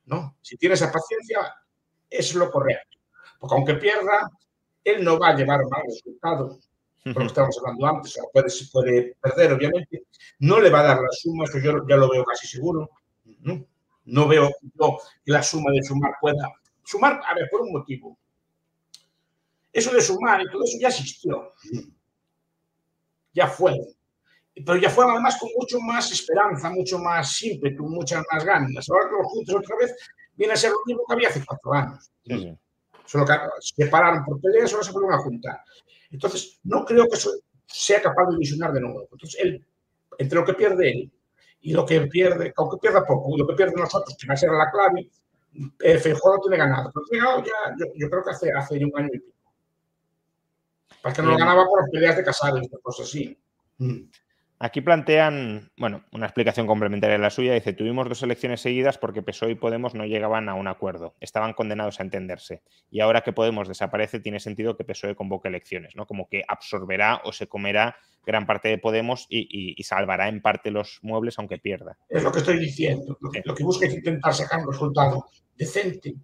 ¿No? 0.05 0.37
Si 0.41 0.57
tiene 0.57 0.77
esa 0.77 0.93
paciencia, 0.93 1.53
es 2.09 2.33
lo 2.37 2.49
correcto. 2.49 2.99
Porque 3.41 3.55
aunque 3.57 3.75
pierda, 3.75 4.31
él 4.85 5.03
no 5.03 5.19
va 5.19 5.31
a 5.31 5.37
llevar 5.37 5.63
mal 5.69 5.83
resultado, 5.85 6.61
por 7.03 7.15
lo 7.15 7.21
que 7.23 7.27
estábamos 7.27 7.59
hablando 7.59 7.87
antes, 7.89 8.13
o 8.13 8.15
sea, 8.15 8.25
puede, 8.33 8.49
puede 8.73 9.17
perder, 9.21 9.53
obviamente, 9.55 10.05
no 10.39 10.61
le 10.61 10.71
va 10.71 10.79
a 10.79 10.85
dar 10.85 10.99
la 10.99 11.11
suma, 11.11 11.43
eso 11.43 11.59
yo 11.59 11.85
ya 11.89 11.97
lo 11.97 12.09
veo 12.09 12.25
casi 12.25 12.47
seguro, 12.47 12.89
¿no? 13.41 13.67
No 14.05 14.27
veo 14.29 14.51
yo 14.75 14.99
que 15.25 15.33
la 15.33 15.43
suma 15.43 15.71
de 15.73 15.83
sumar 15.83 16.13
pueda... 16.21 16.51
Sumar, 16.85 17.21
a 17.25 17.35
ver, 17.35 17.49
por 17.51 17.63
un 17.63 17.73
motivo. 17.73 18.19
Eso 19.73 19.93
de 19.93 20.01
sumar 20.01 20.43
y 20.43 20.51
todo 20.51 20.65
eso 20.65 20.79
ya 20.81 20.89
existió. 20.89 21.53
Ya 23.33 23.47
fue. 23.47 23.79
Pero 24.55 24.77
ya 24.77 24.91
fue 24.91 25.05
además 25.11 25.39
con 25.39 25.49
mucho 25.57 25.81
más 25.81 26.11
esperanza, 26.13 26.69
mucho 26.71 26.99
más 26.99 27.43
ímpetu, 27.43 27.85
muchas 27.85 28.23
más 28.31 28.45
ganas. 28.45 28.89
Ahora 28.91 29.09
que 29.09 29.17
lo 29.17 29.25
juntos 29.25 29.55
otra 29.55 29.77
vez, 29.77 29.97
viene 30.37 30.53
a 30.53 30.57
ser 30.57 30.71
lo 30.71 30.79
mismo 30.85 31.05
que 31.07 31.15
había 31.15 31.29
hace 31.29 31.45
cuatro 31.45 31.73
años. 31.73 32.11
Sí, 32.27 32.39
sí. 32.39 32.59
Solo 33.07 33.27
que 33.27 33.33
se 33.61 33.85
separaron 33.85 34.25
por 34.25 34.41
peleas, 34.41 34.73
ahora 34.73 34.85
se 34.85 34.93
vuelven 34.93 35.13
a 35.13 35.19
juntar. 35.19 35.61
Entonces, 36.11 36.61
no 36.65 36.85
creo 36.85 37.07
que 37.09 37.17
eso 37.17 37.31
sea 37.67 38.03
capaz 38.03 38.27
de 38.31 38.37
visionar 38.37 38.73
de 38.73 38.81
nuevo. 38.81 39.09
Entonces, 39.11 39.41
él, 39.41 39.65
entre 40.19 40.39
lo 40.39 40.45
que 40.45 40.55
pierde 40.55 40.91
él 40.91 41.13
y 41.63 41.73
lo 41.73 41.87
que 41.87 42.01
pierde, 42.03 42.53
aunque 42.57 42.79
pierda 42.79 43.05
poco, 43.05 43.37
lo 43.37 43.47
que 43.47 43.55
pierde 43.55 43.75
nosotros, 43.77 44.17
que 44.19 44.27
va 44.27 44.35
a 44.35 44.37
ser 44.37 44.51
la 44.51 44.71
clave, 44.71 45.09
eh, 45.81 45.99
Feijóo 45.99 46.37
no 46.37 46.41
tiene 46.41 46.57
ganado. 46.57 46.91
Pero 46.93 47.07
tiene 47.07 47.25
ganado 47.25 47.45
ya, 47.45 47.77
yo, 47.79 47.87
yo, 47.95 48.11
creo 48.11 48.25
que 48.25 48.31
hace, 48.31 48.53
hace 48.53 48.85
un 48.85 48.93
año 48.97 49.09
y 49.13 49.19
pico. 49.19 49.39
Para 51.03 51.15
que 51.15 51.23
no 51.23 51.31
lo 51.31 51.37
ganaba 51.37 51.67
por 51.67 51.81
las 51.81 51.91
peleas 51.91 52.17
de 52.17 52.25
Casado 52.25 52.59
y 52.59 52.69
cosas 52.81 53.07
así. 53.07 53.39
Aquí 54.65 54.81
plantean, 54.81 55.73
bueno, 55.77 56.05
una 56.13 56.27
explicación 56.27 56.69
complementaria 56.69 57.17
a 57.17 57.19
la 57.19 57.31
suya. 57.31 57.53
Dice, 57.53 57.73
tuvimos 57.73 58.09
dos 58.09 58.23
elecciones 58.23 58.61
seguidas 58.61 58.97
porque 58.97 59.21
PSOE 59.21 59.51
y 59.51 59.55
Podemos 59.57 59.93
no 59.97 60.07
llegaban 60.07 60.49
a 60.49 60.55
un 60.55 60.69
acuerdo. 60.69 61.17
Estaban 61.19 61.53
condenados 61.53 61.99
a 61.99 62.05
entenderse. 62.05 62.63
Y 62.89 63.01
ahora 63.01 63.23
que 63.23 63.33
Podemos 63.33 63.67
desaparece, 63.67 64.21
tiene 64.21 64.39
sentido 64.39 64.77
que 64.77 64.85
PSOE 64.85 65.17
convoque 65.17 65.49
elecciones, 65.49 65.97
¿no? 65.97 66.07
Como 66.07 66.29
que 66.29 66.45
absorberá 66.47 67.23
o 67.25 67.33
se 67.33 67.49
comerá 67.49 67.97
gran 68.25 68.47
parte 68.47 68.69
de 68.69 68.79
Podemos 68.79 69.27
y, 69.29 69.41
y, 69.41 69.75
y 69.77 69.83
salvará 69.83 70.29
en 70.29 70.41
parte 70.41 70.71
los 70.71 71.01
muebles 71.03 71.41
aunque 71.41 71.59
pierda. 71.59 71.99
Es 72.09 72.23
lo 72.23 72.31
que 72.31 72.39
estoy 72.39 72.61
diciendo. 72.61 73.19
Lo 73.21 73.31
que, 73.33 73.43
lo 73.45 73.57
que 73.57 73.65
busca 73.65 73.87
es 73.87 73.95
intentar 73.95 74.33
sacar 74.33 74.61
un 74.61 74.71
resultado 74.71 75.27
decente 75.57 76.15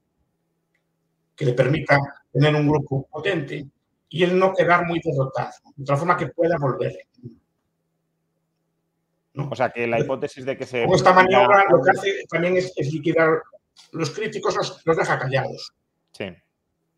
que 1.35 1.45
le 1.45 1.55
permita 1.55 1.99
tener 2.33 2.55
un 2.55 2.69
grupo 2.69 3.05
potente 3.11 3.67
y 4.09 4.23
él 4.23 4.39
no 4.39 4.53
quedar 4.53 4.87
muy 4.87 5.01
derrotado, 5.03 5.51
de 5.75 5.85
tal 5.85 5.97
forma 5.97 6.17
que 6.17 6.29
pueda 6.29 6.57
volver. 6.57 6.93
¿No? 9.39 9.49
O 9.51 9.55
sea, 9.55 9.71
que 9.71 9.87
la 9.87 10.01
hipótesis 10.01 10.45
de 10.45 10.57
que 10.57 10.67
se... 10.67 10.83
Como 10.83 10.97
esta 10.97 11.13
maniobra 11.13 11.65
lo 11.71 11.81
que 11.81 11.91
hace 11.91 12.25
también 12.29 12.57
es, 12.57 12.73
es 12.77 12.93
liquidar 12.93 13.41
los 13.93 14.11
críticos, 14.11 14.57
los, 14.57 14.83
los, 14.85 14.97
deja 14.97 15.19
callados. 15.19 15.73
Sí. 16.13 16.27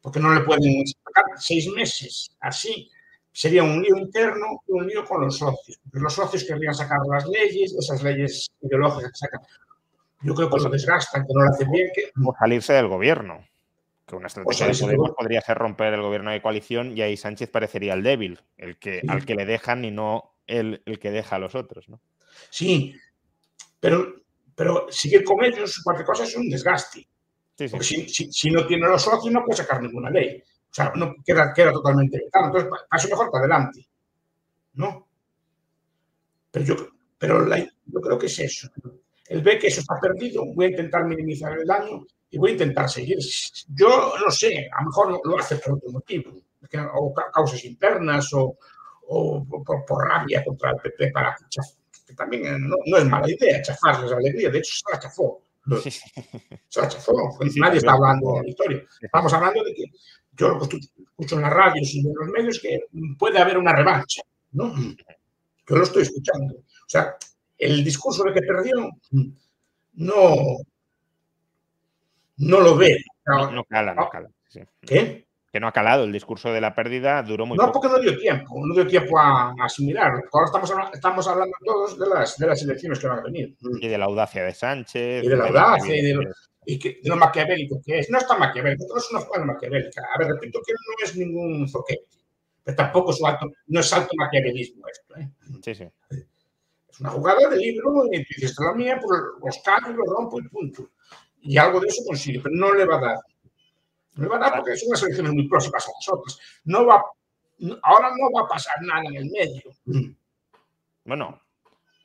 Porque 0.01 0.21
no 0.21 0.33
le 0.33 0.41
pueden 0.41 0.87
sacar 0.87 1.25
seis 1.37 1.69
meses 1.69 2.35
así, 2.41 2.91
sería 3.31 3.63
un 3.63 3.83
lío 3.83 3.97
interno 3.99 4.63
y 4.67 4.73
un 4.73 4.87
lío 4.87 5.05
con 5.05 5.21
los 5.21 5.37
socios. 5.37 5.79
Porque 5.83 6.01
los 6.01 6.15
socios 6.15 6.45
querrían 6.45 6.75
sacar 6.75 7.01
las 7.11 7.27
leyes, 7.27 7.75
esas 7.75 8.03
leyes 8.03 8.51
ideológicas 8.63 9.13
que 9.13 9.19
sacan. 9.19 9.41
Yo 10.23 10.35
creo 10.35 10.51
que 10.51 10.57
lo 10.57 10.71
desgastan, 10.71 11.27
que 11.27 11.35
no 11.35 11.45
lo 11.45 11.51
hacen 11.51 11.71
bien. 11.71 11.89
Que... 11.95 12.11
O 12.25 12.35
salirse 12.39 12.73
del 12.73 12.89
gobierno. 12.89 13.45
Que 14.07 14.17
una 14.17 14.29
estrategia 14.29 14.67
de 14.67 14.75
Podemos 14.81 15.11
podría 15.11 15.43
ser 15.43 15.59
romper 15.59 15.93
el 15.93 16.01
gobierno 16.01 16.31
de 16.31 16.41
coalición 16.41 16.97
y 16.97 17.03
ahí 17.03 17.19
Sánchez 17.19 17.51
parecería 17.51 17.93
el 17.93 18.03
débil, 18.03 18.41
el 18.57 18.79
que, 18.79 19.03
al 19.07 19.27
que 19.27 19.35
le 19.35 19.45
dejan 19.45 19.85
y 19.85 19.91
no 19.91 20.33
el, 20.47 20.83
el, 20.87 20.99
que 20.99 21.11
deja 21.11 21.37
a 21.37 21.39
los 21.39 21.55
otros, 21.55 21.89
¿no? 21.89 22.01
Sí, 22.51 22.95
pero, 23.79 24.23
pero 24.55 24.87
seguir 24.91 25.25
con 25.25 25.45
ellos, 25.45 25.81
cualquier 25.83 26.07
cosa 26.07 26.25
es 26.25 26.37
un 26.37 26.49
desgaste. 26.49 27.07
Sí, 27.57 27.69
sí. 27.69 27.79
Si, 27.81 28.09
si, 28.09 28.33
si, 28.33 28.51
no 28.51 28.67
tiene 28.67 28.89
los 28.89 29.03
socios, 29.03 29.33
no 29.33 29.45
puede 29.45 29.59
sacar 29.59 29.83
ninguna 29.83 30.11
ley. 30.11 30.43
O 30.71 30.75
sea, 30.75 30.93
no, 30.95 31.15
queda, 31.25 31.53
queda 31.53 31.73
totalmente 31.73 32.19
vetado. 32.19 32.47
Entonces, 32.47 32.71
paso 32.89 33.09
mejor 33.09 33.31
para 33.31 33.45
adelante. 33.45 33.87
¿No? 34.75 35.09
Pero 36.51 36.65
yo, 36.65 36.77
pero 37.19 37.45
la, 37.45 37.59
yo 37.59 38.01
creo 38.01 38.19
que 38.19 38.27
es 38.27 38.39
eso. 38.39 38.71
Él 39.27 39.43
ve 39.43 39.59
que 39.59 39.69
eso 39.69 39.81
está 39.81 39.99
perdido, 40.01 40.45
voy 40.55 40.67
a 40.67 40.71
intentar 40.71 41.05
minimizar 41.05 41.53
el 41.53 41.67
daño 41.67 42.05
y 42.31 42.39
voy 42.39 42.51
a 42.51 42.53
intentar 42.55 42.89
seguir. 42.89 43.19
Yo 43.69 44.15
no 44.25 44.31
sé, 44.31 44.69
a 44.73 44.83
lo 44.83 44.89
mejor 44.89 45.21
lo 45.25 45.39
hace 45.39 45.57
por 45.57 45.75
otro 45.75 45.91
motivo, 45.91 46.33
o 46.95 47.15
causas 47.33 47.65
internas 47.65 48.33
o, 48.33 48.57
o 49.09 49.47
por, 49.65 49.85
por, 49.85 50.09
rabia 50.09 50.45
contra 50.45 50.71
el 50.71 50.77
PP 50.79 51.13
para 51.13 51.37
que 52.11 52.17
también 52.17 52.69
no, 52.69 52.77
no, 52.87 52.97
es 52.99 53.05
mala 53.05 53.31
idea 53.31 53.63
chafarles 53.63 54.11
la 54.11 54.17
alegría, 54.17 54.51
de 54.51 54.59
hecho 54.59 54.73
se 54.75 54.93
la 54.93 54.99
chafó. 54.99 55.43
Se 56.69 56.81
la 56.81 56.89
chafó, 56.89 57.39
nadie 57.57 57.79
está 57.79 57.93
hablando 57.93 58.35
de 58.35 58.43
la 58.43 58.49
historia. 58.49 58.83
Estamos 59.01 59.33
hablando 59.33 59.63
de 59.63 59.75
que 59.75 59.85
yo 60.33 60.49
lo 60.49 60.65
escucho 60.65 61.37
en 61.37 61.43
las 61.43 61.53
radios 61.53 61.95
y 61.95 62.01
en 62.01 62.15
los 62.15 62.29
medios 62.29 62.59
que 62.61 62.81
puede 63.19 63.39
haber 63.39 63.59
una 63.59 63.75
revancha, 63.75 64.23
¿no? 64.53 64.75
Yo 64.75 65.77
lo 65.77 65.83
estoy 65.83 66.03
escuchando. 66.03 66.55
O 66.55 66.89
sea, 66.89 67.15
el 67.59 67.85
discurso 67.85 68.25
de 68.25 68.33
que 68.33 68.41
perdió 68.41 68.91
no, 69.95 70.35
no 72.39 72.61
lo 72.61 72.77
ve. 72.77 73.05
No, 73.27 73.51
no 73.51 73.65
cala, 73.65 73.95
no 73.95 74.09
cala. 74.09 74.31
Sí. 74.49 74.61
¿Qué? 74.81 75.27
Que 75.53 75.59
no 75.59 75.67
ha 75.67 75.73
calado 75.73 76.05
el 76.05 76.13
discurso 76.13 76.53
de 76.53 76.61
la 76.61 76.75
pérdida, 76.77 77.23
duró 77.25 77.45
muy 77.45 77.59
no, 77.59 77.67
poco. 77.67 77.81
porque 77.81 77.97
no 77.97 78.01
dio 78.01 78.17
tiempo, 78.17 78.55
no 78.65 78.73
dio 78.73 78.87
tiempo 78.87 79.19
a, 79.19 79.51
a 79.51 79.55
asimilar. 79.65 80.13
Ahora 80.33 80.47
estamos, 80.47 80.73
estamos 80.93 81.27
hablando 81.27 81.57
todos 81.65 81.99
de 81.99 82.07
las, 82.09 82.39
de 82.39 82.47
las 82.47 82.63
elecciones 82.63 83.01
que 83.01 83.09
van 83.09 83.19
a 83.19 83.23
venir. 83.23 83.57
Y 83.81 83.89
de 83.89 83.99
la 83.99 84.05
audacia 84.05 84.45
de 84.45 84.55
Sánchez. 84.55 85.25
Y 85.25 85.29
de 85.29 85.37
la 85.37 85.49
audacia, 85.49 85.97
y 85.97 86.03
de, 86.03 86.15
lo, 86.15 86.23
y 86.67 86.79
que, 86.79 87.01
de 87.03 87.09
lo 87.09 87.17
maquiavélico 87.17 87.83
que 87.85 87.99
es. 87.99 88.11
No 88.11 88.19
es 88.19 88.29
tan 88.29 88.39
maquiavélico, 88.39 88.87
no 88.89 88.97
es 88.97 89.11
una 89.11 89.21
jugada 89.21 89.45
maquiavélica. 89.45 90.03
A 90.15 90.19
ver, 90.19 90.29
repito 90.29 90.61
que 90.65 90.73
no 90.73 91.05
es 91.05 91.17
ningún 91.17 91.69
zoquete, 91.69 92.07
pero 92.63 92.77
tampoco 92.77 93.11
es 93.11 93.21
alto, 93.25 93.51
no 93.67 93.81
es 93.81 93.93
alto 93.93 94.11
maquiavelismo 94.17 94.87
esto. 94.87 95.17
¿eh? 95.17 95.31
Sí, 95.65 95.75
sí. 95.75 95.85
Es 96.89 97.01
una 97.01 97.11
jugada 97.11 97.49
de 97.49 97.57
libro, 97.57 98.05
y 98.13 98.19
dices, 98.19 98.55
la 98.61 98.73
mía, 98.75 99.01
pues 99.03 99.21
los 99.43 99.59
cambios, 99.65 99.97
los 99.97 100.07
rompo 100.07 100.39
y 100.39 100.49
punto. 100.49 100.91
Y 101.43 101.57
algo 101.57 101.81
de 101.81 101.89
eso 101.89 102.03
consigue, 102.07 102.41
pero 102.41 102.55
no 102.55 102.73
le 102.75 102.85
va 102.85 102.99
a 102.99 103.01
dar. 103.01 103.17
No 104.15 104.25
le 104.25 104.29
va 104.29 104.37
a 104.37 104.39
dar 104.41 104.57
porque 104.57 104.77
son 104.77 104.89
unas 104.89 105.03
elecciones 105.03 105.33
muy 105.33 105.49
próximas 105.49 105.87
a 105.87 105.91
las 105.93 106.09
otras. 106.09 106.39
No 106.65 106.87
va, 106.87 107.05
ahora 107.83 108.11
no 108.11 108.31
va 108.33 108.45
a 108.45 108.49
pasar 108.49 108.75
nada 108.83 109.03
en 109.05 109.17
el 109.17 109.31
medio. 109.31 109.73
Bueno, 111.05 111.41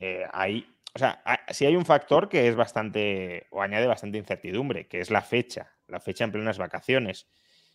eh, 0.00 0.24
ahí, 0.32 0.66
o 0.94 0.98
sea, 0.98 1.22
si 1.50 1.66
hay 1.66 1.76
un 1.76 1.84
factor 1.84 2.28
que 2.28 2.48
es 2.48 2.56
bastante, 2.56 3.46
o 3.50 3.62
añade 3.62 3.86
bastante 3.86 4.18
incertidumbre, 4.18 4.86
que 4.88 5.00
es 5.00 5.10
la 5.10 5.22
fecha, 5.22 5.74
la 5.88 6.00
fecha 6.00 6.24
en 6.24 6.32
plenas 6.32 6.58
vacaciones. 6.58 7.28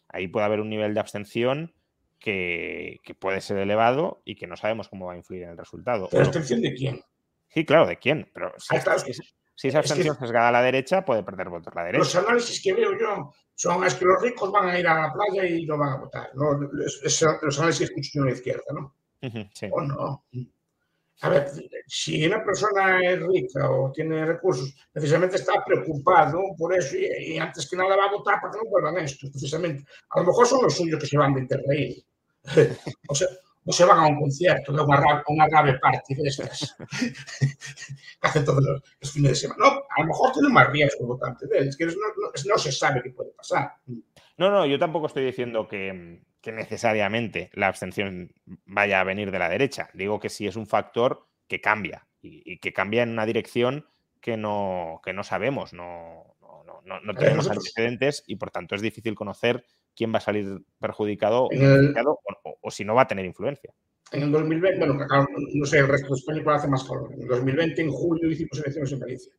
Ahí 0.10 0.28
puede 0.28 0.46
haber 0.46 0.60
un 0.60 0.70
nivel 0.70 0.94
de 0.94 1.00
abstención 1.00 1.74
que, 2.20 3.00
que 3.04 3.16
puede 3.16 3.42
ser 3.42 3.58
elevado 3.58 4.22
y 4.26 4.36
que 4.36 4.48
no 4.48 4.58
sabemos 4.58 4.90
cómo 4.90 5.08
va 5.08 5.14
a 5.14 5.18
influir 5.18 5.44
en 5.44 5.50
el 5.52 5.58
resultado. 5.58 6.10
¿Pero 6.12 6.24
abstención 6.24 6.62
de 6.62 6.74
quién? 6.74 7.04
Sí, 7.50 7.66
claro, 7.66 7.88
¿de 7.88 7.98
quién? 7.98 8.30
Pero 8.34 8.54
si, 8.58 8.76
si, 9.14 9.22
si 9.62 9.68
esa 9.68 9.78
abstención 9.78 10.18
sesgada 10.18 10.50
a 10.50 10.52
la 10.52 10.64
derecha, 10.64 11.06
puede 11.06 11.22
perder 11.22 11.50
votos 11.50 11.72
la 11.76 11.84
derecha. 11.84 12.00
Los 12.00 12.16
análisis 12.16 12.64
que 12.64 12.74
veo 12.74 12.98
yo 12.98 13.32
son 13.54 13.84
es 13.84 13.94
que 13.94 14.06
los 14.06 14.20
ricos 14.20 14.52
van 14.52 14.70
a 14.70 14.80
ir 14.80 14.88
a 14.88 15.04
la 15.04 15.14
playa 15.14 15.46
y 15.46 15.68
no 15.68 15.78
van 15.78 15.90
a 15.90 15.98
votar. 15.98 16.32
¿no? 16.34 16.54
Los 16.54 17.60
análisis 17.60 17.78
que 17.78 17.84
escucho 17.84 18.10
yo 18.16 18.22
en 18.22 18.26
la 18.26 18.34
izquierda, 18.34 18.64
¿no? 18.74 18.96
Uh 19.22 19.28
-huh, 19.28 19.50
sí. 19.54 19.70
¿O 19.72 19.82
no? 19.82 20.26
A 21.22 21.30
ver, 21.30 21.52
si 21.86 22.26
una 22.26 22.44
persona 22.44 23.02
es 23.08 23.20
rica 23.22 23.70
o 23.70 23.92
tiene 23.92 24.26
recursos, 24.26 24.76
precisamente 24.92 25.36
está 25.36 25.64
preocupado 25.64 26.40
por 26.58 26.74
eso 26.74 26.98
y, 26.98 27.34
y 27.36 27.38
antes 27.38 27.70
que 27.70 27.76
nada 27.76 27.96
va 27.96 28.06
a 28.06 28.12
votar 28.14 28.42
para 28.42 28.52
que 28.54 28.58
no 28.64 28.68
vuelvan 28.72 28.98
esto, 28.98 29.30
precisamente. 29.30 29.86
A 30.10 30.22
lo 30.22 30.26
mejor 30.26 30.48
son 30.48 30.64
los 30.64 30.76
suyos 30.76 31.00
que 31.00 31.06
se 31.06 31.20
van 31.20 31.36
de 31.36 31.42
Interrail. 31.42 32.04
o 33.10 33.14
sea, 33.14 33.28
no 33.64 33.72
se 33.72 33.86
van 33.86 34.00
a 34.00 34.08
un 34.08 34.20
concierto 34.20 34.74
de 34.74 34.82
una, 34.82 35.24
una 35.28 35.48
grave 35.48 35.80
party 35.80 36.16
de 36.16 36.28
estas 36.28 36.76
que 37.00 38.28
hacen 38.28 38.46
todos 38.46 38.64
los, 38.64 38.82
los, 39.00 39.12
fines 39.12 39.32
de 39.32 39.36
semana. 39.36 39.66
No, 39.66 39.84
a 39.90 40.02
lo 40.02 40.08
mejor 40.08 40.32
tiene 40.32 40.50
más 40.50 40.70
riesgo 40.72 41.08
votante 41.08 41.48
de 41.48 41.60
él, 41.60 41.68
es 41.68 41.78
que 41.78 41.86
no, 41.86 41.94
no, 41.94 42.32
no, 42.46 42.58
se 42.58 42.72
sabe 42.72 43.02
qué 43.04 43.12
puede 43.12 43.32
pasar. 43.32 43.74
No, 44.38 44.50
no, 44.50 44.66
yo 44.66 44.80
tampoco 44.80 45.08
estoy 45.08 45.26
diciendo 45.26 45.68
que, 45.68 46.24
que, 46.42 46.52
necesariamente 46.52 47.52
la 47.54 47.68
abstención 47.68 48.34
vaya 48.66 49.00
a 49.00 49.04
venir 49.04 49.32
de 49.32 49.40
la 49.40 49.50
derecha. 49.50 49.90
Digo 49.94 50.20
que 50.20 50.30
sí 50.30 50.48
es 50.48 50.56
un 50.56 50.66
factor 50.66 51.28
que 51.48 51.62
cambia 51.62 52.08
y, 52.22 52.42
y 52.46 52.60
que 52.60 52.74
cambia 52.74 53.04
en 53.04 53.12
una 53.12 53.26
dirección 53.26 53.86
que 54.22 54.38
no, 54.38 55.02
que 55.04 55.14
no 55.14 55.24
sabemos, 55.24 55.74
no, 55.74 56.36
no, 56.42 56.82
no, 56.86 57.00
no 57.02 57.14
tenemos 57.16 57.50
antecedentes 57.50 58.24
y 58.28 58.36
por 58.36 58.52
tanto 58.52 58.76
es 58.76 58.82
difícil 58.82 59.16
conocer 59.16 59.66
quién 59.96 60.14
va 60.14 60.18
a 60.18 60.22
salir 60.22 60.62
perjudicado, 60.80 61.46
o, 61.46 61.50
o, 61.50 62.58
o, 62.62 62.72
si 62.72 62.84
no 62.84 62.96
va 62.96 63.04
a 63.04 63.08
tener 63.08 63.26
influencia. 63.26 63.74
En 64.12 64.24
el 64.24 64.32
2020, 64.32 64.78
bueno, 64.78 65.08
no 65.54 65.66
sé, 65.66 65.80
el 65.80 65.88
resto 65.88 66.10
de 66.10 66.20
España 66.20 66.44
puede 66.44 66.58
hacer 66.58 66.70
más 66.70 66.84
calor. 66.84 67.14
En 67.14 67.22
el 67.22 67.28
2020, 67.28 67.82
en 67.82 67.92
julio, 67.92 68.30
hicimos 68.30 68.60
elecciones 68.60 68.92
en 68.92 69.00
Galicia. 69.00 69.34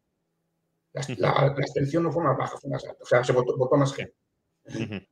La, 0.95 1.03
la, 1.19 1.29
la 1.47 1.47
abstención 1.49 2.03
no 2.03 2.13
fue 2.13 2.25
más 2.25 2.37
baja, 2.37 2.57
fue 2.59 2.71
más 2.71 2.85
alta. 2.85 3.03
O 3.03 3.07
sea, 3.07 3.25
se 3.25 3.33
votó, 3.33 3.57
votó 3.57 3.77
más 3.77 3.95
gente. 3.95 4.15
Uh 4.67 4.71
-huh. 4.73 5.09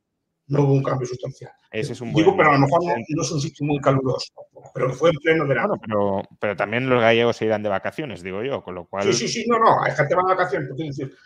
No 0.47 0.63
hubo 0.63 0.73
un 0.73 0.83
cambio 0.83 1.07
sustancial. 1.07 1.51
Ese 1.71 1.93
es 1.93 2.01
un 2.01 2.13
Digo, 2.13 2.35
pero 2.35 2.49
a 2.49 2.53
lo 2.53 2.59
mejor 2.59 2.83
no, 2.83 2.93
no, 2.95 3.21
es 3.21 3.31
un 3.31 3.39
sitio 3.39 3.65
muy 3.65 3.79
caluroso, 3.79 4.33
pero 4.73 4.91
fue 4.93 5.11
en 5.11 5.15
pleno 5.17 5.47
verano. 5.47 5.75
Pero, 5.79 6.23
pero, 6.39 6.55
también 6.55 6.89
los 6.89 7.01
gallegos 7.01 7.37
se 7.37 7.45
irán 7.45 7.63
de 7.63 7.69
vacaciones, 7.69 8.21
digo 8.21 8.43
yo, 8.43 8.61
con 8.61 8.75
lo 8.75 8.85
cual. 8.85 9.05
Sí, 9.05 9.13
sí, 9.13 9.27
sí, 9.29 9.45
no, 9.47 9.59
no, 9.59 9.81
hay 9.81 9.93
gente 9.93 10.09
que 10.09 10.15
va 10.15 10.23
de 10.23 10.35
vacaciones, 10.35 10.67
pero 10.67 10.75
quiero 10.75 10.89
decir, 10.89 11.17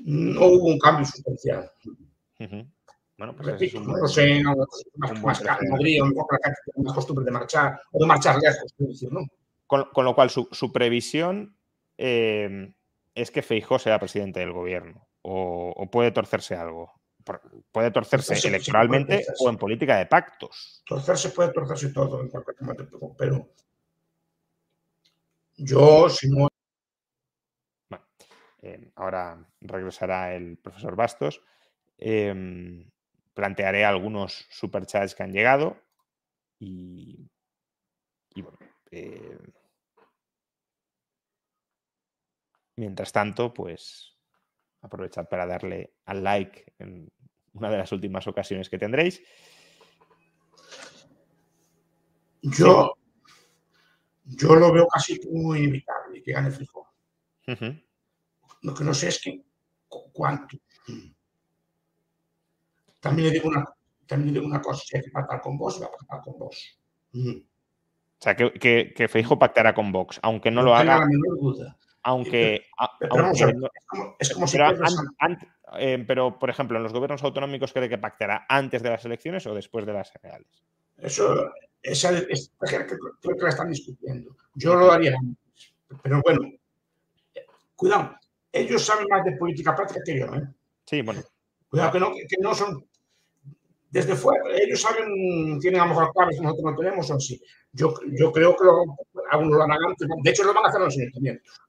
no 0.00 0.46
hubo 0.46 0.66
un 0.66 0.78
cambio 0.78 1.06
sustancial. 1.06 1.70
Uh 2.40 2.44
-huh. 2.44 2.70
Bueno, 3.24 3.36
pues 3.38 3.52
Repito, 3.52 3.80
no 3.80 4.06
sé, 4.06 4.42
no, 4.42 4.54
más, 4.96 5.22
más 5.22 5.42
Madrid, 5.70 5.98
la 5.98 6.82
más 6.82 6.92
costumbre 6.92 7.24
de 7.24 7.30
marchar 7.30 7.80
o 7.92 7.98
de 7.98 8.06
marchar 8.06 8.36
lejos, 8.38 8.74
decir, 8.76 9.10
¿no? 9.10 9.20
Con, 9.66 9.84
con, 9.94 10.04
lo 10.04 10.14
cual, 10.14 10.28
su, 10.28 10.46
su 10.52 10.70
previsión 10.72 11.56
eh, 11.96 12.74
es 13.14 13.30
que 13.30 13.40
Feijó 13.40 13.78
sea 13.78 13.98
presidente 13.98 14.40
del 14.40 14.52
gobierno 14.52 15.08
o, 15.22 15.72
o 15.74 15.90
puede 15.90 16.10
torcerse 16.10 16.54
algo. 16.54 16.92
Puede 17.72 17.90
torcerse 17.90 18.34
electoralmente 18.46 19.00
sí, 19.00 19.08
puede 19.08 19.24
torcerse. 19.24 19.44
o 19.44 19.50
en 19.50 19.56
política 19.56 19.96
de 19.96 20.04
pactos. 20.04 20.82
Torcerse 20.86 21.30
puede 21.30 21.50
torcerse 21.50 21.88
todo 21.94 22.20
en 22.20 22.28
cualquier 22.28 22.60
momento, 22.60 23.14
pero 23.16 23.48
yo, 25.56 26.10
si 26.10 26.28
no. 26.28 26.48
Bueno, 27.88 28.04
eh, 28.60 28.92
ahora 28.96 29.42
regresará 29.62 30.34
el 30.34 30.58
profesor 30.58 30.94
Bastos. 30.94 31.40
Eh, 31.96 32.84
plantearé 33.34 33.84
algunos 33.84 34.46
superchats 34.50 35.14
que 35.14 35.22
han 35.22 35.32
llegado 35.32 35.76
y, 36.58 37.28
y 38.34 38.42
bueno. 38.42 38.58
Eh, 38.90 39.38
mientras 42.76 43.12
tanto, 43.12 43.52
pues 43.52 44.16
aprovechad 44.80 45.28
para 45.28 45.46
darle 45.46 45.94
al 46.04 46.22
like 46.22 46.74
en 46.78 47.10
una 47.54 47.70
de 47.70 47.78
las 47.78 47.92
últimas 47.92 48.26
ocasiones 48.26 48.68
que 48.68 48.78
tendréis. 48.78 49.22
Yo, 52.42 52.94
yo 54.24 54.54
lo 54.54 54.72
veo 54.72 54.86
casi 54.88 55.20
como 55.20 55.56
inevitable 55.56 56.22
que 56.22 56.32
gane. 56.32 56.48
Uh 56.48 57.52
-huh. 57.52 57.84
Lo 58.62 58.74
que 58.74 58.84
no 58.84 58.92
sé 58.92 59.08
es 59.08 59.20
que 59.20 59.42
cuánto. 59.88 60.58
También 63.04 63.28
le 63.28 63.34
digo 63.34 63.50
una, 63.50 63.62
también 64.06 64.32
le 64.32 64.40
digo 64.40 64.50
una 64.50 64.62
cosa, 64.62 64.82
si 64.82 64.96
hay 64.96 65.02
que 65.02 65.10
pactar 65.10 65.42
con 65.42 65.58
vos, 65.58 65.78
va 65.80 65.86
a 65.88 65.90
pactar 65.90 66.22
con 66.22 66.38
vos. 66.38 66.78
Mm. 67.12 67.36
O 67.36 68.22
sea, 68.24 68.34
que, 68.34 68.50
que, 68.54 68.94
que 68.96 69.08
Feijo 69.08 69.38
pactará 69.38 69.74
con 69.74 69.92
Vox, 69.92 70.18
aunque 70.22 70.50
no, 70.50 70.62
no 70.62 70.68
lo 70.68 70.74
haga. 70.74 71.00
La 71.00 71.06
menor 71.06 71.38
duda. 71.38 71.76
Aunque. 72.02 72.64
Pero, 72.98 73.26
aunque, 73.26 73.52
no, 73.52 73.66
es 73.66 73.86
como, 73.86 74.16
es 74.18 74.32
como 74.32 74.46
pero, 74.50 74.88
si 74.88 74.96
an, 74.96 75.06
an, 75.18 75.38
eh, 75.78 76.02
pero, 76.06 76.38
por 76.38 76.48
ejemplo, 76.48 76.78
en 76.78 76.82
los 76.82 76.94
gobiernos 76.94 77.22
autonómicos, 77.22 77.74
¿cree 77.74 77.90
que 77.90 77.98
pactará 77.98 78.46
antes 78.48 78.82
de 78.82 78.88
las 78.88 79.04
elecciones 79.04 79.46
o 79.46 79.54
después 79.54 79.84
de 79.84 79.92
las 79.92 80.10
generales? 80.10 80.64
Eso, 80.96 81.52
esa, 81.82 82.18
esa 82.18 82.50
creo 82.58 83.36
que 83.36 83.42
la 83.42 83.50
están 83.50 83.68
discutiendo. 83.68 84.34
Yo 84.54 84.76
lo 84.76 84.90
haría 84.90 85.14
antes. 85.14 85.74
Pero 86.02 86.22
bueno, 86.24 86.50
cuidado, 87.76 88.16
ellos 88.50 88.82
saben 88.82 89.06
más 89.10 89.22
de 89.26 89.32
política 89.32 89.76
práctica 89.76 90.00
que 90.06 90.20
yo. 90.20 90.34
¿eh? 90.34 90.48
Sí, 90.86 91.02
bueno. 91.02 91.20
Cuidado, 91.68 91.92
que 91.92 92.00
no, 92.00 92.12
que 92.14 92.36
no 92.40 92.54
son 92.54 92.86
desde 93.94 94.16
fuera, 94.16 94.42
ellos 94.60 94.80
saben, 94.80 95.60
tienen 95.60 95.80
a 95.80 95.84
lo 95.84 95.90
mejor 95.90 96.12
claves 96.12 96.36
que 96.36 96.42
nosotros 96.42 96.72
no 96.72 96.76
tenemos 96.76 97.08
o 97.12 97.20
sí. 97.20 97.40
Yo, 97.70 97.94
yo 98.18 98.32
creo 98.32 98.56
que 98.56 98.64
lo, 98.64 98.82
algunos 99.30 99.56
lo 99.56 99.62
harán 99.62 99.78
antes, 99.86 100.08
de 100.20 100.30
hecho 100.30 100.42
lo 100.42 100.52
van 100.52 100.64
a 100.64 100.68
hacer 100.68 100.80
los 100.80 100.98
ayuntamientos. 100.98 101.60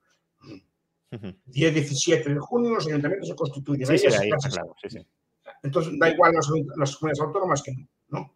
10-17 1.12 2.24
de 2.24 2.40
junio 2.40 2.72
los 2.72 2.88
ayuntamientos 2.88 3.30
se 3.30 3.36
constituyen. 3.36 3.86
Sí, 3.86 4.00
sí, 4.00 4.08
ahí 4.08 4.32
está 4.32 4.50
claro, 4.50 4.76
sí. 4.88 5.06
Entonces 5.62 5.94
da 6.00 6.10
igual 6.10 6.34
las, 6.34 6.50
las 6.78 6.96
comunidades 6.96 7.22
autónomas 7.22 7.62
que 7.62 7.74
no. 8.08 8.36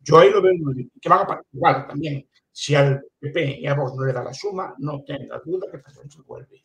Yo 0.00 0.18
ahí 0.18 0.30
lo 0.30 0.42
veo 0.42 0.54
que 1.00 1.08
van 1.08 1.20
a 1.20 1.40
igual 1.52 1.86
también. 1.86 2.28
Si 2.50 2.74
al 2.74 3.04
PP 3.20 3.60
y 3.60 3.66
a 3.68 3.74
Vox 3.74 3.94
no 3.94 4.04
le 4.04 4.12
da 4.12 4.24
la 4.24 4.34
suma, 4.34 4.74
no 4.78 5.04
tenga 5.04 5.40
duda 5.44 5.68
que 5.70 6.08
se 6.10 6.22
vuelve. 6.22 6.64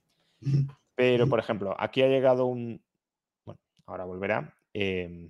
Pero, 0.95 1.29
por 1.29 1.37
ejemplo, 1.37 1.75
aquí 1.77 2.01
ha 2.01 2.07
llegado 2.07 2.47
un. 2.47 2.81
Bueno, 3.45 3.59
ahora 3.85 4.05
volverá. 4.05 4.57
Eh, 4.73 5.29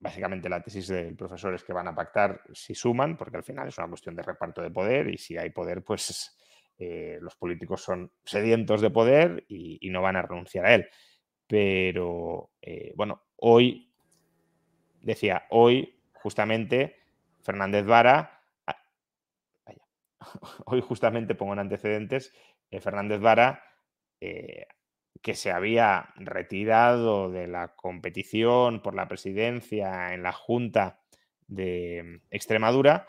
básicamente 0.00 0.48
la 0.48 0.62
tesis 0.62 0.88
del 0.88 1.16
profesor 1.16 1.54
es 1.54 1.64
que 1.64 1.72
van 1.72 1.88
a 1.88 1.94
pactar 1.94 2.42
si 2.52 2.74
suman, 2.74 3.16
porque 3.16 3.36
al 3.36 3.42
final 3.42 3.68
es 3.68 3.78
una 3.78 3.88
cuestión 3.88 4.14
de 4.14 4.22
reparto 4.22 4.62
de 4.62 4.70
poder 4.70 5.08
y 5.08 5.18
si 5.18 5.36
hay 5.36 5.50
poder, 5.50 5.82
pues 5.82 6.36
eh, 6.78 7.18
los 7.20 7.34
políticos 7.36 7.82
son 7.82 8.12
sedientos 8.24 8.80
de 8.80 8.90
poder 8.90 9.44
y, 9.48 9.88
no 9.90 10.02
van 10.02 10.16
a 10.16 10.22
renunciar 10.22 10.66
a 10.66 10.74
él. 10.74 10.88
Pero 11.46 12.50
eh, 12.62 12.92
bueno, 12.94 13.22
hoy, 13.36 13.92
decía, 15.00 15.46
hoy 15.50 16.00
justamente 16.12 16.96
Fernández 17.42 17.86
Vara, 17.86 18.42
ah, 18.66 18.76
hoy 20.66 20.80
justamente 20.80 21.34
pongo 21.34 21.54
en 21.54 21.60
antecedentes, 21.60 22.32
eh, 22.70 22.80
Fernández 22.80 23.20
Vara 23.20 23.64
que 25.22 25.34
se 25.34 25.50
había 25.50 26.10
retirado 26.16 27.30
de 27.30 27.46
la 27.46 27.74
competición 27.74 28.80
por 28.80 28.94
la 28.94 29.08
presidencia 29.08 30.14
en 30.14 30.22
la 30.22 30.32
Junta 30.32 30.98
de 31.46 32.20
Extremadura, 32.30 33.06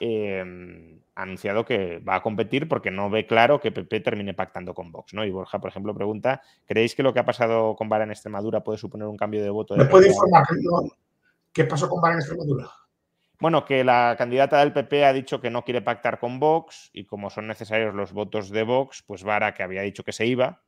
em, 0.00 1.00
ha 1.14 1.22
anunciado 1.22 1.64
que 1.64 1.98
va 1.98 2.16
a 2.16 2.22
competir 2.22 2.68
porque 2.68 2.90
no 2.90 3.08
ve 3.08 3.26
claro 3.26 3.60
que 3.60 3.70
PP 3.70 4.00
termine 4.00 4.34
pactando 4.34 4.74
con 4.74 4.90
Vox. 4.90 5.14
¿no? 5.14 5.24
Y 5.24 5.30
Borja, 5.30 5.60
por 5.60 5.70
ejemplo, 5.70 5.94
pregunta, 5.94 6.42
¿creéis 6.66 6.94
que 6.94 7.02
lo 7.02 7.14
que 7.14 7.20
ha 7.20 7.24
pasado 7.24 7.76
con 7.76 7.88
Vara 7.88 8.04
en 8.04 8.10
Extremadura 8.10 8.64
puede 8.64 8.78
suponer 8.78 9.06
un 9.06 9.16
cambio 9.16 9.42
de 9.42 9.50
voto? 9.50 9.76
¿Me 9.76 9.84
puede 9.86 10.08
informar 10.08 10.44
qué 11.52 11.64
pasó 11.64 11.88
con 11.88 12.00
Vara 12.00 12.14
en 12.14 12.20
Extremadura? 12.20 12.68
Bueno, 13.40 13.64
que 13.64 13.84
la 13.84 14.14
candidata 14.16 14.58
del 14.60 14.72
PP 14.72 15.04
ha 15.04 15.12
dicho 15.12 15.40
que 15.40 15.50
no 15.50 15.64
quiere 15.64 15.82
pactar 15.82 16.18
con 16.18 16.40
Vox 16.40 16.90
y 16.92 17.04
como 17.04 17.30
son 17.30 17.46
necesarios 17.46 17.94
los 17.94 18.12
votos 18.12 18.50
de 18.50 18.62
Vox, 18.62 19.02
pues 19.06 19.22
Vara, 19.22 19.54
que 19.54 19.62
había 19.62 19.82
dicho 19.82 20.04
que 20.04 20.12
se 20.12 20.26
iba, 20.26 20.62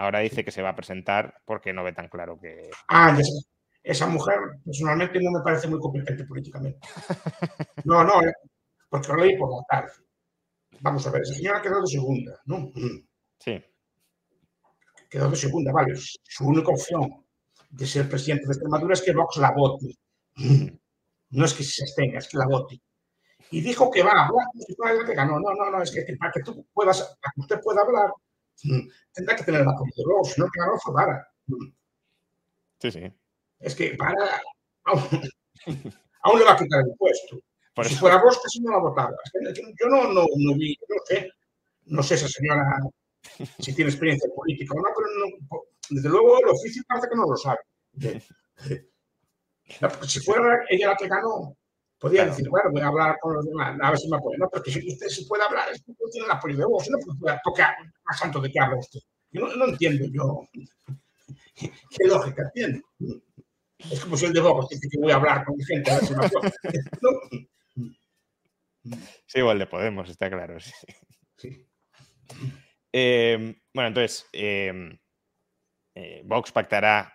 Ahora 0.00 0.20
dice 0.20 0.42
que 0.42 0.50
se 0.50 0.62
va 0.62 0.70
a 0.70 0.74
presentar 0.74 1.42
porque 1.44 1.74
no 1.74 1.84
ve 1.84 1.92
tan 1.92 2.08
claro 2.08 2.40
que. 2.40 2.70
Ah, 2.88 3.14
ya 3.14 3.22
sé. 3.22 3.32
Esa 3.82 4.06
mujer 4.06 4.38
personalmente 4.64 5.20
no 5.20 5.30
me 5.30 5.44
parece 5.44 5.68
muy 5.68 5.78
competente 5.78 6.24
políticamente. 6.24 6.80
No, 7.84 8.02
no, 8.02 8.22
eh, 8.22 8.32
porque 8.88 9.08
lo 9.08 9.16
leí 9.16 9.36
por 9.36 9.50
la 9.50 9.62
tarde. 9.68 9.92
Vamos 10.80 11.06
a 11.06 11.10
ver, 11.10 11.22
esa 11.22 11.34
señora 11.34 11.60
quedó 11.60 11.82
de 11.82 11.86
segunda, 11.86 12.40
¿no? 12.46 12.70
Sí. 13.38 13.62
Quedó 15.10 15.30
de 15.30 15.36
segunda, 15.36 15.70
vale. 15.72 15.94
Su 15.96 16.46
única 16.46 16.70
opción 16.70 17.26
de 17.68 17.86
ser 17.86 18.08
presidente 18.08 18.46
de 18.46 18.52
Extremadura 18.52 18.94
es 18.94 19.02
que 19.02 19.12
Vox 19.12 19.36
la 19.36 19.52
vote. 19.52 19.86
No 21.30 21.44
es 21.44 21.54
que 21.54 21.62
se 21.62 21.84
abstenga, 21.84 22.18
es 22.18 22.28
que 22.28 22.38
la 22.38 22.46
vote. 22.46 22.80
Y 23.50 23.60
dijo 23.60 23.90
que 23.90 24.02
va 24.02 24.12
a 24.12 24.28
hablar. 24.28 25.26
No, 25.28 25.40
no, 25.40 25.54
no, 25.54 25.70
no, 25.70 25.82
es 25.82 25.90
que 25.90 26.04
para 26.18 26.32
que 26.32 26.42
tú 26.42 26.66
puedas, 26.72 27.02
para 27.20 27.32
que 27.34 27.40
usted 27.40 27.60
pueda 27.62 27.82
hablar, 27.82 28.10
tendrá 29.12 29.36
que 29.36 29.44
tener 29.44 29.64
la 29.64 29.72
de 29.72 30.04
Vox, 30.04 30.38
no 30.38 30.46
que 30.46 30.60
fue 30.82 30.94
para. 30.94 31.28
Sí, 32.78 32.90
sí. 32.90 33.12
Es 33.58 33.74
que 33.74 33.94
para 33.96 34.14
aún, 36.22 36.38
le 36.38 36.44
va 36.44 36.52
a 36.52 36.56
quitar 36.56 36.80
el 36.80 36.94
puesto. 36.96 37.40
Si 37.84 37.94
fuera 37.94 38.22
Vox, 38.22 38.40
casi 38.42 38.60
no 38.60 38.72
la 38.72 38.78
votaba. 38.78 39.16
yo 39.54 39.88
no, 39.88 40.12
no, 40.12 40.26
no 40.36 40.54
vi, 40.56 40.76
no 40.88 40.96
sé, 41.06 41.30
no 41.86 42.02
sé 42.02 42.14
esa 42.14 42.28
señora 42.28 42.62
si 43.58 43.74
tiene 43.74 43.90
experiencia 43.90 44.28
política 44.34 44.74
o 44.74 44.80
no, 44.80 44.88
pero 44.96 45.08
no, 45.18 45.62
desde 45.90 46.08
luego 46.08 46.38
el 46.38 46.48
oficio 46.50 46.82
parece 46.88 47.08
que 47.08 47.16
no 47.16 47.26
lo 47.26 47.36
sabe. 47.36 47.60
Si 50.08 50.18
fuera 50.18 50.64
ella 50.68 50.88
la 50.88 50.96
que 50.96 51.06
ganó, 51.06 51.56
Podría 52.00 52.24
decir, 52.24 52.48
bueno, 52.48 52.70
voy 52.72 52.80
a 52.80 52.86
hablar 52.86 53.18
con 53.20 53.34
los 53.34 53.44
demás, 53.44 53.76
a 53.78 53.90
ver 53.90 53.98
si 53.98 54.08
me 54.08 54.16
apoyan. 54.16 54.40
No, 54.40 54.48
porque 54.48 54.70
si 54.70 54.88
usted 54.90 55.06
se 55.08 55.26
puede 55.26 55.44
hablar, 55.44 55.68
es 55.70 55.82
porque 55.82 56.02
tiene 56.10 56.26
el 56.26 56.32
apoyo 56.32 56.56
de 56.56 56.64
vos, 56.64 56.88
no 56.88 56.98
porque 57.44 57.62
a 57.62 58.14
santo 58.14 58.40
de 58.40 58.50
qué 58.50 58.58
habla 58.58 58.78
usted. 58.78 59.00
Yo 59.30 59.46
no, 59.54 59.66
entiendo 59.66 60.06
yo 60.10 60.48
qué 61.54 62.08
lógica 62.08 62.50
tiene. 62.54 62.82
Es 63.78 64.00
como 64.00 64.16
si 64.16 64.24
el 64.24 64.32
de 64.32 64.40
vos 64.40 64.66
dice 64.70 64.88
que 64.90 64.98
voy 64.98 65.12
a 65.12 65.16
hablar 65.16 65.44
con 65.44 65.58
gente 65.60 65.90
a 65.90 65.96
ver 65.96 66.04
si 66.06 66.14
me 66.14 66.26
apoya. 66.26 66.52
Sí, 69.26 69.38
igual 69.38 69.58
de 69.58 69.66
Podemos, 69.66 70.08
está 70.08 70.30
claro. 70.30 70.56
Sí. 71.36 71.68
Eh, 72.92 73.54
bueno, 73.74 73.88
entonces, 73.88 74.26
eh, 74.32 74.98
eh, 75.94 76.22
Vox 76.24 76.50
pactará, 76.50 77.12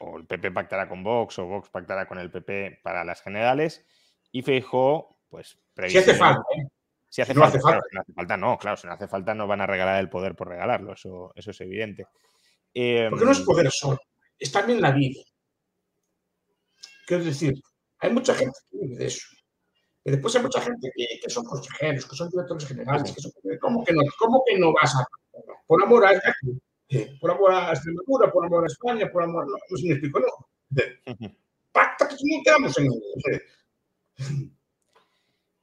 o 0.00 0.18
el 0.18 0.26
PP 0.26 0.50
pactará 0.50 0.86
con 0.86 1.02
Vox, 1.02 1.38
o 1.38 1.46
Vox 1.46 1.70
pactará 1.70 2.06
con 2.06 2.18
el 2.18 2.30
PP 2.30 2.80
para 2.82 3.04
las 3.04 3.22
generales. 3.22 3.86
Y 4.32 4.42
Feijó, 4.42 5.18
pues... 5.28 5.58
Si 5.88 5.98
hace 5.98 6.14
falta, 6.14 6.42
¿eh? 6.56 6.66
Si 7.08 7.20
hace, 7.20 7.34
falta, 7.34 7.58
no 7.58 8.00
hace 8.00 8.12
falta. 8.14 8.36
no 8.38 8.58
claro, 8.58 8.76
si 8.78 8.86
no 8.86 8.94
hace 8.94 9.06
falta 9.06 9.34
no 9.34 9.46
van 9.46 9.60
a 9.60 9.66
regalar 9.66 10.00
el 10.00 10.08
poder 10.08 10.34
por 10.34 10.48
regalarlo, 10.48 10.94
eso, 10.94 11.30
eso 11.34 11.50
es 11.50 11.60
evidente. 11.60 12.06
Porque 12.72 13.24
no 13.24 13.32
es 13.32 13.38
em, 13.40 13.44
poder 13.44 13.70
solo, 13.70 13.98
es 14.38 14.50
también 14.50 14.80
la 14.80 14.92
vida. 14.92 15.20
Quiero 17.06 17.24
decir, 17.24 17.52
hay 17.98 18.10
mucha 18.10 18.34
gente 18.34 18.58
que 18.70 18.78
vive 18.78 18.96
de 18.96 19.06
eso. 19.06 19.26
Y 20.04 20.10
después 20.10 20.34
hay 20.36 20.42
mucha 20.42 20.62
gente 20.62 20.90
que, 20.94 21.30
son 21.30 21.44
consejeros, 21.44 22.06
que 22.06 22.16
son 22.16 22.30
directores 22.30 22.66
generales, 22.66 23.12
que 23.12 23.20
son, 23.20 23.32
¿cómo, 23.60 23.84
que 23.84 23.92
no, 23.92 24.00
¿cómo 24.18 24.42
que 24.46 24.58
no 24.58 24.72
vas 24.72 24.96
a... 24.96 25.04
Por 25.66 25.82
amor 25.82 26.06
a 26.06 26.12
eh, 26.88 27.16
por 27.20 27.30
amor 27.30 27.52
a 27.52 27.72
Extremadura, 27.72 28.32
por 28.32 28.46
amor 28.46 28.64
a 28.64 28.66
España, 28.68 29.10
por 29.12 29.22
amor... 29.22 29.46
No, 29.46 29.56
no 29.68 29.76
significa 29.76 30.18
no. 30.18 31.28
Pacta 31.72 32.08
que 32.08 32.14
no 32.14 32.42
quedamos 32.42 32.78
en... 32.78 32.88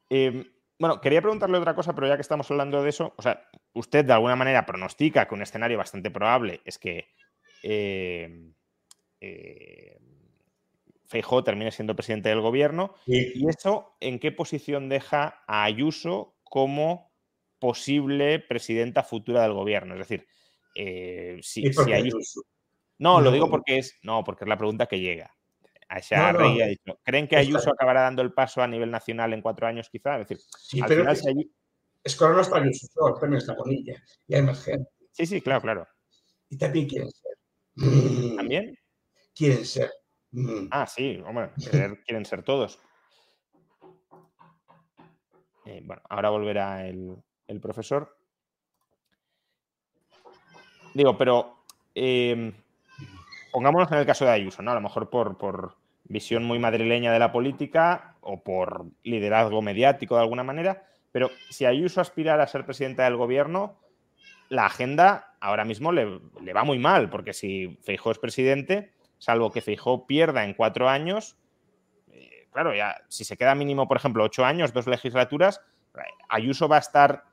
Em, 0.10 0.46
bueno, 0.80 1.02
quería 1.02 1.22
preguntarle 1.22 1.58
otra 1.58 1.76
cosa, 1.76 1.94
pero 1.94 2.08
ya 2.08 2.16
que 2.16 2.22
estamos 2.22 2.50
hablando 2.52 2.82
de 2.84 2.90
eso, 2.90 3.14
o 3.18 3.22
sea, 3.22 3.50
usted 3.74 4.06
de 4.06 4.14
alguna 4.14 4.36
manera 4.36 4.66
pronostica 4.66 5.28
que 5.28 5.36
un 5.36 5.42
escenario 5.42 5.78
bastante 5.78 6.12
probable 6.12 6.62
es 6.66 6.78
que 6.78 7.10
eh, 7.64 8.52
eh, 9.22 10.00
termine 11.44 11.72
siendo 11.72 11.96
presidente 11.96 12.30
del 12.30 12.42
gobierno. 12.42 12.96
¿Y 13.06 13.48
eso 13.50 13.96
en 14.00 14.20
qué 14.20 14.32
posición 14.32 14.90
deja 14.90 15.44
a 15.48 15.64
Ayuso 15.64 16.38
como 16.44 17.12
posible 17.60 18.40
presidenta 18.40 19.04
futura 19.04 19.44
del 19.44 19.54
gobierno? 19.54 19.96
Es 19.96 20.00
decir, 20.00 20.28
eh, 20.76 21.40
si, 21.42 21.66
Ayuso... 21.68 22.42
No, 23.00 23.22
lo 23.22 23.32
digo 23.32 23.50
porque 23.50 23.78
es. 23.78 23.98
No, 24.04 24.24
porque 24.24 24.44
es 24.44 24.50
la 24.50 24.58
pregunta 24.58 24.86
que 24.86 25.00
llega. 25.00 25.34
¿Creen 27.04 27.28
que 27.28 27.36
Ayuso 27.36 27.72
acabará 27.72 28.02
dando 28.02 28.22
el 28.22 28.34
paso 28.34 28.62
a 28.62 28.68
nivel 28.68 28.92
nacional 28.92 29.34
en 29.34 29.42
cuatro 29.42 29.68
años 29.68 29.90
quizá? 29.90 30.20
Es 30.20 30.28
decir, 30.28 30.44
sí, 30.58 30.82
pero 30.88 31.02
final, 31.02 31.50
es, 32.04 32.16
que 32.16 32.24
ahora 32.24 32.36
no 32.36 32.42
está 32.42 32.58
Ayuso, 32.58 32.88
también 33.20 33.40
está 33.40 33.56
Bonilla 33.56 34.02
y 34.28 34.36
hay 34.36 34.42
más 34.42 34.64
gente. 34.64 34.90
Sí, 35.12 35.26
sí, 35.26 35.42
claro, 35.42 35.62
claro. 35.62 35.88
Y 36.50 36.58
también 36.58 36.88
quieren 36.88 37.10
ser. 37.10 38.36
¿También? 38.36 38.76
Quieren 39.36 39.66
ser. 39.66 39.92
Ah, 40.72 40.86
sí, 40.86 41.22
hombre, 41.26 41.52
quieren 42.06 42.26
ser 42.26 42.44
todos. 42.44 42.80
Eh, 45.66 45.82
bueno, 45.84 46.02
ahora 46.10 46.30
volverá 46.30 46.88
el, 46.88 47.22
profesor. 47.62 48.16
Digo, 50.94 51.18
pero 51.18 51.64
eh, 51.96 52.54
pongámonos 53.52 53.92
en 53.92 54.00
el 54.00 54.06
caso 54.06 54.26
de 54.26 54.32
Ayuso, 54.32 54.62
¿no? 54.62 54.72
A 54.72 54.76
lo 54.76 54.82
mejor 54.82 55.10
por, 55.10 55.38
por 55.38 55.79
visión 56.10 56.44
muy 56.44 56.60
madrileña 56.60 57.14
de 57.14 57.20
la 57.20 57.32
política 57.32 58.16
o 58.20 58.44
por 58.44 58.88
liderazgo 59.04 59.62
mediático 59.62 60.16
de 60.16 60.22
alguna 60.22 60.44
manera, 60.44 60.84
pero 61.12 61.30
si 61.50 61.66
Ayuso 61.66 62.02
aspirara 62.02 62.44
a 62.44 62.48
ser 62.48 62.66
presidenta 62.66 63.06
del 63.06 63.16
gobierno, 63.16 63.80
la 64.50 64.66
agenda 64.66 65.36
ahora 65.40 65.64
mismo 65.64 65.92
le, 65.92 66.20
va 66.54 66.64
muy 66.64 66.80
mal, 66.80 67.10
porque 67.10 67.34
si 67.34 67.78
Feijó 67.84 68.12
es 68.12 68.20
presidente, 68.20 68.92
salvo 69.20 69.52
que 69.52 69.62
Feijó 69.62 70.06
pierda 70.06 70.44
en 70.44 70.54
cuatro 70.54 70.90
años, 70.90 71.38
eh, 72.12 72.48
claro, 72.52 72.76
ya 72.76 72.98
si 73.08 73.24
se 73.24 73.38
queda 73.38 73.56
mínimo, 73.56 73.88
por 73.88 73.98
ejemplo, 73.98 74.24
ocho 74.24 74.44
años, 74.44 74.74
dos 74.74 74.88
legislaturas, 74.88 75.62
Ayuso 76.28 76.68
va 76.68 76.78
a 76.78 76.80
estar 76.80 77.24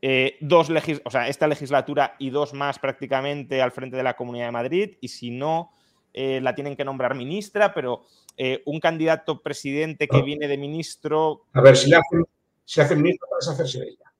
eh, 0.00 0.36
dos 0.40 0.70
legis 0.70 1.00
o 1.04 1.10
sea, 1.10 1.28
esta 1.28 1.46
legislatura 1.46 2.14
y 2.18 2.30
dos 2.30 2.52
más 2.52 2.78
prácticamente 2.78 3.62
al 3.62 3.72
frente 3.72 3.96
de 3.96 4.02
la 4.02 4.14
Comunidad 4.14 4.46
de 4.46 4.52
Madrid, 4.52 4.96
y 5.00 5.08
si 5.08 5.30
no, 5.30 5.72
eh, 6.14 6.40
la 6.40 6.54
tienen 6.54 6.76
que 6.76 6.84
nombrar 6.84 7.14
ministra, 7.14 7.74
pero 7.74 8.04
eh, 8.36 8.62
un 8.66 8.78
candidato 8.78 9.42
presidente 9.42 10.06
que 10.08 10.22
viene 10.22 10.46
de 10.46 10.56
ministro. 10.56 11.42
A 11.52 11.60
ver, 11.60 11.76
si 11.76 11.90
le 11.90 11.96
hacen, 11.96 12.24
si 12.64 12.80
hace 12.80 12.94
ministro, 12.94 13.28
para 13.28 13.52
hacerse 13.52 13.80
de 13.80 13.88
ella. 13.88 14.12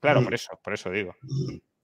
Claro, 0.00 0.22
por 0.22 0.34
eso, 0.34 0.60
por 0.62 0.74
eso 0.74 0.90
digo. 0.90 1.16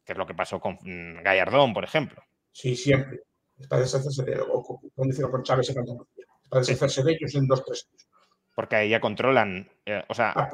Que 0.05 0.12
es 0.12 0.19
lo 0.19 0.27
que 0.27 0.35
pasó 0.35 0.61
con 0.61 0.74
mm, 0.82 1.23
Gallardón, 1.23 1.73
por 1.73 1.82
ejemplo. 1.82 2.23
Sí, 2.53 2.77
siempre. 2.77 3.23
Es 3.59 3.66
para 3.66 3.82
deshacerse 3.82 4.23
de 4.23 4.32
ella. 4.32 4.43
O 4.43 4.62
con, 4.62 4.78
con 5.31 5.43
Chávez 5.43 5.70
y 5.70 5.74
para 5.74 6.61
deshacerse 6.61 7.03
de 7.03 7.12
ellos 7.12 7.35
en 7.35 7.47
dos, 7.49 7.65
tres 7.65 7.89
años. 7.91 8.07
Porque 8.55 8.77
ahí 8.77 8.91
ya 8.91 9.01
controlan. 9.01 9.69
Eh, 9.86 10.03
o 10.09 10.15
sea, 10.15 10.51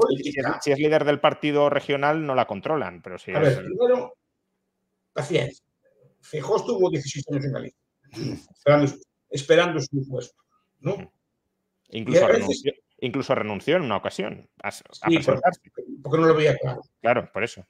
si 0.63 0.71
es, 0.71 0.79
líder 0.79 1.05
del 1.05 1.21
partido 1.21 1.69
regional, 1.69 2.25
no 2.25 2.35
la 2.35 2.47
controlan. 2.47 3.03
Pero 3.03 3.19
si 3.19 3.33
a 3.33 3.41
ver, 3.41 3.65
primero, 3.65 4.15
paciencia. 5.13 5.65
Feijóo 6.23 6.57
estuvo 6.57 6.91
16 6.91 7.29
años 7.31 7.45
en 7.45 7.53
Galicia, 7.53 7.80
esperando, 9.31 9.81
su 9.81 10.09
puesto. 10.09 10.37
¿no? 10.81 11.13
Incluso, 11.91 12.27
renunció, 12.27 12.73
incluso 13.01 13.35
renunció 13.35 13.77
en 13.77 13.83
una 13.83 13.97
ocasión 13.97 14.49
a, 14.63 14.71
sí, 14.71 14.85
porque 16.03 16.19
no 16.19 16.27
lo 16.27 16.35
veía 16.35 16.57
claro. 16.57 16.83
Claro, 17.01 17.31
por 17.33 17.45
eso. 17.45 17.67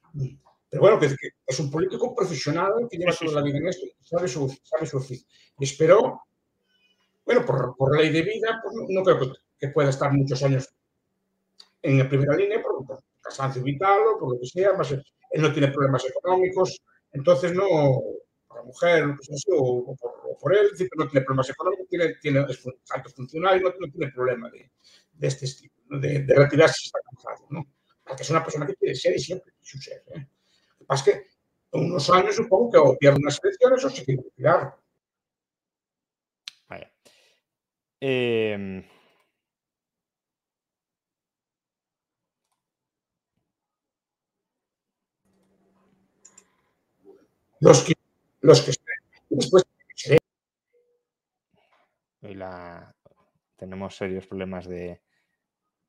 Pero 0.68 0.82
bueno, 0.82 1.00
que, 1.00 1.08
es 1.46 1.60
un 1.60 1.70
político 1.70 2.14
profesional 2.14 2.72
que 2.90 2.96
lleva 2.96 3.12
toda 3.12 3.32
la 3.32 3.42
vida 3.42 3.58
en 3.58 3.68
esto, 3.68 3.86
sabe 4.02 4.28
su, 4.28 4.48
sabe 4.62 4.86
su 4.86 4.98
oficio. 4.98 5.26
Y 5.58 5.64
esperó, 5.64 6.22
bueno, 7.24 7.44
por, 7.44 7.76
por 7.76 7.96
ley 7.96 8.10
de 8.10 8.22
vida, 8.22 8.60
pues 8.62 8.74
no, 8.88 9.02
creo 9.02 9.32
que, 9.58 9.68
pueda 9.68 9.90
estar 9.90 10.12
muchos 10.12 10.42
años 10.42 10.68
en 11.82 11.98
la 11.98 12.08
primera 12.08 12.34
línea 12.34 12.62
por, 12.62 12.86
por 12.86 13.02
cansancio 13.20 13.62
vital 13.62 14.00
o 14.14 14.18
por 14.18 14.34
lo 14.34 14.40
que 14.40 14.46
sea, 14.46 14.72
más 14.72 14.90
él 15.30 15.42
no 15.42 15.52
tiene 15.52 15.68
problemas 15.68 16.04
económicos, 16.04 16.80
entonces 17.12 17.52
no, 17.52 17.66
la 18.60 18.66
mujer, 18.66 19.04
o, 19.56 19.96
por, 20.40 20.56
él, 20.56 20.70
no 20.96 21.08
tiene 21.08 21.24
problemas 21.24 21.50
económicos, 21.50 21.88
tiene, 21.88 22.14
tiene 22.14 22.46
es 22.48 22.62
alto 22.90 23.10
funcionario, 23.10 23.62
no, 23.62 23.86
no 23.86 23.92
tiene 23.92 24.12
problema 24.12 24.50
de, 24.50 24.70
de 25.12 25.26
este 25.26 25.46
estilo, 25.46 25.72
de, 25.88 26.20
de 26.20 26.34
retirarse 26.34 26.74
si 26.80 26.86
está 26.86 27.00
cansado, 27.02 27.46
¿no? 27.50 27.66
Porque 28.04 28.22
es 28.22 28.30
una 28.30 28.42
persona 28.42 28.66
que 28.66 28.74
quiere 28.74 28.94
ser 28.94 29.16
y 29.16 29.20
siempre 29.20 29.52
quiso 29.58 29.78
ser, 29.78 30.02
¿eh? 30.14 30.26
Más 30.88 31.02
que 31.02 31.26
en 31.72 31.84
unos 31.84 32.10
años 32.10 32.36
supongo 32.36 32.70
que 32.70 32.78
o 32.78 32.96
pierde 32.98 33.18
unas 33.20 33.38
elecciones 33.42 33.84
o 33.84 33.90
se 33.90 34.04
quiere 34.04 34.22
retirar. 34.22 34.76
Vaya. 36.68 36.92
Eh... 38.00 38.84
Los 47.60 47.84
que, 47.84 47.92
los 48.40 48.62
que 48.62 48.72
después 49.28 49.64
la... 52.22 52.94
tenemos 53.56 53.96
serios 53.96 54.26
problemas 54.26 54.66
de, 54.66 55.00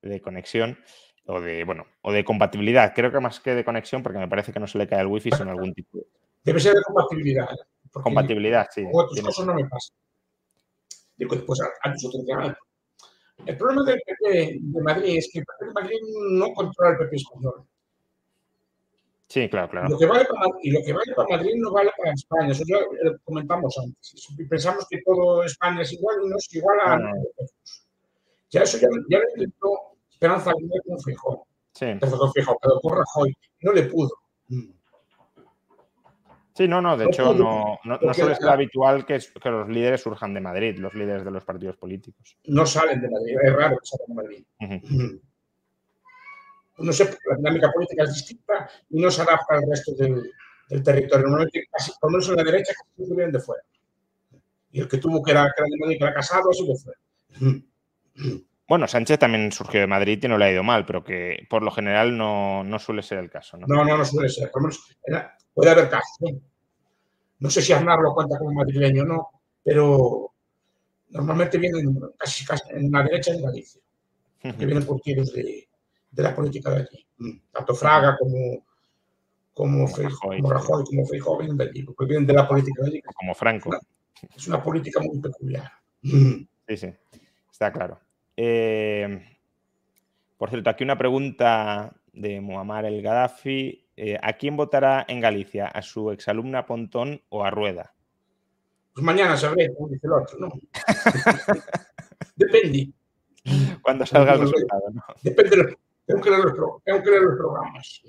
de 0.02 0.22
conexión 0.22 0.78
o 1.26 1.40
de, 1.40 1.64
bueno, 1.64 1.86
o 2.02 2.11
de 2.11 2.26
compatibilidad. 2.26 2.94
Creo 2.94 3.11
que 3.11 3.19
más 3.19 3.40
que 3.40 3.53
de 3.56 3.65
conexión, 3.65 4.03
porque 4.03 4.19
me 4.19 4.28
parece 4.28 4.52
que 4.52 4.60
no 4.60 4.68
se 4.68 4.78
le 4.78 4.88
cae 4.88 5.02
el 5.02 5.07
wifi, 5.07 5.32
sino 5.32 5.52
algún 5.52 5.73
tipo 5.73 5.98
de... 5.98 6.06
Debe 6.44 6.60
ser 6.60 6.73
de 6.73 6.82
compatibilidad. 6.84 7.48
Compatibilidad, 7.91 8.68
sí. 8.72 8.84
O 8.91 9.03
otras 9.03 9.23
cosas 9.23 9.45
no 9.45 9.53
me 9.53 9.65
pasa. 9.65 9.94
Digo, 11.15 11.36
después 11.36 11.61
a, 11.61 11.90
nosotros 11.90 12.26
El 13.45 13.57
problema 13.57 13.84
del 13.84 14.02
PP 14.02 14.60
de 14.60 14.82
Madrid 14.82 15.18
es 15.18 15.30
que 15.32 15.40
el 15.40 15.45
PP 15.45 15.65
de 15.65 15.73
Madrid 15.73 15.98
no 16.32 16.52
controla 16.53 16.91
el 16.91 16.98
PP 16.98 17.15
español. 17.18 17.68
Sí, 19.32 19.48
claro, 19.48 19.70
claro. 19.70 19.88
Lo 19.88 19.98
que 19.98 20.06
vale 20.08 20.26
para, 20.26 20.45
y 20.62 20.72
lo 20.72 20.82
que 20.86 20.91
vale 20.91 21.14
para 21.16 21.38
Madrid 21.38 21.53
no 21.56 21.72
vale 21.72 21.90
para 21.98 22.12
España. 22.12 22.52
Eso 22.52 22.64
ya 22.68 22.80
lo 23.03 23.18
comentamos 23.24 23.74
antes. 23.82 24.28
Pensamos 24.49 24.86
que 24.90 25.02
todo 25.06 25.45
España 25.45 25.84
es 25.84 25.94
igual 25.94 26.18
y 26.22 26.28
no 26.28 26.36
es 26.36 26.53
igual 26.53 26.78
a. 26.84 26.98
No, 26.98 27.14
Ya 28.49 28.64
eso 28.64 28.78
ya, 28.78 28.90
ya 29.10 29.20
lo 29.20 29.30
intentó 29.30 29.70
Esperanza 30.12 30.52
Aguirre 30.52 30.82
con 30.86 30.99
Feijóo. 30.99 31.48
Sí. 31.74 31.86
Pero 31.98 32.18
con 32.18 32.32
pero 32.34 32.80
con 32.82 32.98
Rajoy. 32.98 33.38
No 33.62 33.72
le 33.72 33.84
pudo. 33.84 34.12
Sí, 36.53 36.68
no, 36.68 36.82
no, 36.82 36.98
de 36.98 37.06
hecho 37.06 37.34
no, 37.34 37.80
no, 37.86 38.14
suele 38.14 38.36
ser 38.36 38.49
habitual 38.49 39.06
que, 39.06 39.18
que, 39.41 39.49
los 39.49 39.70
líderes 39.70 40.02
surjan 40.02 40.34
de 40.34 40.41
Madrid, 40.41 40.78
los 40.78 40.94
líderes 40.94 41.24
de 41.24 41.32
los 41.32 41.45
partidos 41.45 41.78
políticos. 41.78 42.38
No 42.48 42.66
salen 42.66 42.99
de 42.99 43.10
Madrid, 43.10 43.38
es 43.41 43.53
raro 43.56 43.78
que 43.78 43.86
salgan 43.86 44.08
de 44.10 44.14
Madrid. 44.14 44.45
Uh 44.60 45.22
sé, 46.91 47.06
la 47.30 47.36
dinámica 47.38 47.72
política 47.72 48.03
es 48.03 48.14
distinta 48.14 48.70
y 48.90 49.02
no 49.02 49.12
se 49.12 49.22
adapta 49.22 49.56
al 49.56 49.70
resto 49.70 49.94
del, 49.95 50.32
del 50.70 50.84
territorio. 50.84 51.28
Normalmente, 51.28 51.66
casi, 51.72 51.91
por 51.99 52.12
lo 52.12 52.18
menos 52.18 52.30
en 52.30 52.36
la 52.38 52.44
derecha, 52.44 52.74
casi 52.74 53.14
vienen 53.14 53.32
de 53.32 53.40
fuera. 53.40 53.64
Y 54.72 54.82
el 54.82 54.88
que 54.88 54.98
tuvo 54.98 55.22
que 55.22 55.32
era, 55.32 55.44
que 55.56 55.62
era 55.62 55.68
de 55.70 55.78
Madrid, 55.80 55.98
que 55.98 56.03
era 56.03 56.14
casado, 56.14 56.49
así 56.49 56.68
de 56.68 56.76
fuera. 56.76 56.99
Bueno, 58.68 58.88
Sánchez 58.88 59.20
también 59.20 59.52
surgió 59.52 59.82
de 59.82 59.88
Madrid 59.88 60.18
y 60.24 60.28
no 60.30 60.38
le 60.38 60.45
ha 60.45 60.52
ido 60.52 60.64
mal, 60.64 60.86
pero 60.86 61.03
que 61.03 61.45
por 61.49 61.62
lo 61.62 61.72
general 61.72 62.18
no, 62.18 62.64
no 62.64 62.80
suele 62.80 63.02
ser 63.02 63.18
el 63.18 63.30
caso. 63.30 63.58
¿no? 63.58 63.68
no, 63.68 63.84
no, 63.84 63.98
no 63.98 64.06
suele 64.06 64.30
ser. 64.30 64.49
Por 64.49 64.62
lo 64.62 64.70
menos, 64.70 64.98
puede 65.53 65.72
haber 65.72 65.90
casos. 65.90 66.36
¿no? 67.40 67.49
sé 67.49 67.62
si 67.62 67.74
Aznar 67.74 67.99
lo 67.99 68.14
cuenta 68.14 68.38
como 68.38 68.53
madrileño 68.53 69.03
o 69.03 69.06
no, 69.06 69.30
pero 69.62 70.32
normalmente 71.10 71.58
vienen 71.58 71.99
casi, 72.18 72.45
casi 72.45 72.64
en 72.72 72.90
la 72.91 73.03
derecha 73.03 73.34
de 73.34 73.41
Galicia, 73.41 73.82
que 74.41 74.52
vienen 74.66 74.86
por 74.86 75.02
tiros 75.02 75.34
de, 75.34 75.68
de, 76.12 76.24
la 76.24 76.36
política 76.36 76.72
de 76.72 76.82
allí. 76.82 77.08
Mm. 77.18 77.40
Tanto 77.52 77.76
Fraga 77.76 78.18
como, 78.18 78.66
como, 79.54 79.88
Rajoy, 79.88 80.42
como 80.42 80.52
Rajoy, 80.52 80.84
como 80.86 81.06
Feijóo 81.06 81.38
vienen 81.38 81.58
de 81.58 81.64
allí, 81.66 81.84
porque 81.84 82.06
vienen 82.06 82.28
de 82.28 82.34
la 82.34 82.48
política 82.48 82.84
de 82.84 82.90
allí. 82.90 83.02
Como 83.02 83.34
Franco. 83.34 83.70
Es 83.70 83.82
una, 84.22 84.36
es 84.36 84.48
una 84.48 84.64
política 84.64 85.00
muy 85.00 85.20
peculiar. 85.20 85.72
Sí, 86.02 86.78
sí, 86.78 86.94
está 87.52 87.72
claro. 87.72 88.00
Eh, 88.36 89.24
por 90.38 90.50
cierto, 90.50 90.70
aquí 90.70 90.84
una 90.84 90.98
pregunta 90.98 91.94
de 92.14 92.42
Muammar 92.42 92.86
el 92.86 93.02
Gaddafi. 93.02 93.86
Eh, 93.96 94.18
¿A 94.22 94.34
quién 94.34 94.58
votará 94.58 95.06
en 95.08 95.20
Galicia? 95.20 95.68
¿A 95.68 95.82
su 95.82 96.12
exalumna 96.12 96.66
Pontón 96.66 97.22
o 97.30 97.44
a 97.44 97.52
Rueda? 97.52 97.94
Pues 98.94 99.06
mañana 99.06 99.38
sabré, 99.38 99.74
como 99.74 99.90
dice 99.90 100.08
el 100.08 100.14
otro, 100.14 100.40
¿no? 100.40 100.52
Depende. 102.36 102.90
Cuando 103.82 104.06
salga 104.06 104.34
el 104.34 104.42
resultado, 104.42 104.90
¿no? 104.92 105.04
Depende. 105.22 105.58
De, 105.58 105.64
tengo, 105.66 105.78
tengo 106.12 106.22
que 107.04 107.10
leer 107.10 107.24
los 107.24 107.38
programas. 107.38 108.02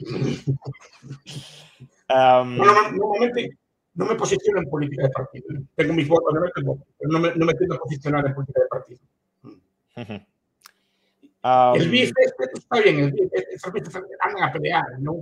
Um, 2.11 2.59
normalmente 2.59 3.57
no 3.95 4.07
me 4.07 4.15
posiciono 4.17 4.61
en 4.61 4.69
política 4.69 5.05
de 5.05 5.11
partido. 5.11 5.47
Tengo 5.77 5.95
mis 5.95 6.09
votos, 6.09 6.35
pero 6.55 6.77
no 7.11 7.19
me, 7.19 7.35
no 7.35 7.47
me 7.47 7.55
tengo 7.55 7.75
que 7.75 7.81
posicionar 7.81 8.27
en 8.27 8.35
política 8.35 8.61
de 8.63 8.69
partido 8.69 9.01
el 11.75 11.89
bife 11.89 12.13
está 12.55 12.81
bien, 12.81 12.99
el 13.01 13.13
bife 13.13 13.99
andan 14.21 14.43
a 14.45 14.53
pelear, 14.53 14.85
¿no? 15.01 15.17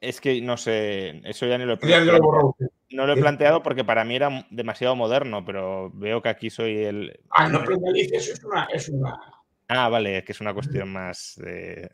Es 0.00 0.20
que 0.20 0.40
no 0.40 0.56
sé, 0.56 1.20
eso 1.24 1.46
ya 1.46 1.58
ni 1.58 1.64
lo 1.64 1.74
he 1.74 1.76
planteado. 1.76 2.56
No 2.90 3.06
lo 3.06 3.12
he 3.12 3.20
planteado 3.20 3.62
porque 3.62 3.84
para 3.84 4.04
mí 4.04 4.14
era 4.14 4.46
demasiado 4.50 4.94
moderno, 4.94 5.44
pero 5.44 5.90
veo 5.92 6.22
que 6.22 6.28
aquí 6.28 6.50
soy 6.50 6.84
el. 6.84 7.20
Ah, 7.30 7.48
no, 7.48 7.64
pero 7.64 7.78
eso 7.94 8.32
es 8.32 8.44
una, 8.44 8.64
es 8.72 8.88
una. 8.88 9.18
Ah, 9.68 9.88
vale, 9.88 10.24
que 10.24 10.32
es 10.32 10.40
una 10.40 10.54
cuestión 10.54 10.92
más 10.92 11.40
eh, 11.44 11.88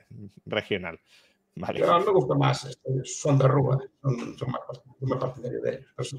regional. 0.46 1.00
Vale. 1.54 1.80
me 1.80 2.12
gusta 2.12 2.34
más, 2.34 2.64
este, 2.64 3.04
son 3.04 3.38
de 3.38 3.46
Rúa, 3.46 3.78
son, 4.00 4.38
son 4.38 4.50
más, 4.50 4.60
más 5.00 5.18
partidario 5.18 5.60
de 5.60 5.74
ellos. 5.74 6.14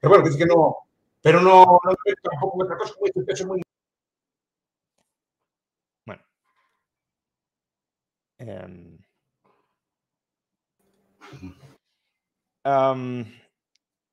Pero 0.00 0.14
bueno, 0.14 0.36
que 0.36 0.46
no, 0.46 0.76
pero 1.20 1.40
no, 1.40 1.64
no 1.64 1.94
tampoco 2.22 2.64
otra 2.64 2.76
cosa, 2.76 2.94
como 2.94 3.24
dice, 3.26 3.46
muy 3.46 3.62
Em, 8.38 8.98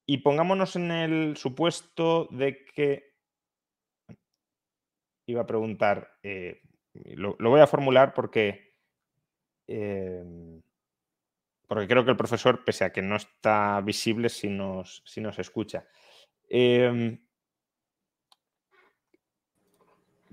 y 0.06 0.18
pongámonos 0.20 0.76
en 0.76 0.92
el 0.92 1.38
supuesto 1.38 2.28
de 2.32 2.64
que 2.66 3.14
iba 5.28 5.42
a 5.42 5.48
preguntar, 5.48 6.12
eh, 6.24 6.62
lo, 7.16 7.36
voy 7.38 7.62
a 7.62 7.68
formular 7.68 8.14
porque, 8.14 8.74
em, 9.68 10.62
porque 11.68 11.88
creo 11.88 12.04
que 12.04 12.12
el 12.12 12.18
profesor, 12.18 12.64
pese 12.64 12.86
a 12.86 12.92
que 12.92 13.02
no 13.02 13.16
está 13.16 13.82
visible, 13.82 14.30
si 14.30 14.50
nos, 14.50 15.04
si 15.06 15.22
nos 15.22 15.40
escucha. 15.40 15.88
Em, 16.50 17.20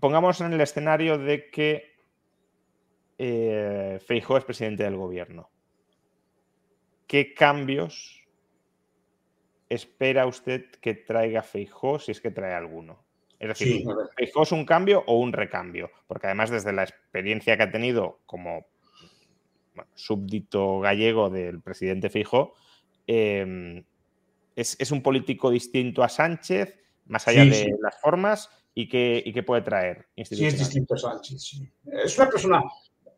pongamos 0.00 0.40
en 0.40 0.52
el 0.52 0.60
escenario 0.60 1.18
de 1.18 1.50
que 1.50 1.96
eh, 3.18 3.98
Feijóo 4.04 4.38
es 4.38 4.44
presidente 4.44 4.82
del 4.82 4.96
gobierno. 4.96 5.50
¿Qué 7.06 7.34
cambios 7.34 8.22
espera 9.68 10.26
usted 10.26 10.70
que 10.80 10.94
traiga 10.94 11.42
Feijóo 11.42 11.98
si 11.98 12.12
es 12.12 12.20
que 12.20 12.30
trae 12.30 12.54
alguno? 12.54 13.05
Es 13.38 13.48
decir, 13.48 13.84
¿Feijóo 14.16 14.42
es 14.44 14.52
un 14.52 14.64
cambio 14.64 15.04
o 15.06 15.18
un 15.18 15.32
recambio? 15.32 15.90
Porque 16.06 16.26
además 16.26 16.50
desde 16.50 16.72
la 16.72 16.84
experiencia 16.84 17.56
que 17.56 17.62
ha 17.64 17.70
tenido 17.70 18.20
como 18.24 18.66
súbdito 19.94 20.80
gallego 20.80 21.28
del 21.28 21.60
presidente 21.60 22.08
Feijóo, 22.08 22.54
em, 23.06 23.84
es, 24.54 24.90
un 24.90 25.02
político 25.02 25.50
distinto 25.50 26.02
a 26.02 26.08
Sánchez, 26.08 26.78
más 27.06 27.28
allá 27.28 27.44
de 27.44 27.76
las 27.80 28.00
formas, 28.00 28.50
y 28.74 28.88
qué, 28.88 29.42
puede 29.46 29.62
traer. 29.62 30.06
Sí, 30.24 30.46
es 30.46 30.58
distinto 30.58 30.94
a 30.94 30.98
Sánchez. 30.98 31.42
Sí. 31.42 31.68
Es 31.92 32.18
una 32.18 32.30
persona 32.30 32.62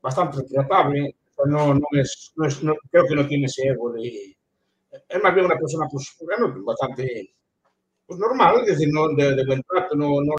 bastante 0.03 0.43
tratable, 0.45 1.15
no, 1.47 1.75
no 1.75 1.87
es, 1.93 2.33
no 2.37 2.47
es 2.47 2.61
creo 2.91 3.07
que 3.07 3.15
no 3.15 3.27
tiene 3.27 3.47
ese 3.47 3.69
ego 3.69 3.93
de... 3.93 4.37
Es 5.09 5.23
más 5.23 5.35
bien 5.35 5.47
una 5.47 5.57
persona 5.57 5.87
pues, 5.91 6.17
bueno, 6.25 6.65
bastante 6.65 7.35
pues, 8.09 8.19
normal, 8.19 8.63
es 8.63 8.79
decir, 8.79 8.89
no, 8.93 9.09
de, 9.11 9.37
de 9.37 9.47
buen 9.47 9.63
trato, 9.63 9.95
no, 9.95 10.21
no 10.23 10.35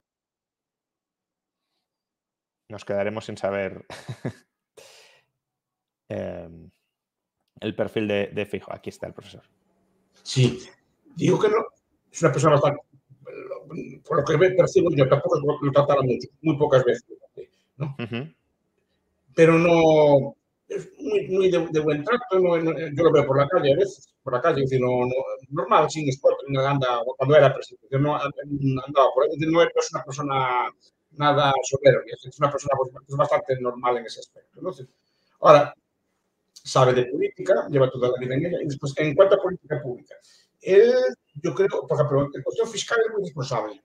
nos 2.70 2.86
quedaremos 2.86 3.26
sin 3.26 3.36
saber 3.36 3.86
em, 6.10 6.70
el 7.60 7.76
perfil 7.76 8.08
de, 8.08 8.48
Fijo. 8.50 8.72
Aquí 8.74 8.90
está 8.90 9.08
el 9.08 9.14
profesor. 9.14 9.44
Sí, 10.24 10.60
digo 11.16 11.40
que 11.40 11.50
no, 11.50 11.66
es 12.12 12.22
una 12.22 12.32
persona 12.32 12.54
bastante, 12.54 12.82
por 14.08 14.20
lo 14.20 14.26
que 14.26 14.56
percibo 14.56 14.92
yo, 14.92 15.10
tampoco 15.10 15.40
lo 15.62 15.72
trataron 15.72 16.08
muy 16.42 16.58
pocas 16.58 16.84
veces, 16.86 17.06
¿no? 17.78 17.96
Pero 19.36 19.58
no, 19.58 20.36
es 20.70 20.92
muy, 21.00 21.28
muy 21.28 21.52
de, 21.52 21.80
buen 21.80 22.04
trato, 22.04 22.24
yo 22.32 23.04
lo 23.04 23.12
veo 23.12 23.26
por 23.26 23.38
la 23.38 23.48
calle 23.48 23.74
a 23.74 23.76
veces, 23.76 24.14
por 24.22 24.34
la 24.34 24.42
calle, 24.42 24.62
decir, 24.62 24.80
no, 24.80 25.02
normal, 25.50 25.90
sin 25.90 26.08
anda, 26.66 27.02
cuando 27.18 27.36
era 27.36 27.54
presidente, 27.54 28.00
no 28.00 28.16
andaba 28.16 29.10
por 29.14 29.24
ahí, 29.24 29.38
no 29.40 29.62
es 29.64 29.94
una 29.94 30.04
persona 30.04 30.70
nada 31.12 31.52
soberbia, 31.64 32.16
es 32.24 32.40
una 32.40 32.52
persona 32.52 32.76
pues, 32.78 33.18
bastante 33.18 33.60
normal 33.60 33.98
en 33.98 34.06
ese 34.06 34.20
aspecto. 34.20 34.62
¿no? 34.62 34.72
Ahora, 35.42 35.74
sabe 36.54 36.94
de 36.94 37.06
política, 37.06 37.68
lleva 37.70 37.90
toda 37.90 38.10
la 38.10 38.20
vida 38.20 38.36
en 38.36 38.46
ella, 38.46 38.58
y 38.62 38.68
después, 38.68 38.94
en 38.98 39.16
cuanto 39.16 39.36
a 39.36 39.42
política 39.42 39.82
pública, 39.82 40.16
él, 40.62 40.94
yo 41.42 41.56
creo, 41.56 41.88
por 41.88 41.98
ejemplo, 41.98 42.30
en 42.34 42.44
cuestión 42.44 42.70
fiscal 42.70 43.00
es 43.06 43.14
muy 43.14 43.24
responsable. 43.24 43.84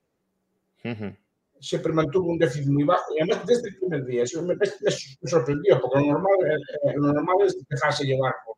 Siempre 1.64 1.92
mantuvo 1.92 2.30
un 2.30 2.38
déficit 2.38 2.68
muy 2.68 2.84
bajo 2.84 3.14
y 3.16 3.22
además 3.22 3.46
desde 3.46 3.68
el 3.68 3.76
primer 3.76 4.04
día, 4.04 4.22
eso 4.24 4.42
me, 4.42 4.54
sorprendió, 5.24 5.80
porque 5.80 6.00
lo 6.00 6.12
normal, 6.12 6.34
eh, 6.42 6.92
lo 6.96 7.12
normal 7.12 7.36
es 7.46 7.56
dejarse 7.68 8.04
llevar 8.04 8.34
por 8.44 8.56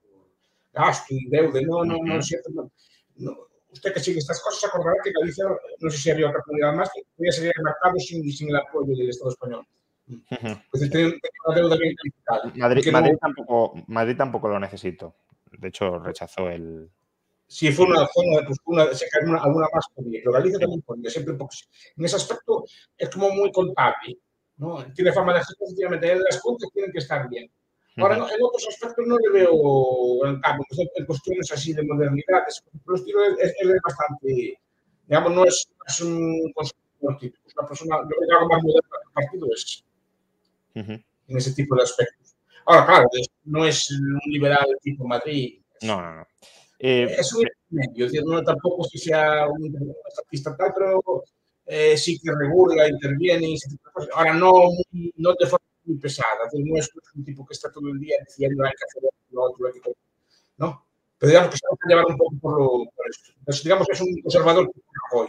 gasto 0.73 1.15
y 1.15 1.29
deuda, 1.29 1.61
no, 1.63 1.85
no, 1.85 1.99
no, 2.03 2.21
siempre, 2.21 2.53
no, 3.17 3.37
usted 3.71 3.93
que 3.93 4.01
sigue 4.01 4.19
estas 4.19 4.43
cosas 4.43 4.69
acordará 4.69 4.97
que 5.03 5.13
Galicia, 5.13 5.45
no 5.81 5.91
sé 5.91 5.99
si 5.99 6.11
había 6.11 6.29
otra 6.29 6.43
comunidad 6.43 6.75
más, 6.75 6.91
que 6.93 7.03
podía 7.17 7.33
salir 7.33 7.53
al 7.57 7.65
mercado 7.65 7.99
sin, 7.99 8.31
sin 8.31 8.49
el 8.49 8.57
apoyo 8.57 8.95
del 8.97 9.09
Estado 9.09 9.31
español. 9.31 9.67
Pues 10.71 10.91
tenía, 10.91 11.13
una 11.47 11.57
deuda 11.57 11.77
bien 11.77 11.95
Madrid, 12.57 12.93
Madrid, 12.93 13.17
tampoco, 13.21 13.75
Madrid 13.89 14.17
tampoco 14.17 14.49
lo 14.49 14.61
necesito. 14.61 15.17
De 15.59 15.69
hecho, 15.69 15.99
rechazó 15.99 16.49
el. 16.49 16.91
Sí, 17.49 17.71
fue 17.71 17.87
una 17.87 18.07
zona, 18.09 18.45
pues 18.47 18.59
una, 18.65 18.93
se 18.93 19.09
cayó 19.09 19.31
una, 19.31 19.41
alguna 19.41 19.69
más 19.73 19.87
pero 19.95 20.33
Galicia 20.33 20.59
también 20.59 20.83
podía, 20.83 21.11
siempre. 21.11 21.35
En 21.97 22.05
ese 22.05 22.17
aspecto 22.17 22.65
es 22.99 23.09
como 23.11 23.31
muy 23.31 23.53
contable, 23.53 24.19
¿no? 24.57 24.85
Tiene 24.95 25.13
fama 25.13 25.33
de 25.35 25.41
que 25.41 25.65
efectivamente, 25.65 26.17
las 26.17 26.41
cuentas 26.41 26.71
tienen 26.73 26.91
que 26.91 26.99
estar 26.99 27.29
bien. 27.29 27.49
Ahora, 27.99 28.17
en 28.17 28.23
otros 28.23 28.67
aspectos 28.69 29.07
no 29.07 29.17
le 29.17 29.31
veo 29.31 30.27
en 30.27 30.41
cambio, 30.41 30.67
en 30.97 31.07
cuestiones 31.07 31.51
así 31.51 31.73
de 31.73 31.83
modernidad. 31.83 32.43
El 32.89 32.95
estilo 32.95 33.25
es, 33.25 33.55
es, 33.59 33.73
bastante, 33.83 34.61
digamos, 35.07 35.33
no 35.33 35.45
es, 35.45 35.69
es 35.87 36.01
un 36.03 36.53
conservador 36.53 37.19
típico, 37.19 37.43
es 37.47 37.55
una 37.57 37.69
persona, 37.69 37.97
lo 38.03 38.09
que 38.09 38.35
hago 38.35 38.49
más 38.49 38.63
moderno 38.63 38.91
que 38.91 39.09
el 39.09 39.13
partido 39.15 39.47
es 39.55 39.85
en 40.75 41.37
ese 41.37 41.55
tipo 41.55 41.75
de 41.77 41.85
aspectos. 41.85 42.37
Ahora, 42.67 42.85
claro, 42.85 43.09
no 43.45 43.65
es 43.65 43.91
un 43.91 44.21
liberal 44.27 44.67
tipo 44.83 45.07
Madrid. 45.07 45.61
No, 45.83 46.03
no, 46.03 46.17
no. 46.17 46.27
Eh, 46.79 47.17
es 47.19 47.33
un 47.33 47.45
medio, 47.71 48.09
no 48.25 48.43
tampoco 48.43 48.85
si 48.85 48.99
sea 48.99 49.47
un 49.49 49.75
estatista 50.09 50.57
tal, 50.57 50.73
pero 50.75 51.25
eh, 51.67 51.97
sí 51.97 52.19
que 52.19 52.31
regula, 52.33 52.89
interviene. 52.89 53.57
Ahora, 54.15 54.35
no, 54.35 54.53
no 55.17 55.35
de 55.39 55.47
forma 55.47 55.67
muy 55.85 55.99
pesada. 55.99 56.49
El 56.53 56.65
nuestro 56.65 57.01
es 57.03 57.15
un 57.15 57.25
tipo 57.25 57.47
que 57.47 57.55
está 57.55 57.71
todo 57.73 57.89
el 57.89 57.99
día 57.99 58.17
diciendo 58.27 58.65
hay 58.65 58.73
que 58.73 58.85
hacer 58.85 59.11
lo 59.31 59.43
otro, 59.43 59.67
hay 59.67 59.81
que 59.81 59.93
¿no? 60.59 60.87
Pero 61.19 61.31
digamos 61.31 61.51
que 61.51 61.57
se 61.57 61.67
va 61.67 61.77
a 61.83 61.89
llevar 61.89 62.07
un 62.07 62.17
poco 62.17 62.37
por, 62.41 62.61
lo, 62.61 62.69
por 62.95 63.09
esto. 63.09 63.33
Entonces, 63.39 63.65
digamos 63.65 63.87
que 63.87 63.93
es 63.95 64.01
un 64.01 64.21
conservador 64.23 64.71
hoy. 65.13 65.29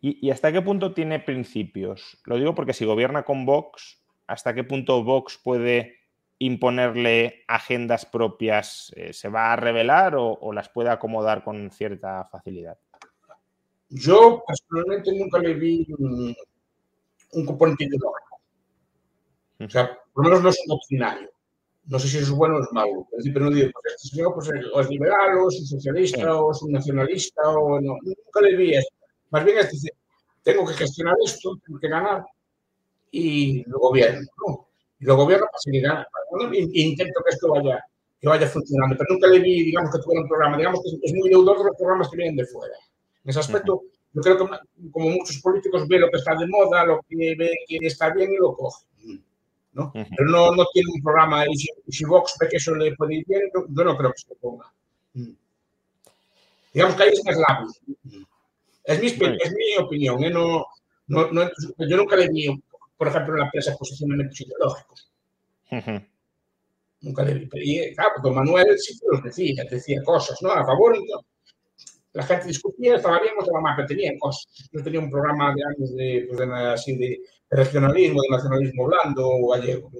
¿Y, 0.00 0.26
¿Y 0.26 0.30
hasta 0.30 0.52
qué 0.52 0.62
punto 0.62 0.94
tiene 0.94 1.20
principios? 1.20 2.18
Lo 2.24 2.36
digo 2.36 2.54
porque 2.54 2.72
si 2.72 2.84
gobierna 2.84 3.24
con 3.24 3.44
Vox, 3.44 4.00
¿hasta 4.26 4.54
qué 4.54 4.64
punto 4.64 5.04
Vox 5.04 5.38
puede 5.42 6.05
imponerle 6.38 7.44
agendas 7.48 8.06
propias? 8.06 8.92
Eh, 8.96 9.12
¿Se 9.12 9.28
va 9.28 9.52
a 9.52 9.56
revelar 9.56 10.16
o, 10.16 10.32
o, 10.32 10.52
las 10.52 10.68
puede 10.68 10.90
acomodar 10.90 11.42
con 11.44 11.70
cierta 11.70 12.24
facilidad? 12.24 12.78
Yo 13.88 14.42
personalmente 14.46 15.12
nunca 15.16 15.38
le 15.38 15.54
vi 15.54 15.86
un, 15.98 16.34
un 17.32 17.46
componente 17.46 17.84
ideológico. 17.84 18.40
O 19.60 19.70
sea, 19.70 19.98
por 20.12 20.24
lo 20.24 20.30
menos 20.30 20.42
no 20.42 20.48
es 20.50 20.60
un 20.66 20.76
doctrinario. 20.76 21.30
No 21.84 21.98
sé 21.98 22.08
si 22.08 22.18
es 22.18 22.30
bueno 22.30 22.56
o 22.56 22.62
es 22.62 22.72
malo. 22.72 23.06
Es 23.12 23.18
decir, 23.18 23.32
pero 23.32 23.44
no 23.46 23.50
digo, 23.52 23.70
pues 23.72 23.94
este 23.94 24.08
señor 24.08 24.34
pues, 24.34 24.50
o 24.72 24.80
es 24.80 24.90
liberal, 24.90 25.38
o 25.38 25.48
es 25.48 25.60
un 25.60 25.66
socialista, 25.66 26.40
o 26.40 26.50
es 26.50 26.62
un 26.62 26.72
nacionalista, 26.72 27.42
o 27.48 27.80
no. 27.80 27.96
Nunca 28.02 28.40
le 28.42 28.56
vi 28.56 28.74
eso. 28.74 28.88
Más 29.30 29.44
bien 29.44 29.58
es 29.58 29.70
decir, 29.70 29.92
tengo 30.42 30.66
que 30.66 30.74
gestionar 30.74 31.14
esto, 31.24 31.56
tengo 31.64 31.78
que 31.78 31.88
ganar, 31.88 32.24
y 33.10 33.62
lo 33.68 33.78
gobierno. 33.78 34.20
¿no? 34.46 34.65
Y 35.06 35.08
lo 35.08 35.16
gobierno 35.16 35.46
para 35.46 35.58
seguir 35.60 35.82
ganando. 35.82 36.08
Intento 36.52 37.20
que 37.24 37.34
esto 37.34 37.48
vaya, 37.48 37.80
que 38.20 38.28
vaya 38.28 38.48
funcionando. 38.48 38.96
Pero 38.98 39.14
nunca 39.14 39.28
le 39.28 39.38
vi, 39.38 39.62
digamos, 39.62 39.92
que 39.92 40.02
tuviera 40.02 40.22
un 40.22 40.28
programa. 40.28 40.56
Digamos 40.56 40.80
que 40.82 41.06
es 41.06 41.14
muy 41.14 41.30
deudor 41.30 41.58
de 41.58 41.64
los 41.64 41.76
programas 41.76 42.10
que 42.10 42.16
vienen 42.16 42.34
de 42.34 42.44
fuera. 42.46 42.74
En 43.22 43.30
ese 43.30 43.38
aspecto, 43.38 43.82
yo 44.12 44.20
creo 44.20 44.36
que 44.36 44.44
como 44.90 45.10
muchos 45.10 45.38
políticos 45.38 45.86
ve 45.86 46.00
lo 46.00 46.10
que 46.10 46.16
está 46.16 46.34
de 46.34 46.48
moda, 46.48 46.84
lo 46.84 47.00
que 47.08 47.36
ve 47.38 47.56
que 47.68 47.86
está 47.86 48.10
bien 48.10 48.32
y 48.32 48.36
lo 48.36 48.56
coge. 48.56 48.84
¿no? 49.74 49.92
Pero 49.92 50.28
no, 50.28 50.50
no, 50.56 50.64
tiene 50.72 50.90
un 50.92 51.02
programa 51.02 51.46
y 51.46 51.54
si, 51.54 51.68
si, 51.88 52.04
Vox 52.04 52.34
ve 52.40 52.48
que 52.48 52.56
eso 52.56 52.74
le 52.74 52.96
puede 52.96 53.16
ir 53.16 53.26
bien, 53.28 53.42
yo 53.54 53.84
no 53.84 53.96
creo 53.96 54.10
que 54.10 54.18
se 54.18 54.34
ponga. 54.36 54.72
Digamos 56.72 56.96
que 56.96 57.02
ahí 57.04 57.10
es 57.12 57.24
más 57.24 57.36
lápiz. 57.36 57.80
Es 58.84 59.00
mi, 59.00 59.06
es 59.08 59.52
mi 59.52 59.84
opinión, 59.84 60.24
¿eh? 60.24 60.30
no, 60.30 60.64
no, 61.08 61.30
no, 61.30 61.50
yo 61.78 61.96
nunca 61.96 62.16
le 62.16 62.28
vi, 62.28 62.48
por 62.96 63.08
ejemplo, 63.08 63.34
en 63.34 63.40
la 63.40 63.50
prensa 63.50 63.76
posicionamientos 63.76 64.40
ideológicos. 64.40 65.12
Nunca 67.00 67.22
le. 67.24 67.48
Y 67.54 67.94
claro, 67.94 68.14
don 68.22 68.34
Manuel 68.34 68.78
sí 68.78 68.98
que 68.98 69.06
los 69.10 69.22
decía, 69.22 69.64
decía 69.70 70.02
cosas, 70.04 70.38
¿no? 70.42 70.50
A 70.50 70.64
favor, 70.64 70.96
¿no? 70.96 71.20
la 72.16 72.22
gente 72.22 72.46
discutía, 72.46 72.96
estaba 72.96 73.20
bien 73.20 73.34
o 73.36 73.42
estaba 73.42 73.60
mal, 73.60 73.74
pero 73.76 73.88
tenía 73.88 74.10
cosas. 74.18 74.46
Yo 74.72 74.82
tenía 74.82 75.00
un 75.00 75.10
programa 75.10 75.54
de 75.54 75.62
años 75.62 75.94
de, 75.94 76.26
pues, 76.26 76.40
de, 76.40 76.54
así 76.54 76.96
de, 76.96 77.20
regionalismo, 77.50 78.22
de 78.22 78.28
nacionalismo 78.30 78.86
blando 78.86 79.28
gallego. 79.52 79.90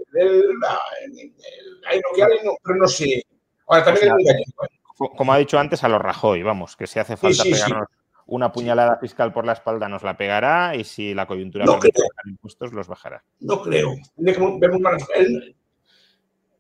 Hay 1.89 2.01
no 2.01 2.09
que 2.15 2.23
hay, 2.23 2.39
no, 2.43 2.53
pero 2.65 2.77
no 2.79 2.89
sé. 2.89 3.23
Ahora 3.67 3.85
también 3.85 4.13
o 4.13 4.17
sea, 4.17 4.19
es 4.19 4.27
gallego. 4.27 4.65
¿eh? 4.65 5.15
Como 5.15 5.33
ha 5.35 5.39
dicho 5.39 5.59
antes, 5.59 5.85
a 5.85 5.89
los 5.89 6.01
Rajoy, 6.01 6.43
vamos, 6.43 6.75
que 6.75 6.87
si 6.87 6.99
hace 6.99 7.19
falta 7.19 7.43
sí, 7.43 7.51
sí, 7.51 7.53
pegarnos 7.53 7.89
sí. 7.91 8.06
Una 8.27 8.53
puñalada 8.53 8.99
fiscal 8.99 9.33
por 9.33 9.47
la 9.47 9.53
espalda 9.53 9.89
nos 9.89 10.03
la 10.03 10.17
pegará 10.17 10.75
y 10.75 10.85
si 10.85 11.15
la 11.15 11.27
coyuntura 11.27 11.65
no 11.65 11.79
permite 11.79 12.03
bajar 12.03 12.29
impuestos 12.29 12.73
los 12.73 12.89
bajará. 12.89 13.25
No 13.41 13.63
creo. 13.63 13.95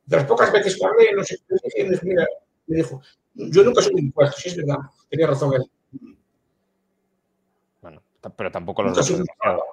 De 0.06 0.16
las 0.16 0.24
pocas 0.24 0.52
veces 0.52 0.78
que 0.78 0.86
hablé, 0.86 1.12
no 1.12 1.24
sé, 1.24 1.36
mira, 2.04 2.24
me 2.68 2.76
dijo, 2.76 3.02
yo 3.34 3.64
nunca 3.64 3.82
subí 3.82 4.00
impuestos, 4.00 4.40
sí 4.40 4.50
es 4.50 4.56
verdad, 4.56 4.78
tenía 5.10 5.26
razón 5.26 5.54
él. 5.54 5.68
Bueno, 7.82 8.02
pero 8.36 8.50
tampoco 8.52 8.84
los 8.84 8.96
bajó 8.96 9.12
demasiado. 9.12 9.64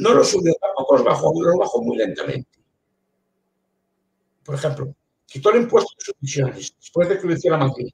No 0.00 0.14
los 0.14 0.28
subió, 0.28 0.52
tampoco 0.60 0.94
los 0.94 1.04
bajó, 1.04 1.32
los 1.40 1.56
bajó 1.56 1.82
muy 1.82 1.96
lentamente. 1.96 2.58
Por 4.44 4.56
ejemplo, 4.56 4.92
quitó 5.26 5.50
el 5.50 5.62
impuesto 5.62 5.92
de 5.96 6.04
sumisiones 6.04 6.74
después 6.76 7.08
de 7.08 7.20
que 7.20 7.26
lo 7.28 7.34
hiciera 7.34 7.56
Madrid. 7.56 7.92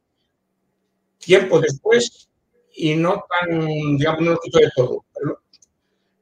Tiempo 1.19 1.61
después, 1.61 2.30
y 2.75 2.95
no 2.95 3.25
tan, 3.29 3.97
digamos, 3.97 4.23
no 4.23 4.31
lo 4.33 4.39
quitó 4.39 4.59
de 4.59 4.71
todo. 4.75 5.05
Pero, 5.15 5.43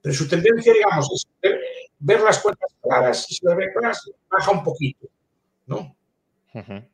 pero 0.02 0.14
su 0.14 0.28
tendencia, 0.28 0.72
digamos, 0.72 1.10
es 1.12 1.26
ver, 1.42 1.60
ver, 1.98 2.20
las 2.20 2.38
cuentas 2.40 2.74
claras, 2.82 3.24
si 3.24 3.44
las 3.44 3.56
ve 3.56 3.72
claras, 3.72 4.10
baja 4.30 4.50
un 4.50 4.64
poquito, 4.64 5.08
¿no? 5.66 5.96
Uh 6.54 6.58
-huh. 6.58 6.88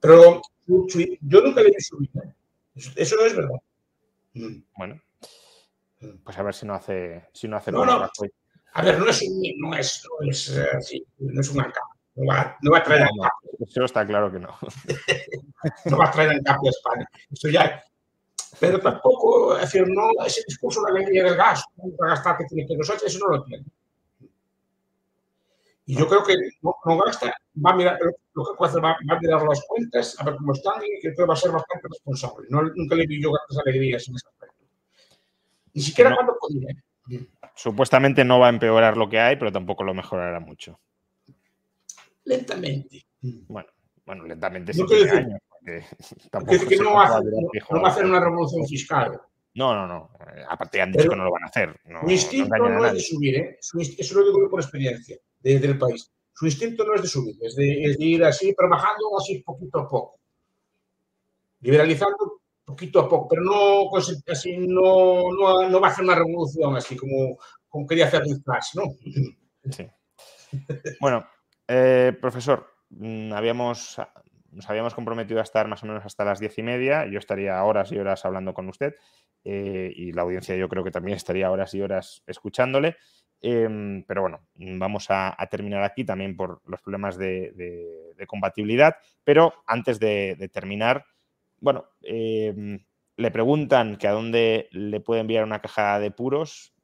Pero 0.00 0.42
yo 0.66 1.40
nunca 1.40 1.62
le 1.62 1.70
vi 1.70 1.80
subir. 1.80 2.10
Eso 2.74 3.16
no 3.16 3.26
es 3.26 3.36
verdad. 3.36 3.58
Bueno, 4.76 5.00
pues 6.24 6.38
a 6.38 6.42
ver 6.42 6.54
si 6.54 6.66
no 6.66 6.74
hace, 6.74 7.28
si 7.32 7.48
no 7.48 7.56
hace 7.56 7.72
no, 7.72 7.84
no. 7.84 8.08
A 8.72 8.82
ver, 8.82 8.98
no 8.98 9.08
es 9.08 9.22
un, 9.22 9.42
no 9.58 9.76
es, 9.76 10.06
no 10.20 10.30
es, 10.30 10.56
sí, 10.80 11.04
no 11.18 11.40
es 11.40 11.50
un 11.50 11.60
ANCAP. 11.60 11.82
No 12.16 12.26
va, 12.26 12.56
no 12.62 12.72
va 12.72 12.78
a 12.78 12.82
traer 12.82 13.02
no, 13.02 13.24
no, 13.24 13.66
Eso 13.66 13.84
está 13.84 14.06
claro 14.06 14.30
que 14.30 14.38
no. 14.38 14.56
no 15.86 15.98
va 15.98 16.06
a 16.06 16.10
traer 16.10 16.30
a 16.30 16.58
España. 16.68 17.08
Eso 17.30 17.48
ya. 17.48 17.82
Pero 18.60 18.78
tampoco, 18.78 19.56
no, 19.86 20.24
ese 20.26 20.42
discurso 20.46 20.82
de 20.82 20.92
la 20.92 20.98
alegría 20.98 21.24
del 21.24 21.36
gas, 21.36 21.64
para 21.98 22.12
gastar 22.12 22.36
que 22.36 22.44
tiene 22.44 22.68
que 22.68 22.76
nosotros, 22.76 23.04
eso 23.04 23.26
no 23.26 23.36
lo 23.36 23.44
tiene. 23.44 23.64
Y 25.86 25.96
yo 25.96 26.06
creo 26.06 26.22
que 26.22 26.34
no, 26.60 26.76
no 26.84 26.98
gasta, 26.98 27.34
va 27.64 27.70
a 27.70 27.74
mirar, 27.76 27.98
lo 28.34 28.44
que 28.44 28.50
puede 28.56 28.70
hacer 28.70 28.84
va, 28.84 28.96
va, 29.10 29.16
a 29.16 29.20
mirar 29.20 29.42
las 29.42 29.64
cuentas, 29.66 30.14
a 30.20 30.24
ver 30.24 30.36
cómo 30.36 30.52
están 30.52 30.74
y 30.84 31.00
que 31.00 31.14
creo 31.14 31.26
va 31.26 31.34
a 31.34 31.38
ser 31.38 31.50
bastante 31.50 31.88
responsable. 31.88 32.46
No, 32.50 32.62
nunca 32.62 32.94
le 32.94 33.06
vi 33.06 33.20
yo 33.20 33.32
grandes 33.32 33.58
alegrías 33.58 34.06
en 34.06 34.14
ese 34.14 34.28
aspecto. 34.28 34.64
Ni 35.72 35.82
siquiera 35.82 36.10
no. 36.10 36.16
cuando 36.16 36.36
podía. 36.38 36.68
Supuestamente 37.54 38.24
no 38.24 38.38
va 38.38 38.46
a 38.46 38.50
empeorar 38.50 38.96
lo 38.96 39.08
que 39.08 39.18
hay, 39.18 39.36
pero 39.36 39.50
tampoco 39.50 39.82
lo 39.82 39.94
mejorará 39.94 40.38
mucho. 40.38 40.78
Lentamente. 42.24 43.04
Bueno, 43.20 43.68
bueno 44.04 44.24
lentamente 44.26 44.72
sí 44.74 44.82
no. 44.82 44.86
Porque 45.60 45.84
tampoco 46.30 46.66
que 46.66 46.76
no, 46.76 46.94
va 46.94 47.04
a 47.04 47.18
hacer, 47.18 47.24
no, 47.24 47.40
no 47.70 47.82
va 47.82 47.88
a 47.88 47.92
hacer 47.92 48.04
una 48.04 48.20
revolución 48.20 48.66
fiscal. 48.66 49.20
No, 49.54 49.74
no, 49.74 49.86
no. 49.86 50.10
Aparte 50.48 50.80
han 50.80 50.92
dicho 50.92 51.10
que 51.10 51.16
no 51.16 51.24
lo 51.24 51.32
van 51.32 51.44
a 51.44 51.46
hacer. 51.46 51.78
No, 51.84 52.00
su 52.02 52.10
instinto 52.10 52.56
no, 52.56 52.86
es 52.86 52.92
de 52.92 53.00
subir, 53.00 53.36
¿eh? 53.36 53.58
eso 53.60 54.14
lo 54.18 54.24
digo 54.24 54.48
por 54.48 54.60
experiencia 54.60 55.16
del 55.40 55.78
país. 55.78 56.10
Su 56.32 56.46
instinto 56.46 56.84
no 56.84 56.94
es 56.94 57.02
de 57.02 57.08
subir, 57.08 57.36
es 57.42 57.56
de, 57.56 57.84
es 57.84 57.98
de 57.98 58.04
ir 58.04 58.24
así, 58.24 58.54
pero 58.56 58.70
bajando 58.70 59.18
así 59.18 59.42
poquito 59.42 59.80
a 59.80 59.88
poco. 59.88 60.20
Liberalizando 61.60 62.40
poquito 62.64 63.00
a 63.00 63.08
poco, 63.08 63.28
pero 63.28 63.42
no, 63.42 63.90
así, 63.96 64.56
no, 64.56 65.30
no, 65.32 65.68
no 65.68 65.80
va 65.80 65.88
a 65.88 65.90
hacer 65.90 66.04
una 66.04 66.14
revolución 66.14 66.76
así 66.76 66.96
como, 66.96 67.36
como 67.68 67.86
quería 67.86 68.06
hacer 68.06 68.22
el 68.26 68.40
Flash, 68.42 68.74
¿no? 68.74 68.84
Sí. 69.70 69.86
Bueno, 71.00 71.26
eh, 71.66 72.16
profesor, 72.20 72.66
mm, 72.90 73.32
habíamos, 73.32 73.96
nos 74.52 74.68
habíamos 74.68 74.94
comprometido 74.94 75.40
a 75.40 75.42
estar 75.42 75.68
más 75.68 75.82
o 75.82 75.86
menos 75.86 76.04
hasta 76.04 76.24
las 76.24 76.40
diez 76.40 76.58
y 76.58 76.62
media. 76.62 77.06
Yo 77.06 77.18
estaría 77.18 77.62
horas 77.62 77.92
y 77.92 77.98
horas 77.98 78.24
hablando 78.24 78.54
con 78.54 78.68
usted 78.68 78.94
eh, 79.44 79.92
y 79.94 80.12
la 80.12 80.22
audiencia 80.22 80.56
yo 80.56 80.68
creo 80.68 80.84
que 80.84 80.90
también 80.90 81.16
estaría 81.16 81.50
horas 81.50 81.74
y 81.74 81.82
horas 81.82 82.22
escuchándole. 82.26 82.96
Em, 83.42 84.04
pero 84.04 84.22
bueno, 84.22 84.40
vamos 84.54 85.06
a, 85.08 85.34
terminar 85.50 85.82
aquí 85.82 86.04
también 86.04 86.36
por 86.36 86.60
los 86.66 86.82
problemas 86.82 87.16
de, 87.16 88.14
compatibilidad. 88.26 88.96
Pero 89.24 89.54
antes 89.66 89.98
de, 89.98 90.50
terminar, 90.52 91.04
bueno, 91.58 91.86
em, 92.02 92.84
le 93.16 93.30
preguntan 93.30 93.96
que 93.96 94.08
a 94.08 94.12
dónde 94.12 94.68
le 94.72 95.00
puede 95.00 95.20
enviar 95.20 95.44
una 95.44 95.60
caja 95.60 95.98
de 95.98 96.10
puros. 96.10 96.74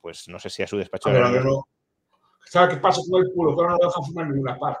Pues 0.00 0.28
no 0.28 0.40
sé 0.40 0.50
si 0.50 0.62
a 0.62 0.66
su 0.66 0.78
despacho. 0.78 1.10
¿Sabe 2.44 2.74
qué 2.74 2.80
pasa 2.80 3.00
con 3.08 3.22
el 3.22 3.30
puro? 3.32 3.56
Que 3.56 3.62
no 3.62 3.68
lo 3.70 3.78
dejan 3.86 4.04
fumar 4.04 4.26
en 4.26 4.32
ninguna 4.32 4.58
parte. 4.58 4.80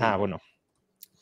Ah, 0.00 0.16
bueno. 0.16 0.38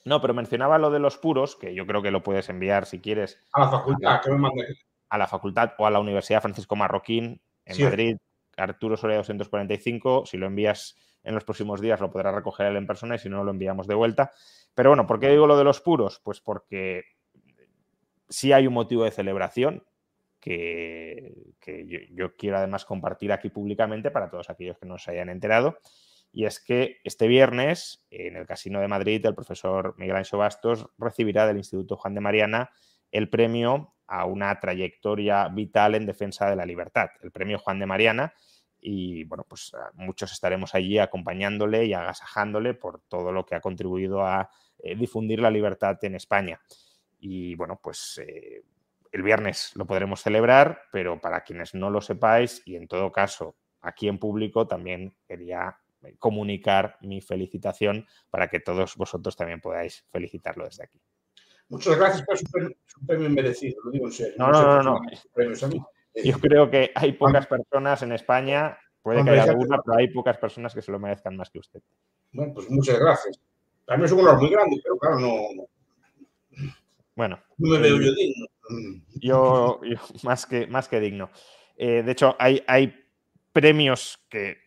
No, 0.08 0.20
pero 0.22 0.32
mencionaba 0.32 0.78
lo 0.78 0.90
de 0.90 0.98
los 0.98 1.18
puros, 1.18 1.54
que 1.54 1.74
yo 1.74 1.86
creo 1.86 2.00
que 2.00 2.10
lo 2.10 2.22
puedes 2.22 2.48
enviar 2.48 2.86
si 2.86 3.00
quieres. 3.00 3.40
A 3.52 3.60
la 3.60 3.70
facultad, 3.70 4.20
que 4.22 4.30
me 4.30 4.38
mande. 4.38 4.66
A 5.10 5.18
la 5.18 5.26
facultad 5.26 5.72
o 5.78 5.86
a 5.86 5.90
la 5.90 6.00
Universidad 6.00 6.40
Francisco 6.40 6.76
Marroquín 6.76 7.40
en 7.66 7.84
Madrid, 7.84 8.16
Arturo 8.56 8.96
Soria 8.96 9.18
245. 9.18 10.24
Si 10.24 10.38
lo 10.38 10.46
envías 10.46 10.96
en 11.22 11.34
los 11.34 11.44
próximos 11.44 11.80
días, 11.80 12.00
lo 12.00 12.10
podrá 12.10 12.32
recoger 12.32 12.66
él 12.66 12.76
en 12.76 12.86
persona 12.86 13.16
y 13.16 13.18
si 13.18 13.28
no, 13.28 13.44
lo 13.44 13.50
enviamos 13.50 13.86
de 13.86 13.94
vuelta. 13.94 14.30
Pero 14.74 14.90
bueno, 14.90 15.06
¿por 15.06 15.20
qué 15.20 15.28
digo 15.28 15.46
lo 15.46 15.58
de 15.58 15.64
los 15.64 15.80
puros? 15.80 16.20
Pues 16.24 16.40
porque 16.40 17.04
sí 18.28 18.52
hay 18.52 18.66
un 18.66 18.74
motivo 18.74 19.04
de 19.04 19.10
celebración 19.10 19.84
que, 20.40 21.34
yo, 22.12 22.34
quiero 22.36 22.56
además 22.56 22.86
compartir 22.86 23.32
aquí 23.32 23.50
públicamente 23.50 24.10
para 24.10 24.30
todos 24.30 24.48
aquellos 24.48 24.78
que 24.78 24.86
no 24.86 24.98
se 24.98 25.10
hayan 25.10 25.28
enterado. 25.28 25.78
Y 26.38 26.46
es 26.46 26.60
que 26.60 27.00
este 27.02 27.26
viernes, 27.26 28.06
en 28.12 28.36
el 28.36 28.46
Casino 28.46 28.78
de 28.78 28.86
Madrid, 28.86 29.26
el 29.26 29.34
profesor 29.34 29.96
Miguel 29.98 30.14
Ancho 30.14 30.38
Bastos 30.38 30.86
recibirá 30.96 31.48
del 31.48 31.56
Instituto 31.56 31.96
Juan 31.96 32.14
de 32.14 32.20
Mariana 32.20 32.70
el 33.10 33.28
premio 33.28 33.96
a 34.06 34.24
una 34.24 34.60
trayectoria 34.60 35.48
vital 35.48 35.96
en 35.96 36.06
defensa 36.06 36.48
de 36.48 36.54
la 36.54 36.64
libertad, 36.64 37.08
el 37.24 37.32
premio 37.32 37.58
Juan 37.58 37.80
de 37.80 37.86
Mariana. 37.86 38.34
Y 38.78 39.24
bueno, 39.24 39.46
pues 39.48 39.72
muchos 39.94 40.30
estaremos 40.30 40.76
allí 40.76 41.00
acompañándole 41.00 41.86
y 41.86 41.92
agasajándole 41.92 42.74
por 42.74 43.00
todo 43.08 43.32
lo 43.32 43.44
que 43.44 43.56
ha 43.56 43.60
contribuido 43.60 44.22
a 44.24 44.48
eh, 44.78 44.94
difundir 44.94 45.40
la 45.40 45.50
libertad 45.50 45.98
en 46.02 46.14
España. 46.14 46.60
Y 47.18 47.56
bueno, 47.56 47.80
pues 47.82 48.22
eh, 48.24 48.62
el 49.10 49.22
viernes 49.24 49.72
lo 49.74 49.88
podremos 49.88 50.22
celebrar, 50.22 50.82
pero 50.92 51.20
para 51.20 51.40
quienes 51.40 51.74
no 51.74 51.90
lo 51.90 52.00
sepáis 52.00 52.62
y 52.64 52.76
en 52.76 52.86
todo 52.86 53.10
caso 53.10 53.56
aquí 53.80 54.06
en 54.06 54.18
público 54.18 54.68
también 54.68 55.16
quería 55.26 55.76
comunicar 56.18 56.96
mi 57.00 57.20
felicitación 57.20 58.06
para 58.30 58.48
que 58.48 58.60
todos 58.60 58.96
vosotros 58.96 59.36
también 59.36 59.60
podáis 59.60 60.04
felicitarlo 60.10 60.64
desde 60.64 60.84
aquí. 60.84 61.00
Muchas 61.68 61.98
gracias 61.98 62.22
por 62.22 62.38
su 62.38 62.46
premio, 63.06 63.28
merecido, 63.28 63.76
lo 63.84 63.90
digo 63.90 64.06
en 64.06 64.12
serio. 64.12 64.34
No, 64.38 64.50
no, 64.50 64.82
no, 64.82 64.82
no. 64.82 65.00
Yo 66.14 66.38
creo 66.40 66.70
que 66.70 66.90
hay 66.94 67.12
pocas 67.12 67.46
personas 67.46 68.02
en 68.02 68.12
España, 68.12 68.78
puede 69.02 69.22
que 69.22 69.30
haya 69.30 69.44
alguna, 69.44 69.78
pero 69.84 69.98
hay 69.98 70.08
pocas 70.08 70.38
personas 70.38 70.74
que 70.74 70.82
se 70.82 70.90
lo 70.90 70.98
merezcan 70.98 71.36
más 71.36 71.50
que 71.50 71.58
usted. 71.58 71.80
Bueno, 72.32 72.54
pues 72.54 72.70
muchas 72.70 72.98
gracias. 72.98 73.40
También 73.84 74.06
es 74.06 74.12
un 74.12 74.20
honor 74.20 74.40
muy 74.40 74.50
grande, 74.50 74.80
pero 74.82 74.98
claro, 74.98 75.18
no. 75.20 75.68
Bueno. 77.14 77.38
No 77.58 77.70
me 77.70 77.78
veo 77.78 78.00
yo 78.00 78.12
digno. 78.14 78.46
Yo, 79.20 79.80
más, 80.22 80.46
que, 80.46 80.66
más 80.66 80.88
que 80.88 81.00
digno. 81.00 81.30
Eh, 81.76 82.02
de 82.02 82.12
hecho, 82.12 82.36
hay, 82.38 82.62
hay 82.66 82.94
premios 83.52 84.18
que 84.28 84.58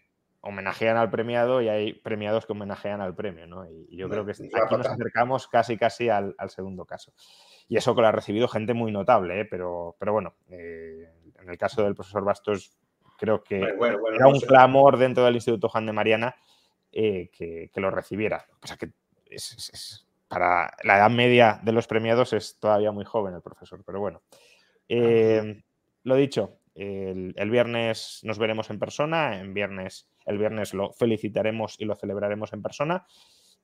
homenajean 0.41 0.97
al 0.97 1.09
premiado 1.09 1.61
y 1.61 1.69
hay 1.69 1.93
premiados 1.93 2.45
que 2.45 2.53
homenajean 2.53 3.01
al 3.01 3.15
premio, 3.15 3.47
¿no? 3.47 3.65
Y, 3.65 3.95
yo 3.95 4.09
creo 4.09 4.25
que 4.25 4.31
aquí 4.31 4.75
nos 4.75 4.87
acercamos 4.87 5.47
casi 5.47 5.77
casi 5.77 6.09
al, 6.09 6.35
segundo 6.49 6.85
caso. 6.85 7.13
Y 7.67 7.77
eso 7.77 7.95
que 7.95 8.01
lo 8.01 8.07
ha 8.07 8.11
recibido 8.11 8.47
gente 8.47 8.73
muy 8.73 8.91
notable, 8.91 9.41
¿eh? 9.41 9.45
pero, 9.45 9.95
pero 9.99 10.13
bueno, 10.13 10.33
eh, 10.49 11.09
en 11.39 11.49
el 11.49 11.57
caso 11.57 11.83
del 11.83 11.95
profesor 11.95 12.23
Bastos, 12.23 12.75
creo 13.17 13.43
que 13.43 13.59
era 13.59 14.27
un 14.27 14.39
clamor 14.39 14.97
dentro 14.97 15.23
del 15.23 15.35
Instituto 15.35 15.69
Juan 15.69 15.85
de 15.85 15.93
Mariana 15.93 16.35
que, 16.91 17.69
lo 17.75 17.91
recibiera. 17.91 18.45
O 18.61 18.67
sea 18.67 18.77
que 18.77 18.91
es, 19.29 20.05
para 20.27 20.73
la 20.83 20.97
edad 20.97 21.09
media 21.09 21.59
de 21.63 21.71
los 21.71 21.87
premiados 21.87 22.33
es 22.33 22.57
todavía 22.59 22.91
muy 22.91 23.05
joven 23.05 23.35
el 23.35 23.41
profesor, 23.41 23.83
pero 23.85 23.99
bueno. 23.99 24.21
Eh, 24.87 25.61
lo 26.03 26.15
dicho, 26.15 26.57
el, 26.73 27.49
viernes 27.49 28.21
nos 28.23 28.39
veremos 28.39 28.69
en 28.69 28.79
persona, 28.79 29.39
en 29.39 29.53
viernes, 29.53 30.09
el 30.25 30.37
viernes 30.37 30.73
lo 30.73 30.91
felicitaremos 30.93 31.75
y 31.79 31.85
lo 31.85 31.95
celebraremos 31.95 32.53
en 32.53 32.61
persona. 32.61 33.05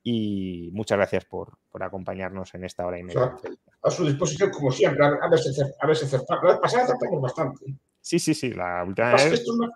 Y 0.03 0.69
muchas 0.71 0.97
gracias 0.97 1.25
por, 1.25 1.57
acompañarnos 1.79 2.53
en 2.55 2.63
esta 2.63 2.85
hora 2.85 2.99
y 2.99 3.03
media. 3.03 3.35
a 3.81 3.89
su 3.89 4.05
disposición, 4.05 4.51
como 4.51 4.71
siempre, 4.71 5.05
a 5.05 5.37
si 5.37 5.61
a 5.61 5.87
ver 5.87 5.97
La 6.43 6.61
pasada 6.61 6.83
acertamos 6.83 7.21
bastante. 7.21 7.65
Sí, 7.99 8.19
sí, 8.19 8.33
sí, 8.33 8.53
la 8.53 8.83
última 8.83 9.11
vez. 9.11 9.33
Esto 9.33 9.51
es, 9.51 9.57
más, 9.57 9.69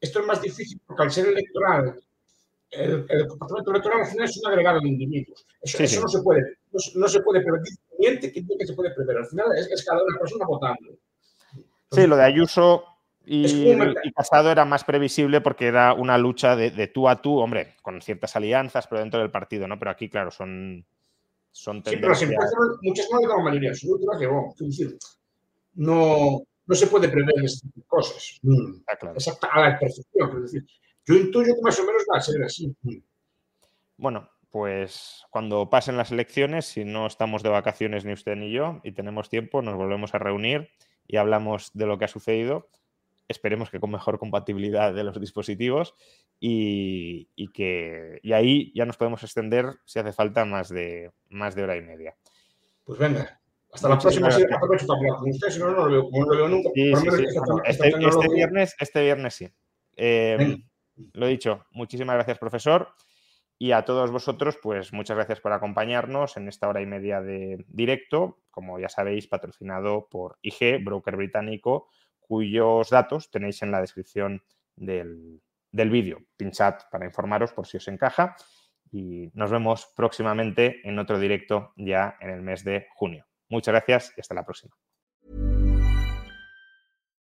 esto 0.00 0.20
es 0.20 0.26
más 0.26 0.42
difícil 0.42 0.80
porque 0.86 1.02
al 1.04 1.10
ser 1.10 1.28
electoral 1.28 1.98
el, 2.70 3.06
el, 3.08 3.26
comportamiento 3.26 3.70
electoral 3.70 4.00
al 4.00 4.06
final 4.06 4.24
es 4.26 4.36
un 4.36 4.50
agregado 4.50 4.80
de 4.80 4.88
individuos. 4.88 5.46
Eso, 5.62 6.00
no 6.02 6.08
se 6.08 6.22
puede, 6.22 6.42
no, 6.94 7.08
se 7.08 7.20
puede 7.22 7.40
prever. 7.40 7.62
Que 8.20 8.66
se 8.66 8.74
puede 8.74 8.94
prever. 8.94 9.16
Al 9.16 9.26
final 9.26 9.46
es, 9.56 9.84
cada 9.84 10.02
una 10.02 10.18
persona 10.18 10.44
votando. 10.46 10.98
sí, 11.90 12.06
lo 12.06 12.16
de 12.16 12.24
Ayuso 12.24 12.84
y, 13.28 13.72
y, 13.72 14.12
Casado 14.12 14.50
era 14.50 14.64
más 14.64 14.84
previsible 14.84 15.40
porque 15.40 15.66
era 15.66 15.92
una 15.92 16.16
lucha 16.16 16.56
de, 16.56 16.86
tú 16.88 17.08
a 17.08 17.20
tú, 17.20 17.38
hombre, 17.38 17.74
con 17.82 18.00
ciertas 18.00 18.34
alianzas, 18.36 18.86
pero 18.86 19.00
dentro 19.00 19.20
del 19.20 19.30
partido, 19.30 19.68
¿no? 19.68 19.78
Pero 19.78 19.90
aquí, 19.90 20.08
claro, 20.08 20.30
son, 20.30 20.86
son 21.50 21.82
tendencias. 21.82 22.18
Sí, 22.20 22.26
pero 22.26 22.78
muchas 22.82 23.06
no 23.10 23.28
la 23.28 23.42
mayoría 23.42 23.70
absoluta 23.70 24.06
las 24.12 24.20
llevó. 24.20 24.54
no, 25.74 26.42
no 26.66 26.74
se 26.74 26.86
puede 26.86 27.08
prever 27.08 27.44
estas 27.44 27.70
cosas. 27.86 28.40
Ah, 28.86 28.96
claro. 28.96 29.16
Exacta, 29.16 29.48
a 29.52 29.60
la 29.60 29.78
perfección. 29.78 30.36
Es 30.36 30.52
decir, 30.52 30.66
yo 31.04 31.14
intuyo 31.14 31.54
que 31.54 31.62
más 31.62 31.78
o 31.80 31.84
menos 31.84 32.02
va 32.10 32.18
a 32.18 32.20
ser 32.22 32.42
así. 32.42 32.74
Bueno, 33.98 34.30
pues 34.50 35.24
cuando 35.30 35.68
pasen 35.68 35.96
las 35.96 36.12
elecciones, 36.12 36.64
si 36.64 36.84
no 36.84 37.06
estamos 37.06 37.42
de 37.42 37.50
vacaciones 37.50 38.04
ni 38.04 38.12
usted 38.12 38.36
ni 38.36 38.52
yo 38.52 38.80
y 38.84 38.92
tenemos 38.92 39.28
tiempo, 39.28 39.60
nos 39.60 39.76
volvemos 39.76 40.14
a 40.14 40.18
reunir 40.18 40.70
y 41.06 41.16
hablamos 41.16 41.70
de 41.74 41.86
lo 41.86 41.98
que 41.98 42.06
ha 42.06 42.08
sucedido. 42.08 42.68
Esperemos 43.28 43.70
que 43.70 43.78
con 43.78 43.90
mejor 43.90 44.18
compatibilidad 44.18 44.94
de 44.94 45.04
los 45.04 45.20
dispositivos 45.20 45.94
y, 46.40 47.28
que 47.52 48.18
y 48.22 48.32
ahí 48.32 48.72
ya 48.74 48.86
nos 48.86 48.96
podemos 48.96 49.22
extender 49.22 49.66
si 49.84 49.98
hace 49.98 50.12
falta 50.12 50.44
más 50.44 50.70
de, 50.70 51.12
más 51.28 51.54
de 51.54 51.62
hora 51.62 51.76
y 51.76 51.82
media. 51.82 52.16
Pues 52.84 52.98
venga, 52.98 53.40
hasta 53.70 53.88
la 53.88 53.98
próxima. 53.98 54.28
Aprovecho 54.28 54.86
para 54.86 54.98
hablar 54.98 55.16
con 55.18 55.30
usted, 55.30 55.50
si 55.50 55.58
no, 55.58 55.70
no 55.70 55.76
lo 55.76 55.90
veo, 55.90 56.04
como 56.04 56.24
no 56.24 56.32
lo 56.32 56.36
veo 56.36 56.48
nunca. 56.48 56.70
Sí, 56.74 56.94
sí, 56.94 57.10
sí. 57.10 57.24
Este, 57.64 57.88
este, 57.88 58.34
viernes, 58.34 58.74
este 58.80 59.02
viernes 59.02 59.34
sí. 59.34 59.48
Eh, 59.96 60.56
lo 61.12 61.26
dicho, 61.26 61.66
muchísimas 61.72 62.14
gracias, 62.14 62.38
profesor. 62.38 62.88
Y 63.60 63.72
a 63.72 63.84
todos 63.84 64.12
vosotros, 64.12 64.56
pues 64.62 64.92
muchas 64.92 65.16
gracias 65.16 65.40
por 65.40 65.52
acompañarnos 65.52 66.36
en 66.36 66.46
esta 66.46 66.68
hora 66.68 66.80
y 66.80 66.86
media 66.86 67.20
de 67.20 67.64
directo, 67.66 68.38
como 68.52 68.78
ya 68.78 68.88
sabéis, 68.88 69.26
patrocinado 69.26 70.08
por 70.08 70.38
IG, 70.42 70.84
broker 70.84 71.16
británico, 71.16 71.88
cuyos 72.28 72.90
datos 72.90 73.30
tenéis 73.30 73.62
en 73.62 73.72
la 73.72 73.80
descripción 73.80 74.42
del, 74.76 75.40
del 75.72 75.90
vídeo. 75.90 76.18
Pinchad 76.36 76.74
para 76.90 77.06
informaros 77.06 77.52
por 77.52 77.66
si 77.66 77.78
os 77.78 77.88
encaja 77.88 78.36
y 78.92 79.30
nos 79.34 79.50
vemos 79.50 79.92
próximamente 79.96 80.80
en 80.84 80.98
otro 80.98 81.18
directo 81.18 81.72
ya 81.76 82.16
en 82.20 82.30
el 82.30 82.42
mes 82.42 82.62
de 82.64 82.86
junio. 82.94 83.26
Muchas 83.48 83.72
gracias 83.72 84.12
y 84.16 84.20
hasta 84.20 84.34
la 84.34 84.44
próxima. 84.44 84.74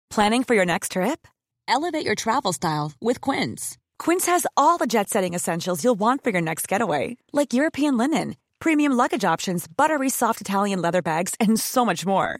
Planning 0.09 0.43
for 0.43 0.55
your 0.55 0.65
next 0.65 0.93
trip? 0.93 1.27
Elevate 1.67 2.05
your 2.05 2.15
travel 2.15 2.53
style 2.53 2.93
with 2.99 3.21
Quince. 3.21 3.77
Quince 3.99 4.25
has 4.25 4.47
all 4.55 4.77
the 4.77 4.87
jet 4.87 5.09
setting 5.09 5.33
essentials 5.35 5.83
you'll 5.83 5.99
want 5.99 6.23
for 6.23 6.31
your 6.31 6.41
next 6.41 6.67
getaway, 6.67 7.17
like 7.33 7.53
European 7.53 7.97
linen, 7.97 8.35
premium 8.59 8.93
luggage 8.93 9.25
options, 9.25 9.67
buttery 9.67 10.09
soft 10.09 10.41
Italian 10.41 10.81
leather 10.81 11.01
bags, 11.01 11.35
and 11.39 11.59
so 11.59 11.85
much 11.85 12.05
more. 12.05 12.39